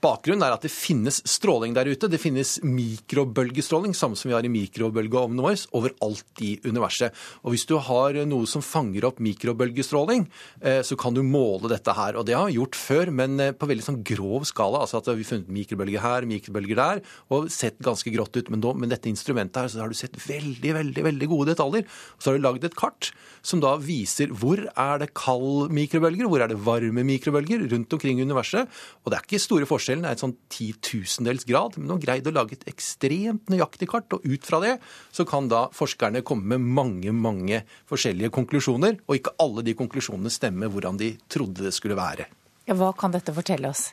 Bakgrunnen 0.05 0.45
er 0.45 0.53
at 0.53 0.65
det 0.67 0.73
finnes 0.73 1.23
stråling 1.25 1.73
der 1.73 1.89
ute. 1.89 2.11
Det 2.13 2.21
finnes 2.21 2.59
mikrobølgestråling, 2.67 3.95
samme 3.97 4.19
som 4.21 4.29
vi 4.29 4.35
har 4.37 4.45
i 4.45 4.51
mikrobølgeovnen 4.53 5.41
vår, 5.41 5.63
overalt 5.79 6.43
i 6.45 6.51
universet. 6.67 7.17
Og 7.41 7.55
Hvis 7.55 7.65
du 7.71 7.79
har 7.81 8.19
noe 8.29 8.49
som 8.51 8.65
fanger 8.65 9.07
opp 9.09 9.23
mikrobølgestråling, 9.25 10.27
eh, 10.61 10.83
så 10.85 10.99
kan 11.01 11.17
du 11.17 11.23
måle 11.25 11.71
dette 11.73 11.95
her. 11.97 12.19
Og 12.21 12.27
Det 12.29 12.37
har 12.37 12.51
vi 12.51 12.59
gjort 12.59 12.77
før, 12.77 13.13
men 13.23 13.41
eh, 13.41 13.55
på 13.57 13.71
veldig 13.71 13.87
sånn 13.89 14.03
grov 14.05 14.45
skala. 14.45 14.85
altså 14.85 15.01
at 15.01 15.09
Vi 15.09 15.25
har 15.25 15.31
funnet 15.33 15.49
mikrobølger 15.49 16.05
her, 16.05 16.29
mikrobølger 16.29 16.77
der, 16.83 17.03
og 17.33 17.49
sett 17.49 17.81
ganske 17.81 18.13
grått 18.13 18.37
ut. 18.37 18.53
Men 18.53 18.61
med 18.77 18.93
dette 18.93 19.09
instrumentet 19.09 19.57
her 19.57 19.73
så 19.73 19.81
har 19.81 19.89
du 19.89 19.97
sett 19.97 20.21
veldig 20.21 20.77
veldig, 20.77 21.09
veldig 21.09 21.33
gode 21.33 21.55
detaljer. 21.55 21.89
Og 21.89 22.21
så 22.21 22.31
har 22.31 22.37
du 22.37 22.45
lagd 22.45 22.69
et 22.69 22.77
kart 22.77 23.15
som 23.41 23.65
da 23.65 23.79
viser 23.81 24.29
hvor 24.37 24.61
er 24.69 25.01
det 25.01 25.15
kald 25.17 25.73
mikrobølger, 25.73 26.29
hvor 26.29 26.42
er 26.45 26.53
det 26.53 26.61
varme 26.63 27.05
mikrobølger 27.07 27.65
rundt 27.73 27.97
omkring 27.97 28.21
i 28.21 28.27
universet. 28.27 28.69
Og 29.03 29.13
det 29.13 29.19
er 29.19 29.27
ikke 29.27 29.43
store 29.43 29.69
forskjellen, 29.69 30.05
det 30.05 30.13
er 30.13 30.19
et 30.19 30.25
sånn 30.25 30.37
titusendels 30.53 31.47
grad, 31.49 31.79
men 31.79 31.89
de 31.89 31.97
har 31.97 32.05
greid 32.07 32.29
å 32.31 32.35
lage 32.35 32.59
et 32.59 32.69
ekstremt 32.73 33.53
nøyaktig 33.53 33.89
kart. 33.93 34.13
Og 34.17 34.27
ut 34.27 34.47
fra 34.49 34.63
det 34.65 34.77
så 35.15 35.27
kan 35.29 35.51
da 35.53 35.65
forskerne 35.75 36.25
komme 36.27 36.57
med 36.57 36.69
mange, 36.83 37.15
mange 37.15 37.63
forskjellige 37.91 38.33
konklusjoner. 38.35 39.01
Og 39.07 39.19
ikke 39.19 39.37
alle 39.43 39.65
de 39.67 39.77
konklusjonene 39.79 40.33
stemmer 40.33 40.73
hvordan 40.73 41.01
de 41.01 41.15
trodde 41.33 41.65
det 41.65 41.75
skulle 41.77 41.99
være. 41.99 42.29
Ja, 42.69 42.77
hva 42.79 42.93
kan 42.95 43.15
dette 43.15 43.35
fortelle 43.35 43.73
oss? 43.73 43.91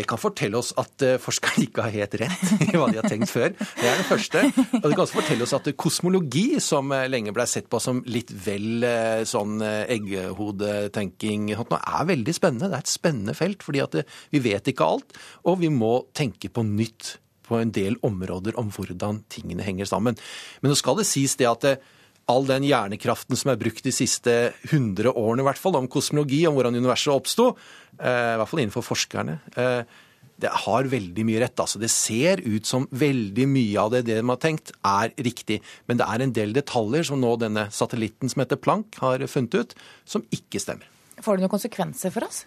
Det 0.00 0.06
kan 0.08 0.20
fortelle 0.20 0.56
oss 0.56 0.70
at 0.80 1.02
eh, 1.04 1.18
forskerne 1.20 1.66
ikke 1.66 1.84
har 1.84 1.92
helt 1.92 2.14
rett 2.22 2.44
i 2.70 2.72
hva 2.72 2.86
de 2.88 3.00
har 3.02 3.08
tenkt 3.10 3.28
før. 3.28 3.52
Det 3.52 3.84
er 3.84 3.98
det 4.00 4.06
første. 4.08 4.44
Og 4.80 4.86
det 4.86 4.94
kan 4.94 5.04
også 5.04 5.18
fortelle 5.18 5.44
oss 5.44 5.52
at 5.58 5.68
kosmologi, 5.76 6.44
som 6.64 6.88
eh, 6.96 7.04
lenge 7.10 7.34
ble 7.36 7.44
sett 7.50 7.68
på 7.70 7.80
som 7.84 8.00
litt 8.08 8.32
vel 8.46 8.86
eh, 8.86 9.20
sånn 9.28 9.60
eggehodetenking, 9.60 11.50
er 11.52 12.08
veldig 12.08 12.36
spennende. 12.36 12.70
Det 12.72 12.78
er 12.78 12.86
et 12.86 12.94
spennende 12.94 13.36
felt, 13.36 13.64
fordi 13.66 13.84
at 13.84 14.00
vi 14.32 14.40
vet 14.40 14.72
ikke 14.72 14.88
alt, 14.96 15.18
og 15.44 15.60
vi 15.60 15.68
må 15.74 15.98
tenke 16.16 16.48
på 16.48 16.64
nytt 16.64 17.18
på 17.50 17.58
en 17.58 17.72
del 17.74 17.98
områder 18.06 18.56
om 18.60 18.70
hvordan 18.72 19.24
tingene 19.32 19.66
henger 19.66 19.88
sammen. 19.90 20.16
Men 20.62 20.72
nå 20.72 20.78
skal 20.78 20.96
det 21.00 21.08
sies 21.10 21.36
det 21.36 21.50
at 21.50 21.66
all 22.30 22.46
den 22.48 22.66
hjernekraften 22.68 23.38
som 23.38 23.52
er 23.52 23.58
brukt 23.60 23.86
de 23.86 23.92
siste 23.94 24.36
100 24.70 25.12
årene, 25.12 25.42
i 25.42 25.48
hvert 25.48 25.60
fall, 25.60 25.78
om 25.78 25.88
kosmologi, 25.90 26.44
om 26.48 26.56
hvordan 26.56 26.78
universet 26.78 27.12
oppsto, 27.14 27.50
eh, 27.98 28.34
i 28.34 28.38
hvert 28.40 28.50
fall 28.50 28.62
innenfor 28.62 28.86
forskerne, 28.86 29.40
eh, 29.56 29.82
det 30.40 30.50
har 30.64 30.88
veldig 30.88 31.24
mye 31.28 31.40
rett. 31.42 31.60
altså. 31.60 31.78
Det 31.78 31.90
ser 31.90 32.40
ut 32.40 32.64
som 32.64 32.86
veldig 32.90 33.46
mye 33.46 33.76
av 33.78 33.90
det, 33.92 34.06
det 34.06 34.16
de 34.20 34.28
har 34.28 34.40
tenkt, 34.40 34.72
er 34.82 35.12
riktig. 35.20 35.60
Men 35.86 36.00
det 36.00 36.06
er 36.08 36.22
en 36.22 36.32
del 36.32 36.54
detaljer 36.56 37.04
som 37.04 37.20
nå 37.20 37.34
denne 37.36 37.68
satellitten 37.68 38.30
som 38.30 38.40
heter 38.40 38.56
Planck 38.56 38.96
har 39.02 39.20
funnet 39.28 39.54
ut, 39.54 39.74
som 40.06 40.24
ikke 40.32 40.62
stemmer. 40.62 40.88
Får 41.20 41.36
det 41.36 41.44
noen 41.44 41.52
konsekvenser 41.52 42.14
for 42.14 42.24
oss? 42.24 42.46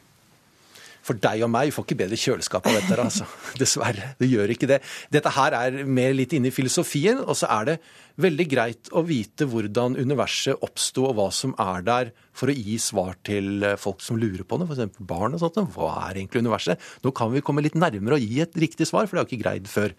For 1.04 1.20
deg 1.20 1.43
og 1.43 1.51
meg 1.51 1.74
får 1.76 1.86
ikke 1.86 1.99
bedre 1.99 2.20
kjøleskap 2.20 2.68
av 2.70 2.78
dette. 2.78 2.97
altså. 3.04 3.28
Dessverre. 3.62 4.14
Det 4.20 4.30
gjør 4.30 4.54
ikke 4.56 4.70
det. 4.72 4.80
Dette 5.14 5.34
her 5.36 5.58
er 5.58 5.80
mer 5.84 6.16
litt 6.16 6.36
inne 6.36 6.49
i 6.49 6.56
filosofien, 6.56 7.20
og 7.24 7.36
så 7.39 7.49
er 7.51 7.72
det 7.72 7.78
veldig 8.24 8.45
greit 8.49 8.91
å 8.93 9.04
vite 9.08 9.47
hvordan 9.49 9.97
universet 9.99 10.64
oppsto, 10.64 11.08
og 11.10 11.18
hva 11.18 11.28
som 11.34 11.56
er 11.62 11.86
der, 11.88 12.14
for 12.34 12.49
å 12.49 12.56
gi 12.56 12.78
svar 12.82 13.18
til 13.26 13.66
eh, 13.66 13.80
folk 13.80 14.04
som 14.06 14.20
lurer 14.22 14.45
på 14.47 14.60
det, 14.62 14.70
f.eks. 14.70 15.01
barn 15.04 15.36
og 15.36 15.43
sånt. 15.43 15.60
Hva 15.76 15.91
er 16.08 16.22
egentlig 16.22 16.45
universet? 16.45 16.82
Nå 17.04 17.14
kan 17.16 17.34
vi 17.34 17.43
komme 17.45 17.66
litt 17.66 17.78
nærmere 17.78 18.18
og 18.20 18.24
gi 18.24 18.41
et 18.45 18.62
riktig 18.64 18.88
svar, 18.89 19.10
for 19.10 19.18
det 19.18 19.24
har 19.24 19.30
vi 19.30 19.38
ikke 19.38 19.45
greid 19.45 19.70
før. 19.72 19.97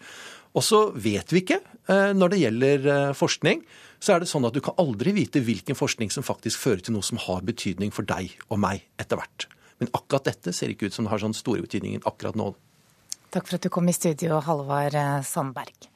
Og 0.55 0.63
så 0.63 0.85
vet 0.91 1.33
vi 1.35 1.43
ikke, 1.43 1.59
eh, 1.91 2.11
når 2.15 2.31
det 2.31 2.41
gjelder 2.43 2.87
eh, 2.93 3.17
forskning, 3.17 3.65
så 3.99 4.15
er 4.15 4.23
det 4.23 4.29
sånn 4.31 4.47
at 4.47 4.55
du 4.55 4.61
kan 4.63 4.77
aldri 4.81 5.15
vite 5.15 5.43
hvilken 5.43 5.77
forskning 5.77 6.11
som 6.13 6.25
faktisk 6.25 6.61
fører 6.61 6.83
til 6.85 6.95
noe 6.95 7.05
som 7.05 7.19
har 7.21 7.43
betydning 7.47 7.93
for 7.95 8.07
deg 8.07 8.35
og 8.49 8.61
meg 8.63 8.85
etter 9.01 9.19
hvert. 9.19 9.47
Men 9.81 9.91
akkurat 9.91 10.29
dette 10.31 10.53
ser 10.55 10.71
ikke 10.71 10.89
ut 10.89 10.95
som 10.95 11.07
det 11.07 11.11
har 11.11 11.23
sånn 11.23 11.35
store 11.35 11.65
betydninger 11.65 12.05
akkurat 12.07 12.37
nå. 12.39 12.53
Takk 13.35 13.49
for 13.49 13.57
at 13.57 13.65
du 13.65 13.73
kom 13.73 13.89
i 13.91 13.95
studio, 13.95 14.39
Halvard 14.43 14.95
eh, 14.95 15.19
Sandberg. 15.27 15.89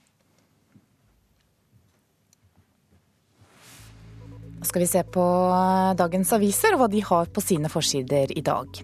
Skal 4.62 4.84
vi 4.84 4.88
se 4.92 5.04
på 5.08 5.24
eh, 5.24 5.94
dagens 5.96 6.34
aviser 6.36 6.76
og 6.76 6.82
hva 6.82 6.90
de 6.92 7.00
har 7.08 7.30
på 7.32 7.44
sine 7.44 7.72
forsider 7.72 8.34
i 8.36 8.44
dag. 8.44 8.82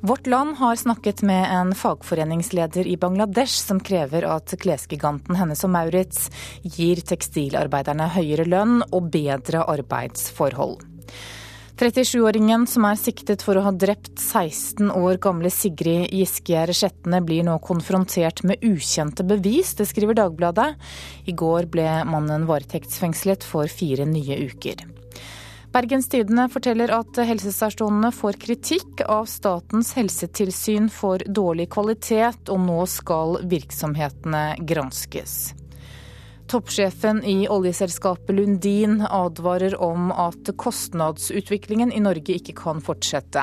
Vårt 0.00 0.26
Land 0.30 0.56
har 0.56 0.78
snakket 0.80 1.20
med 1.26 1.44
en 1.52 1.74
fagforeningsleder 1.76 2.88
i 2.88 2.96
Bangladesh 2.96 3.60
som 3.60 3.82
krever 3.84 4.24
at 4.24 4.54
klesgiganten 4.62 5.36
Hennes 5.36 5.64
og 5.68 5.74
Maurits 5.74 6.30
gir 6.64 7.02
tekstilarbeiderne 7.04 8.08
høyere 8.16 8.48
lønn 8.48 8.80
og 8.88 9.10
bedre 9.12 9.66
arbeidsforhold. 9.68 10.80
37-åringen 11.78 12.64
som 12.66 12.82
er 12.88 12.96
siktet 12.98 13.44
for 13.46 13.54
å 13.54 13.60
ha 13.62 13.70
drept 13.70 14.16
16 14.18 14.88
år 14.98 15.20
gamle 15.22 15.50
Sigrid 15.54 16.08
Giskegjerde 16.10 16.74
Skjetne, 16.74 17.20
blir 17.22 17.44
nå 17.46 17.54
konfrontert 17.62 18.42
med 18.42 18.64
ukjente 18.66 19.22
bevis, 19.22 19.76
det 19.78 19.86
skriver 19.86 20.18
Dagbladet. 20.18 20.72
I 21.30 21.36
går 21.38 21.68
ble 21.70 21.86
mannen 22.10 22.48
varetektsfengslet 22.50 23.46
for 23.46 23.70
fire 23.70 24.08
nye 24.10 24.40
uker. 24.50 24.82
Bergens 25.70 26.10
Tidende 26.10 26.48
forteller 26.50 26.90
at 26.96 27.22
helsestasjonene 27.30 28.10
får 28.16 28.40
kritikk 28.42 29.04
av 29.06 29.30
Statens 29.30 29.92
helsetilsyn 29.94 30.90
for 30.90 31.22
dårlig 31.22 31.68
kvalitet, 31.76 32.50
og 32.50 32.58
nå 32.66 32.80
skal 32.90 33.38
virksomhetene 33.46 34.44
granskes. 34.66 35.52
Toppsjefen 36.48 37.24
i 37.24 37.48
oljeselskapet 37.48 38.36
Lundin 38.36 39.02
advarer 39.10 39.74
om 39.84 40.08
at 40.12 40.48
kostnadsutviklingen 40.56 41.92
i 41.92 42.00
Norge 42.00 42.38
ikke 42.38 42.54
kan 42.56 42.80
fortsette. 42.80 43.42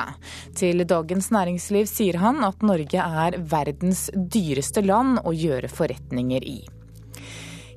Til 0.58 0.82
Dagens 0.90 1.30
Næringsliv 1.30 1.86
sier 1.86 2.18
han 2.18 2.42
at 2.42 2.66
Norge 2.66 2.98
er 2.98 3.36
verdens 3.46 4.08
dyreste 4.14 4.82
land 4.82 5.20
å 5.22 5.30
gjøre 5.30 5.70
forretninger 5.70 6.48
i. 6.50 6.56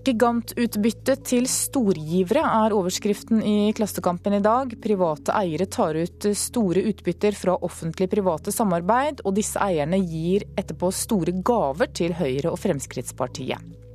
Gigantutbytte 0.10 1.20
til 1.28 1.46
storgivere 1.52 2.42
er 2.64 2.74
overskriften 2.74 3.44
i 3.46 3.58
Klassekampen 3.78 4.40
i 4.40 4.42
dag. 4.42 4.74
Private 4.82 5.36
eiere 5.38 5.68
tar 5.70 6.00
ut 6.00 6.26
store 6.34 6.88
utbytter 6.90 7.38
fra 7.38 7.60
offentlig-private 7.68 8.56
samarbeid, 8.56 9.22
og 9.22 9.38
disse 9.38 9.62
eierne 9.62 10.02
gir 10.02 10.48
etterpå 10.58 10.90
store 10.90 11.36
gaver 11.46 11.94
til 11.94 12.18
Høyre 12.18 12.50
og 12.50 12.58
Fremskrittspartiet. 12.64 13.89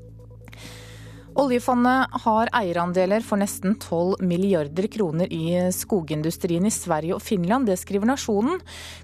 Oljefondet 1.35 2.15
har 2.23 2.49
eierandeler 2.55 3.25
for 3.27 3.41
nesten 3.43 3.73
12 3.83 4.21
milliarder 4.23 4.87
kroner 4.87 5.33
i 5.35 5.57
skogindustrien 5.75 6.67
i 6.69 6.71
Sverige 6.71 7.17
og 7.17 7.25
Finland. 7.27 7.67
Det 7.67 7.75
skriver 7.81 8.07
Nasjonen. 8.07 8.61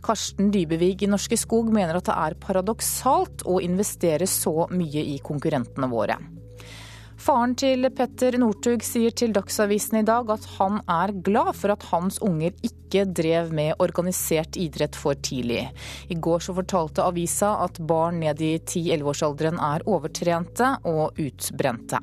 Karsten 0.06 0.52
Dybevig 0.54 1.02
i 1.02 1.08
Norske 1.10 1.34
Skog 1.40 1.72
mener 1.74 1.98
at 1.98 2.06
det 2.06 2.14
er 2.14 2.36
paradoksalt 2.38 3.42
å 3.50 3.58
investere 3.64 4.28
så 4.30 4.68
mye 4.70 5.02
i 5.10 5.16
konkurrentene 5.26 5.88
våre. 5.90 6.20
Faren 7.20 7.56
til 7.58 7.90
Petter 7.92 8.38
Northug 8.40 8.86
sier 8.86 9.12
til 9.12 9.34
Dagsavisen 9.34 9.98
i 9.98 10.06
dag 10.06 10.30
at 10.32 10.46
han 10.54 10.78
er 10.86 11.12
glad 11.26 11.50
for 11.58 11.74
at 11.74 11.88
hans 11.90 12.16
unger 12.24 12.54
ikke 12.64 13.08
drev 13.10 13.50
med 13.52 13.74
organisert 13.82 14.54
idrett 14.56 14.94
for 14.96 15.18
tidlig. 15.18 15.66
I 16.08 16.14
går 16.14 16.46
så 16.46 16.54
fortalte 16.56 17.04
avisa 17.04 17.56
at 17.66 17.82
barn 17.82 18.22
ned 18.22 18.40
i 18.40 18.54
10-11-årsalderen 18.62 19.60
er 19.74 19.84
overtrente 19.90 20.72
og 20.88 21.20
utbrente. 21.20 22.00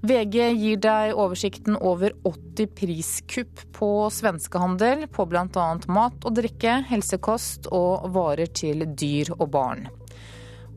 VG 0.00 0.36
gir 0.56 0.78
deg 0.80 1.12
oversikten 1.12 1.76
over 1.76 2.14
80 2.24 2.70
priskupp 2.76 3.64
på 3.76 3.90
svenskehandel 4.08 5.04
på 5.12 5.26
bl.a. 5.28 5.66
mat 5.92 6.24
og 6.24 6.36
drikke, 6.38 6.78
helsekost 6.88 7.68
og 7.68 8.08
varer 8.14 8.48
til 8.48 8.86
dyr 8.96 9.34
og 9.36 9.50
barn. 9.52 9.90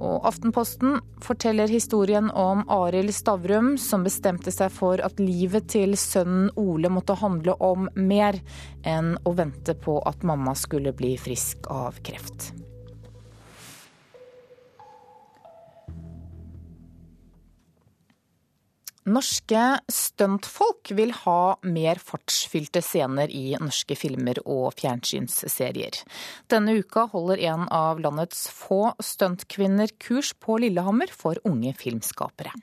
Og 0.04 0.26
Aftenposten 0.28 0.98
forteller 1.24 1.72
historien 1.72 2.28
om 2.36 2.66
Arild 2.68 3.14
Stavrum, 3.16 3.78
som 3.80 4.04
bestemte 4.04 4.52
seg 4.52 4.74
for 4.76 5.00
at 5.00 5.22
livet 5.22 5.70
til 5.72 5.96
sønnen 6.00 6.50
Ole 6.60 6.92
måtte 6.92 7.16
handle 7.22 7.56
om 7.64 7.88
mer 7.96 8.42
enn 8.84 9.14
å 9.24 9.36
vente 9.38 9.78
på 9.80 10.02
at 10.10 10.28
mamma 10.28 10.58
skulle 10.60 10.92
bli 10.98 11.16
frisk 11.22 11.72
av 11.72 12.02
kreft. 12.04 12.52
Norske 19.04 19.80
stuntfolk 19.92 20.92
vil 20.96 21.12
ha 21.26 21.58
mer 21.62 22.00
fartsfylte 22.00 22.80
scener 22.82 23.32
i 23.36 23.58
norske 23.60 23.98
filmer 24.00 24.40
og 24.48 24.78
fjernsynsserier. 24.80 25.98
Denne 26.48 26.78
uka 26.80 27.10
holder 27.12 27.42
en 27.52 27.66
av 27.68 28.00
landets 28.00 28.46
få 28.48 28.94
stuntkvinner 29.04 29.92
kurs 30.00 30.32
på 30.40 30.62
Lillehammer 30.64 31.12
for 31.12 31.36
unge 31.44 31.76
filmskapere. 31.76 32.54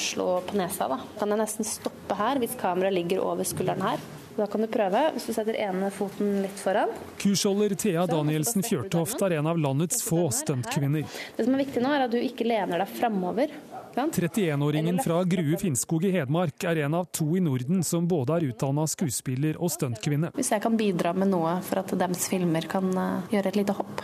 Slå 0.00 0.40
på 0.48 0.56
nesa, 0.56 0.88
da. 0.88 1.02
Kan 1.18 1.34
jeg 1.34 1.42
nesten 1.42 1.68
stoppe 1.68 2.16
her 2.16 2.40
hvis 2.40 2.56
kameraet 2.58 2.96
ligger 2.96 3.20
over 3.28 3.44
skulderen 3.44 3.84
her. 3.84 4.00
Da 4.38 4.46
kan 4.46 4.62
du 4.62 4.68
prøve, 4.70 5.00
hvis 5.12 5.24
du 5.26 5.32
setter 5.34 5.56
ene 5.58 5.90
foten 5.90 6.36
litt 6.44 6.60
foran. 6.62 6.92
Kursholder 7.18 7.74
Thea 7.74 8.04
Danielsen 8.06 8.62
Fjørtoft 8.62 9.20
er 9.26 9.34
en 9.40 9.48
av 9.50 9.58
landets 9.58 10.00
få 10.06 10.28
stuntkvinner. 10.32 11.04
Det 11.36 11.44
som 11.44 11.56
er 11.56 11.64
viktig 11.64 11.82
nå, 11.82 11.90
er 11.90 12.06
at 12.06 12.14
du 12.14 12.20
ikke 12.22 12.46
lener 12.46 12.84
deg 12.84 12.92
framover. 13.00 13.52
31-åringen 13.94 15.00
fra 15.04 15.22
Grue 15.24 15.58
Finnskog 15.60 16.04
i 16.04 16.12
Hedmark 16.14 16.64
er 16.68 16.84
en 16.84 16.94
av 16.98 17.08
to 17.14 17.36
i 17.36 17.40
Norden 17.40 17.82
som 17.86 18.08
både 18.08 18.36
er 18.36 18.48
utdanna 18.50 18.86
skuespiller 18.90 19.58
og 19.58 19.72
stuntkvinne. 19.74 20.32
Hvis 20.36 20.52
jeg 20.54 20.64
kan 20.64 20.76
bidra 20.78 21.14
med 21.16 21.32
noe 21.32 21.58
for 21.66 21.82
at 21.82 21.94
deres 21.98 22.28
filmer 22.30 22.68
kan 22.70 22.90
eh, 22.92 23.34
gjøre 23.36 23.52
et 23.52 23.60
lite 23.60 23.76
hopp. 23.78 24.02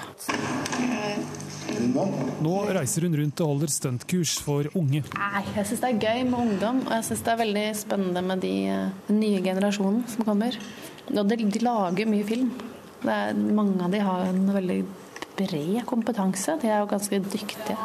Nå 2.44 2.54
reiser 2.76 3.06
hun 3.06 3.16
rundt 3.18 3.40
og 3.42 3.50
holder 3.54 3.72
stuntkurs 3.72 4.34
for 4.44 4.68
unge. 4.78 5.02
Jeg 5.04 5.66
syns 5.68 5.82
det 5.82 5.90
er 5.90 6.02
gøy 6.02 6.26
med 6.28 6.38
ungdom, 6.38 6.82
og 6.86 6.92
jeg 6.98 7.06
syns 7.08 7.24
det 7.26 7.32
er 7.32 7.40
veldig 7.40 7.64
spennende 7.78 8.24
med 8.24 8.44
de 8.44 8.54
uh, 8.70 9.12
nye 9.12 9.42
generasjonen 9.44 10.04
som 10.12 10.28
kommer. 10.28 10.58
Og 11.12 11.24
de, 11.28 11.40
de 11.44 11.64
lager 11.64 12.10
mye 12.10 12.28
film. 12.28 12.52
Er, 13.04 13.34
mange 13.36 13.82
av 13.84 13.92
de 13.92 14.00
har 14.00 14.28
en 14.30 14.46
veldig 14.54 14.80
bred 15.36 15.82
kompetanse. 15.88 16.58
De 16.62 16.70
er 16.70 16.84
jo 16.84 16.90
ganske 16.94 17.20
dyktige. 17.26 17.76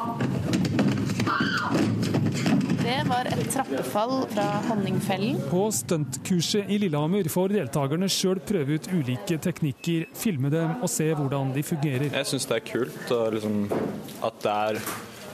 Det 2.90 3.04
var 3.06 3.28
et 3.30 3.50
trappefall 3.54 4.24
fra 4.32 4.44
Honningfellen. 4.66 5.36
På 5.52 5.68
stuntkurset 5.70 6.72
i 6.74 6.80
Lillehammer 6.82 7.28
får 7.30 7.54
deltakerne 7.54 8.08
sjøl 8.10 8.40
prøve 8.42 8.80
ut 8.80 8.88
ulike 8.90 9.38
teknikker, 9.46 10.08
filme 10.18 10.50
dem 10.50 10.80
og 10.80 10.90
se 10.90 11.06
hvordan 11.14 11.52
de 11.54 11.62
fungerer. 11.68 12.08
Jeg 12.10 12.30
syns 12.32 12.50
det 12.50 12.58
er 12.58 12.66
kult 12.66 13.14
liksom, 13.36 13.60
at 14.26 14.42
det 14.42 14.56
er 14.56 14.82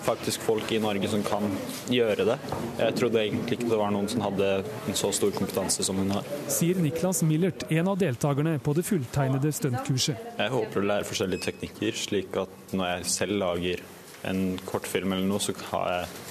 faktisk 0.09 0.43
folk 0.43 0.75
i 0.75 0.81
Norge 0.83 1.13
som 1.13 1.23
kan 1.23 1.47
gjøre 1.95 2.27
det. 2.33 2.37
Jeg 2.81 2.99
trodde 2.99 3.23
egentlig 3.23 3.55
ikke 3.61 3.71
det 3.71 3.79
var 3.85 3.95
noen 3.95 4.11
som 4.11 4.27
hadde 4.27 4.51
en 4.59 4.99
så 5.05 5.15
stor 5.15 5.31
kompetanse 5.39 5.87
som 5.87 6.03
hun 6.03 6.11
har. 6.11 6.27
Sier 6.51 6.83
Niklas 6.83 7.23
Millert, 7.23 7.69
en 7.71 7.93
av 7.93 8.03
deltakerne 8.03 8.57
på 8.59 8.75
det 8.75 8.83
fulltegnede 8.83 9.55
stuntkurset. 9.55 10.31
Jeg 10.43 10.57
håper 10.59 10.83
å 10.83 10.89
lære 10.91 11.07
forskjellige 11.07 11.47
teknikker, 11.47 12.03
slik 12.03 12.35
at 12.43 12.75
når 12.75 12.97
jeg 12.97 13.11
selv 13.15 13.39
lager 13.47 13.91
en 14.27 14.47
kortfilm 14.67 15.15
eller 15.15 15.29
noe, 15.29 15.39
så 15.39 15.55
har 15.71 15.91
jeg 16.01 16.24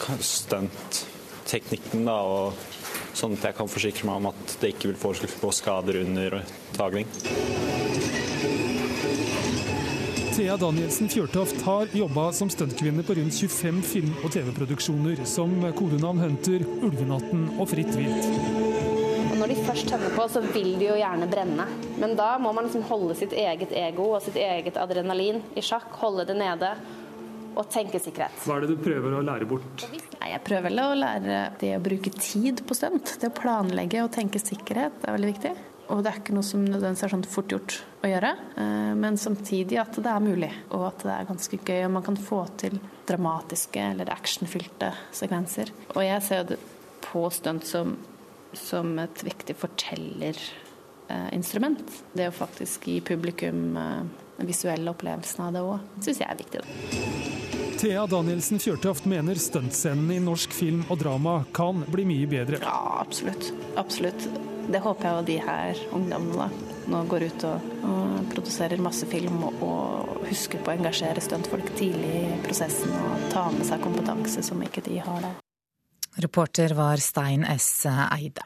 stuntteknikken, 0.00 2.06
da, 2.08 2.20
og 2.20 2.52
sånn 3.16 3.36
at 3.36 3.50
jeg 3.50 3.58
kan 3.58 3.70
forsikre 3.70 4.08
meg 4.08 4.20
om 4.20 4.30
at 4.32 4.56
det 4.62 4.74
ikke 4.74 4.92
vil 4.92 5.00
foreslå 5.00 5.52
skader 5.54 6.02
under 6.04 6.40
tagning. 6.76 7.08
Thea 10.30 10.54
Danielsen 10.56 11.10
Fjørtoft 11.10 11.58
har 11.66 11.90
jobba 11.92 12.30
som 12.32 12.48
stuntkvinne 12.48 13.02
på 13.04 13.16
rundt 13.18 13.34
25 13.34 13.80
film- 13.84 14.14
og 14.24 14.30
TV-produksjoner, 14.32 15.24
som 15.28 15.52
kodenavn 15.76 16.22
Hunter, 16.22 16.64
Ulvenatten 16.80 17.48
og 17.58 17.68
Fritt 17.68 17.90
vilt. 17.98 18.30
Når 19.40 19.52
de 19.52 19.58
først 19.66 19.88
tenner 19.88 20.12
på, 20.14 20.24
så 20.32 20.40
vil 20.54 20.74
de 20.80 20.90
jo 20.90 20.96
gjerne 21.00 21.28
brenne. 21.28 21.66
Men 22.00 22.16
da 22.16 22.32
må 22.40 22.54
man 22.56 22.68
liksom 22.68 22.86
holde 22.88 23.16
sitt 23.18 23.34
eget 23.36 23.72
ego 23.76 24.12
og 24.14 24.24
sitt 24.24 24.38
eget 24.40 24.78
adrenalin 24.80 25.42
i 25.56 25.64
sjakk, 25.64 25.92
holde 26.00 26.28
det 26.28 26.38
nede 26.40 26.72
og 27.56 27.64
tenke 27.72 27.98
sikkerhet. 28.02 28.36
Hva 28.44 28.52
er 28.56 28.60
det 28.64 28.70
du 28.76 28.84
prøver 28.84 29.10
å 29.16 29.22
lære 29.24 29.46
bort? 29.50 29.76
Jeg 29.90 30.40
prøver 30.46 30.64
vel 30.68 30.78
å 30.82 30.98
lære 30.98 31.36
det 31.60 31.72
å 31.76 31.82
bruke 31.82 32.10
tid 32.16 32.56
på 32.66 32.72
stunt. 32.78 33.06
Det 33.20 33.28
å 33.30 33.36
planlegge 33.36 34.04
og 34.04 34.12
tenke 34.14 34.38
sikkerhet 34.42 34.96
er 35.04 35.12
veldig 35.16 35.30
viktig. 35.32 35.52
Og 35.90 35.98
det 36.04 36.10
er 36.12 36.18
ikke 36.20 36.36
noe 36.36 36.46
som 36.46 36.60
nødvendigvis 36.62 37.02
er 37.02 37.12
sånn 37.16 37.24
fort 37.26 37.50
gjort 37.50 37.72
å 38.04 38.06
gjøre, 38.06 38.30
eh, 38.62 38.92
men 38.94 39.16
samtidig 39.18 39.74
at 39.82 39.90
det 39.98 40.10
er 40.12 40.22
mulig, 40.22 40.54
og 40.70 40.86
at 40.86 41.02
det 41.02 41.10
er 41.16 41.26
ganske 41.32 41.56
gøy. 41.58 41.82
Og 41.88 41.94
man 41.96 42.06
kan 42.06 42.18
få 42.20 42.46
til 42.62 42.74
dramatiske 43.08 43.80
eller 43.96 44.14
actionfylte 44.14 44.88
sekvenser. 45.18 45.66
Og 45.96 46.02
jeg 46.06 46.20
ser 46.28 46.42
det 46.52 46.58
på 47.08 47.20
stunt 47.34 47.64
som, 47.66 47.86
som 48.54 48.86
et 49.02 49.18
viktig 49.26 49.54
fortellerinstrument. 49.58 51.82
Det 52.14 52.30
å 52.30 52.38
faktisk 52.38 52.86
gi 52.86 53.02
publikum 53.02 53.74
den 54.40 54.48
visuelle 54.48 54.90
opplevelsen 54.90 55.44
av 55.44 55.52
det 55.54 55.62
òg, 55.64 55.88
syns 56.00 56.22
jeg 56.22 56.28
er 56.28 56.38
viktig. 56.40 56.64
Thea 57.80 58.04
Danielsen 58.08 58.60
Fjørtoft 58.60 59.06
mener 59.08 59.38
stuntscenene 59.40 60.18
i 60.18 60.20
norsk 60.20 60.52
film 60.52 60.82
og 60.92 60.98
drama 61.00 61.38
kan 61.56 61.84
bli 61.88 62.04
mye 62.08 62.28
bedre. 62.28 62.60
Ja, 62.60 63.00
absolutt. 63.00 63.52
Absolutt. 63.80 64.26
Det 64.70 64.82
håper 64.84 65.06
jeg 65.06 65.16
jo 65.16 65.26
de 65.30 65.38
her 65.46 65.80
ungdommene 65.96 66.44
da, 66.44 66.66
nå 66.92 67.00
går 67.08 67.24
ut 67.30 67.46
og, 67.48 67.70
og 67.88 68.28
produserer 68.34 68.82
masse 68.84 69.08
film 69.08 69.40
og, 69.48 69.64
og, 69.64 70.12
husker 70.28 70.60
på 70.62 70.70
å 70.70 70.76
engasjere 70.76 71.22
stuntfolk 71.24 71.72
tidlig 71.78 72.10
i 72.20 72.36
prosessen 72.44 72.92
og 72.92 73.24
ta 73.32 73.46
med 73.54 73.64
seg 73.66 73.80
kompetanse 73.82 74.44
som 74.46 74.60
ikke 74.62 74.84
de 74.84 75.00
har 75.00 75.24
da. 75.24 75.32
Reporter 76.20 76.76
var 76.76 77.00
Stein 77.02 77.46
S. 77.48 77.86
Eide. 77.88 78.44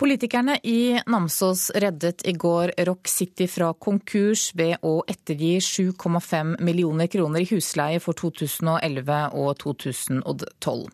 Politikerne 0.00 0.58
i 0.62 1.00
Namsos 1.06 1.70
reddet 1.74 2.22
i 2.24 2.32
går 2.32 2.70
Rock 2.88 3.08
City 3.08 3.44
fra 3.48 3.66
konkurs 3.76 4.46
ved 4.56 4.78
å 4.80 5.02
ettergi 5.04 5.58
7,5 5.60 6.54
millioner 6.64 7.10
kroner 7.12 7.44
i 7.44 7.48
husleie 7.50 8.00
for 8.00 8.16
2011 8.16 9.18
og 9.36 9.50
2012. 9.60 10.86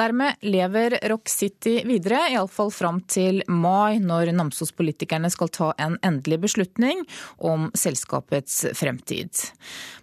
Dermed 0.00 0.42
lever 0.42 0.96
Rock 1.12 1.30
City 1.30 1.76
videre, 1.86 2.24
iallfall 2.32 2.74
fram 2.74 2.98
til 3.06 3.38
mai, 3.46 4.00
når 4.02 4.32
Namsos-politikerne 4.34 5.30
skal 5.30 5.54
ta 5.54 5.70
en 5.78 5.94
endelig 6.02 6.40
beslutning 6.48 7.06
om 7.38 7.70
selskapets 7.78 8.64
fremtid. 8.74 9.44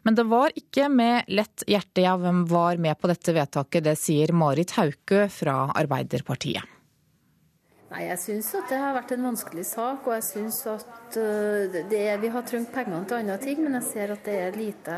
Men 0.07 0.15
det 0.15 0.27
var 0.31 0.55
ikke 0.55 0.87
med 0.87 1.27
lett 1.27 1.67
hjerte 1.67 2.07
jeg 2.07 2.39
var 2.47 2.79
med 2.79 2.95
på 2.95 3.11
dette 3.11 3.35
vedtaket, 3.41 3.89
det 3.91 3.99
sier 3.99 4.31
Marit 4.31 4.77
Hauke 4.79 5.27
fra 5.35 5.65
Arbeiderpartiet. 5.75 6.76
Nei, 7.87 8.01
Jeg 8.09 8.19
syns 8.19 8.49
at 8.59 8.67
det 8.67 8.79
har 8.81 8.95
vært 8.97 9.13
en 9.15 9.29
vanskelig 9.29 9.63
sak, 9.69 10.07
og 10.09 10.15
jeg 10.17 10.25
syns 10.27 10.57
at 10.67 11.15
uh, 11.15 11.77
det, 11.91 12.01
vi 12.19 12.31
har 12.33 12.43
trengt 12.47 12.73
pengene 12.75 13.05
til 13.07 13.21
andre 13.21 13.37
ting. 13.39 13.61
Men 13.63 13.77
jeg 13.79 13.87
ser 13.91 14.15
at 14.17 14.27
er 14.31 14.57
lite, 14.59 14.97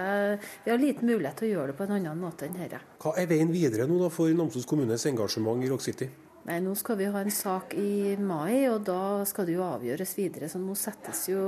vi 0.65 0.73
har 0.73 0.81
liten 0.81 1.11
mulighet 1.11 1.37
til 1.41 1.51
å 1.51 1.53
gjøre 1.53 1.73
det 1.73 1.77
på 1.77 1.85
en 1.85 1.99
annen 1.99 2.23
måte 2.23 2.49
enn 2.49 2.57
dette. 2.57 2.81
Hva 3.03 3.13
er 3.21 3.29
veien 3.29 3.53
videre 3.53 3.85
nå 3.89 4.01
da 4.01 4.09
for 4.13 4.33
Namsos 4.33 4.65
kommunes 4.69 5.05
engasjement 5.09 5.61
i 5.61 5.69
Rock 5.69 5.85
City? 5.85 6.09
Nei, 6.49 6.57
Nå 6.65 6.71
skal 6.73 6.97
vi 6.97 7.05
ha 7.13 7.19
en 7.21 7.29
sak 7.29 7.75
i 7.77 8.15
mai, 8.17 8.65
og 8.71 8.81
da 8.87 9.21
skal 9.29 9.45
det 9.45 9.53
jo 9.53 9.61
avgjøres 9.67 10.15
videre. 10.17 10.47
Så 10.49 10.57
nå 10.57 10.73
settes 10.73 11.27
jo 11.29 11.41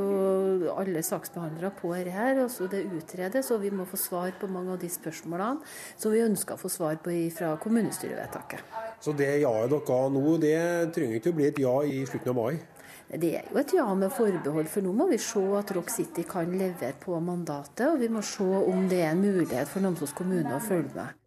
alle 0.76 1.02
saksbehandlere 1.02 1.72
på 1.80 1.96
her, 1.98 2.44
og 2.44 2.52
så 2.54 2.68
det 2.70 2.84
utredes. 2.86 3.50
Og 3.50 3.64
vi 3.64 3.72
må 3.74 3.88
få 3.90 3.98
svar 3.98 4.36
på 4.38 4.50
mange 4.52 4.76
av 4.76 4.78
de 4.84 4.92
spørsmålene 4.94 5.66
som 5.98 6.14
vi 6.14 6.22
ønsker 6.22 6.54
å 6.54 6.62
få 6.62 6.70
svar 6.70 7.00
på 7.02 7.16
fra 7.34 7.56
kommunestyrevedtaket. 7.64 8.62
Så 9.02 9.16
det 9.18 9.32
ja-et 9.42 9.74
dere 9.74 10.12
nå, 10.14 10.36
det 10.44 10.60
trenger 10.94 11.18
ikke 11.18 11.34
å 11.34 11.40
bli 11.40 11.48
et 11.50 11.62
ja 11.64 11.74
i 11.82 12.04
slutten 12.06 12.36
av 12.36 12.38
mai? 12.38 12.62
Det 13.10 13.32
er 13.40 13.50
jo 13.50 13.58
et 13.60 13.74
ja 13.76 13.88
med 13.98 14.14
forbehold, 14.14 14.70
for 14.70 14.86
nå 14.86 14.94
må 14.96 15.10
vi 15.10 15.18
se 15.20 15.42
at 15.58 15.74
Rock 15.76 15.90
City 15.92 16.28
kan 16.30 16.54
levere 16.54 16.94
på 17.02 17.18
mandatet. 17.26 17.88
Og 17.90 17.98
vi 18.06 18.12
må 18.14 18.22
se 18.22 18.46
om 18.46 18.86
det 18.92 19.02
er 19.02 19.16
en 19.16 19.26
mulighet 19.26 19.74
for 19.74 19.82
Namsos 19.82 20.14
kommune 20.14 20.54
å 20.54 20.62
følge 20.62 20.94
med. 20.94 21.18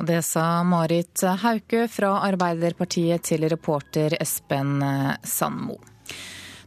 Og 0.00 0.06
det 0.08 0.22
sa 0.24 0.62
Marit 0.64 1.20
Hauke 1.42 1.84
fra 1.92 2.14
Arbeiderpartiet 2.24 3.26
til 3.28 3.44
reporter 3.52 4.14
Espen 4.16 4.78
Sandmo. 5.28 5.76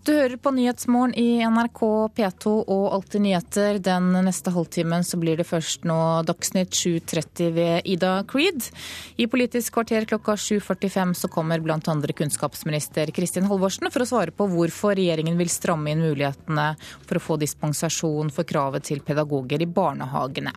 Du 0.05 0.11
hører 0.11 0.35
på 0.37 0.51
Nyhetsmorgen 0.51 1.15
i 1.17 1.39
NRK 1.47 1.79
P2 2.13 2.51
og 2.59 2.83
Alltid 2.93 3.23
nyheter. 3.23 3.77
Den 3.79 4.11
neste 4.27 4.51
halvtimen 4.51 5.05
så 5.07 5.17
blir 5.17 5.39
det 5.39 5.47
først 5.47 5.87
nå 5.87 5.95
Dagsnytt 6.27 6.75
7.30 6.75 7.49
ved 7.55 7.87
Ida 7.89 8.11
Creed. 8.29 8.67
I 9.15 9.29
Politisk 9.31 9.79
kvarter 9.79 10.05
klokka 10.11 10.35
7.45 10.35 11.15
så 11.23 11.31
kommer 11.31 11.63
bl.a. 11.63 11.79
kunnskapsminister 11.79 13.15
Kristin 13.15 13.47
Halvorsen 13.49 13.89
for 13.95 14.03
å 14.03 14.09
svare 14.11 14.35
på 14.35 14.49
hvorfor 14.51 14.93
regjeringen 14.99 15.39
vil 15.39 15.49
stramme 15.49 15.95
inn 15.95 16.03
mulighetene 16.03 16.73
for 17.07 17.17
å 17.17 17.25
få 17.31 17.39
dispensasjon 17.41 18.29
for 18.35 18.45
kravet 18.45 18.91
til 18.91 19.01
pedagoger 19.07 19.63
i 19.63 19.71
barnehagene. 19.79 20.53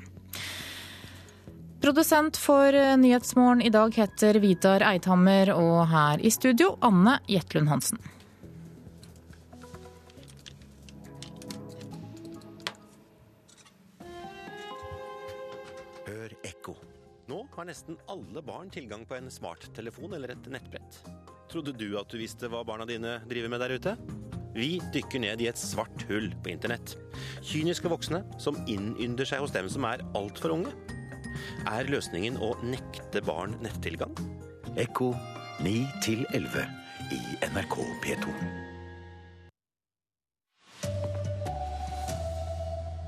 Produsent 1.86 2.36
for 2.36 2.96
Nyhetsmorgen 2.96 3.60
i 3.62 3.70
dag 3.70 3.94
heter 3.94 4.34
Vidar 4.42 4.82
Eidhammer, 4.82 5.52
og 5.54 5.84
her 5.86 6.18
i 6.18 6.32
studio 6.34 6.72
Anne 6.82 7.12
Jetlund 7.30 7.70
Hansen. 7.70 8.00
Hør 16.08 16.34
ekko. 16.42 16.74
Nå 17.30 17.44
har 17.54 17.70
nesten 17.70 17.94
alle 18.10 18.42
barn 18.42 18.74
tilgang 18.74 19.06
på 19.06 19.20
en 19.20 19.30
smarttelefon 19.30 20.18
eller 20.18 20.34
et 20.34 20.50
nettbrett. 20.50 21.00
Trodde 21.54 21.78
du 21.78 21.92
at 22.02 22.10
du 22.10 22.18
visste 22.18 22.50
hva 22.50 22.66
barna 22.66 22.90
dine 22.90 23.20
driver 23.30 23.54
med 23.54 23.62
der 23.62 23.78
ute? 23.78 23.96
Vi 24.58 24.80
dykker 24.90 25.22
ned 25.22 25.38
i 25.38 25.52
et 25.54 25.62
svart 25.62 26.08
hull 26.10 26.32
på 26.42 26.50
internett. 26.50 26.98
Kyniske 27.46 27.94
voksne 27.94 28.24
som 28.42 28.58
innynder 28.66 29.36
seg 29.36 29.46
hos 29.46 29.54
dem 29.54 29.70
som 29.70 29.86
er 29.86 30.02
altfor 30.18 30.58
unge. 30.58 30.74
Er 31.70 31.90
løsningen 31.90 32.38
å 32.42 32.54
nekte 32.66 33.22
barn 33.26 33.56
nettilgang? 33.64 34.14
Ekko 34.76 35.12
9 35.64 35.74
11 36.36 36.66
i 37.12 37.20
NRK 37.48 37.76
P2. 38.04 38.34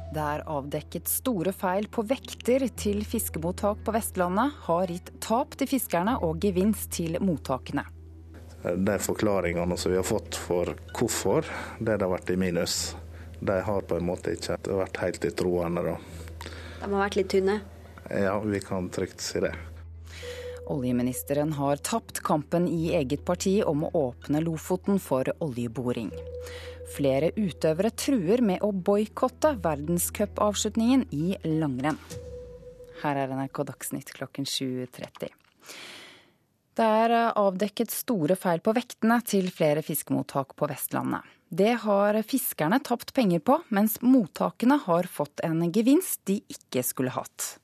Det 0.08 0.24
er 0.24 0.42
avdekket 0.48 1.10
store 1.10 1.52
feil 1.52 1.86
på 1.92 2.02
vekter 2.08 2.64
til 2.80 3.02
fiskemottak 3.06 3.82
på 3.84 3.92
Vestlandet, 3.94 4.56
har 4.64 4.88
gitt 4.88 5.12
tap 5.22 5.52
til 5.60 5.68
fiskerne 5.68 6.16
og 6.24 6.40
gevinst 6.42 6.90
til 6.96 7.18
mottakene. 7.20 7.84
De 8.64 8.96
forklaringene 8.98 9.76
som 9.78 9.92
vi 9.92 9.98
har 10.00 10.06
fått 10.08 10.34
for 10.34 10.72
hvorfor 10.96 11.46
det 11.78 12.00
har 12.00 12.10
vært 12.10 12.32
i 12.32 12.38
minus, 12.40 12.96
de 13.38 13.60
har 13.62 13.84
på 13.86 13.98
en 14.00 14.08
måte 14.08 14.34
ikke 14.34 14.56
vært 14.80 15.02
helt 15.04 15.28
i 15.28 15.34
troende. 15.36 15.84
De 15.84 16.88
har 16.88 16.96
vært 16.96 17.20
litt 17.20 17.30
tynne? 17.36 17.60
Ja, 18.10 18.38
vi 18.40 18.60
kan 18.60 18.88
trygt 18.90 19.20
si 19.20 19.40
det. 19.40 19.54
Oljeministeren 20.68 21.52
har 21.52 21.76
tapt 21.76 22.20
kampen 22.20 22.68
i 22.68 22.92
eget 22.94 23.24
parti 23.24 23.62
om 23.64 23.86
å 23.86 23.90
åpne 23.96 24.40
Lofoten 24.44 24.98
for 25.00 25.28
oljeboring. 25.44 26.10
Flere 26.96 27.30
utøvere 27.36 27.90
truer 27.96 28.42
med 28.44 28.64
å 28.64 28.72
boikotte 28.72 29.54
verdenscupavslutningen 29.64 31.06
i 31.12 31.36
langrenn. 31.60 32.00
Her 33.02 33.20
er 33.22 33.32
NRK 33.32 33.62
Dagsnytt 33.70 34.12
klokken 34.16 34.48
7.30. 34.48 35.32
Det 36.78 36.86
er 37.04 37.14
avdekket 37.32 37.90
store 37.90 38.36
feil 38.38 38.60
på 38.64 38.74
vektene 38.76 39.18
til 39.26 39.48
flere 39.50 39.82
fiskemottak 39.82 40.52
på 40.56 40.68
Vestlandet. 40.70 41.24
Det 41.48 41.72
har 41.82 42.18
fiskerne 42.28 42.78
tapt 42.84 43.14
penger 43.16 43.40
på, 43.40 43.56
mens 43.72 43.96
mottakene 44.04 44.76
har 44.84 45.08
fått 45.08 45.40
en 45.48 45.64
gevinst 45.72 46.20
de 46.28 46.38
ikke 46.52 46.84
skulle 46.84 47.14
hatt. 47.16 47.56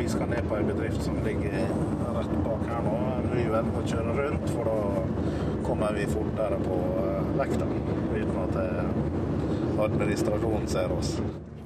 Vi 0.00 0.08
skal 0.08 0.28
ned 0.28 0.48
på 0.48 0.56
en 0.56 0.66
bedrift 0.66 1.02
som 1.02 1.16
ligger 1.24 1.50
rett 2.14 2.44
bak 2.44 2.62
her 2.68 2.84
nå, 2.84 2.94
Ryven, 3.34 3.66
og 3.76 3.88
kjøre 3.90 4.14
rundt. 4.16 4.46
For 4.54 4.68
da 4.70 5.64
kommer 5.66 5.92
vi 5.92 6.06
fortere 6.08 6.56
på 6.62 6.78
eh, 7.02 7.26
vekta, 7.40 7.66
uten 8.14 8.38
at 8.44 8.56
eh, 8.62 9.82
administrasjonen 9.84 10.64
ser 10.72 10.94
oss. 10.94 11.10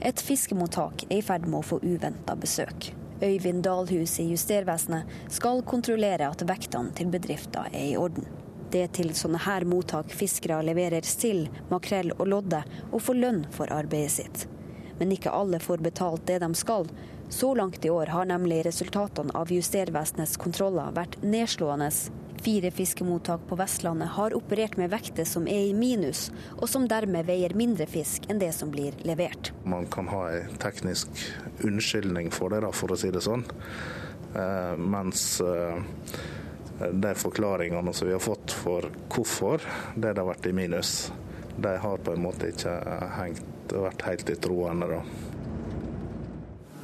Et 0.01 0.25
fiskemottak 0.27 1.07
er 1.11 1.21
i 1.21 1.25
ferd 1.25 1.47
med 1.47 1.61
å 1.61 1.69
få 1.69 1.79
uventa 1.85 2.35
besøk. 2.35 2.91
Øyvind 3.23 3.63
Dalhus 3.69 4.17
i 4.19 4.27
Justervesenet 4.33 5.15
skal 5.33 5.63
kontrollere 5.63 6.27
at 6.35 6.43
vektene 6.49 6.91
til 6.99 7.15
bedriften 7.15 7.71
er 7.71 7.93
i 7.93 7.97
orden. 8.01 8.27
Det 8.75 8.83
er 8.89 8.93
til 8.99 9.15
sånne 9.15 9.45
her 9.47 9.63
mottak 9.71 10.11
fiskere 10.11 10.59
leverer 10.67 11.07
sild, 11.07 11.47
makrell 11.71 12.11
og 12.19 12.27
lodde, 12.33 12.65
og 12.91 13.05
får 13.07 13.21
lønn 13.23 13.45
for 13.55 13.71
arbeidet 13.71 14.17
sitt. 14.19 14.49
Men 14.99 15.15
ikke 15.15 15.31
alle 15.35 15.63
får 15.63 15.83
betalt 15.87 16.27
det 16.27 16.41
de 16.43 16.51
skal. 16.59 16.91
Så 17.29 17.55
langt 17.55 17.85
i 17.85 17.91
år 17.91 18.07
har 18.07 18.25
nemlig 18.29 18.67
resultatene 18.67 19.33
av 19.35 19.53
Justervesenets 19.53 20.37
kontroller 20.41 20.93
vært 20.95 21.17
nedslående. 21.23 21.91
Fire 22.45 22.71
fiskemottak 22.71 23.47
på 23.49 23.57
Vestlandet 23.57 24.13
har 24.19 24.35
operert 24.37 24.77
med 24.77 24.91
vekter 24.93 25.25
som 25.25 25.47
er 25.49 25.71
i 25.71 25.75
minus, 25.75 26.29
og 26.59 26.69
som 26.69 26.85
dermed 26.89 27.25
veier 27.25 27.55
mindre 27.57 27.87
fisk 27.89 28.29
enn 28.29 28.43
det 28.43 28.53
som 28.53 28.73
blir 28.75 28.97
levert. 29.09 29.55
Man 29.65 29.89
kan 29.89 30.11
ha 30.13 30.27
en 30.37 30.59
teknisk 30.61 31.09
unnskyldning 31.65 32.29
for 32.35 32.53
det, 32.53 32.61
da, 32.67 32.73
for 32.77 32.93
å 32.93 33.01
si 33.01 33.09
det 33.15 33.25
sånn. 33.25 33.47
Eh, 34.37 34.77
mens 34.77 35.41
eh, 35.41 35.81
de 36.93 37.15
forklaringene 37.17 37.95
som 37.97 38.09
vi 38.09 38.17
har 38.17 38.23
fått 38.23 38.53
for 38.53 38.91
hvorfor 39.09 39.65
det 39.95 40.13
har 40.13 40.29
vært 40.29 40.51
i 40.51 40.53
minus, 40.53 41.13
de 41.57 41.77
har 41.81 42.03
på 42.05 42.13
en 42.13 42.27
måte 42.27 42.51
ikke 42.53 42.77
hengt, 43.17 43.73
vært 43.73 44.05
helt 44.05 44.31
i 44.31 44.37
troende. 44.37 44.91
da. 44.99 45.34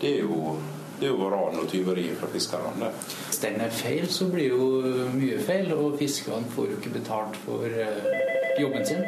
Det 0.01 0.15
er 0.17 0.21
jo, 0.25 0.57
det 1.01 1.09
er 1.09 1.13
jo 1.13 1.31
ran 1.33 1.59
og 1.61 1.69
tyveri 1.69 2.07
fra 2.17 2.29
fiskerne. 2.33 2.93
Hvis 3.27 3.41
den 3.43 3.61
er 3.61 3.71
feil, 3.71 4.07
så 4.09 4.29
blir 4.33 4.55
jo 4.55 4.69
mye 5.15 5.41
feil, 5.45 5.73
og 5.77 5.99
fiskerne 5.99 6.49
får 6.55 6.71
jo 6.71 6.79
ikke 6.81 6.95
betalt 7.01 7.37
for 7.45 7.69
eh, 7.69 8.23
jobben 8.61 8.87
sin. 8.87 9.05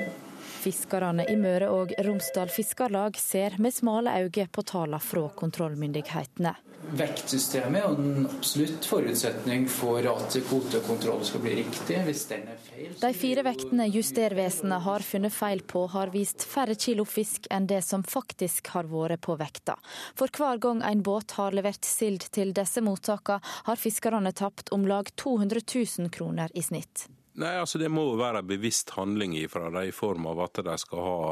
Fiskerne 0.62 1.24
i 1.26 1.34
Møre 1.34 1.72
og 1.74 1.90
Romsdal 2.06 2.50
Fiskarlag 2.52 3.16
ser 3.18 3.56
med 3.58 3.74
smale 3.74 4.12
øyne 4.22 4.44
på 4.46 4.62
tallene 4.62 5.00
fra 5.02 5.24
kontrollmyndighetene. 5.34 6.52
Vektsystemet 6.98 7.78
er 7.80 7.94
en 7.96 8.26
absolutt 8.28 8.86
forutsetning 8.86 9.64
for 9.70 10.06
at 10.06 10.36
kvotekontroll 10.46 11.22
skal 11.26 11.42
bli 11.42 11.54
riktig. 11.60 11.96
Hvis 12.06 12.24
den 12.30 12.46
er 12.52 12.60
feil 12.62 12.92
De 13.00 13.10
fire 13.16 13.44
vektene 13.46 13.86
Justervesenet 13.90 14.84
har 14.86 15.06
funnet 15.06 15.34
feil 15.34 15.62
på, 15.72 15.86
har 15.94 16.12
vist 16.14 16.46
færre 16.46 16.76
kilo 16.78 17.06
fisk 17.08 17.48
enn 17.50 17.66
det 17.70 17.80
som 17.86 18.04
faktisk 18.06 18.70
har 18.74 18.90
vært 18.90 19.22
på 19.26 19.38
vekta. 19.40 19.78
For 20.18 20.30
hver 20.30 20.62
gang 20.62 20.84
en 20.86 21.02
båt 21.06 21.34
har 21.38 21.54
levert 21.58 21.86
sild 21.86 22.28
til 22.30 22.54
disse 22.54 22.82
mottakene, 22.86 23.42
har 23.66 23.82
fiskerne 23.82 24.34
tapt 24.34 24.70
om 24.74 24.86
lag 24.86 25.10
200 25.16 25.66
000 25.74 26.14
kroner 26.14 26.54
i 26.54 26.62
snitt. 26.62 27.08
Nei, 27.40 27.54
altså 27.56 27.78
Det 27.80 27.88
må 27.88 28.04
være 28.20 28.42
bevisst 28.44 28.92
handling 28.92 29.34
fra 29.48 29.70
dem 29.70 29.88
i 29.88 29.94
form 29.94 30.26
av 30.28 30.42
at 30.44 30.60
de 30.66 30.74
skal 30.80 31.00
ha 31.06 31.22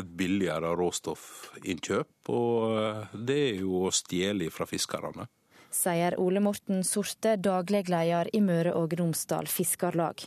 et 0.00 0.08
billigere 0.16 0.72
råstoffinnkjøp. 0.78 2.30
Og 2.32 3.18
det 3.28 3.38
er 3.50 3.60
jo 3.60 3.84
å 3.84 3.92
stjele 3.92 4.48
fra 4.54 4.66
fiskerne. 4.68 5.28
Sier 5.70 6.16
Ole 6.18 6.40
Morten 6.42 6.80
Sorte, 6.82 7.36
daglig 7.38 7.84
leder 7.92 8.30
i 8.34 8.40
Møre 8.42 8.72
og 8.74 8.96
Romsdal 8.98 9.46
Fiskarlag. 9.52 10.24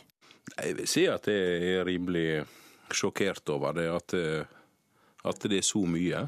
Jeg 0.54 0.78
vil 0.78 0.88
si 0.88 1.04
at 1.10 1.26
jeg 1.28 1.74
er 1.74 1.84
rimelig 1.88 2.44
sjokkert 2.94 3.48
over 3.52 3.74
det, 3.76 3.90
at, 3.90 4.14
at 5.24 5.46
det 5.50 5.60
er 5.60 5.66
så 5.66 5.82
mye. 5.88 6.24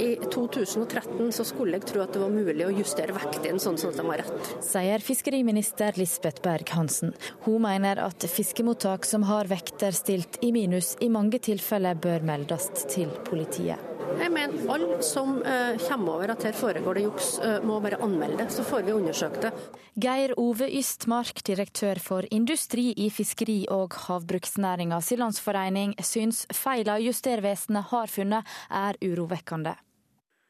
I 0.00 0.16
2013 0.32 1.32
så 1.32 1.44
skulle 1.44 1.76
jeg 1.76 1.88
tro 1.90 2.00
at 2.04 2.14
det 2.14 2.22
var 2.22 2.32
mulig 2.32 2.64
å 2.64 2.72
justere 2.72 3.12
vektene 3.12 3.60
sånn 3.60 3.76
at 3.76 3.98
de 4.00 4.06
var 4.06 4.22
rett. 4.22 4.52
Sier 4.64 5.04
fiskeriminister 5.04 5.98
Lisbeth 6.00 6.40
Berg-Hansen. 6.44 7.12
Hun 7.44 7.60
mener 7.66 8.00
at 8.06 8.24
fiskemottak 8.24 9.04
som 9.08 9.28
har 9.28 9.50
vekter 9.50 9.92
stilt 9.96 10.40
i 10.40 10.54
minus, 10.56 10.94
i 11.04 11.10
mange 11.12 11.42
tilfeller 11.44 12.00
bør 12.00 12.24
meldes 12.32 12.70
til 12.88 13.12
politiet. 13.28 13.90
Jeg 14.20 14.32
mener 14.34 14.72
alle 14.72 14.96
som 15.06 15.36
eh, 15.46 15.76
kommer 15.84 16.16
over 16.16 16.32
at 16.32 16.42
her 16.44 16.56
foregår 16.56 16.98
det 16.98 17.04
juks, 17.04 17.28
eh, 17.44 17.60
må 17.64 17.78
bare 17.84 18.00
anmelde 18.02 18.40
det, 18.42 18.48
så 18.52 18.64
får 18.66 18.82
vi 18.88 18.96
undersøkt 18.96 19.44
det. 19.46 19.52
Geir 20.00 20.34
Ove 20.40 20.66
Ystmark, 20.80 21.44
direktør 21.46 22.00
for 22.02 22.26
industri 22.34 22.90
i 22.96 23.10
fiskeri- 23.12 23.68
og 23.70 23.94
havbruksnæringas 24.08 25.12
landsforening, 25.20 25.94
syns 26.02 26.42
feila 26.56 26.98
Justervesenet 27.00 27.92
har 27.92 28.10
funnet 28.10 28.58
er 28.82 28.98
urovekkende. 29.04 29.76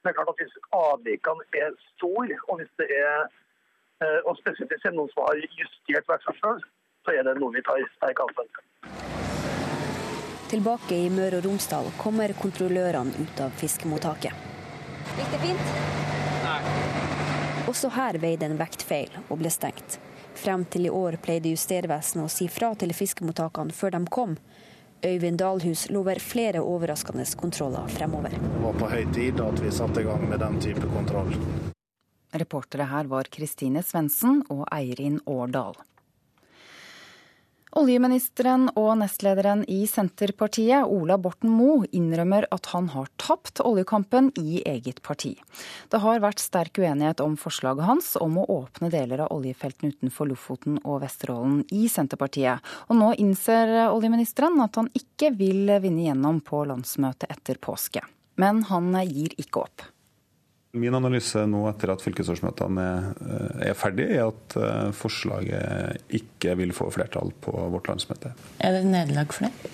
Det 0.01 0.11
er 0.11 0.17
klart 0.17 0.33
at 0.33 0.41
Hvis 0.41 0.57
avvikene 0.73 1.45
er 1.63 1.71
store, 1.95 2.37
og 2.49 2.61
hvis 2.61 2.73
det 2.81 2.89
er 2.97 3.17
eh, 4.03 4.21
og 4.25 4.37
spesielt 4.41 4.73
hvis 4.73 4.83
det 4.83 4.91
er 4.93 4.97
noen 4.97 5.13
som 5.13 5.27
har 5.29 5.41
justert 5.61 6.09
vekta 6.09 6.37
sjøl, 6.41 6.63
så 7.05 7.17
er 7.17 7.27
det 7.29 7.37
noe 7.41 7.53
vi 7.53 7.63
tar 7.67 7.85
sterk 7.97 8.23
avstand. 8.25 8.61
Tilbake 10.51 10.97
i 10.97 11.11
Møre 11.15 11.39
og 11.39 11.45
Romsdal 11.47 11.93
kommer 12.01 12.33
kontrollørene 12.41 13.13
ut 13.23 13.43
av 13.45 13.53
fiskemottaket. 13.61 14.49
Gikk 15.19 15.35
det 15.35 15.43
fint? 15.45 15.75
Nei. 16.47 16.61
Også 17.71 17.93
her 17.95 18.19
veide 18.19 18.49
en 18.49 18.57
vektfeil 18.59 19.13
og 19.29 19.39
ble 19.43 19.53
stengt. 19.53 20.01
Frem 20.41 20.65
til 20.73 20.89
i 20.89 20.91
år 20.91 21.21
pleide 21.23 21.53
Justervesenet 21.53 22.25
å 22.25 22.33
si 22.33 22.49
fra 22.51 22.73
til 22.79 22.95
fiskemottakene 22.97 23.75
før 23.77 23.95
de 23.95 24.01
kom. 24.11 24.35
Øyvind 25.01 25.39
Dalhus 25.41 25.87
lover 25.91 26.19
flere 26.21 26.61
overraskende 26.61 27.25
kontroller 27.37 27.87
fremover. 27.89 28.35
Det 28.37 28.63
var 28.63 28.75
på 28.77 28.89
høy 28.91 29.05
tid 29.15 29.41
at 29.41 29.63
vi 29.65 29.71
satte 29.73 30.03
i 30.03 30.05
gang 30.05 30.27
med 30.29 30.43
den 30.43 30.61
type 30.61 30.89
kontroll. 30.93 31.33
Reportere 32.37 32.85
her 32.87 33.09
var 33.09 33.31
Kristine 33.33 33.83
Svendsen 33.83 34.43
og 34.53 34.67
Eirin 34.71 35.21
Årdal. 35.27 35.79
Oljeministeren 37.79 38.65
og 38.75 38.97
nestlederen 38.99 39.61
i 39.71 39.85
Senterpartiet, 39.87 40.89
Ola 40.91 41.15
Borten 41.23 41.53
Moe, 41.55 41.87
innrømmer 41.95 42.49
at 42.51 42.67
han 42.73 42.89
har 42.91 43.07
tapt 43.23 43.63
oljekampen 43.63 44.33
i 44.41 44.59
eget 44.67 44.99
parti. 45.07 45.37
Det 45.93 46.01
har 46.03 46.19
vært 46.25 46.43
sterk 46.43 46.81
uenighet 46.83 47.23
om 47.23 47.37
forslaget 47.39 47.87
hans 47.87 48.17
om 48.19 48.41
å 48.43 48.49
åpne 48.57 48.91
deler 48.91 49.23
av 49.23 49.31
oljefeltene 49.37 49.95
utenfor 49.95 50.33
Lofoten 50.33 50.81
og 50.83 51.05
Vesterålen 51.05 51.63
i 51.71 51.87
Senterpartiet. 51.87 52.59
Og 52.91 52.99
nå 52.99 53.13
innser 53.23 53.77
oljeministeren 53.87 54.59
at 54.67 54.75
han 54.81 54.91
ikke 54.91 55.31
vil 55.39 55.71
vinne 55.79 56.09
gjennom 56.09 56.43
på 56.43 56.65
landsmøtet 56.67 57.31
etter 57.31 57.63
påske. 57.63 58.03
Men 58.35 58.65
han 58.67 58.91
gir 59.07 59.39
ikke 59.39 59.63
opp. 59.69 59.87
Min 60.73 60.95
analyse 60.95 61.43
nå 61.51 61.65
etter 61.67 61.91
at 61.91 62.03
fylkesårsmøtene 62.05 62.85
er 63.67 63.75
ferdig, 63.75 64.07
er 64.15 64.29
at 64.29 64.55
eh, 64.61 64.91
forslaget 64.95 66.15
ikke 66.21 66.55
vil 66.61 66.75
få 66.77 66.93
flertall 66.95 67.33
på 67.43 67.55
vårt 67.73 67.91
landsmøte. 67.91 68.31
Er 68.63 68.77
det 68.77 68.85
et 68.85 68.93
nederlag 68.93 69.35
for 69.35 69.49
det? 69.49 69.73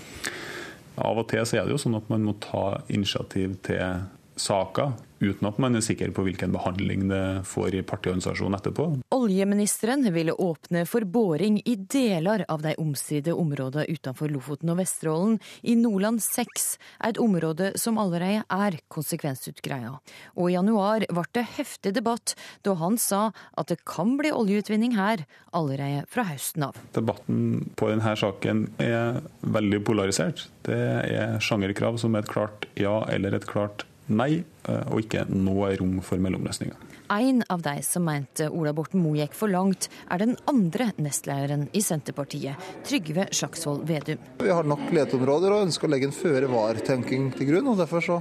Av 0.96 1.20
og 1.20 1.26
til 1.28 1.44
så 1.44 1.58
er 1.58 1.66
det 1.66 1.74
jo 1.74 1.82
sånn 1.82 1.98
at 1.98 2.08
man 2.08 2.24
må 2.24 2.32
ta 2.40 2.78
initiativ 2.88 3.58
til 3.66 4.06
saker 4.36 4.92
uten 5.18 5.48
at 5.48 5.58
man 5.62 5.76
er 5.76 5.84
sikker 5.84 6.10
på 6.12 6.26
hvilken 6.26 6.52
behandling 6.52 7.06
det 7.08 7.22
får 7.48 7.78
i 7.78 7.82
partiorganisasjonen 7.86 8.58
etterpå. 8.58 8.86
Oljeministeren 9.16 10.04
ville 10.12 10.32
åpne 10.32 10.84
for 10.88 11.06
boring 11.08 11.58
i 11.64 11.76
deler 11.76 12.44
av 12.52 12.60
de 12.64 12.74
omstridte 12.80 13.32
områdene 13.32 13.86
utenfor 13.88 14.32
Lofoten 14.32 14.74
og 14.74 14.80
Vesterålen. 14.82 15.38
I 15.62 15.76
Nordland 15.80 16.20
6, 16.24 16.68
et 17.08 17.20
område 17.22 17.72
som 17.80 18.00
allerede 18.02 18.44
er 18.52 18.78
konsekvensutgreia. 18.92 19.96
Og 20.36 20.50
i 20.50 20.56
januar 20.56 21.08
ble 21.08 21.26
det 21.36 21.46
heftig 21.56 21.94
debatt 21.96 22.36
da 22.66 22.76
han 22.76 23.00
sa 23.00 23.30
at 23.56 23.72
det 23.72 23.80
kan 23.88 24.18
bli 24.20 24.34
oljeutvinning 24.36 24.96
her 24.98 25.24
allerede 25.56 26.04
fra 26.12 26.26
høsten 26.28 26.68
av. 26.68 26.76
Debatten 26.96 27.70
på 27.76 27.88
denne 27.88 28.12
saken 28.20 28.66
er 28.82 29.22
veldig 29.40 29.80
polarisert. 29.86 30.46
Det 30.66 30.76
er 30.76 31.36
sjangerkrav 31.40 31.96
som 32.02 32.14
er 32.14 32.24
et 32.24 32.32
klart 32.32 32.68
ja 32.76 33.00
eller 33.12 33.36
et 33.36 33.48
klart 33.48 33.86
nei, 33.86 33.95
eh, 34.08 34.84
og 34.90 35.00
ikke 35.02 35.26
noe 35.30 35.74
rom 35.78 36.00
for 36.04 36.22
mellomløsninger. 36.22 36.76
En 37.12 37.42
av 37.48 37.62
de 37.62 37.76
som 37.86 38.02
mente 38.02 38.48
Ola 38.50 38.72
Borten 38.74 38.98
Moe 39.02 39.20
gikk 39.20 39.34
for 39.38 39.50
langt, 39.50 39.88
er 40.10 40.18
den 40.18 40.34
andre 40.50 40.88
nestlederen 40.98 41.68
i 41.72 41.82
Senterpartiet, 41.84 42.58
Trygve 42.86 43.28
Slagsvold 43.30 43.84
Vedum. 43.86 44.22
Vi 44.42 44.50
har 44.50 44.66
nok 44.66 44.88
leteområder 44.90 45.54
og 45.54 45.68
ønsker 45.68 45.86
å 45.86 45.92
legge 45.92 46.10
en 46.10 46.16
føre-var-tenking 46.16 47.30
til 47.36 47.52
grunn. 47.52 47.70
og 47.70 47.78
Derfor 47.78 48.02
så 48.02 48.20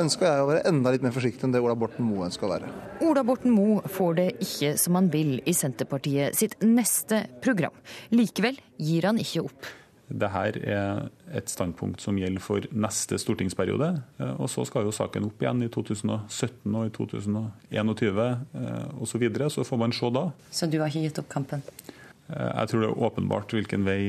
ønsker 0.00 0.26
jeg 0.26 0.42
å 0.42 0.48
være 0.50 0.64
enda 0.70 0.92
litt 0.94 1.04
mer 1.04 1.14
forsiktig 1.14 1.46
enn 1.46 1.54
det 1.54 1.62
Ola 1.62 1.76
Borten 1.78 2.06
Moe 2.06 2.26
ønsker 2.26 2.48
å 2.48 2.52
være. 2.54 2.72
Ola 3.06 3.24
Borten 3.26 3.54
Moe 3.54 3.82
får 3.90 4.16
det 4.18 4.28
ikke 4.46 4.74
som 4.80 4.98
han 4.98 5.10
vil 5.12 5.36
i 5.46 5.54
Senterpartiet 5.56 6.38
sitt 6.38 6.58
neste 6.66 7.24
program. 7.44 7.74
Likevel 8.14 8.58
gir 8.80 9.06
han 9.06 9.20
ikke 9.22 9.46
opp. 9.46 9.70
Dette 10.10 10.62
er 10.66 11.04
et 11.38 11.50
standpunkt 11.50 12.02
som 12.02 12.18
gjelder 12.18 12.42
for 12.42 12.66
neste 12.74 13.18
stortingsperiode. 13.22 13.92
Eh, 14.18 14.32
og 14.36 14.50
Så 14.50 14.64
skal 14.66 14.88
jo 14.88 14.94
saken 14.94 15.28
opp 15.28 15.42
igjen 15.42 15.62
i 15.62 15.70
2017 15.70 16.74
og 16.74 16.88
i 16.88 16.92
2021 16.96 18.24
osv. 18.98 19.06
Så, 19.06 19.20
videre. 19.22 19.50
så 19.50 19.64
får 19.66 19.78
man 19.78 19.94
se 19.94 20.10
da. 20.10 20.24
Så 20.50 20.66
du 20.66 20.80
har 20.80 20.90
ikke 20.90 21.06
gitt 21.06 21.22
opp 21.22 21.30
kampen? 21.30 21.62
Eh, 22.28 22.50
jeg 22.60 22.72
tror 22.72 22.82
det 22.82 22.90
er 22.90 23.04
åpenbart 23.06 23.54
hvilken 23.54 23.86
vei 23.86 24.00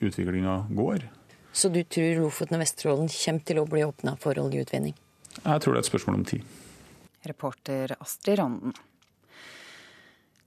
utviklinga 0.00 0.66
går. 0.76 1.08
Så 1.52 1.72
du 1.72 1.82
tror 1.82 2.20
Lofoten 2.20 2.58
og 2.58 2.62
Vesterålen 2.62 3.08
kommer 3.10 3.46
til 3.48 3.58
å 3.58 3.66
bli 3.66 3.82
åpna 3.82 4.14
for 4.20 4.38
oljeutvinning? 4.38 4.94
Jeg 5.40 5.62
tror 5.62 5.74
det 5.74 5.80
er 5.80 5.84
et 5.86 5.90
spørsmål 5.90 6.20
om 6.20 6.28
tid. 6.28 6.44
Reporter 7.26 7.96
Astrid 8.00 8.38
Randen. 8.38 8.76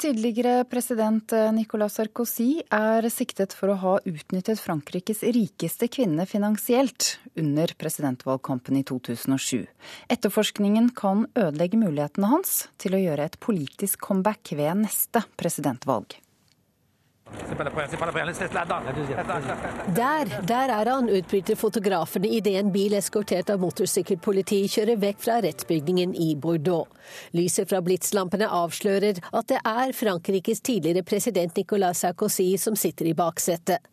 Tidligere 0.03 0.65
president 0.67 1.31
Nicolas 1.55 1.93
Sarkozy 1.95 2.57
er 2.75 3.05
siktet 3.07 3.53
for 3.55 3.71
å 3.71 3.75
ha 3.79 3.93
utnyttet 4.03 4.59
Frankrikes 4.59 5.21
rikeste 5.23 5.87
kvinne 5.87 6.25
finansielt 6.27 7.21
under 7.39 7.71
presidentvalgkampen 7.79 8.81
i 8.81 8.83
2007. 8.83 9.63
Etterforskningen 10.11 10.91
kan 10.99 11.23
ødelegge 11.39 11.79
mulighetene 11.79 12.33
hans 12.33 12.65
til 12.83 12.97
å 12.97 13.01
gjøre 13.05 13.29
et 13.31 13.39
politisk 13.39 14.03
comeback 14.09 14.51
ved 14.59 14.83
neste 14.83 15.23
presidentvalg. 15.39 16.19
Der, 19.95 20.41
der 20.47 20.69
er 20.69 20.89
han, 20.89 21.09
utbryter 21.09 21.55
fotografene 21.55 22.27
idet 22.27 22.55
en 22.59 22.71
bil 22.73 22.93
eskortert 22.97 23.49
av 23.53 23.61
motorsykkelpoliti 23.63 24.59
kjører 24.73 24.99
vekk 25.01 25.21
fra 25.23 25.37
rettsbygningen 25.45 26.15
i 26.19 26.33
Bordeaux. 26.35 26.89
Lyset 27.37 27.69
fra 27.71 27.79
blitslampene 27.85 28.49
avslører 28.49 29.23
at 29.31 29.49
det 29.53 29.61
er 29.63 29.95
Frankrikes 29.95 30.61
tidligere 30.65 31.05
president 31.07 31.55
Nicolas 31.57 32.03
Sarkozy 32.03 32.49
som 32.59 32.75
sitter 32.75 33.05
i 33.11 33.17
baksetet. 33.17 33.92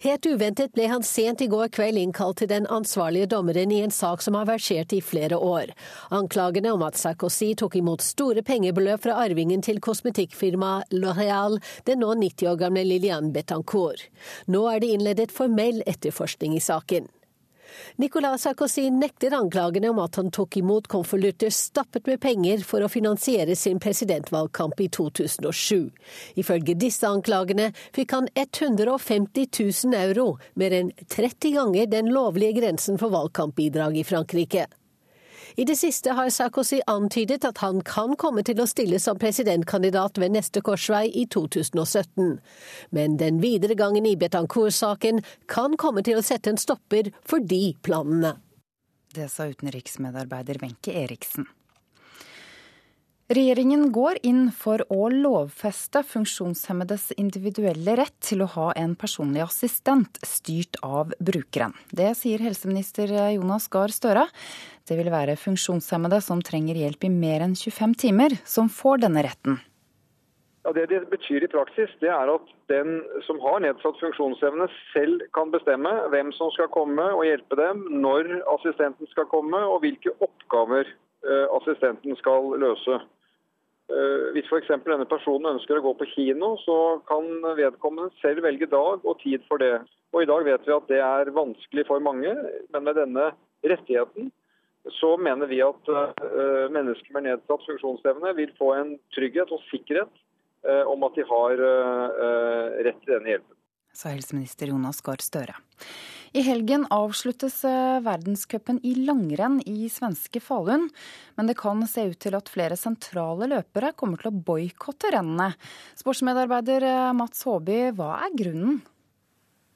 Helt 0.00 0.24
uventet 0.24 0.72
ble 0.72 0.86
han 0.88 1.02
sent 1.04 1.42
i 1.44 1.46
går 1.52 1.68
kveld 1.76 2.00
innkalt 2.00 2.38
til 2.40 2.48
den 2.48 2.64
ansvarlige 2.72 3.26
dommeren 3.34 3.68
i 3.68 3.82
en 3.84 3.92
sak 3.92 4.22
som 4.24 4.38
har 4.38 4.46
versert 4.48 4.94
i 4.96 5.02
flere 5.04 5.36
år. 5.36 5.74
Anklagene 6.16 6.72
om 6.72 6.86
at 6.86 6.96
Sarkozy 6.96 7.50
tok 7.60 7.76
imot 7.76 8.00
store 8.00 8.40
pengebeløp 8.40 9.04
fra 9.04 9.18
arvingen 9.26 9.60
til 9.60 9.76
kosmetikkfirmaet 9.84 10.96
Loreal, 10.96 11.60
den 11.84 12.00
nå 12.00 12.14
90 12.16 12.48
år 12.48 12.58
gamle 12.64 12.88
Liliane 12.88 13.28
Betancourt. 13.36 14.08
Nå 14.48 14.64
er 14.72 14.80
det 14.80 14.94
innledet 14.96 15.36
formell 15.36 15.84
etterforskning 15.84 16.56
i 16.56 16.64
saken. 16.64 17.12
Nicolas 17.96 18.42
Sarkozy 18.46 18.88
nekter 18.90 19.34
anklagene 19.36 19.90
om 19.92 20.00
at 20.02 20.16
han 20.20 20.30
tok 20.34 20.56
imot 20.60 20.88
konvolutter 20.90 21.52
stappet 21.54 22.06
med 22.10 22.20
penger 22.22 22.64
for 22.66 22.84
å 22.84 22.90
finansiere 22.90 23.56
sin 23.58 23.80
presidentvalgkamp 23.82 24.80
i 24.80 24.88
2007. 24.88 25.90
Ifølge 26.40 26.78
disse 26.78 27.08
anklagene 27.08 27.70
fikk 27.96 28.16
han 28.16 28.28
150 28.34 29.48
000 29.60 30.00
euro, 30.00 30.34
mer 30.54 30.76
enn 30.80 30.92
30 31.06 31.56
ganger 31.58 31.90
den 31.90 32.12
lovlige 32.14 32.60
grensen 32.60 33.00
for 33.00 33.12
valgkampbidrag 33.14 34.00
i 34.00 34.06
Frankrike. 34.06 34.66
I 35.56 35.64
det 35.64 35.76
siste 35.78 36.14
har 36.14 36.30
Sarkozy 36.30 36.80
antydet 36.90 37.44
at 37.48 37.58
han 37.64 37.80
kan 37.86 38.16
komme 38.20 38.44
til 38.46 38.60
å 38.62 38.68
stille 38.70 39.00
som 39.02 39.18
presidentkandidat 39.20 40.20
ved 40.22 40.34
neste 40.36 40.62
korsvei 40.64 41.06
i 41.10 41.26
2017. 41.30 42.36
Men 42.96 43.16
den 43.20 43.40
videre 43.42 43.74
gangen 43.78 44.06
i 44.06 44.16
Betancourt-saken 44.20 45.22
kan 45.50 45.78
komme 45.80 46.04
til 46.06 46.20
å 46.20 46.26
sette 46.26 46.52
en 46.52 46.60
stopper 46.60 47.10
for 47.26 47.42
de 47.42 47.72
planene. 47.82 48.36
Det 49.10 49.26
sa 49.32 49.48
utenriksmedarbeider 49.50 50.60
Wenche 50.62 50.94
Eriksen. 50.94 51.48
Regjeringen 53.30 53.92
går 53.94 54.18
inn 54.26 54.48
for 54.50 54.82
å 54.90 55.04
lovfeste 55.14 56.00
funksjonshemmedes 56.02 57.12
individuelle 57.14 57.94
rett 58.00 58.16
til 58.26 58.42
å 58.42 58.48
ha 58.56 58.64
en 58.74 58.96
personlig 58.98 59.44
assistent 59.44 60.18
styrt 60.26 60.80
av 60.82 61.12
brukeren. 61.22 61.76
Det 61.94 62.08
sier 62.18 62.42
helseminister 62.42 63.12
Jonas 63.36 63.68
Gahr 63.70 63.94
Støre. 63.94 64.24
Det 64.90 64.96
vil 64.98 65.12
være 65.12 65.36
funksjonshemmede 65.38 66.18
som 66.26 66.40
trenger 66.42 66.74
hjelp 66.74 67.04
i 67.06 67.08
mer 67.14 67.44
enn 67.44 67.52
25 67.54 67.92
timer, 68.02 68.32
som 68.42 68.66
får 68.66 69.04
denne 69.04 69.22
retten. 69.22 69.60
Ja, 70.64 70.72
det 70.74 70.88
det 70.90 71.04
betyr 71.12 71.44
i 71.46 71.50
praksis, 71.52 71.92
det 72.02 72.10
er 72.10 72.32
at 72.32 72.48
den 72.68 72.98
som 73.22 73.38
har 73.40 73.62
nedsatt 73.62 74.00
funksjonsevne, 74.02 74.66
selv 74.90 75.22
kan 75.36 75.52
bestemme 75.54 75.92
hvem 76.10 76.32
som 76.34 76.50
skal 76.56 76.68
komme 76.74 77.06
og 77.14 77.22
hjelpe 77.24 77.56
dem, 77.60 77.86
når 78.02 78.32
assistenten 78.56 79.06
skal 79.12 79.30
komme 79.30 79.62
og 79.62 79.78
hvilke 79.84 80.10
oppgaver 80.26 80.90
eh, 80.90 81.46
assistenten 81.60 82.18
skal 82.18 82.50
løse. 82.58 82.98
Eh, 83.94 84.26
hvis 84.34 84.50
f.eks. 84.50 84.74
denne 84.90 85.06
personen 85.06 85.54
ønsker 85.54 85.78
å 85.78 85.86
gå 85.86 85.94
på 86.02 86.10
kino, 86.16 86.56
så 86.66 86.98
kan 87.06 87.30
vedkommende 87.62 88.10
selv 88.18 88.42
velge 88.42 88.66
dag 88.74 89.06
og 89.06 89.22
tid 89.22 89.46
for 89.46 89.62
det. 89.62 89.78
Og 90.10 90.26
I 90.26 90.30
dag 90.34 90.50
vet 90.50 90.66
vi 90.66 90.76
at 90.76 90.90
det 90.90 91.00
er 91.06 91.32
vanskelig 91.38 91.86
for 91.86 92.02
mange, 92.02 92.34
men 92.74 92.90
med 92.90 92.98
denne 92.98 93.30
rettigheten 93.62 94.32
så 94.88 95.14
mener 95.20 95.50
vi 95.50 95.60
at 95.64 95.92
uh, 95.92 96.66
mennesker 96.72 97.12
med 97.16 97.28
nedsatt 97.28 97.64
funksjonsevne 97.68 98.32
vil 98.38 98.52
få 98.58 98.72
en 98.78 98.94
trygghet 99.14 99.52
og 99.52 99.62
sikkerhet 99.68 100.12
uh, 100.64 100.84
om 100.88 101.04
at 101.04 101.18
de 101.18 101.26
har 101.28 101.64
uh, 101.64 102.78
rett 102.86 103.02
til 103.04 103.16
denne 103.18 103.34
hjelpen. 103.34 103.56
Sa 103.92 104.12
helseminister 104.14 104.70
Jonas 104.70 105.02
Gahr 105.04 105.20
Støre. 105.20 105.56
I 106.30 106.44
helgen 106.46 106.84
avsluttes 106.94 107.56
verdenscupen 108.06 108.78
i 108.86 108.92
langrenn 109.02 109.56
i 109.66 109.88
svenske 109.90 110.38
Falun. 110.38 110.84
Men 111.34 111.50
det 111.50 111.56
kan 111.58 111.82
se 111.90 112.04
ut 112.12 112.20
til 112.22 112.36
at 112.38 112.52
flere 112.52 112.78
sentrale 112.78 113.48
løpere 113.50 113.90
kommer 113.98 114.22
til 114.22 114.30
å 114.30 114.42
boikotte 114.46 115.10
rennene. 115.10 115.50
Sportsmedarbeider 115.98 116.86
Mats 117.18 117.42
Håby, 117.50 117.80
hva 117.98 118.12
er 118.28 118.38
grunnen? 118.38 118.78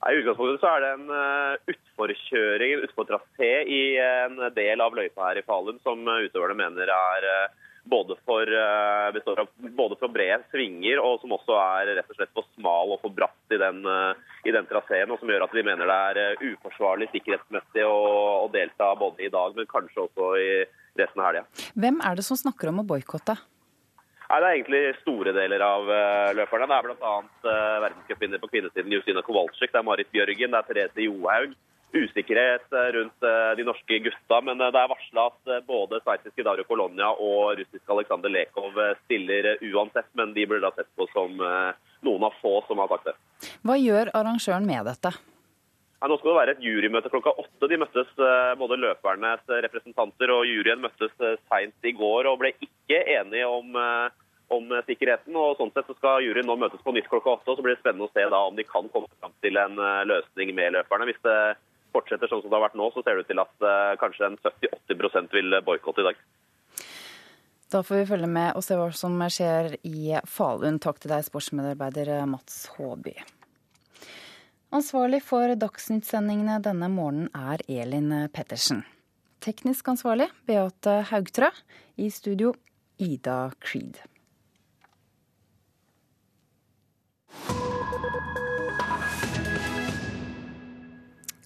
I 0.05 0.18
utgangspunktet 0.20 0.61
så 0.61 0.70
er 0.70 0.82
det 0.84 0.90
en 0.94 1.12
utforkjøring, 1.72 2.72
en 2.74 2.86
utfortrasé 2.86 3.52
i 3.72 3.82
en 4.02 4.40
del 4.57 4.82
av 4.84 4.96
løypa 4.96 5.30
her 5.30 5.40
i 5.40 5.44
Falun 5.46 5.78
som 5.80 6.02
utøverne 6.05 6.59
mener 6.59 6.92
er 6.92 7.28
både 7.88 8.16
for, 8.24 8.48
består 9.12 9.42
av 9.44 9.48
både 9.76 9.96
for 10.00 10.12
brede 10.12 10.42
svinger 10.52 11.00
og 11.00 11.18
som 11.20 11.34
også 11.36 11.57
er 11.61 11.94
rett 11.98 12.12
og 12.12 12.18
slett 12.18 12.32
for 12.36 12.48
smal 12.57 12.94
og 12.94 13.00
for 13.02 13.16
bratt 13.16 13.52
i 13.56 13.60
den, 13.60 13.81
i 14.44 14.55
den 14.56 14.68
traseen. 14.68 15.12
Og 15.12 15.20
som 15.20 15.32
gjør 15.32 15.47
at 15.47 15.56
de 15.56 15.64
mener 15.66 15.89
det 15.89 15.98
er 16.28 16.47
uforsvarlig 16.52 17.10
sikkerhetsmessig 17.12 17.85
å, 17.89 17.98
å 18.44 18.48
delta 18.52 18.93
både 19.01 19.26
i 19.26 19.32
dag, 19.32 19.56
men 19.56 19.68
kanskje 19.68 20.06
også 20.06 20.31
i 20.40 20.48
resten 21.01 21.20
av 21.20 21.31
helga. 21.31 21.44
Hvem 21.76 22.01
er 22.05 22.16
det 22.20 22.28
som 22.28 22.40
snakker 22.40 22.72
om 22.72 22.85
å 22.85 22.89
boikotte? 22.89 23.36
Nei, 24.35 24.40
Det 24.43 24.48
er 24.48 24.56
egentlig 24.59 24.97
store 24.98 25.32
deler 25.36 25.62
av 25.62 25.85
uh, 25.86 26.32
løperne. 26.35 26.66
Det 26.66 26.74
er 26.74 26.86
bl.a. 26.89 27.11
Uh, 27.44 27.82
verdenscupvinner 27.85 28.40
på 28.43 28.48
kvinnesiden 28.51 28.90
Justina 28.90 29.23
Kowalczyk, 29.23 29.70
det 29.70 29.78
er 29.78 29.86
Marit 29.86 30.09
Bjørgen, 30.11 30.51
det 30.51 30.59
er 30.59 30.66
Therese 30.66 31.05
Johaug. 31.05 31.52
Usikkerhet 31.94 32.65
uh, 32.74 32.89
rundt 32.97 33.27
de 33.55 33.66
norske 33.69 34.01
gutta, 34.02 34.40
men 34.43 34.59
det 34.59 34.73
er 34.81 34.90
varsla 34.90 35.28
at 35.31 35.52
både 35.69 36.01
sveitsiske 36.02 36.43
Dario 36.43 36.66
Colonia 36.66 37.12
og 37.12 37.61
russiske 37.61 37.94
Aleksandr 37.94 38.32
Lekov 38.35 38.81
stiller 39.05 39.52
uansett, 39.70 40.11
men 40.19 40.35
de 40.35 40.48
blir 40.51 40.65
da 40.65 40.73
sett 40.74 40.90
på 40.98 41.06
som 41.12 41.39
noen 41.39 42.27
av 42.27 42.35
få 42.40 42.56
som 42.66 42.82
har 42.82 42.90
sagt 42.90 43.12
det. 43.12 43.15
Hva 43.62 43.78
gjør 43.78 44.11
arrangøren 44.19 44.66
med 44.66 44.90
dette? 44.90 45.15
Nå 46.05 46.19
skal 46.19 46.32
det 46.32 46.36
være 46.40 46.52
et 46.56 46.66
jurymøte 46.66 47.09
klokka 47.09 47.31
åtte. 47.39 47.69
De 47.70 47.78
møttes 47.81 48.11
både 48.61 48.77
løpernes 48.82 49.47
representanter 49.69 50.35
og 50.35 50.43
juryen 50.51 50.82
møttes 50.82 51.15
seint 51.47 51.86
i 51.86 51.94
går 51.97 52.28
og 52.28 52.43
ble 52.43 52.51
ikke 52.66 52.98
enige 53.15 53.47
om 53.48 53.78
om 54.56 54.72
sikkerheten. 54.86 55.36
og 55.36 55.59
Sånn 55.59 55.72
sett 55.74 55.90
så 55.90 55.97
skal 55.98 56.24
juryen 56.24 56.47
nå 56.48 56.56
møtes 56.60 56.82
på 56.85 56.94
nytt 56.94 57.10
klokka 57.10 57.36
åtte. 57.36 57.51
og 57.51 57.59
Så 57.59 57.66
blir 57.66 57.74
det 57.74 57.82
spennende 57.82 58.09
å 58.09 58.14
se 58.14 58.24
da 58.31 58.40
om 58.48 58.56
de 58.56 58.66
kan 58.68 58.89
komme 58.94 59.10
fram 59.20 59.35
til 59.44 59.60
en 59.60 59.78
eh, 59.78 60.06
løsning 60.10 60.55
med 60.56 60.76
løperne. 60.78 61.09
Hvis 61.10 61.22
det 61.26 61.39
fortsetter 61.94 62.31
sånn 62.31 62.43
som 62.43 62.51
det 62.51 62.59
har 62.59 62.66
vært 62.68 62.78
nå, 62.78 62.89
så 62.94 63.02
ser 63.05 63.14
det 63.14 63.24
ut 63.24 63.31
til 63.31 63.43
at 63.43 63.55
uh, 63.62 63.93
kanskje 64.01 64.26
en 64.26 64.40
70-80 64.43 65.31
vil 65.36 65.59
boikotte 65.62 66.02
i 66.02 66.09
dag. 66.09 66.22
Da 67.70 67.82
får 67.86 68.01
vi 68.01 68.09
følge 68.09 68.31
med 68.31 68.59
og 68.59 68.64
se 68.66 68.76
hva 68.78 68.89
som 68.94 69.14
skjer 69.36 69.76
i 69.86 70.16
Falun. 70.31 70.81
Takk 70.82 70.98
til 71.02 71.14
deg, 71.14 71.26
sportsmedarbeider 71.26 72.10
Mats 72.31 72.64
Håby. 72.74 73.14
Ansvarlig 74.74 75.20
for 75.22 75.55
Dagsnytt-sendingene 75.59 76.59
denne 76.62 76.90
morgenen 76.90 77.31
er 77.35 77.62
Elin 77.70 78.10
Pettersen. 78.35 78.82
Teknisk 79.44 79.86
ansvarlig 79.93 80.31
Beate 80.48 81.02
Haugtrø. 81.10 81.52
I 81.94 82.09
studio 82.10 82.55
Ida 82.98 83.52
Creed. 83.62 84.01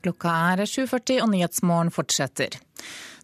Klokka 0.08 0.34
er 0.56 0.64
7.40 0.64 1.20
og 1.20 1.28
Nyhetsmorgen 1.34 1.90
fortsetter. 1.92 2.56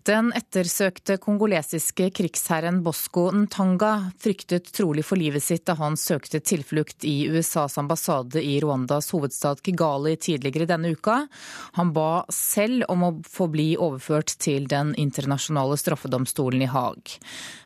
Den 0.04 0.34
ettersøkte 0.36 1.14
kongolesiske 1.16 2.10
krigsherren 2.12 2.82
Bosco 2.84 3.30
Ntanga 3.32 4.10
fryktet 4.20 4.66
trolig 4.76 5.00
for 5.08 5.16
livet 5.16 5.40
sitt 5.40 5.62
da 5.64 5.78
han 5.78 5.94
søkte 5.96 6.42
tilflukt 6.44 7.06
i 7.08 7.30
USAs 7.32 7.78
ambassade 7.80 8.42
i 8.44 8.58
Rwandas 8.60 9.08
hovedstad 9.16 9.62
Kigali 9.64 10.12
tidligere 10.20 10.66
denne 10.68 10.90
uka. 10.92 11.22
Han 11.78 11.94
ba 11.96 12.26
selv 12.28 12.84
om 12.92 13.06
å 13.06 13.10
få 13.24 13.46
bli 13.54 13.70
overført 13.80 14.34
til 14.44 14.66
Den 14.68 14.90
internasjonale 15.00 15.78
straffedomstolen 15.80 16.66
i 16.66 16.68
Haag. 16.68 17.14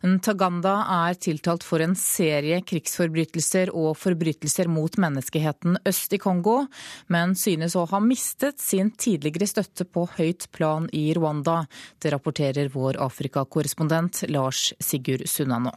Ntaganda 0.06 0.76
er 1.08 1.18
tiltalt 1.18 1.66
for 1.66 1.82
en 1.82 1.98
serie 1.98 2.60
krigsforbrytelser 2.62 3.74
og 3.74 3.98
forbrytelser 3.98 4.70
mot 4.70 4.94
menneskeheten 4.94 5.80
øst 5.82 6.14
i 6.14 6.22
Kongo, 6.22 6.68
men 7.10 7.34
synes 7.34 7.74
å 7.74 7.88
ha 7.90 7.98
mistet 7.98 8.62
sin 8.62 8.94
tidligere 8.94 9.50
støtte 9.50 9.90
på 9.90 10.06
høyt 10.20 10.46
plan 10.54 10.86
i 10.94 11.08
Rwanda. 11.18 11.64
Det 11.98 12.14
rapporterer 12.28 12.68
vår 12.68 12.96
Afrikakorrespondent 12.96 14.24
Lars 14.28 14.74
Sigurd 14.78 15.26
Sunnanå. 15.26 15.72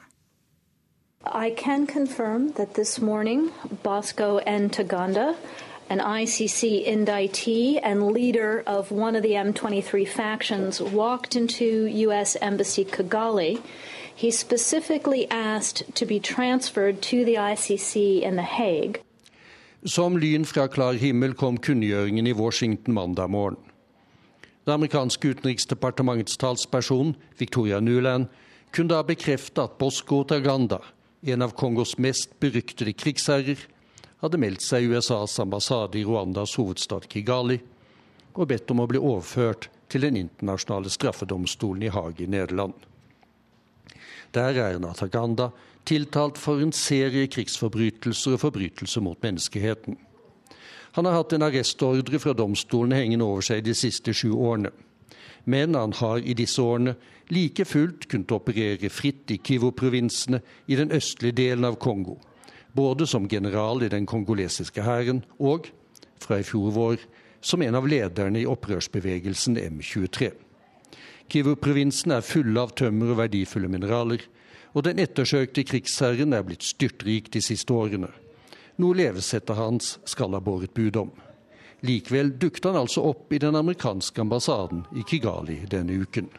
I 1.26 1.52
can 1.56 1.88
confirm 1.88 2.54
that 2.54 2.74
this 2.74 3.00
morning 3.00 3.52
Bosco 3.84 4.38
N. 4.38 4.70
Taganda, 4.70 5.36
an 5.90 6.00
ICC 6.00 6.86
indictee 6.88 7.80
and 7.84 8.12
leader 8.12 8.64
of 8.66 8.92
one 8.92 9.16
of 9.16 9.24
the 9.24 9.34
M23 9.34 10.08
factions, 10.08 10.82
walked 10.82 11.36
into 11.36 11.86
U.S. 12.08 12.38
Embassy 12.42 12.86
Kigali. 12.86 13.62
He 14.16 14.32
specifically 14.32 15.28
asked 15.30 15.84
to 15.96 16.06
be 16.06 16.20
transferred 16.20 17.02
to 17.02 17.24
the 17.26 17.36
ICC 17.36 18.22
in 18.22 18.36
The 18.36 18.44
Hague. 18.44 19.00
Som 19.86 20.18
lyn 20.18 20.46
fra 20.46 20.68
klar 20.68 20.94
himmel 20.94 21.34
kom 21.34 21.58
kunngjøringen 21.58 22.28
i 22.28 22.34
Washington 22.34 22.94
mandag 22.94 23.30
morgen. 23.30 23.71
Det 24.66 24.74
amerikanske 24.74 25.28
utenriksdepartementets 25.28 26.38
talsperson, 26.38 27.16
Victoria 27.38 27.80
Nuland, 27.80 28.28
kunne 28.72 28.94
da 28.94 29.04
bekrefte 29.04 29.64
at 29.66 29.78
Bosco 29.78 30.24
Taganda, 30.24 30.80
en 31.22 31.42
av 31.42 31.56
Kongos 31.58 31.98
mest 31.98 32.38
beryktede 32.40 32.94
krigsherrer, 32.94 33.60
hadde 34.22 34.38
meldt 34.38 34.62
seg 34.62 34.86
i 34.86 34.92
USAs 34.94 35.40
ambassade 35.42 35.98
i 35.98 36.06
Rwandas 36.06 36.54
hovedstad 36.60 37.08
Kigali 37.10 37.58
og 38.38 38.48
bedt 38.54 38.70
om 38.72 38.84
å 38.84 38.88
bli 38.90 39.02
overført 39.02 39.68
til 39.92 40.06
den 40.06 40.20
internasjonale 40.20 40.94
straffedomstolen 40.94 41.88
i 41.88 41.92
Haag 41.92 42.22
i 42.22 42.30
Nederland. 42.30 42.78
Der 44.32 44.56
er 44.62 44.80
Nataganda 44.80 45.50
tiltalt 45.90 46.38
for 46.40 46.62
en 46.62 46.72
serie 46.72 47.28
krigsforbrytelser 47.28 48.38
og 48.38 48.44
forbrytelser 48.46 49.04
mot 49.04 49.20
menneskeheten. 49.26 49.98
Han 50.92 51.06
har 51.06 51.14
hatt 51.14 51.34
en 51.34 51.46
arrestordre 51.46 52.20
fra 52.20 52.34
domstolene 52.36 52.98
hengende 53.00 53.28
over 53.28 53.46
seg 53.46 53.64
de 53.64 53.76
siste 53.78 54.14
sju 54.16 54.34
årene. 54.34 54.72
Men 55.48 55.76
han 55.76 55.94
har 55.98 56.20
i 56.20 56.36
disse 56.38 56.62
årene 56.62 56.98
like 57.32 57.66
fullt 57.66 58.10
kunnet 58.12 58.34
operere 58.36 58.92
fritt 58.92 59.32
i 59.32 59.40
Kivu-provinsene 59.40 60.42
i 60.68 60.78
den 60.78 60.92
østlige 60.94 61.38
delen 61.40 61.66
av 61.66 61.80
Kongo. 61.82 62.20
Både 62.76 63.08
som 63.08 63.28
general 63.28 63.84
i 63.84 63.90
den 63.92 64.06
kongolesiske 64.06 64.84
hæren 64.84 65.24
og, 65.40 65.72
fra 66.22 66.40
i 66.40 66.46
fjor 66.46 66.76
vår, 66.76 67.06
som 67.42 67.64
en 67.66 67.76
av 67.76 67.88
lederne 67.90 68.44
i 68.44 68.48
opprørsbevegelsen 68.48 69.58
M23. 69.58 70.30
Kivu-provinsen 71.32 72.14
er 72.14 72.28
fulle 72.28 72.62
av 72.62 72.76
tømmer 72.78 73.16
og 73.16 73.24
verdifulle 73.24 73.72
mineraler, 73.72 74.22
og 74.76 74.86
den 74.86 75.00
ettersøkte 75.04 75.64
krigsherren 75.68 76.36
er 76.36 76.46
blitt 76.48 76.68
styrtrik 76.68 77.32
de 77.34 77.42
siste 77.44 77.74
årene 77.74 78.12
noe 78.78 78.96
levesettet 78.96 79.58
hans 79.58 79.98
skal 80.06 80.34
ha 80.36 80.40
båret 80.40 80.74
bud 80.74 80.96
om. 80.96 81.12
Likevel 81.82 82.36
dukket 82.38 82.70
han 82.70 82.78
altså 82.78 83.04
opp 83.10 83.34
i 83.34 83.40
den 83.42 83.58
amerikanske 83.58 84.22
ambassaden 84.22 84.86
i 84.96 85.04
Kigali 85.08 85.64
denne 85.70 85.98
uken. 86.04 86.30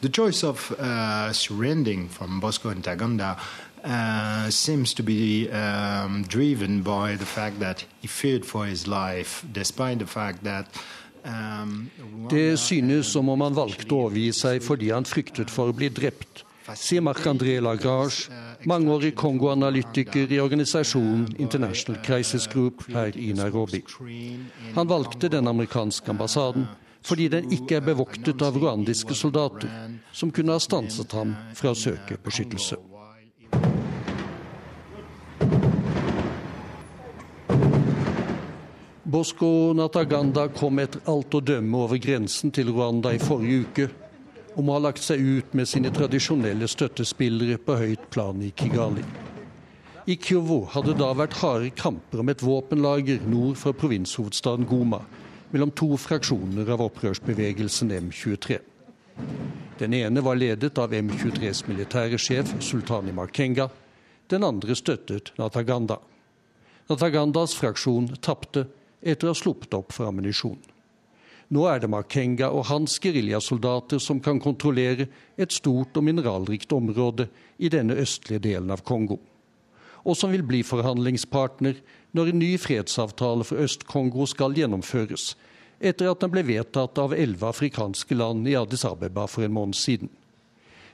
The 0.00 0.08
choice 0.08 0.44
of 0.44 0.70
uh, 0.78 1.32
surrendering 1.32 2.08
from 2.08 2.40
Bosco 2.40 2.68
and 2.70 2.84
Taganda 2.84 3.36
uh, 3.84 4.50
seems 4.50 4.94
to 4.94 5.02
be 5.02 5.48
um, 5.50 6.24
driven 6.28 6.82
by 6.82 7.16
the 7.16 7.26
fact 7.26 7.58
that 7.60 7.84
he 8.00 8.08
feared 8.08 8.44
for 8.44 8.66
his 8.66 8.86
life, 8.86 9.44
despite 9.52 9.98
the 9.98 10.06
fact 10.06 10.44
that 10.44 10.66
um, 11.24 11.90
Det 12.30 12.58
synes 12.58 13.06
som 13.06 13.28
om 13.28 13.40
han 13.40 13.56
valgte 13.56 13.94
å 13.94 14.06
overgi 14.06 14.32
seg 14.32 14.62
fordi 14.62 14.90
han 14.90 15.04
fryktet 15.04 15.50
for 15.50 15.70
å 15.70 15.76
bli 15.76 15.88
drept, 15.88 16.45
sier 16.74 17.00
Marc-André 17.00 17.60
Lagrage, 17.60 18.30
mangeårig 18.64 19.14
Kongo-analytiker 19.16 20.32
i 20.32 20.40
organisasjonen 20.40 21.36
International 21.38 22.02
Crisis 22.04 22.46
Group 22.46 22.82
her 22.92 23.16
i 23.16 23.32
Nairobi. 23.32 23.84
Han 24.74 24.88
valgte 24.88 25.28
den 25.28 25.48
amerikanske 25.48 26.10
ambassaden 26.10 26.66
fordi 27.06 27.28
den 27.28 27.52
ikke 27.54 27.76
er 27.76 27.84
bevoktet 27.86 28.42
av 28.42 28.56
rwandiske 28.58 29.14
soldater, 29.14 29.70
som 30.12 30.32
kunne 30.34 30.56
ha 30.56 30.58
stanset 30.58 31.12
ham 31.14 31.36
fra 31.54 31.70
å 31.70 31.78
søke 31.78 32.18
beskyttelse. 32.18 32.80
Bosco 39.06 39.70
Nataganda 39.78 40.48
kom 40.50 40.82
etter 40.82 41.04
alt 41.06 41.34
å 41.38 41.40
dømme 41.40 41.78
over 41.78 42.02
grensen 42.02 42.50
til 42.50 42.72
Rwanda 42.74 43.14
i 43.14 43.22
forrige 43.22 43.62
uke 43.62 43.86
om 44.56 44.68
å 44.68 44.76
ha 44.78 44.84
lagt 44.88 45.04
seg 45.04 45.20
ut 45.20 45.54
med 45.56 45.68
sine 45.68 45.92
tradisjonelle 45.92 46.68
støttespillere 46.68 47.58
på 47.60 47.76
høyt 47.76 48.06
plan 48.12 48.40
i 48.42 48.52
Kigali. 48.56 49.04
I 50.06 50.16
Kyovo 50.22 50.62
hadde 50.72 50.94
da 50.96 51.10
vært 51.18 51.36
harde 51.42 51.72
kamper 51.76 52.22
om 52.22 52.30
et 52.32 52.44
våpenlager 52.44 53.24
nord 53.28 53.58
for 53.60 53.76
provinshovedstaden 53.76 54.68
Goma, 54.70 55.02
mellom 55.50 55.72
to 55.76 55.90
fraksjoner 56.00 56.70
av 56.72 56.84
opprørsbevegelsen 56.86 57.92
M23. 57.98 58.58
Den 59.78 59.94
ene 59.94 60.22
var 60.24 60.38
ledet 60.40 60.78
av 60.80 60.94
M23s 60.94 61.66
militære 61.68 62.18
sjef 62.20 62.54
Sultani 62.64 63.12
Makenga. 63.12 63.68
Den 64.30 64.44
andre 64.46 64.76
støttet 64.78 65.34
Nataganda. 65.38 65.98
Natagandas 66.88 67.54
fraksjon 67.58 68.08
tapte 68.22 68.66
etter 69.02 69.28
å 69.28 69.34
ha 69.34 69.38
sluppet 69.38 69.74
opp 69.76 69.92
for 69.92 70.08
ammunisjon. 70.08 70.58
Nå 71.48 71.62
er 71.70 71.78
det 71.78 71.90
Makenga 71.92 72.48
og 72.50 72.66
hans 72.66 72.96
geriljasoldater 73.02 74.00
som 74.02 74.18
kan 74.22 74.40
kontrollere 74.42 75.06
et 75.38 75.54
stort 75.54 75.94
og 75.94 76.06
mineralrikt 76.08 76.72
område 76.74 77.28
i 77.62 77.70
denne 77.70 77.94
østlige 78.02 78.42
delen 78.48 78.72
av 78.74 78.82
Kongo. 78.86 79.20
Og 80.06 80.18
som 80.18 80.32
vil 80.34 80.42
bli 80.46 80.64
forhandlingspartner 80.66 81.78
når 82.18 82.32
en 82.32 82.40
ny 82.42 82.52
fredsavtale 82.58 83.46
for 83.46 83.62
Øst-Kongo 83.62 84.26
skal 84.26 84.58
gjennomføres, 84.58 85.34
etter 85.78 86.10
at 86.10 86.22
den 86.24 86.32
ble 86.34 86.42
vedtatt 86.46 86.98
av 86.98 87.14
elleve 87.14 87.50
afrikanske 87.52 88.18
land 88.18 88.48
i 88.48 88.56
Addis 88.58 88.86
Abeba 88.88 89.26
for 89.30 89.46
en 89.46 89.54
måned 89.54 89.78
siden. 89.78 90.10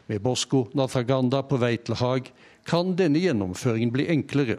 Med 0.09 0.21
Bosco 0.21 0.67
Nathaganda 0.77 1.45
på 1.47 1.61
vei 1.63 1.77
til 1.79 1.97
Haag 2.01 2.33
kan 2.69 2.97
denne 2.99 3.23
gjennomføringen 3.23 3.93
bli 3.95 4.09
enklere, 4.13 4.59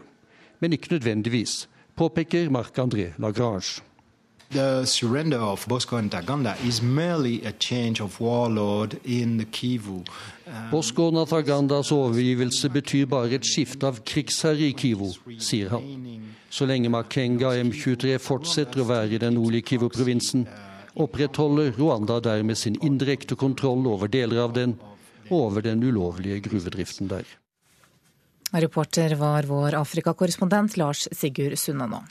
men 0.58 0.74
ikke 0.74 0.96
nødvendigvis, 0.96 1.66
påpeker 1.94 2.50
Marc-André 2.50 3.12
Lagrange. 3.22 3.84
The 4.54 4.86
surrender 4.86 5.40
of 5.40 5.66
Bosco 5.66 5.96
and 5.96 6.12
Taganda 6.12 6.54
is 6.64 6.80
merely 6.80 7.44
a 7.44 7.50
change 7.50 8.00
of 8.00 8.20
warlord 8.20 9.00
in 9.04 9.36
the 9.36 9.44
Kivu. 9.44 10.04
Bosco 10.70 11.10
Natagandas 11.10 11.90
overgivelse 11.90 12.68
betyr 12.70 13.08
bare 13.10 13.34
et 13.34 13.42
skifte 13.42 13.82
av 13.88 13.98
krigsherre 14.06 14.68
i 14.68 14.76
Kivu, 14.78 15.08
sier 15.42 15.74
han. 15.74 15.82
Så 16.50 16.68
lenge 16.70 16.86
Makenga 16.86 17.50
M23 17.64 18.14
fortsetter 18.22 18.84
å 18.84 18.86
være 18.92 19.16
i 19.16 19.20
den 19.24 19.34
nordlige 19.34 19.72
Kivu-provinsen, 19.72 20.46
opprettholder 20.94 21.74
Rwanda 21.74 22.20
dermed 22.22 22.54
sin 22.54 22.78
indirekte 22.78 23.34
kontroll 23.34 23.82
over 23.90 24.06
deler 24.06 24.44
av 24.44 24.54
den, 24.54 24.76
og 25.32 25.48
over 25.48 25.66
den 25.66 25.82
ulovlige 25.82 26.38
gruvedriften 26.46 27.10
der. 27.10 27.26
Reporter 28.54 29.18
var 29.18 29.50
vår 29.50 29.80
Afrikakorrespondent 29.82 30.78
Lars 30.78 31.08
Sigurd 31.10 31.58
Sunnanå. 31.58 32.04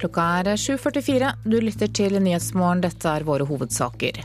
Klokka 0.00 0.22
er 0.40 0.48
7.44. 0.56 1.30
Du 1.44 1.58
lytter 1.60 1.90
til 1.92 2.14
Nyhetsmorgen. 2.24 2.80
Dette 2.80 3.10
er 3.10 3.26
våre 3.28 3.44
hovedsaker. 3.44 4.16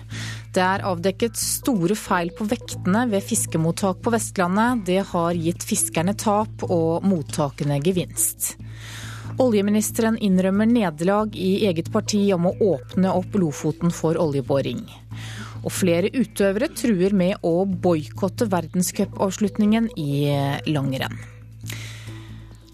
Det 0.55 0.63
er 0.63 0.85
avdekket 0.87 1.35
store 1.35 1.97
feil 1.99 2.31
på 2.37 2.47
vektene 2.47 3.01
ved 3.11 3.25
fiskemottak 3.27 3.99
på 4.05 4.13
Vestlandet. 4.15 4.85
Det 4.87 5.01
har 5.09 5.35
gitt 5.35 5.67
fiskerne 5.67 6.15
tap 6.15 6.63
og 6.69 7.03
mottakene 7.03 7.81
gevinst. 7.83 8.53
Oljeministeren 9.35 10.15
innrømmer 10.23 10.69
nederlag 10.71 11.35
i 11.35 11.65
eget 11.67 11.91
parti 11.91 12.23
om 12.31 12.47
å 12.47 12.55
åpne 12.71 13.11
opp 13.11 13.35
Lofoten 13.35 13.91
for 13.91 14.15
oljeboring. 14.15 14.85
Og 15.65 15.73
flere 15.75 16.13
utøvere 16.15 16.71
truer 16.71 17.11
med 17.11 17.43
å 17.43 17.65
boikotte 17.67 18.47
verdenscupavslutningen 18.47 19.91
i 19.99 20.29
langrenn. 20.71 21.34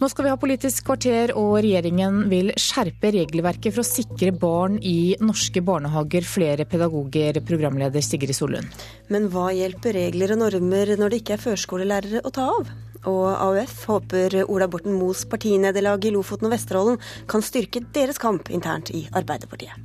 Nå 0.02 0.08
skal 0.10 0.26
vi 0.26 0.30
ha 0.34 0.38
Politisk 0.42 0.88
kvarter, 0.88 1.30
og 1.38 1.60
regjeringen 1.62 2.24
vil 2.32 2.48
skjerpe 2.58 3.12
regelverket 3.14 3.76
for 3.76 3.84
å 3.84 3.86
sikre 3.86 4.32
barn 4.34 4.80
i 4.82 5.14
norske 5.22 5.62
barnehager 5.62 6.26
flere 6.26 6.66
pedagoger, 6.66 7.38
programleder 7.46 8.02
Sigrid 8.02 8.34
Solund. 8.34 8.82
Men 9.14 9.30
hva 9.30 9.52
hjelper 9.54 9.94
regler 10.00 10.34
og 10.34 10.42
normer 10.42 10.96
når 10.98 11.14
det 11.14 11.22
ikke 11.22 11.38
er 11.38 11.44
førskolelærere 11.46 12.24
å 12.26 12.34
ta 12.34 12.48
av? 12.50 12.74
Og 13.14 13.24
AUF 13.30 13.78
håper 13.92 14.40
Ola 14.48 14.66
Borten 14.74 14.98
Moes 14.98 15.22
partinederlag 15.30 16.02
i 16.10 16.16
Lofoten 16.18 16.50
og 16.50 16.56
Vesterålen 16.56 16.98
kan 17.30 17.46
styrke 17.46 17.86
deres 17.94 18.18
kamp 18.22 18.50
internt 18.50 18.90
i 18.98 19.06
Arbeiderpartiet. 19.14 19.78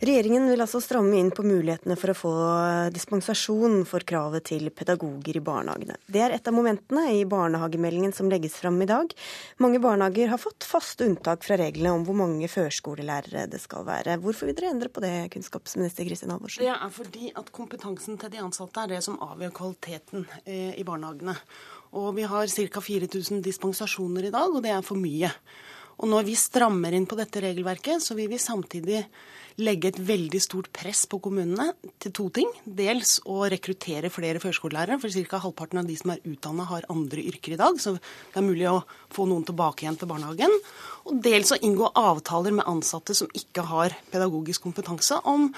Regjeringen 0.00 0.46
vil 0.48 0.62
altså 0.64 0.78
stramme 0.80 1.18
inn 1.20 1.28
på 1.28 1.42
mulighetene 1.44 1.92
for 2.00 2.08
å 2.08 2.16
få 2.16 2.30
dispensasjon 2.94 3.82
for 3.84 4.00
kravet 4.08 4.46
til 4.48 4.70
pedagoger 4.72 5.36
i 5.36 5.42
barnehagene. 5.44 5.98
Det 6.08 6.22
er 6.24 6.32
et 6.32 6.46
av 6.48 6.54
momentene 6.56 7.02
i 7.18 7.26
barnehagemeldingen 7.28 8.14
som 8.16 8.30
legges 8.32 8.54
fram 8.56 8.78
i 8.80 8.86
dag. 8.88 9.12
Mange 9.60 9.76
barnehager 9.84 10.30
har 10.32 10.40
fått 10.40 10.64
faste 10.64 11.04
unntak 11.04 11.44
fra 11.44 11.58
reglene 11.60 11.92
om 11.92 12.06
hvor 12.06 12.16
mange 12.16 12.48
førskolelærere 12.48 13.44
det 13.52 13.60
skal 13.60 13.84
være. 13.84 14.14
Hvorfor 14.24 14.48
vil 14.48 14.56
dere 14.56 14.70
endre 14.72 14.88
på 14.88 15.02
det, 15.04 15.12
kunnskapsminister 15.34 16.08
Kristin 16.08 16.32
Halvorsen? 16.32 16.64
Det 16.64 16.72
er 16.72 16.94
fordi 16.94 17.28
at 17.36 17.52
kompetansen 17.52 18.16
til 18.22 18.32
de 18.32 18.40
ansatte 18.40 18.86
er 18.86 18.94
det 18.94 19.02
som 19.04 19.20
avgjør 19.26 19.52
kvaliteten 19.58 20.24
eh, 20.46 20.78
i 20.80 20.86
barnehagene. 20.88 21.34
Og 22.00 22.14
vi 22.16 22.24
har 22.24 22.48
ca. 22.48 22.84
4000 22.88 23.44
dispensasjoner 23.44 24.30
i 24.30 24.32
dag, 24.32 24.48
og 24.48 24.64
det 24.64 24.72
er 24.72 24.86
for 24.86 24.96
mye. 24.96 25.28
Og 26.00 26.08
når 26.08 26.24
vi 26.24 26.38
strammer 26.40 26.96
inn 26.96 27.04
på 27.04 27.20
dette 27.20 27.44
regelverket, 27.44 28.00
så 28.00 28.16
vil 28.16 28.32
vi 28.32 28.40
samtidig 28.40 29.02
legge 29.60 29.90
et 29.90 29.98
veldig 30.00 30.40
stort 30.42 30.70
press 30.74 31.04
på 31.10 31.20
kommunene 31.22 31.70
til 32.02 32.14
to 32.16 32.28
ting. 32.34 32.50
Dels 32.64 33.18
å 33.28 33.42
rekruttere 33.52 34.10
flere 34.12 34.42
førskolelærere, 34.42 35.00
for 35.02 35.12
ca. 35.30 35.40
halvparten 35.44 35.82
av 35.82 35.90
de 35.90 35.96
som 36.00 36.14
er 36.14 36.22
utdanna 36.26 36.66
har 36.70 36.88
andre 36.92 37.24
yrker 37.30 37.54
i 37.54 37.60
dag. 37.60 37.80
Så 37.80 37.96
det 37.98 38.40
er 38.40 38.46
mulig 38.46 38.68
å 38.70 38.80
få 39.12 39.28
noen 39.30 39.46
tilbake 39.48 39.84
igjen 39.84 39.98
til 40.00 40.10
barnehagen. 40.10 40.56
Og 41.10 41.20
dels 41.24 41.52
å 41.52 41.60
inngå 41.60 41.92
avtaler 41.98 42.56
med 42.56 42.68
ansatte 42.70 43.16
som 43.16 43.30
ikke 43.36 43.66
har 43.70 43.96
pedagogisk 44.12 44.64
kompetanse, 44.66 45.20
om 45.28 45.50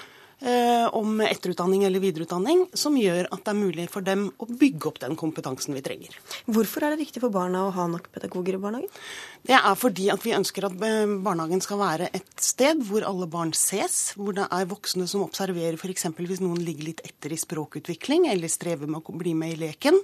om 0.93 1.21
etterutdanning 1.23 1.85
eller 1.87 2.03
videreutdanning 2.03 2.65
som 2.75 2.97
gjør 2.99 3.29
at 3.31 3.45
det 3.45 3.51
er 3.53 3.55
mulig 3.55 3.85
for 3.91 4.03
dem 4.03 4.25
å 4.43 4.47
bygge 4.49 4.89
opp 4.89 4.99
den 4.99 5.15
kompetansen 5.19 5.75
vi 5.77 5.83
trenger. 5.85 6.17
Hvorfor 6.51 6.83
er 6.83 6.93
det 6.93 7.05
viktig 7.05 7.21
for 7.23 7.31
barna 7.31 7.61
å 7.67 7.73
ha 7.75 7.85
nok 7.87 8.09
pedagoger 8.11 8.57
i 8.57 8.61
barnehagen? 8.63 8.91
Det 9.47 9.55
er 9.55 9.77
fordi 9.79 10.09
at 10.11 10.23
vi 10.23 10.35
ønsker 10.35 10.67
at 10.67 10.75
eh, 10.83 11.15
barnehagen 11.23 11.63
skal 11.63 11.79
være 11.81 12.09
et 12.15 12.43
sted 12.43 12.83
hvor 12.87 13.05
alle 13.07 13.27
barn 13.31 13.53
ses, 13.55 14.13
hvor 14.19 14.35
det 14.35 14.49
er 14.51 14.69
voksne 14.71 15.07
som 15.09 15.23
observerer 15.25 15.79
f.eks. 15.79 16.09
hvis 16.19 16.43
noen 16.43 16.59
ligger 16.63 16.91
litt 16.91 17.03
etter 17.07 17.31
i 17.31 17.39
språkutvikling 17.39 18.27
eller 18.31 18.51
strever 18.51 18.89
med 18.91 18.99
å 18.99 19.17
bli 19.19 19.35
med 19.37 19.55
i 19.55 19.61
leken. 19.65 19.99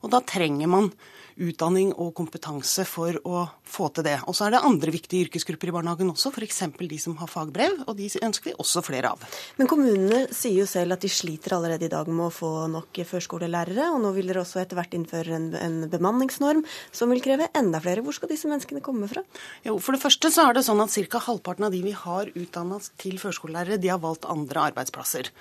Og 0.00 0.12
da 0.12 0.22
trenger 0.24 0.70
man 0.70 0.92
utdanning 1.40 1.92
og 1.96 2.12
kompetanse 2.18 2.84
for 2.88 3.16
å 3.24 3.44
få 3.64 3.88
til 3.94 4.06
det. 4.06 4.16
Og 4.28 4.36
så 4.36 4.46
er 4.46 4.54
det 4.54 4.62
andre 4.66 4.92
viktige 4.94 5.26
yrkesgrupper 5.26 5.70
i 5.70 5.74
barnehagen 5.74 6.12
også, 6.12 6.32
f.eks. 6.34 6.62
de 6.78 6.98
som 7.00 7.16
har 7.20 7.30
fagbrev, 7.30 7.82
og 7.86 7.96
de 7.98 8.10
ønsker 8.20 8.50
vi 8.50 8.56
også 8.60 8.82
flere 8.84 9.12
av. 9.14 9.24
Men 9.58 9.70
kommunene 9.70 10.26
sier 10.34 10.60
jo 10.62 10.68
selv 10.68 10.96
at 10.96 11.04
de 11.04 11.10
sliter 11.12 11.56
allerede 11.56 11.88
i 11.88 11.92
dag 11.92 12.08
med 12.10 12.26
å 12.28 12.34
få 12.34 12.52
nok 12.72 13.00
førskolelærere, 13.08 13.90
og 13.94 14.02
nå 14.04 14.12
vil 14.16 14.30
dere 14.30 14.44
også 14.44 14.62
etter 14.62 14.78
hvert 14.78 14.96
innføre 14.96 15.36
en, 15.36 15.48
en 15.56 15.78
bemanningsnorm 15.92 16.64
som 16.92 17.12
vil 17.14 17.24
kreve 17.24 17.48
enda 17.56 17.80
flere. 17.82 18.04
Hvor 18.04 18.16
skal 18.16 18.32
disse 18.32 18.50
menneskene 18.50 18.84
komme 18.84 19.08
fra? 19.10 19.24
Jo, 19.66 19.78
For 19.80 19.96
det 19.96 20.02
første 20.04 20.32
så 20.34 20.48
er 20.48 20.58
det 20.58 20.66
sånn 20.66 20.82
at 20.84 20.96
ca. 21.10 21.22
halvparten 21.30 21.68
av 21.68 21.74
de 21.74 21.82
vi 21.84 21.94
har 21.96 22.30
utdanna 22.34 22.80
til 23.00 23.16
førskolelærere, 23.22 23.80
de 23.80 23.92
har 23.92 24.02
valgt 24.02 24.28
andre 24.28 24.68
arbeidsplasser. 24.70 25.32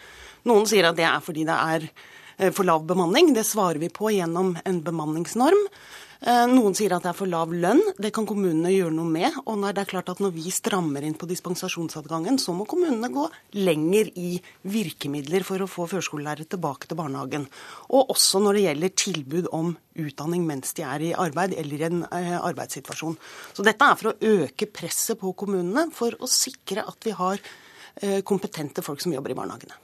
Noen 0.47 0.67
sier 0.69 0.87
at 0.87 0.97
det 0.99 1.07
er 1.07 1.19
fordi 1.23 1.45
det 1.47 1.57
er 1.59 1.89
for 2.39 2.67
lav 2.67 2.85
bemanning. 2.87 3.33
Det 3.35 3.43
svarer 3.47 3.81
vi 3.81 3.89
på 3.91 4.13
gjennom 4.15 4.53
en 4.63 4.83
bemanningsnorm. 4.85 5.67
Eh, 6.19 6.45
noen 6.51 6.73
sier 6.75 6.91
at 6.91 7.05
det 7.05 7.13
er 7.13 7.15
for 7.15 7.31
lav 7.31 7.51
lønn. 7.55 7.79
Det 7.95 8.11
kan 8.15 8.25
kommunene 8.27 8.73
gjøre 8.73 8.91
noe 8.91 9.07
med. 9.07 9.37
Og 9.45 9.55
når 9.61 9.75
det 9.75 9.83
er 9.85 9.91
klart 9.93 10.09
at 10.11 10.19
når 10.19 10.33
vi 10.35 10.51
strammer 10.51 11.05
inn 11.07 11.15
på 11.15 11.29
dispensasjonsadgangen, 11.29 12.39
så 12.41 12.51
må 12.55 12.67
kommunene 12.67 13.07
gå 13.13 13.23
lenger 13.55 14.11
i 14.19 14.33
virkemidler 14.67 15.47
for 15.47 15.63
å 15.63 15.69
få 15.71 15.87
førskolelærere 15.93 16.49
tilbake 16.51 16.89
til 16.89 16.99
barnehagen. 16.99 17.47
Og 17.95 18.11
også 18.15 18.43
når 18.43 18.59
det 18.59 18.65
gjelder 18.65 18.97
tilbud 19.05 19.49
om 19.55 19.71
utdanning 19.99 20.43
mens 20.47 20.75
de 20.75 20.83
er 20.87 21.07
i 21.07 21.15
arbeid 21.15 21.55
eller 21.55 21.79
i 21.79 21.87
en 21.87 22.03
eh, 22.11 22.35
arbeidssituasjon. 22.35 23.15
Så 23.55 23.63
dette 23.63 23.87
er 23.87 23.99
for 23.99 24.11
å 24.11 24.35
øke 24.43 24.67
presset 24.75 25.19
på 25.23 25.31
kommunene 25.39 25.87
for 25.95 26.19
å 26.19 26.27
sikre 26.27 26.83
at 26.87 27.07
vi 27.07 27.15
har 27.15 27.41
kompetente 28.23 28.79
folk 28.79 29.01
som 29.03 29.11
jobber 29.11 29.33
i 29.33 29.35
barnehagene. 29.35 29.75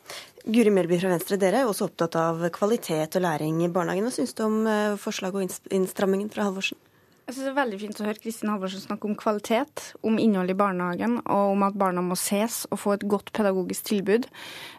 Guri 0.46 0.70
Melby 0.70 1.00
fra 1.02 1.10
Venstre, 1.10 1.40
dere 1.42 1.64
er 1.64 1.70
også 1.70 1.88
opptatt 1.88 2.16
av 2.22 2.44
kvalitet 2.54 3.18
og 3.18 3.24
læring 3.26 3.64
i 3.66 3.70
barnehagen. 3.74 4.06
Hva 4.06 4.14
syns 4.14 4.36
du 4.38 4.44
om 4.46 4.60
eh, 4.70 4.98
forslaget 5.02 5.40
og 5.42 5.74
innstrammingen 5.74 6.30
fra 6.30 6.46
Halvorsen? 6.46 6.78
Jeg 7.26 7.34
synes 7.34 7.46
Det 7.48 7.50
er 7.50 7.58
veldig 7.58 7.78
fint 7.82 8.00
å 8.00 8.06
høre 8.06 8.22
Kristin 8.22 8.50
Halvorsen 8.54 8.84
snakke 8.84 9.08
om 9.10 9.16
kvalitet, 9.18 9.82
om 10.06 10.20
innhold 10.22 10.54
i 10.54 10.58
barnehagen 10.60 11.16
og 11.24 11.56
om 11.56 11.64
at 11.66 11.74
barna 11.82 12.04
må 12.06 12.14
ses 12.22 12.60
og 12.70 12.78
få 12.84 12.94
et 12.94 13.08
godt 13.10 13.32
pedagogisk 13.34 13.88
tilbud. 13.90 14.28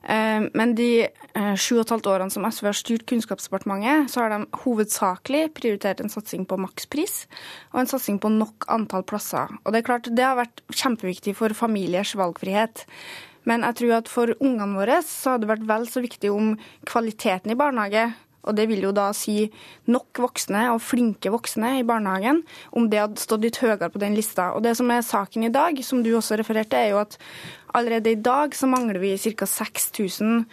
Eh, 0.06 0.46
men 0.54 0.76
de 0.78 0.90
eh, 1.08 1.56
sju 1.58 1.80
og 1.80 1.82
et 1.82 1.96
halvt 1.96 2.10
årene 2.12 2.30
som 2.30 2.46
SV 2.46 2.70
har 2.70 2.78
styrt 2.78 3.06
Kunnskapsdepartementet, 3.10 4.12
så 4.14 4.22
har 4.22 4.30
de 4.36 4.62
hovedsakelig 4.62 5.48
prioritert 5.58 6.04
en 6.04 6.12
satsing 6.12 6.46
på 6.46 6.60
makspris 6.62 7.24
og 7.72 7.82
en 7.82 7.90
satsing 7.90 8.22
på 8.22 8.30
nok 8.30 8.70
antall 8.70 9.02
plasser. 9.02 9.50
Og 9.64 9.74
Det 9.74 9.82
er 9.82 9.90
klart 9.90 10.14
det 10.14 10.30
har 10.30 10.38
vært 10.38 10.62
kjempeviktig 10.70 11.34
for 11.42 11.50
familiers 11.66 12.14
valgfrihet. 12.14 12.86
Men 13.46 13.64
jeg 13.66 13.78
tror 13.80 13.96
at 14.00 14.10
for 14.10 14.34
ungene 14.36 14.74
våre 14.76 15.00
så 15.06 15.34
hadde 15.34 15.46
det 15.46 15.52
vært 15.54 15.68
vel 15.68 15.90
så 15.90 16.02
viktig 16.04 16.32
om 16.34 16.54
kvaliteten 16.88 17.54
i 17.54 17.58
barnehage 17.58 18.08
og 18.46 18.54
det 18.54 18.68
vil 18.70 18.84
jo 18.86 18.94
da 18.94 19.08
si 19.16 19.48
nok 19.90 20.20
voksne 20.22 20.68
og 20.72 20.82
flinke 20.84 21.32
voksne 21.34 21.76
i 21.80 21.86
barnehagen, 21.86 22.42
om 22.70 22.88
det 22.90 23.02
hadde 23.02 23.22
stått 23.22 23.44
litt 23.46 23.58
høyere 23.62 23.90
på 23.90 24.02
den 24.02 24.14
lista. 24.16 24.52
Og 24.54 24.62
det 24.66 24.76
som 24.78 24.90
er 24.94 25.02
saken 25.06 25.48
i 25.48 25.52
dag, 25.52 25.80
som 25.84 26.04
du 26.04 26.12
også 26.14 26.38
refererte, 26.38 26.78
er 26.78 26.94
jo 26.94 27.02
at 27.02 27.18
allerede 27.76 28.14
i 28.14 28.20
dag 28.20 28.54
så 28.56 28.70
mangler 28.70 29.02
vi 29.02 29.16
ca. 29.18 29.48
6000 29.50 30.46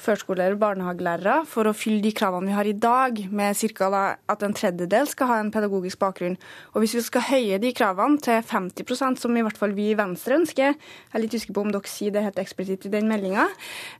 førskolelærer 0.00 0.56
og 0.56 0.62
barnehagelærere 0.62 1.34
for 1.48 1.68
å 1.68 1.74
fylle 1.76 2.02
de 2.04 2.12
kravene 2.16 2.50
vi 2.50 2.56
har 2.56 2.68
i 2.68 2.76
dag, 2.76 3.20
med 3.30 3.56
ca. 3.76 4.16
at 4.28 4.42
en 4.42 4.56
tredjedel 4.56 5.08
skal 5.10 5.30
ha 5.30 5.38
en 5.40 5.52
pedagogisk 5.52 6.00
bakgrunn. 6.00 6.38
Og 6.74 6.80
Hvis 6.80 6.94
vi 6.94 7.04
skal 7.06 7.28
høye 7.28 7.60
de 7.62 7.72
kravene 7.76 8.18
til 8.18 8.42
50% 8.42 9.20
som 9.20 9.36
i 9.36 9.42
hvert 9.42 9.58
fall 9.58 9.76
vi 9.76 9.90
i 9.90 9.98
Venstre 9.98 10.38
ønsker, 10.40 10.74
jeg 10.74 11.14
er 11.14 11.20
litt 11.22 11.34
usikker 11.34 11.54
på 11.54 11.66
om 11.66 11.72
dere 11.72 11.90
sier 11.90 12.14
det 12.14 12.24
helt 12.24 12.40
eksplisitt 12.40 12.86
i 12.86 12.94
den 12.96 13.08
meldinga, 13.08 13.48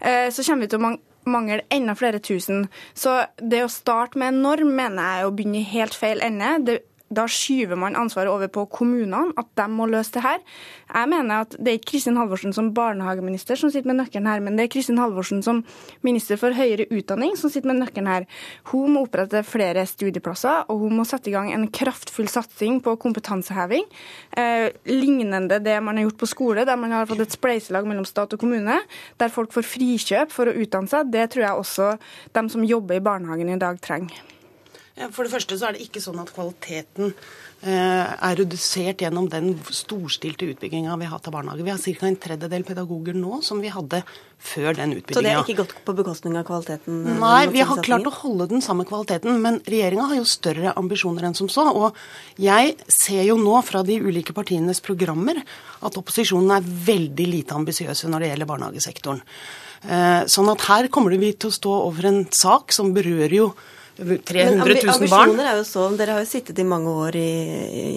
eh, 0.01 0.31
så 0.31 0.43
kommer 0.43 0.67
vi 0.67 0.73
til 0.73 0.81
å 0.81 0.97
mangle 1.31 1.63
enda 1.71 1.95
flere 1.95 2.19
tusen. 2.19 2.69
Så 2.95 3.27
det 3.37 3.65
å 3.65 3.73
starte 3.73 4.19
med 4.19 4.35
en 4.35 4.43
norm 4.43 4.73
mener 4.77 5.03
jeg 5.03 5.21
er 5.21 5.29
å 5.29 5.35
begynne 5.35 5.61
i 5.61 5.73
helt 5.75 5.95
feil 5.95 6.23
ende. 6.25 6.55
Det 6.65 6.79
da 7.11 7.25
skyver 7.27 7.79
man 7.79 7.97
ansvaret 7.99 8.31
over 8.31 8.51
på 8.53 8.65
kommunene, 8.71 9.33
at 9.39 9.49
de 9.59 9.67
må 9.73 9.89
løse 9.91 10.13
det 10.15 10.23
her. 10.23 10.39
Jeg 10.91 11.11
mener 11.11 11.43
at 11.43 11.57
det 11.59 11.73
er 11.73 11.79
ikke 11.81 11.91
Kristin 11.93 12.19
Halvorsen 12.21 12.55
som 12.55 12.71
barnehageminister 12.75 13.59
som 13.59 13.73
sitter 13.73 13.91
med 13.91 13.99
nøkkelen 13.99 14.29
her, 14.31 14.43
men 14.45 14.59
det 14.59 14.67
er 14.67 14.73
Kristin 14.77 15.01
Halvorsen 15.03 15.43
som 15.43 15.65
minister 16.07 16.39
for 16.39 16.55
høyere 16.55 16.87
utdanning 16.95 17.35
som 17.39 17.51
sitter 17.51 17.73
med 17.73 17.83
nøkkelen 17.83 18.11
her. 18.11 18.29
Hun 18.71 18.95
må 18.95 19.05
opprette 19.09 19.43
flere 19.47 19.85
studieplasser, 19.91 20.71
og 20.71 20.87
hun 20.87 20.97
må 21.01 21.07
sette 21.09 21.33
i 21.33 21.35
gang 21.35 21.51
en 21.51 21.67
kraftfull 21.75 22.31
satsing 22.31 22.79
på 22.85 22.95
kompetanseheving, 23.03 23.91
eh, 24.39 24.71
lignende 24.87 25.59
det 25.59 25.81
man 25.83 25.99
har 25.99 26.07
gjort 26.09 26.23
på 26.23 26.31
skole, 26.31 26.65
der 26.65 26.79
man 26.79 26.95
har 26.95 27.11
fått 27.11 27.27
et 27.27 27.35
spleiselag 27.35 27.91
mellom 27.91 28.07
stat 28.07 28.39
og 28.39 28.39
kommune, 28.39 28.79
der 29.19 29.35
folk 29.35 29.53
får 29.53 29.67
frikjøp 29.67 30.31
for 30.31 30.47
å 30.47 30.55
utdanne 30.55 30.91
seg. 30.91 31.11
Det 31.11 31.31
tror 31.35 31.49
jeg 31.49 31.65
også 31.65 31.95
de 32.33 32.51
som 32.51 32.63
jobber 32.63 33.01
i 33.01 33.03
barnehagen 33.03 33.51
i 33.51 33.59
dag 33.59 33.83
trenger. 33.83 34.40
For 35.09 35.25
det 35.25 35.33
første 35.33 35.57
så 35.57 35.69
er 35.69 35.77
det 35.77 35.85
ikke 35.87 36.03
sånn 36.03 36.19
at 36.21 36.33
kvaliteten 36.35 37.15
eh, 37.65 37.71
er 38.13 38.35
redusert 38.37 39.01
gjennom 39.01 39.31
den 39.33 39.55
storstilte 39.73 40.51
utbygginga 40.53 40.97
vi 41.01 41.09
har 41.09 41.17
hatt 41.17 41.31
av 41.31 41.37
barnehage. 41.39 41.65
Vi 41.65 41.73
har 41.73 41.81
ca. 41.81 42.09
en 42.11 42.19
tredjedel 42.21 42.67
pedagoger 42.69 43.17
nå 43.17 43.41
som 43.47 43.63
vi 43.65 43.73
hadde 43.73 44.03
før 44.37 44.77
den 44.77 44.93
utbygginga. 44.99 45.17
Så 45.17 45.25
det 45.25 45.33
er 45.33 45.41
ikke 45.41 45.63
gått 45.63 45.73
på 45.87 45.95
bekostning 45.97 46.37
av 46.37 46.45
kvaliteten? 46.49 47.01
Eh, 47.09 47.17
Nei, 47.23 47.41
vi 47.55 47.65
har 47.65 47.83
klart 47.87 48.11
å 48.11 48.15
holde 48.19 48.51
den 48.53 48.65
samme 48.65 48.85
kvaliteten. 48.89 49.41
Men 49.41 49.63
regjeringa 49.65 50.11
har 50.13 50.21
jo 50.21 50.29
større 50.29 50.77
ambisjoner 50.77 51.31
enn 51.31 51.39
som 51.39 51.49
så. 51.53 51.65
Og 51.73 51.97
jeg 52.41 52.77
ser 52.93 53.25
jo 53.31 53.41
nå 53.41 53.57
fra 53.65 53.85
de 53.87 53.97
ulike 54.05 54.37
partienes 54.37 54.85
programmer 54.85 55.41
at 55.81 55.97
opposisjonen 55.97 56.59
er 56.59 56.71
veldig 56.93 57.29
lite 57.39 57.57
ambisiøse 57.57 58.13
når 58.13 58.27
det 58.27 58.33
gjelder 58.35 58.53
barnehagesektoren. 58.53 59.25
Eh, 59.81 60.23
sånn 60.29 60.53
at 60.53 60.69
her 60.69 60.93
kommer 60.93 61.17
vi 61.17 61.33
til 61.33 61.49
å 61.49 61.57
stå 61.57 61.77
over 61.89 62.11
en 62.11 62.25
sak 62.29 62.75
som 62.77 62.93
berører 62.93 63.39
jo 63.41 63.53
300 64.01 64.77
000 64.81 65.11
barn. 65.13 65.35
er 65.41 65.59
jo 65.59 65.65
sånn, 65.69 65.97
Dere 66.01 66.17
har 66.17 66.25
jo 66.25 66.29
sittet 66.31 66.59
i 66.63 66.67
mange 66.67 66.91
år 66.91 67.17
i, 67.21 67.31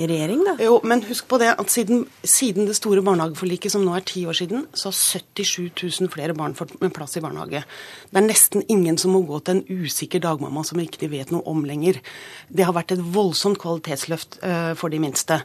i 0.03 0.07
regjering, 0.09 0.43
da. 0.47 0.55
Jo, 0.63 0.77
men 0.87 1.03
husk 1.07 1.27
på 1.31 1.39
det 1.41 1.53
at 1.53 1.71
siden, 1.71 2.03
siden, 2.21 2.67
det 2.67 2.75
store 2.77 3.03
barnehageforliket, 3.05 3.71
som 3.73 3.85
nå 3.85 3.95
er 3.97 4.05
ti 4.07 4.25
år 4.27 4.37
siden, 4.37 4.65
så 4.75 4.91
har 4.91 4.97
77 4.97 5.71
000 6.01 6.11
flere 6.13 6.35
barn 6.37 6.55
fått 6.57 6.75
plass 6.93 7.17
i 7.17 7.23
barnehage. 7.23 7.63
Det 8.11 8.19
er 8.19 8.27
nesten 8.27 8.65
ingen 8.71 8.99
som 9.01 9.15
må 9.15 9.23
gå 9.27 9.39
til 9.41 9.59
en 9.59 9.83
usikker 9.83 10.21
dagmamma 10.23 10.65
som 10.67 10.81
ikke 10.83 11.01
de 11.01 11.11
vet 11.13 11.31
noe 11.33 11.45
om 11.49 11.63
lenger. 11.67 12.01
Det 12.49 12.67
har 12.67 12.75
vært 12.75 12.95
et 12.95 13.03
voldsomt 13.15 13.59
kvalitetsløft 13.61 14.39
uh, 14.43 14.73
for 14.79 14.93
de 14.93 14.99
minste. 15.01 15.39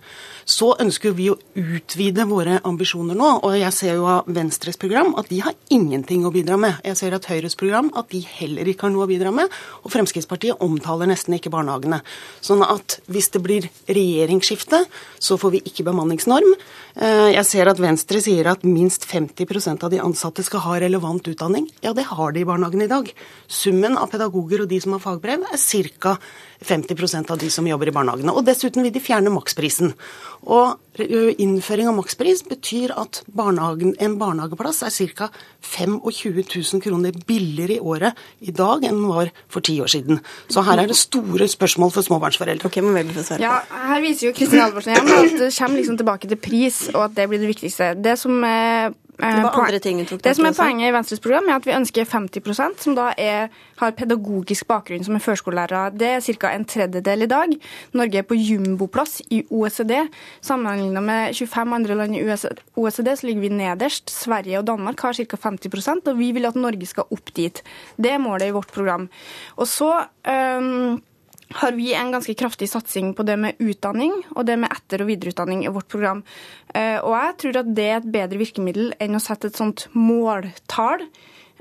Så 0.48 0.74
ønsker 0.82 1.14
vi 1.16 1.30
å 1.32 1.38
utvide 1.58 2.26
våre 2.28 2.58
ambisjoner 2.68 3.18
nå, 3.18 3.30
og 3.46 3.56
jeg 3.58 3.74
ser 3.76 3.98
jo 3.98 4.08
av 4.10 4.28
Venstres 4.38 4.80
program 4.80 5.14
at 5.20 5.30
de 5.32 5.40
har 5.44 5.56
ingenting 5.74 6.26
å 6.26 6.34
bidra 6.34 6.58
med. 6.60 6.80
Jeg 6.86 6.98
ser 7.00 7.16
at 7.16 7.28
Høyres 7.30 7.56
program 7.58 7.92
at 7.98 8.10
de 8.12 8.22
heller 8.38 8.68
ikke 8.68 8.88
har 8.88 8.94
noe 8.94 9.06
å 9.06 9.10
bidra 9.10 9.32
med. 9.34 9.52
og 9.82 9.92
Fremskrittspartiet 9.94 10.47
Fremskrittspartiet 10.48 10.62
omtaler 10.62 11.08
nesten 11.08 11.36
ikke 11.36 11.50
barnehagene. 11.52 12.00
Sånn 12.40 12.62
at 12.64 12.98
hvis 13.08 13.30
det 13.34 13.42
blir 13.42 13.68
regjeringsskifte, 13.88 14.84
så 15.18 15.38
får 15.38 15.50
vi 15.56 15.62
ikke 15.66 15.84
bemanningsnorm. 15.86 16.54
Eh, 16.96 17.34
jeg 17.34 17.44
ser 17.46 17.68
at 17.68 17.80
Venstre 17.80 18.20
sier 18.20 18.46
at 18.48 18.64
minst 18.64 19.06
50% 19.06 19.84
av 19.84 19.90
de 19.90 20.00
ansatte 20.00 20.44
skal 20.44 20.64
ha 20.64 20.78
relevant 20.78 21.26
utdanning. 21.28 21.68
Ja, 21.82 21.92
det 21.92 22.08
har 22.10 22.32
de 22.32 22.40
i 22.40 22.48
barnehagen 22.48 22.82
i 22.82 22.90
dag. 22.90 23.10
Summen 23.48 23.98
av 23.98 24.10
pedagoger 24.10 24.62
og 24.64 24.68
de 24.68 24.80
som 24.80 24.96
har 24.96 25.04
fagbrev, 25.04 25.44
er 25.44 25.92
ca. 25.98 26.18
50% 26.64 27.30
av 27.30 27.38
de 27.38 27.50
som 27.50 27.66
jobber 27.66 27.90
i 27.90 27.94
barnehagene. 27.94 28.34
Og 28.34 28.46
dessuten 28.46 28.82
vil 28.82 28.92
de 28.94 29.02
fjerne 29.02 29.30
maksprisen. 29.30 29.92
Og 30.50 30.78
innføring 30.98 31.90
av 31.90 31.94
makspris 31.98 32.42
betyr 32.48 32.94
at 32.98 33.22
barnehagen, 33.30 33.94
en 34.02 34.16
barnehageplass 34.18 34.82
er 34.86 35.14
ca. 35.14 35.28
25 35.62 36.42
000 36.42 36.82
kroner 36.82 37.14
billigere 37.26 37.78
i 37.78 37.80
året 37.80 38.18
i 38.40 38.54
dag 38.54 38.82
enn 38.82 38.98
den 38.98 39.08
var 39.10 39.30
for 39.46 39.62
ti 39.62 39.78
år 39.82 39.90
siden. 39.92 40.22
Så 40.50 40.64
her 40.66 40.82
er 40.82 40.90
det 40.90 40.98
store 40.98 41.46
spørsmål 41.50 41.94
for 41.94 42.06
småbarnsforeldre. 42.06 42.66
Okay, 42.66 42.82
men 42.82 42.96
vel 42.98 43.12
for 43.14 43.42
ja, 43.42 43.60
her 43.90 44.02
viser 44.02 44.30
jo 44.30 44.36
Kristin 44.36 44.64
Halvorsen 44.64 44.94
igjen 44.94 45.12
at 45.14 45.36
det 45.38 45.52
kommer 45.54 45.78
liksom 45.78 45.98
tilbake 46.00 46.30
til 46.30 46.40
pris, 46.42 46.88
og 46.94 47.04
at 47.08 47.18
det 47.18 47.28
blir 47.30 47.42
det 47.42 47.52
viktigste. 47.54 47.94
Det 48.02 48.18
som 48.18 48.42
er 48.46 48.94
det 49.18 49.42
var 49.42 49.72
eh, 49.74 50.18
Det 50.22 50.34
som 50.36 50.46
er 50.46 50.54
poenget 50.54 50.88
i 50.88 50.94
Venstres 50.94 51.20
program, 51.20 51.48
er 51.48 51.56
at 51.58 51.66
vi 51.66 51.74
ønsker 51.74 52.06
50% 52.06 52.84
som 52.84 52.94
da 52.94 53.08
er, 53.18 53.48
har 53.80 53.94
pedagogisk 53.98 54.68
bakgrunn 54.70 55.02
som 55.02 55.16
er 55.18 55.24
førskolelærere. 55.24 55.90
Det 55.98 56.10
er 56.12 56.20
ca. 56.22 56.52
en 56.54 56.64
tredjedel 56.64 57.26
i 57.26 57.30
dag. 57.30 57.56
Norge 57.98 58.18
er 58.18 58.22
på 58.28 58.38
jumboplass 58.38 59.18
i 59.34 59.42
OECD. 59.50 59.96
Sammenlignet 60.40 61.02
med 61.02 61.34
25 61.34 61.74
andre 61.74 61.98
land 61.98 62.14
i 62.14 62.22
OECD 62.78 63.10
så 63.16 63.26
ligger 63.26 63.42
vi 63.42 63.52
nederst. 63.58 64.06
Sverige 64.10 64.60
og 64.60 64.66
Danmark 64.70 65.02
har 65.02 65.18
ca. 65.18 65.42
50% 65.48 66.12
og 66.12 66.18
vi 66.18 66.30
vil 66.32 66.46
at 66.46 66.54
Norge 66.54 66.86
skal 66.86 67.10
opp 67.10 67.34
dit. 67.34 67.62
Det 67.98 68.14
er 68.14 68.22
målet 68.22 68.52
i 68.52 68.54
vårt 68.54 68.70
program. 68.70 69.08
Og 69.56 69.66
så 69.66 69.90
um, 70.30 71.02
har 71.54 71.72
vi 71.72 71.92
en 71.96 72.12
ganske 72.12 72.34
kraftig 72.34 72.68
satsing 72.70 73.14
på 73.16 73.24
det 73.24 73.38
med 73.40 73.60
utdanning 73.62 74.12
og 74.34 74.46
det 74.46 74.58
med 74.60 74.72
etter- 74.74 75.04
og 75.04 75.10
videreutdanning 75.10 75.64
i 75.64 75.72
vårt 75.72 75.88
program. 75.88 76.22
Eh, 76.74 76.98
og 77.00 77.14
jeg 77.16 77.36
tror 77.42 77.60
at 77.62 77.74
det 77.74 77.86
er 77.88 78.00
et 78.00 78.12
bedre 78.18 78.40
virkemiddel 78.40 78.92
enn 79.00 79.16
å 79.16 79.22
sette 79.22 79.48
et 79.48 79.58
sånt 79.58 79.86
måltall 79.96 81.06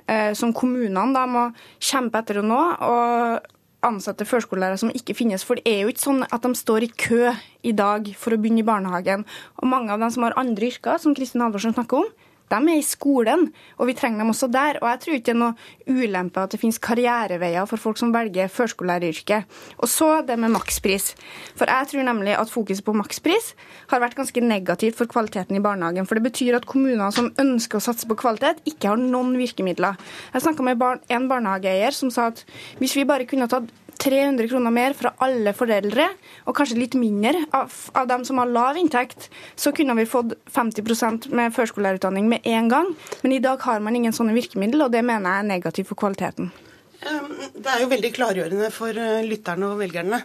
eh, 0.07 0.34
som 0.35 0.55
kommunene 0.55 1.14
da 1.15 1.23
må 1.30 1.49
kjempe 1.80 2.19
etter 2.19 2.41
å 2.41 2.47
nå. 2.47 2.64
og 2.88 3.53
ansette 3.85 4.26
førskolelærere 4.27 4.80
som 4.81 4.91
ikke 4.95 5.15
finnes. 5.18 5.43
For 5.45 5.59
det 5.59 5.69
er 5.69 5.84
jo 5.84 5.91
ikke 5.93 6.05
sånn 6.07 6.23
at 6.26 6.43
de 6.43 6.49
står 6.57 6.88
i 6.88 6.91
kø 6.91 7.31
i 7.68 7.73
dag 7.77 8.09
for 8.18 8.34
å 8.34 8.39
begynne 8.41 8.64
i 8.64 8.68
barnehagen. 8.68 9.26
Og 9.61 9.69
mange 9.69 9.93
av 9.93 10.01
dem 10.01 10.14
som 10.14 10.26
har 10.26 10.38
andre 10.39 10.72
yrker, 10.72 10.97
som 11.01 11.15
Kristin 11.18 11.43
Halvorsen 11.45 11.76
snakker 11.76 12.01
om, 12.01 12.09
de 12.48 12.57
er 12.57 12.80
i 12.80 12.86
skolen, 12.86 13.48
og 13.78 13.90
vi 13.90 13.95
trenger 13.98 14.24
dem 14.24 14.32
også 14.32 14.48
der. 14.52 14.80
Og 14.82 14.88
jeg 14.90 15.02
tror 15.03 15.18
ikke 15.18 15.28
det 15.28 15.34
er 15.34 15.40
noe 15.41 15.98
ulempe 16.06 16.44
at 16.44 16.53
det 16.53 16.60
finnes 16.61 16.80
karriereveier 16.84 17.68
for 17.69 17.82
folk 17.82 17.99
som 17.99 18.14
velger 18.15 18.52
førskolelæreryrket. 18.52 19.57
Og 19.84 19.91
så 19.91 20.10
det 20.28 20.38
med 20.40 20.53
makspris. 20.56 21.11
For 21.60 21.68
jeg 21.68 21.91
tror 21.91 22.07
nemlig 22.07 22.38
at 22.40 22.52
fokuset 22.52 22.86
på 22.88 22.95
makspris 22.95 23.52
har 23.91 24.03
vært 24.03 24.15
ganske 24.19 24.44
negativt 24.44 24.99
for 24.99 25.11
kvaliteten 25.11 25.60
i 25.60 25.64
barnehagen. 25.64 26.07
For 26.07 26.15
det 26.15 26.28
betyr 26.30 26.60
at 26.60 26.69
kommuner 26.69 27.11
som 27.15 27.34
ønsker 27.40 27.82
å 27.82 27.88
satse 27.90 28.07
på 28.07 28.19
kvalitet, 28.19 28.64
ikke 28.69 28.94
har 28.94 29.02
noen 29.02 29.36
virkemidler. 29.40 29.99
Jeg 30.34 30.48
snakka 30.48 30.64
med 30.64 30.88
en 31.11 31.28
barnehageeier 31.28 31.95
som 31.95 32.14
sa 32.14 32.32
at 32.32 32.45
hvis 32.80 32.95
vi 32.95 33.07
bare 33.07 33.28
kunne 33.28 33.49
tatt 33.52 33.68
300 34.02 34.49
kroner 34.52 34.74
mer 34.74 34.95
fra 34.98 35.14
alle 35.24 35.53
foreldre, 35.57 36.07
og 36.45 36.56
kanskje 36.57 36.80
litt 36.80 36.98
mindre 36.99 37.45
av, 37.56 37.74
av 37.98 38.07
dem 38.10 38.26
som 38.28 38.41
har 38.41 38.52
lav 38.52 38.80
inntekt, 38.80 39.30
så 39.56 39.74
kunne 39.76 39.95
vi 39.98 40.07
fått 40.10 40.36
50% 40.53 41.30
med 41.38 41.56
førskolelærerutdanning 41.56 42.30
med 42.32 42.48
en 42.48 42.72
gang. 42.72 42.94
Men 43.24 43.36
i 43.36 43.41
dag 43.44 43.64
har 43.65 43.84
man 43.84 43.98
ingen 43.98 44.15
sånne 44.15 44.38
virkemidler, 44.38 44.88
og 44.88 44.95
det 44.95 45.03
mener 45.06 45.30
jeg 45.30 45.45
er 45.45 45.52
negativt 45.56 45.91
for 45.91 45.99
kvaliteten. 45.99 46.52
Det 46.98 47.69
er 47.69 47.84
jo 47.84 47.90
veldig 47.91 48.10
klargjørende 48.15 48.69
for 48.74 48.98
eh, 48.98 49.26
lytterne 49.28 49.68
og 49.69 49.82
velgerne 49.84 50.18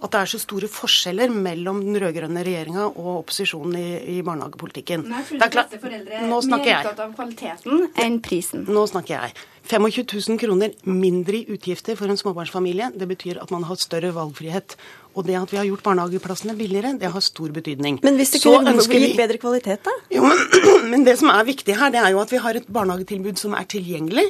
at 0.00 0.14
det 0.14 0.20
er 0.20 0.30
så 0.32 0.40
store 0.40 0.68
forskjeller 0.72 1.32
mellom 1.32 1.82
den 1.84 1.98
rød-grønne 2.00 2.44
regjeringa 2.46 2.86
og 2.90 3.10
opposisjonen 3.20 3.76
i, 3.76 3.86
i 4.16 4.18
barnehagepolitikken. 4.26 5.04
Nei, 5.10 5.22
jeg 5.28 5.40
de 5.42 5.48
fleste 5.54 5.80
foreldre 5.82 6.18
er 6.18 6.26
mer 6.26 6.36
opptatt 6.80 7.02
av 7.04 7.14
kvaliteten 7.18 7.88
enn 8.00 8.20
prisen. 8.24 8.64
Nå 8.70 8.86
snakker 8.90 9.16
jeg. 9.18 9.34
25 9.70 10.06
000 10.08 10.40
kroner 10.40 10.72
mindre 10.88 11.42
i 11.42 11.54
utgifter 11.54 11.98
for 11.98 12.10
en 12.10 12.18
småbarnsfamilie, 12.18 12.90
det 12.96 13.06
betyr 13.10 13.42
at 13.42 13.52
man 13.54 13.66
har 13.68 13.78
større 13.78 14.10
valgfrihet. 14.16 14.74
Og 15.14 15.26
det 15.26 15.36
at 15.38 15.52
vi 15.52 15.58
har 15.58 15.66
gjort 15.66 15.82
barnehageplassene 15.86 16.54
billigere, 16.58 16.92
det 17.00 17.10
har 17.10 17.24
stor 17.24 17.50
betydning. 17.54 17.98
Men 18.04 18.18
hvis 18.18 18.34
det 18.36 18.42
kunne 18.44 18.74
gitt 18.76 19.16
bedre 19.18 19.38
kvalitet, 19.42 19.82
da? 19.86 19.94
Jo, 20.14 20.22
men, 20.26 20.42
men, 20.92 21.06
det 21.06 21.16
som 21.20 21.32
er 21.32 21.46
viktig 21.48 21.76
her, 21.76 21.92
det 21.94 22.02
er 22.02 22.12
jo 22.14 22.20
at 22.22 22.32
vi 22.32 22.40
har 22.42 22.58
et 22.58 22.68
barnehagetilbud 22.70 23.40
som 23.40 23.56
er 23.58 23.66
tilgjengelig. 23.70 24.26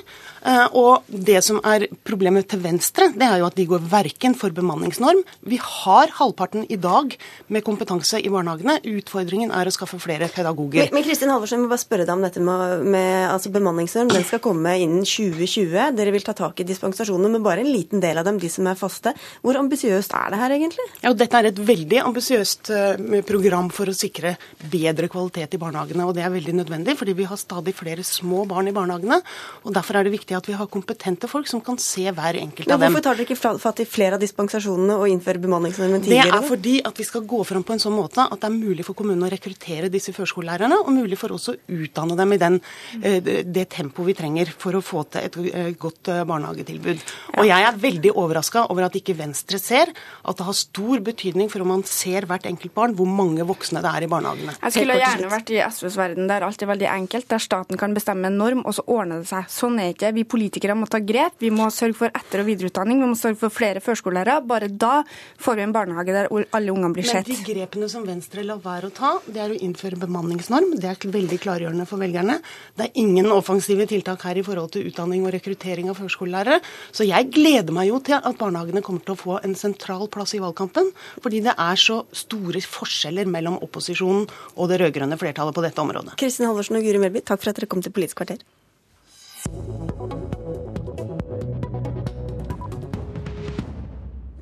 Eh, 0.46 0.76
og 0.78 1.08
det 1.08 1.42
som 1.44 1.60
er 1.66 1.86
problemet 2.06 2.48
til 2.50 2.62
Venstre, 2.64 3.10
det 3.12 3.26
er 3.28 3.42
jo 3.42 3.48
at 3.50 3.58
de 3.58 3.66
går 3.68 3.84
verken 3.92 4.36
for 4.38 4.54
bemanningsnorm. 4.56 5.20
Vi 5.44 5.60
har 5.60 6.14
halvparten 6.16 6.64
i 6.72 6.80
dag 6.80 7.16
med 7.52 7.66
kompetanse 7.66 8.22
i 8.22 8.32
barnehagene. 8.32 8.78
Utfordringen 8.96 9.52
er 9.52 9.68
å 9.68 9.74
skaffe 9.74 10.00
flere 10.00 10.30
pedagoger. 10.32 10.88
Men, 10.88 11.00
men 11.00 11.06
Kristin 11.06 11.32
Halvorsen, 11.32 11.60
jeg 11.60 11.66
må 11.66 11.72
bare 11.74 11.84
spørre 11.84 12.08
deg 12.08 12.16
om 12.16 12.24
dette 12.24 12.44
med, 12.44 12.86
med 12.96 13.28
altså 13.28 13.52
bemanningsnorm. 13.52 14.12
Den 14.14 14.26
skal 14.26 14.42
komme 14.44 14.78
innen 14.80 15.04
2020. 15.04 15.92
Dere 15.98 16.14
vil 16.14 16.24
ta 16.24 16.36
tak 16.36 16.62
i 16.62 16.68
dispensasjonene, 16.68 17.34
men 17.36 17.44
bare 17.44 17.64
en 17.64 17.72
liten 17.72 18.00
del 18.02 18.20
av 18.20 18.28
dem, 18.28 18.40
de 18.40 18.48
som 18.52 18.68
er 18.70 18.78
faste. 18.80 19.12
Hvor 19.44 19.58
ambisiøst 19.60 20.16
er 20.16 20.32
det 20.32 20.40
her 20.40 20.56
egentlig? 20.56 20.69
Egentlig? 20.70 20.86
Ja, 21.02 21.12
Dette 21.16 21.38
er 21.38 21.48
et 21.50 21.58
veldig 21.58 22.00
ambisiøst 22.04 22.70
eh, 22.74 23.20
program 23.26 23.70
for 23.74 23.90
å 23.90 23.94
sikre 23.96 24.34
bedre 24.70 25.08
kvalitet 25.10 25.56
i 25.56 25.60
barnehagene. 25.60 26.06
og 26.06 26.14
Det 26.14 26.24
er 26.24 26.32
veldig 26.32 26.54
nødvendig, 26.60 26.96
fordi 26.98 27.14
vi 27.18 27.26
har 27.28 27.40
stadig 27.40 27.74
flere 27.76 28.04
små 28.06 28.46
barn 28.48 28.68
i 28.68 28.74
barnehagene. 28.76 29.20
og 29.64 29.74
Derfor 29.74 29.98
er 29.98 30.06
det 30.06 30.14
viktig 30.14 30.36
at 30.36 30.48
vi 30.48 30.56
har 30.58 30.70
kompetente 30.70 31.28
folk 31.28 31.48
som 31.50 31.60
kan 31.60 31.78
se 31.78 32.06
hver 32.10 32.38
enkelt 32.40 32.68
Men 32.68 32.74
av 32.74 32.80
dem. 32.80 32.92
Hvorfor 32.92 33.06
tar 33.08 33.18
dere 33.18 33.28
ikke 33.28 33.58
fatt 33.62 33.80
i 33.80 33.88
flere 33.88 34.18
av 34.18 34.24
dispensasjonene 34.24 34.98
og 34.98 35.08
innfører 35.10 35.42
bemanningsnormen 35.42 36.04
tidligere? 36.04 36.30
Det 36.30 36.38
er 36.38 36.48
fordi 36.48 36.76
at 36.84 37.00
vi 37.00 37.08
skal 37.08 37.26
gå 37.28 37.42
fram 37.48 37.66
på 37.66 37.76
en 37.76 37.82
sånn 37.82 37.96
måte 37.96 38.26
at 38.26 38.40
det 38.40 38.50
er 38.50 38.56
mulig 38.56 38.86
for 38.86 38.98
kommunene 38.98 39.28
å 39.28 39.32
rekruttere 39.32 39.90
disse 39.92 40.14
førskolelærerne, 40.16 40.82
og 40.84 40.92
mulig 40.94 41.18
for 41.20 41.34
oss 41.36 41.50
å 41.52 41.56
utdanne 41.56 42.16
dem 42.18 42.36
i 42.36 42.40
den, 42.40 42.60
eh, 43.02 43.20
det 43.20 43.68
tempoet 43.70 44.12
vi 44.12 44.18
trenger 44.18 44.52
for 44.56 44.76
å 44.76 44.84
få 44.84 45.04
til 45.10 45.26
et 45.26 45.36
eh, 45.50 45.72
godt 45.80 46.10
barnehagetilbud. 46.26 47.02
Og 47.38 47.46
jeg 47.48 47.66
er 47.66 47.80
veldig 47.80 48.12
overraska 48.14 48.66
over 48.70 48.86
at 48.86 48.96
ikke 48.98 49.16
Venstre 49.18 49.58
ser 49.60 49.90
at 49.90 50.36
det 50.36 50.46
har 50.46 50.56
stor 50.60 51.02
betydning 51.04 51.50
for 51.52 51.64
om 51.64 51.72
man 51.74 51.84
ser 51.88 52.26
hvert 52.28 52.46
enkelt 52.48 52.74
barn, 52.76 52.94
hvor 52.98 53.08
mange 53.08 53.44
voksne 53.48 53.82
det 53.84 53.90
er 53.90 54.06
i 54.06 54.10
barnehagene. 54.10 54.56
Jeg 54.60 54.76
skulle 54.76 54.98
gjerne 55.00 55.30
vært 55.32 55.52
i 55.54 55.60
SVs 55.64 55.98
verden 55.98 56.30
der 56.30 56.46
alt 56.46 56.62
er 56.62 56.70
veldig 56.70 56.88
enkelt, 56.90 57.28
der 57.30 57.42
staten 57.42 57.80
kan 57.80 57.94
bestemme 57.96 58.30
en 58.30 58.38
norm, 58.40 58.62
og 58.66 58.76
så 58.76 58.84
ordner 58.90 59.22
det 59.22 59.30
seg. 59.30 59.48
Sånn 59.52 59.78
er 59.82 59.94
ikke 59.94 60.12
Vi 60.14 60.24
politikere 60.28 60.74
må 60.76 60.88
ta 60.90 60.98
grep. 60.98 61.38
Vi 61.40 61.50
må 61.54 61.68
sørge 61.72 61.96
for 61.96 62.12
etter- 62.14 62.42
og 62.42 62.48
videreutdanning. 62.48 63.00
Vi 63.00 63.10
må 63.12 63.16
sørge 63.18 63.38
for 63.40 63.54
flere 63.54 63.82
førskolelærere. 63.84 64.44
Bare 64.46 64.68
da 64.68 65.02
får 65.40 65.56
vi 65.56 65.64
en 65.66 65.74
barnehage 65.74 66.14
der 66.14 66.28
alle 66.30 66.74
ungene 66.74 66.92
blir 66.94 67.06
sett. 67.06 67.28
Men 67.28 67.40
de 67.40 67.54
grepene 67.54 67.88
som 67.88 68.04
Venstre 68.06 68.44
lar 68.46 68.60
være 68.64 68.90
å 68.90 68.94
ta, 68.94 69.12
det 69.26 69.40
er 69.44 69.54
å 69.54 69.58
innføre 69.58 70.00
bemanningsnorm. 70.00 70.74
Det 70.80 70.90
er 70.90 71.14
veldig 71.14 71.38
klargjørende 71.42 71.86
for 71.88 72.02
velgerne. 72.02 72.40
Det 72.76 72.88
er 72.88 73.00
ingen 73.02 73.30
offensive 73.32 73.86
tiltak 73.90 74.26
her 74.26 74.40
i 74.40 74.44
forhold 74.46 74.74
til 74.74 74.90
utdanning 74.90 75.24
og 75.26 75.34
rekruttering 75.36 75.90
av 75.90 76.00
førskolelærere. 76.00 76.60
Så 76.92 77.06
jeg 77.08 77.30
gleder 77.34 77.74
meg 77.74 77.90
jo 77.90 78.00
til 78.04 78.18
at 78.18 78.38
barnehagene 78.40 78.84
kommer 78.84 79.04
til 79.06 79.16
å 79.16 79.20
få 79.20 79.38
en 79.44 79.56
sentral 79.58 80.08
plass 80.12 80.34
i 80.34 80.38
valgkampen 80.42 80.49
valgkampen. 80.50 80.92
Fordi 81.22 81.42
det 81.46 81.56
er 81.56 81.80
så 81.80 82.02
store 82.12 82.60
forskjeller 82.60 83.30
mellom 83.30 83.60
opposisjonen 83.64 84.28
og 84.56 84.70
det 84.70 84.80
rød-grønne 84.82 85.18
flertallet 85.20 85.56
på 85.56 85.64
dette 85.64 85.82
området. 85.82 86.16
Kristin 86.20 86.50
Halvorsen 86.50 86.80
og 86.80 86.86
Guri 86.86 87.00
Melby, 87.02 87.24
takk 87.24 87.42
for 87.42 87.52
at 87.52 87.60
dere 87.60 87.70
kom 87.70 87.82
til 87.84 87.94
Politisk 87.94 88.20
kvarter. 88.20 88.42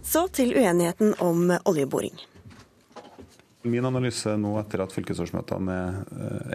Så 0.09 0.25
til 0.33 0.55
uenigheten 0.57 1.15
om 1.21 1.53
oljeboring. 1.69 2.17
Min 3.67 3.87
analyse 3.89 4.37
nå 4.39 4.53
etter 4.61 4.85
at 4.85 4.93
fylkesårsmøtene 4.95 5.77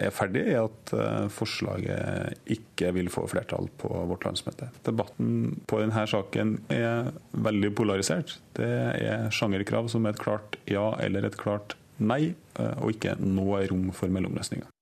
er 0.00 0.12
ferdig, 0.14 0.46
er 0.54 0.62
at 0.64 0.92
eh, 0.96 1.26
forslaget 1.32 2.48
ikke 2.54 2.94
vil 2.96 3.10
få 3.12 3.26
flertall 3.28 3.68
på 3.80 3.90
vårt 4.08 4.24
landsmøte. 4.24 4.70
Debatten 4.88 5.58
på 5.68 5.82
denne 5.82 6.06
saken 6.08 6.56
er 6.72 7.12
veldig 7.36 7.74
polarisert. 7.76 8.38
Det 8.56 8.72
er 9.04 9.28
sjangerkrav 9.34 9.92
som 9.92 10.08
er 10.08 10.16
et 10.16 10.24
klart 10.24 10.56
ja 10.70 10.86
eller 11.04 11.28
et 11.28 11.36
klart 11.40 11.76
nei, 12.00 12.32
eh, 12.32 12.76
og 12.80 12.96
ikke 12.96 13.18
noe 13.20 13.66
rom 13.68 13.90
for 13.94 14.08
mellomløsninger. 14.08 14.73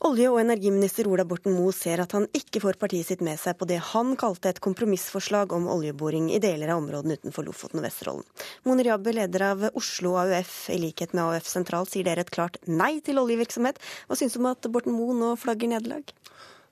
Olje- 0.00 0.30
og 0.32 0.38
energiminister 0.40 1.04
Ola 1.12 1.26
Borten 1.28 1.52
Moe 1.52 1.74
ser 1.76 2.00
at 2.00 2.14
han 2.16 2.24
ikke 2.32 2.62
får 2.62 2.78
partiet 2.80 3.10
sitt 3.10 3.20
med 3.20 3.36
seg 3.36 3.58
på 3.60 3.66
det 3.68 3.76
han 3.90 4.14
kalte 4.16 4.48
et 4.48 4.60
kompromissforslag 4.64 5.52
om 5.52 5.66
oljeboring 5.68 6.30
i 6.32 6.38
deler 6.40 6.72
av 6.72 6.80
områdene 6.80 7.18
utenfor 7.18 7.44
Lofoten 7.44 7.82
og 7.82 7.84
Vesterålen. 7.84 8.24
Moner 8.64 8.88
Jabbe, 8.88 9.12
leder 9.12 9.44
av 9.50 9.66
Oslo 9.76 10.14
AUF, 10.22 10.54
i 10.72 10.78
likhet 10.80 11.12
med 11.12 11.26
AUF 11.26 11.52
sentralt, 11.52 11.92
sier 11.92 12.08
dere 12.08 12.24
et 12.24 12.32
klart 12.32 12.56
nei 12.64 12.94
til 13.04 13.20
oljevirksomhet. 13.20 13.76
Hva 14.08 14.16
syns 14.16 14.38
du 14.38 14.40
om 14.40 14.48
at 14.54 14.72
Borten 14.72 14.96
Moe 14.96 15.12
nå 15.20 15.34
flagger 15.36 15.68
nederlag? 15.74 16.08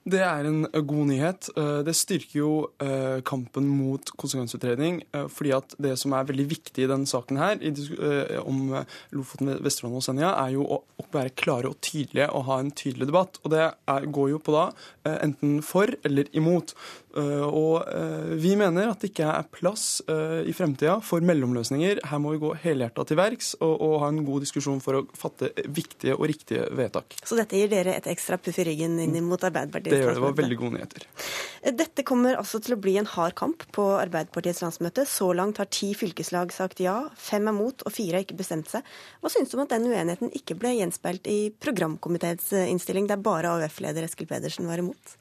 Det 0.08 0.20
er 0.24 0.46
en 0.48 0.62
eh, 0.68 0.82
god 0.88 1.08
nyhet. 1.10 1.48
Eh, 1.58 1.80
det 1.86 1.94
styrker 1.96 2.38
jo 2.38 2.52
eh, 2.82 3.18
kampen 3.26 3.68
mot 3.68 4.12
konsekvensutredning. 4.16 5.02
fordi 5.28 5.52
at 5.56 5.74
det 5.82 5.94
som 5.98 6.12
er 6.14 6.26
veldig 6.28 6.46
viktig 6.48 6.84
i 6.84 6.88
denne 6.88 7.08
saken 7.08 7.38
her, 7.40 7.58
om 8.44 8.70
Lofoten, 9.14 9.50
Vesterålen 9.64 9.98
og 9.98 10.04
Senja, 10.04 10.30
er 10.44 10.54
jo 10.54 10.64
å 10.68 11.06
være 11.12 11.34
klare 11.38 11.70
og 11.70 11.80
tydelige 11.84 12.28
og 12.34 12.46
ha 12.48 12.58
en 12.60 12.70
tydelig 12.70 13.08
debatt. 13.10 13.40
Og 13.44 13.52
det 13.52 13.66
går 14.14 14.30
jo 14.34 14.40
på 14.42 14.54
da 14.54 14.68
enten 15.24 15.60
for 15.64 15.90
eller 16.06 16.28
imot. 16.36 16.74
Og 17.18 17.82
vi 18.38 18.54
mener 18.58 18.90
at 18.90 19.02
det 19.02 19.10
ikke 19.12 19.30
er 19.32 19.48
plass 19.52 19.86
i 20.08 20.54
fremtida 20.56 20.98
for 21.04 21.24
mellomløsninger. 21.24 22.02
Her 22.10 22.22
må 22.22 22.34
vi 22.34 22.42
gå 22.42 22.52
helhjerta 22.62 23.06
til 23.08 23.18
verks 23.18 23.54
og, 23.58 23.74
og, 23.74 23.96
ha 24.04 24.12
en 24.12 24.22
god 24.26 24.44
diskusjon 24.46 24.82
for 24.84 25.00
å 25.00 25.04
fatte 25.18 25.50
viktige 25.64 26.16
og 26.18 26.28
riktige 26.30 26.68
vedtak. 26.78 27.18
Så 27.24 27.38
dette 27.38 27.58
gir 27.58 27.72
dere 27.72 27.96
et 27.98 28.10
ekstra 28.12 28.38
puff 28.40 28.60
i 28.60 28.68
ryggen 28.70 28.98
inn 29.02 29.18
mot 29.26 29.42
Arbeiderpartiet? 29.42 29.87
Det 29.90 30.00
gjør 30.02 30.14
det. 30.14 30.22
Var 30.24 30.36
veldig 30.42 30.58
gode 30.60 30.76
nyheter. 30.76 31.06
Dette 31.78 32.04
kommer 32.06 32.38
altså 32.38 32.60
til 32.62 32.76
å 32.76 32.80
bli 32.80 32.94
en 33.00 33.08
hard 33.10 33.34
kamp 33.38 33.64
på 33.74 33.86
Arbeiderpartiets 33.98 34.62
landsmøte. 34.64 35.04
Så 35.08 35.30
langt 35.36 35.60
har 35.62 35.70
ti 35.74 35.90
fylkeslag 35.98 36.52
sagt 36.54 36.82
ja, 36.84 36.96
fem 37.18 37.50
er 37.50 37.56
mot 37.56 37.82
og 37.84 37.94
fire 37.94 38.18
har 38.18 38.26
ikke 38.26 38.38
bestemt 38.38 38.70
seg. 38.70 38.86
Hva 39.22 39.32
syns 39.32 39.50
du 39.50 39.58
om 39.58 39.64
at 39.64 39.74
den 39.74 39.88
uenigheten 39.90 40.34
ikke 40.38 40.58
ble 40.60 40.76
gjenspeilt 40.78 41.26
i 41.30 41.40
programkomiteens 41.62 42.52
innstilling, 42.66 43.08
der 43.10 43.20
bare 43.22 43.56
AUF-leder 43.56 44.06
Eskil 44.06 44.30
Pedersen 44.30 44.70
var 44.70 44.82
imot? 44.82 45.18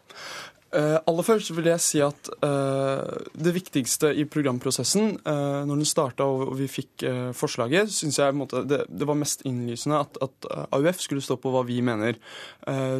Uh, 0.68 0.98
aller 1.07 1.23
først 1.23 1.53
vil 1.56 1.69
jeg 1.69 1.80
si 1.80 1.99
at 2.03 2.27
uh, 2.44 3.15
det 3.39 3.53
viktigste 3.56 4.10
i 4.19 4.26
programprosessen, 4.27 5.14
uh, 5.23 5.64
når 5.64 5.80
den 5.80 5.88
starta 5.88 6.27
og, 6.27 6.49
vi 6.60 6.68
fikk 6.68 7.06
forslaget, 7.38 7.91
syns 7.94 8.19
jeg 8.19 8.35
måte, 8.35 8.65
det, 8.68 8.81
det, 8.91 9.07
var 9.07 9.15
mest 9.19 9.45
innlysende 9.48 10.02
at, 10.03 10.19
at, 10.23 10.48
AUF 10.76 10.99
skulle 11.03 11.23
stå 11.23 11.38
på 11.39 11.52
hva 11.53 11.61
vi 11.68 11.80
mener. 11.85 12.18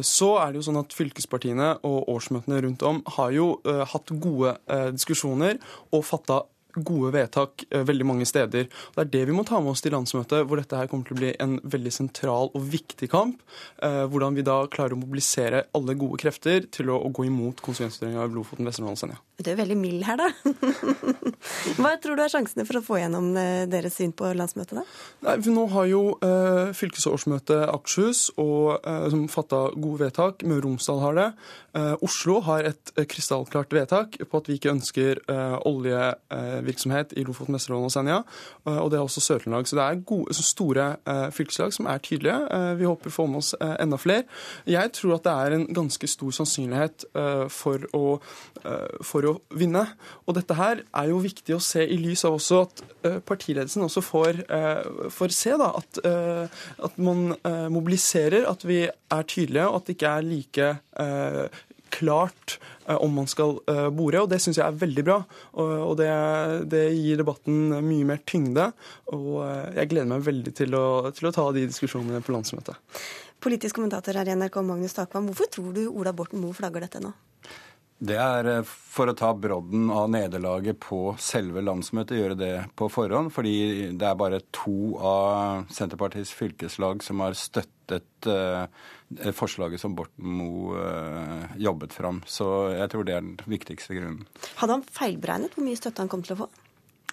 så 0.06 0.28
er 0.40 0.52
det 0.52 0.60
jo 0.60 0.66
sånn 0.68 0.78
at 0.80 0.94
fylkespartiene 0.94 1.68
og 1.86 2.08
årsmøtene 2.12 2.60
rundt 2.64 2.84
om 2.86 3.00
har 3.16 3.32
jo 3.34 3.48
hatt 3.64 4.12
gode 4.22 4.54
diskusjoner 4.94 5.58
og 5.90 6.06
fatta 6.06 6.40
gode 6.76 7.12
vedtak 7.14 7.64
eh, 7.70 7.84
veldig 7.86 8.06
mange 8.06 8.26
steder. 8.28 8.68
Det 8.68 9.04
er 9.04 9.10
det 9.12 9.24
vi 9.30 9.36
må 9.36 9.44
ta 9.46 9.60
med 9.62 9.72
oss 9.72 9.82
til 9.84 9.94
landsmøtet, 9.96 10.44
hvor 10.46 10.60
dette 10.60 10.78
her 10.78 10.90
kommer 10.90 11.08
til 11.08 11.16
å 11.16 11.20
bli 11.22 11.32
en 11.42 11.58
veldig 11.64 11.92
sentral 11.94 12.52
og 12.52 12.68
viktig 12.72 13.10
kamp. 13.12 13.40
Eh, 13.82 14.04
hvordan 14.10 14.36
vi 14.38 14.46
da 14.46 14.60
klarer 14.70 14.96
å 14.96 15.00
mobilisere 15.00 15.66
alle 15.76 15.96
gode 15.98 16.20
krefter 16.22 16.68
til 16.74 16.92
å, 16.94 17.00
gå 17.08 17.24
imot 17.24 17.62
konsekvensutredninga 17.64 18.26
av 18.26 18.34
Lofoten, 18.36 18.68
Vesterålen 18.68 18.94
og 18.94 19.00
Senja. 19.00 19.18
Du 19.38 19.48
er 19.52 19.56
veldig 19.58 19.76
mild 19.78 20.02
her, 20.02 20.18
da. 20.18 20.28
Hva 21.78 21.92
tror 22.02 22.18
du 22.18 22.22
er 22.24 22.32
sjansene 22.32 22.66
for 22.66 22.80
å 22.80 22.82
få 22.84 22.98
gjennom 23.00 23.30
eh, 23.38 23.64
deres 23.70 23.96
syn 23.98 24.12
på 24.16 24.32
landsmøtet, 24.36 24.80
da? 24.80 24.84
Nei, 25.26 25.36
for 25.38 25.54
Nå 25.54 25.64
har 25.72 25.88
jo 25.90 26.02
eh, 26.26 26.74
fylkesårsmøtet 26.76 27.68
Akershus 27.70 28.28
og, 28.36 28.80
eh, 28.82 29.06
som 29.14 29.24
fatta 29.30 29.68
gode 29.76 30.08
vedtak. 30.08 30.44
Møre 30.44 30.64
og 30.64 30.66
Romsdal 30.68 31.02
har 31.04 31.18
det. 31.18 31.28
Eh, 31.78 31.94
Oslo 32.04 32.40
har 32.48 32.66
et 32.68 32.92
krystallklart 32.98 33.74
vedtak 33.78 34.18
på 34.26 34.42
at 34.42 34.50
vi 34.50 34.58
ikke 34.58 34.74
ønsker 34.74 35.22
olje 35.68 36.00
virksomhet 36.66 37.12
i 37.16 37.24
Lofoten, 37.26 37.56
Vesterålen 37.56 37.88
og 37.88 37.92
Senja. 37.92 38.18
Eh, 38.66 38.78
og 38.78 38.90
det 38.90 38.98
er 38.98 39.04
også 39.04 39.22
Sør-Trøndelag. 39.24 39.68
Så 39.68 39.78
det 39.78 39.84
er 39.84 40.02
gode, 40.08 40.34
store 40.34 40.86
eh, 41.08 41.28
fylkeslag 41.34 41.74
som 41.74 41.88
er 41.90 42.02
tydelige. 42.04 42.38
Eh, 42.54 42.72
vi 42.80 42.88
håper 42.88 43.10
å 43.10 43.14
få 43.14 43.26
med 43.30 43.42
oss 43.42 43.54
enda 43.60 43.98
flere. 44.00 44.24
Jeg 44.68 44.92
tror 44.96 45.16
at 45.16 45.26
det 45.26 45.34
er 45.34 45.56
en 45.56 45.66
ganske 45.74 46.10
stor 46.10 46.34
sannsynlighet 46.34 47.06
for 47.52 47.84
å, 47.96 48.18
for 49.06 49.26
å 49.28 49.34
vinne. 49.58 49.84
Og 50.26 50.36
dette 50.36 50.56
her 50.58 50.82
er 50.82 51.10
jo 51.10 51.20
viktig 51.22 51.56
å 51.56 51.62
se 51.62 51.84
i 51.84 51.98
lys 52.00 52.24
av 52.28 52.36
også 52.36 52.60
at 52.66 52.82
partiledelsen 53.26 53.84
også 53.86 54.02
får, 54.04 54.40
får 55.14 55.34
se 55.34 55.54
da, 55.60 55.70
at, 55.80 56.00
at 56.04 56.98
man 57.02 57.34
mobiliserer, 57.72 58.46
at 58.50 58.64
vi 58.68 58.82
er 58.88 59.28
tydelige, 59.30 59.68
og 59.68 59.80
at 59.80 59.88
det 59.88 59.96
ikke 59.98 60.14
er 60.14 60.28
like 60.28 60.70
klart 61.94 62.56
eh, 62.86 62.96
om 62.96 63.14
man 63.18 63.28
skal 63.30 63.58
eh, 63.70 63.88
bore, 63.94 64.22
og 64.22 64.30
det 64.32 64.40
syns 64.42 64.60
jeg 64.60 64.66
er 64.66 64.80
veldig 64.80 65.04
bra. 65.06 65.18
Og 65.58 65.94
det, 66.00 66.10
det, 66.72 66.84
gir 66.96 67.20
debatten 67.20 67.72
mye 67.84 68.08
mer 68.08 68.22
tyngde, 68.28 68.70
og 69.14 69.32
eh, 69.46 69.80
jeg 69.80 69.92
gleder 69.94 70.12
meg 70.12 70.26
veldig 70.26 70.54
til 70.62 70.76
å, 70.78 70.86
til 71.14 71.30
å 71.30 71.34
ta 71.34 71.48
de 71.56 71.66
diskusjonene 71.68 72.22
på 72.24 72.34
landsmøtet. 72.34 72.78
Politisk 73.44 73.78
kommentator 73.78 74.18
her 74.18 74.28
i 74.28 74.34
NRK, 74.34 74.60
Magnus 74.66 74.96
Takvam. 74.96 75.30
Hvorfor 75.30 75.50
tror 75.54 75.74
du 75.76 75.84
Ola 75.88 76.14
Borten 76.16 76.42
Moe 76.42 76.56
flagger 76.56 76.82
dette 76.86 77.02
nå? 77.04 77.14
Det 77.98 78.14
er 78.14 78.62
for 78.62 79.10
å 79.10 79.14
ta 79.18 79.32
brodden 79.34 79.88
av 79.90 80.06
nederlaget 80.12 80.78
på 80.84 81.16
selve 81.18 81.64
landsmøtet, 81.66 82.20
gjøre 82.20 82.36
det 82.38 82.52
på 82.78 82.86
forhånd. 82.94 83.32
Fordi 83.34 83.54
det 83.98 84.06
er 84.06 84.20
bare 84.20 84.38
to 84.54 84.94
av 85.02 85.66
Senterpartiets 85.74 86.30
fylkeslag 86.38 87.02
som 87.02 87.24
har 87.24 87.34
støttet 87.38 88.30
uh, 88.30 88.70
forslaget 89.34 89.82
som 89.82 89.98
Borten 89.98 90.30
Moe 90.38 90.78
uh, 90.78 91.58
jobbet 91.58 91.96
fram. 91.96 92.22
Så 92.26 92.70
jeg 92.76 92.94
tror 92.94 93.08
det 93.08 93.18
er 93.18 93.26
den 93.26 93.50
viktigste 93.50 93.98
grunnen. 93.98 94.24
Hadde 94.62 94.78
han 94.78 94.88
feilberegnet 95.00 95.58
hvor 95.58 95.66
mye 95.66 95.82
støtte 95.82 96.04
han 96.04 96.12
kom 96.12 96.22
til 96.22 96.38
å 96.38 96.44
få? 96.44 96.50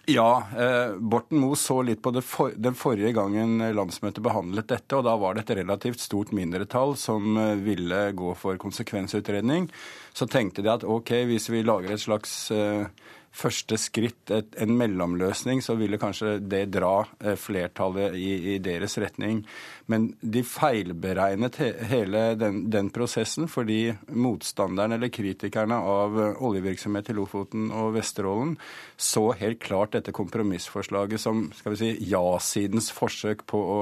Ja, 0.08 0.48
eh, 0.58 0.96
Borten 0.96 1.40
Moe 1.42 1.56
så 1.58 1.80
litt 1.82 2.02
på 2.06 2.12
for, 2.22 2.54
den 2.56 2.76
forrige 2.78 3.10
gangen 3.16 3.58
landsmøtet 3.74 4.22
behandlet 4.26 4.68
dette, 4.70 5.00
og 5.00 5.06
da 5.08 5.16
var 5.18 5.34
det 5.34 5.46
et 5.46 5.56
relativt 5.64 6.04
stort 6.04 6.34
mindretall 6.36 6.94
som 7.00 7.38
eh, 7.42 7.56
ville 7.58 8.12
gå 8.14 8.36
for 8.38 8.60
konsekvensutredning. 8.62 9.66
Så 10.14 10.28
tenkte 10.30 10.62
de 10.62 10.70
at 10.76 10.86
ok, 10.86 11.10
hvis 11.32 11.50
vi 11.50 11.64
lager 11.66 11.96
et 11.96 12.04
slags 12.04 12.36
eh, 12.54 12.86
første 13.36 13.78
skritt, 13.80 14.32
et, 14.32 14.56
en 14.62 14.74
mellomløsning, 14.80 15.62
så 15.64 15.76
ville 15.80 16.00
kanskje 16.00 16.38
det 16.40 16.64
dra 16.74 17.04
eh, 17.20 17.36
flertallet 17.40 18.16
i, 18.16 18.56
i 18.56 18.58
deres 18.64 18.98
retning. 19.02 19.44
Men 19.92 20.10
de 20.22 20.44
feilberegnet 20.48 21.60
he, 21.62 21.72
hele 21.92 22.26
den, 22.40 22.64
den, 22.74 22.92
prosessen 22.96 23.50
fordi 23.52 23.96
motstanderne 24.16 24.98
eller 24.98 25.12
kritikerne 25.14 25.78
av 25.78 26.20
eh, 26.22 26.44
oljevirksomhet 26.48 27.12
i 27.12 27.18
Lofoten 27.18 27.68
og 27.76 27.96
Vesterålen 27.98 28.56
så 28.98 29.28
helt 29.40 29.60
klart 29.64 29.98
dette 29.98 30.16
kompromissforslaget 30.16 31.22
som 31.22 31.50
skal 31.58 31.76
vi 31.76 31.82
si, 31.82 31.92
ja-sidens 32.12 32.92
forsøk 32.96 33.44
på 33.52 33.60
å 33.60 33.82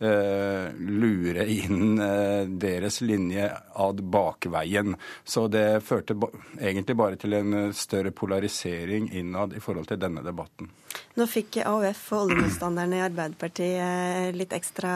lure 0.00 1.46
inn 1.46 1.98
eh, 2.00 2.46
deres 2.48 3.00
linje 3.00 3.50
ad 3.72 4.02
bakveien. 4.02 4.96
Så 5.24 5.48
det 5.48 5.80
førte 5.84 6.16
egentlig 6.58 6.96
bare 6.98 7.18
til 7.20 7.36
en 7.38 7.54
eh, 7.54 7.72
større 7.76 8.10
polarisering 8.10 9.10
innad 9.14 9.54
i 9.56 9.62
forhold 9.62 9.88
til 9.90 10.00
denne 10.02 10.24
debatten. 10.24 10.70
Nå 11.18 11.26
fikk 11.30 11.60
AUF 11.66 12.02
og 12.14 12.26
oljemotstanderne 12.26 12.98
i 12.98 13.04
Arbeiderpartiet 13.04 14.34
litt 14.36 14.52
ekstra 14.54 14.90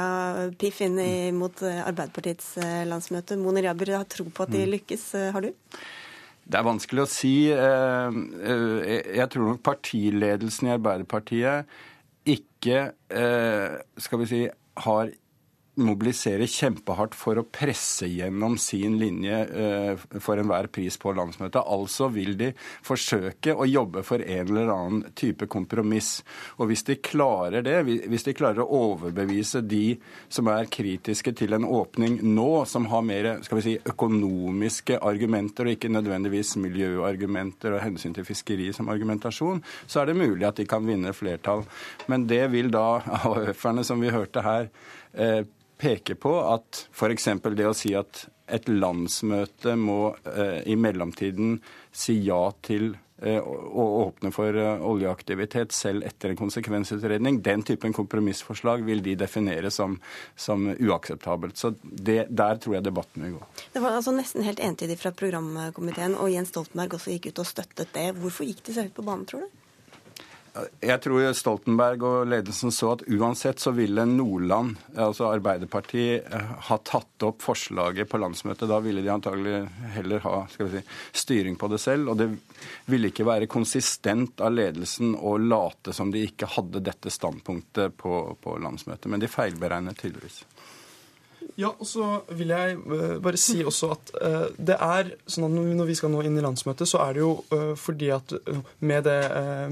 piff 0.58 0.80
inn 0.86 0.98
mot 1.34 1.62
Arbeiderpartiets 1.62 2.52
landsmøte. 2.86 3.38
Moner 3.38 3.66
Jabber 3.66 3.96
har 3.96 4.06
tro 4.10 4.26
på 4.30 4.46
at 4.46 4.52
de 4.54 4.62
mm. 4.62 4.70
lykkes, 4.76 5.04
har 5.34 5.42
du? 5.42 5.50
Det 6.48 6.58
er 6.58 6.66
vanskelig 6.66 7.02
å 7.02 7.10
si. 7.10 7.34
Jeg 7.50 9.26
tror 9.34 9.50
nok 9.50 9.62
partiledelsen 9.66 10.70
i 10.70 10.74
Arbeiderpartiet 10.76 11.74
ikke 12.30 12.86
skal 13.98 14.22
vi 14.22 14.30
si, 14.30 14.42
har 14.78 15.10
mobiliserer 15.78 16.48
kjempehardt 16.50 17.14
for 17.16 17.40
å 17.40 17.46
presse 17.46 18.08
gjennom 18.10 18.56
sin 18.60 18.98
linje 19.00 19.38
uh, 19.48 20.18
for 20.20 20.40
enhver 20.40 20.68
pris 20.72 20.98
på 21.00 21.12
landsmøtet. 21.16 21.60
Altså 21.62 22.10
vil 22.12 22.36
de 22.38 22.50
forsøke 22.86 23.54
å 23.54 23.66
jobbe 23.68 24.02
for 24.06 24.22
en 24.22 24.50
eller 24.50 24.72
annen 24.72 25.14
type 25.18 25.48
kompromiss. 25.50 26.22
Og 26.58 26.70
hvis 26.70 26.84
de 26.88 26.98
klarer 27.02 27.64
det, 27.66 27.76
hvis 27.86 28.26
de 28.26 28.36
klarer 28.36 28.64
å 28.64 28.82
overbevise 28.92 29.62
de 29.66 29.98
som 30.32 30.50
er 30.52 30.70
kritiske 30.72 31.34
til 31.38 31.56
en 31.56 31.66
åpning 31.68 32.20
nå, 32.26 32.50
som 32.68 32.88
har 32.92 33.06
mer 33.06 33.30
skal 33.46 33.60
vi 33.60 33.66
si, 33.66 33.76
økonomiske 33.88 35.00
argumenter 35.04 35.68
og 35.68 35.76
ikke 35.76 35.92
nødvendigvis 35.92 36.56
miljøargumenter 36.60 37.76
og 37.76 37.84
hensyn 37.84 38.16
til 38.16 38.26
fiskeri 38.28 38.70
som 38.76 38.90
argumentasjon, 38.92 39.62
så 39.86 40.02
er 40.02 40.10
det 40.10 40.18
mulig 40.20 40.48
at 40.48 40.60
de 40.60 40.68
kan 40.68 40.86
vinne 40.86 41.14
flertall. 41.16 41.64
Men 42.10 42.26
det 42.30 42.44
vil 42.52 42.72
da 42.74 42.86
AUF-erne, 43.22 43.86
som 43.86 44.00
vi 44.02 44.12
hørte 44.14 44.44
her, 44.44 44.72
Eh, 45.12 45.44
peker 45.78 46.18
på 46.20 46.34
at 46.42 46.84
f.eks. 46.92 47.28
det 47.54 47.68
å 47.68 47.76
si 47.76 47.94
at 47.98 48.26
et 48.48 48.68
landsmøte 48.70 49.76
må 49.76 50.14
eh, 50.24 50.64
i 50.68 50.78
mellomtiden 50.80 51.58
si 51.92 52.18
ja 52.24 52.48
til 52.64 52.94
å 53.18 53.84
åpne 54.04 54.30
for 54.30 54.54
oljeaktivitet 54.54 55.72
selv 55.74 56.06
etter 56.06 56.30
en 56.30 56.38
konsekvensutredning. 56.38 57.40
Den 57.42 57.64
typen 57.66 57.92
kompromissforslag 57.92 58.84
vil 58.86 59.02
de 59.02 59.16
definere 59.18 59.72
som, 59.74 59.96
som 60.38 60.68
uakseptabelt. 60.70 61.58
Så 61.58 61.72
det, 61.82 62.28
der 62.30 62.62
tror 62.62 62.78
jeg 62.78 62.86
debatten 62.86 63.26
vil 63.26 63.34
gå. 63.40 63.48
Det 63.74 63.82
var 63.82 63.98
altså 63.98 64.14
nesten 64.14 64.46
helt 64.46 64.62
entydig 64.62 65.00
fra 65.00 65.10
programkomiteen, 65.10 66.14
og 66.14 66.30
Jens 66.30 66.54
Stoltenberg 66.54 66.94
også 67.00 67.16
gikk 67.16 67.32
ut 67.32 67.42
og 67.42 67.50
støttet 67.50 67.90
det. 67.96 68.12
Hvorfor 68.22 68.46
gikk 68.46 68.62
de 68.68 68.76
så 68.76 68.86
høyt 68.86 68.94
på 68.94 69.06
banen, 69.06 69.26
tror 69.26 69.48
du? 69.48 69.64
Jeg 70.80 71.00
tror 71.04 71.26
Stoltenberg 71.36 72.04
og 72.06 72.30
ledelsen 72.30 72.72
så 72.74 72.92
at 72.94 73.04
uansett 73.12 73.60
så 73.62 73.72
ville 73.76 74.04
Nordland, 74.08 74.76
altså 74.96 75.28
Arbeiderpartiet, 75.30 76.26
eh, 76.26 76.52
ha 76.68 76.78
tatt 76.82 77.26
opp 77.26 77.42
forslaget 77.44 78.08
på 78.10 78.20
landsmøtet. 78.20 78.68
Da 78.70 78.80
ville 78.84 79.02
de 79.04 79.12
antagelig 79.12 79.60
heller 79.94 80.24
ha 80.24 80.34
si, 80.52 80.82
styring 81.12 81.58
på 81.60 81.70
det 81.72 81.80
selv. 81.82 82.12
Og 82.12 82.20
det 82.20 82.30
ville 82.90 83.12
ikke 83.12 83.26
være 83.28 83.50
konsistent 83.50 84.40
av 84.44 84.54
ledelsen 84.56 85.14
å 85.14 85.36
late 85.38 85.94
som 85.96 86.12
de 86.14 86.24
ikke 86.26 86.50
hadde 86.56 86.84
dette 86.84 87.12
standpunktet 87.12 87.96
på, 88.00 88.20
på 88.42 88.58
landsmøtet. 88.62 89.10
Men 89.10 89.22
de 89.22 89.30
feilberegnet 89.30 90.00
tydeligvis. 90.00 90.42
Ja, 91.58 91.72
og 91.74 91.88
så 91.90 92.04
vil 92.38 92.52
jeg 92.54 92.76
uh, 92.86 93.16
bare 93.18 93.38
si 93.40 93.56
også 93.66 93.88
at 93.90 94.10
uh, 94.22 94.44
det 94.62 94.76
er 94.78 95.08
sånn 95.26 95.48
at 95.48 95.56
når 95.58 95.88
vi 95.88 95.96
skal 95.98 96.12
nå 96.12 96.20
inn 96.22 96.38
i 96.38 96.44
landsmøtet, 96.44 96.86
så 96.86 97.00
er 97.02 97.16
det 97.16 97.24
jo 97.24 97.32
uh, 97.50 97.72
fordi 97.74 98.12
at 98.14 98.30
med, 98.78 99.08
det, 99.08 99.16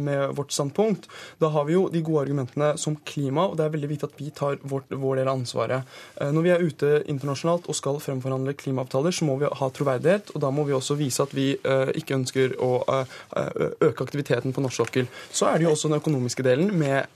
med, 0.02 0.34
vårt 0.34 0.50
standpunkt, 0.54 1.06
da 1.38 1.52
har 1.54 1.68
vi 1.68 1.76
jo 1.76 1.84
de 1.92 2.02
gode 2.02 2.24
argumentene 2.24 2.72
som 2.82 2.96
klima, 3.06 3.44
og 3.46 3.54
det 3.58 3.68
er 3.68 3.74
veldig 3.76 3.90
viktig 3.92 4.08
at 4.08 4.18
vi 4.18 4.32
tar 4.34 4.58
vårt, 4.66 4.90
vår 4.90 5.20
del 5.20 5.30
av 5.30 5.38
ansvaret. 5.38 5.94
Når 6.18 6.44
vi 6.44 6.52
er 6.52 6.64
ute 6.64 6.90
internasjonalt 7.12 7.68
og 7.70 7.78
skal 7.78 8.00
fremforhandle 8.02 8.56
klimaavtaler, 8.58 9.14
så 9.14 9.28
må 9.28 9.36
vi 9.40 9.50
ha 9.60 9.70
troverdighet, 9.78 10.32
og 10.34 10.42
da 10.42 10.50
må 10.54 10.66
vi 10.66 10.74
også 10.74 10.98
vise 10.98 11.22
at 11.22 11.34
vi 11.36 11.52
ikke 12.00 12.18
ønsker 12.18 12.56
å 12.62 12.72
øke 12.88 14.08
aktiviteten 14.08 14.56
på 14.56 14.64
norsk 14.64 14.82
sokkel. 14.82 15.10
Så 15.30 15.50
er 15.50 15.60
det 15.60 15.68
jo 15.68 15.76
også 15.76 15.92
den 15.92 16.00
økonomiske 16.00 16.46
delen 16.46 16.74
med, 16.74 17.06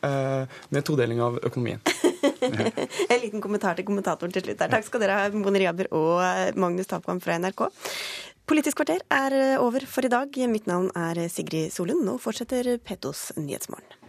med 0.70 0.86
todeling 0.86 1.22
av 1.26 1.42
økonomien. 1.42 1.82
en 3.12 3.22
liten 3.22 3.42
kommentar 3.42 3.78
til 3.78 3.86
kommentatoren 3.88 4.34
til 4.34 4.44
slutt 4.44 4.60
der. 4.60 4.72
Takk 4.72 4.88
skal 4.88 5.04
dere 5.04 5.18
ha, 5.18 5.30
Bonnie 5.34 5.64
Riaber 5.64 5.90
og 5.96 6.18
eh, 6.24 6.50
Magnus 6.60 6.90
Tapkamp 6.90 7.24
fra 7.24 7.38
NRK. 7.40 7.66
Politisk 8.50 8.80
kvarter 8.80 9.04
er 9.14 9.36
eh, 9.36 9.56
over 9.62 9.86
for 9.86 10.06
i 10.06 10.12
dag. 10.12 10.42
Mitt 10.50 10.70
navn 10.70 10.90
er 10.98 11.26
Sigrid 11.32 11.74
Solund. 11.74 12.04
Nå 12.06 12.18
fortsetter 12.22 12.76
Petos 12.82 13.30
Nyhetsmorgen. 13.38 13.99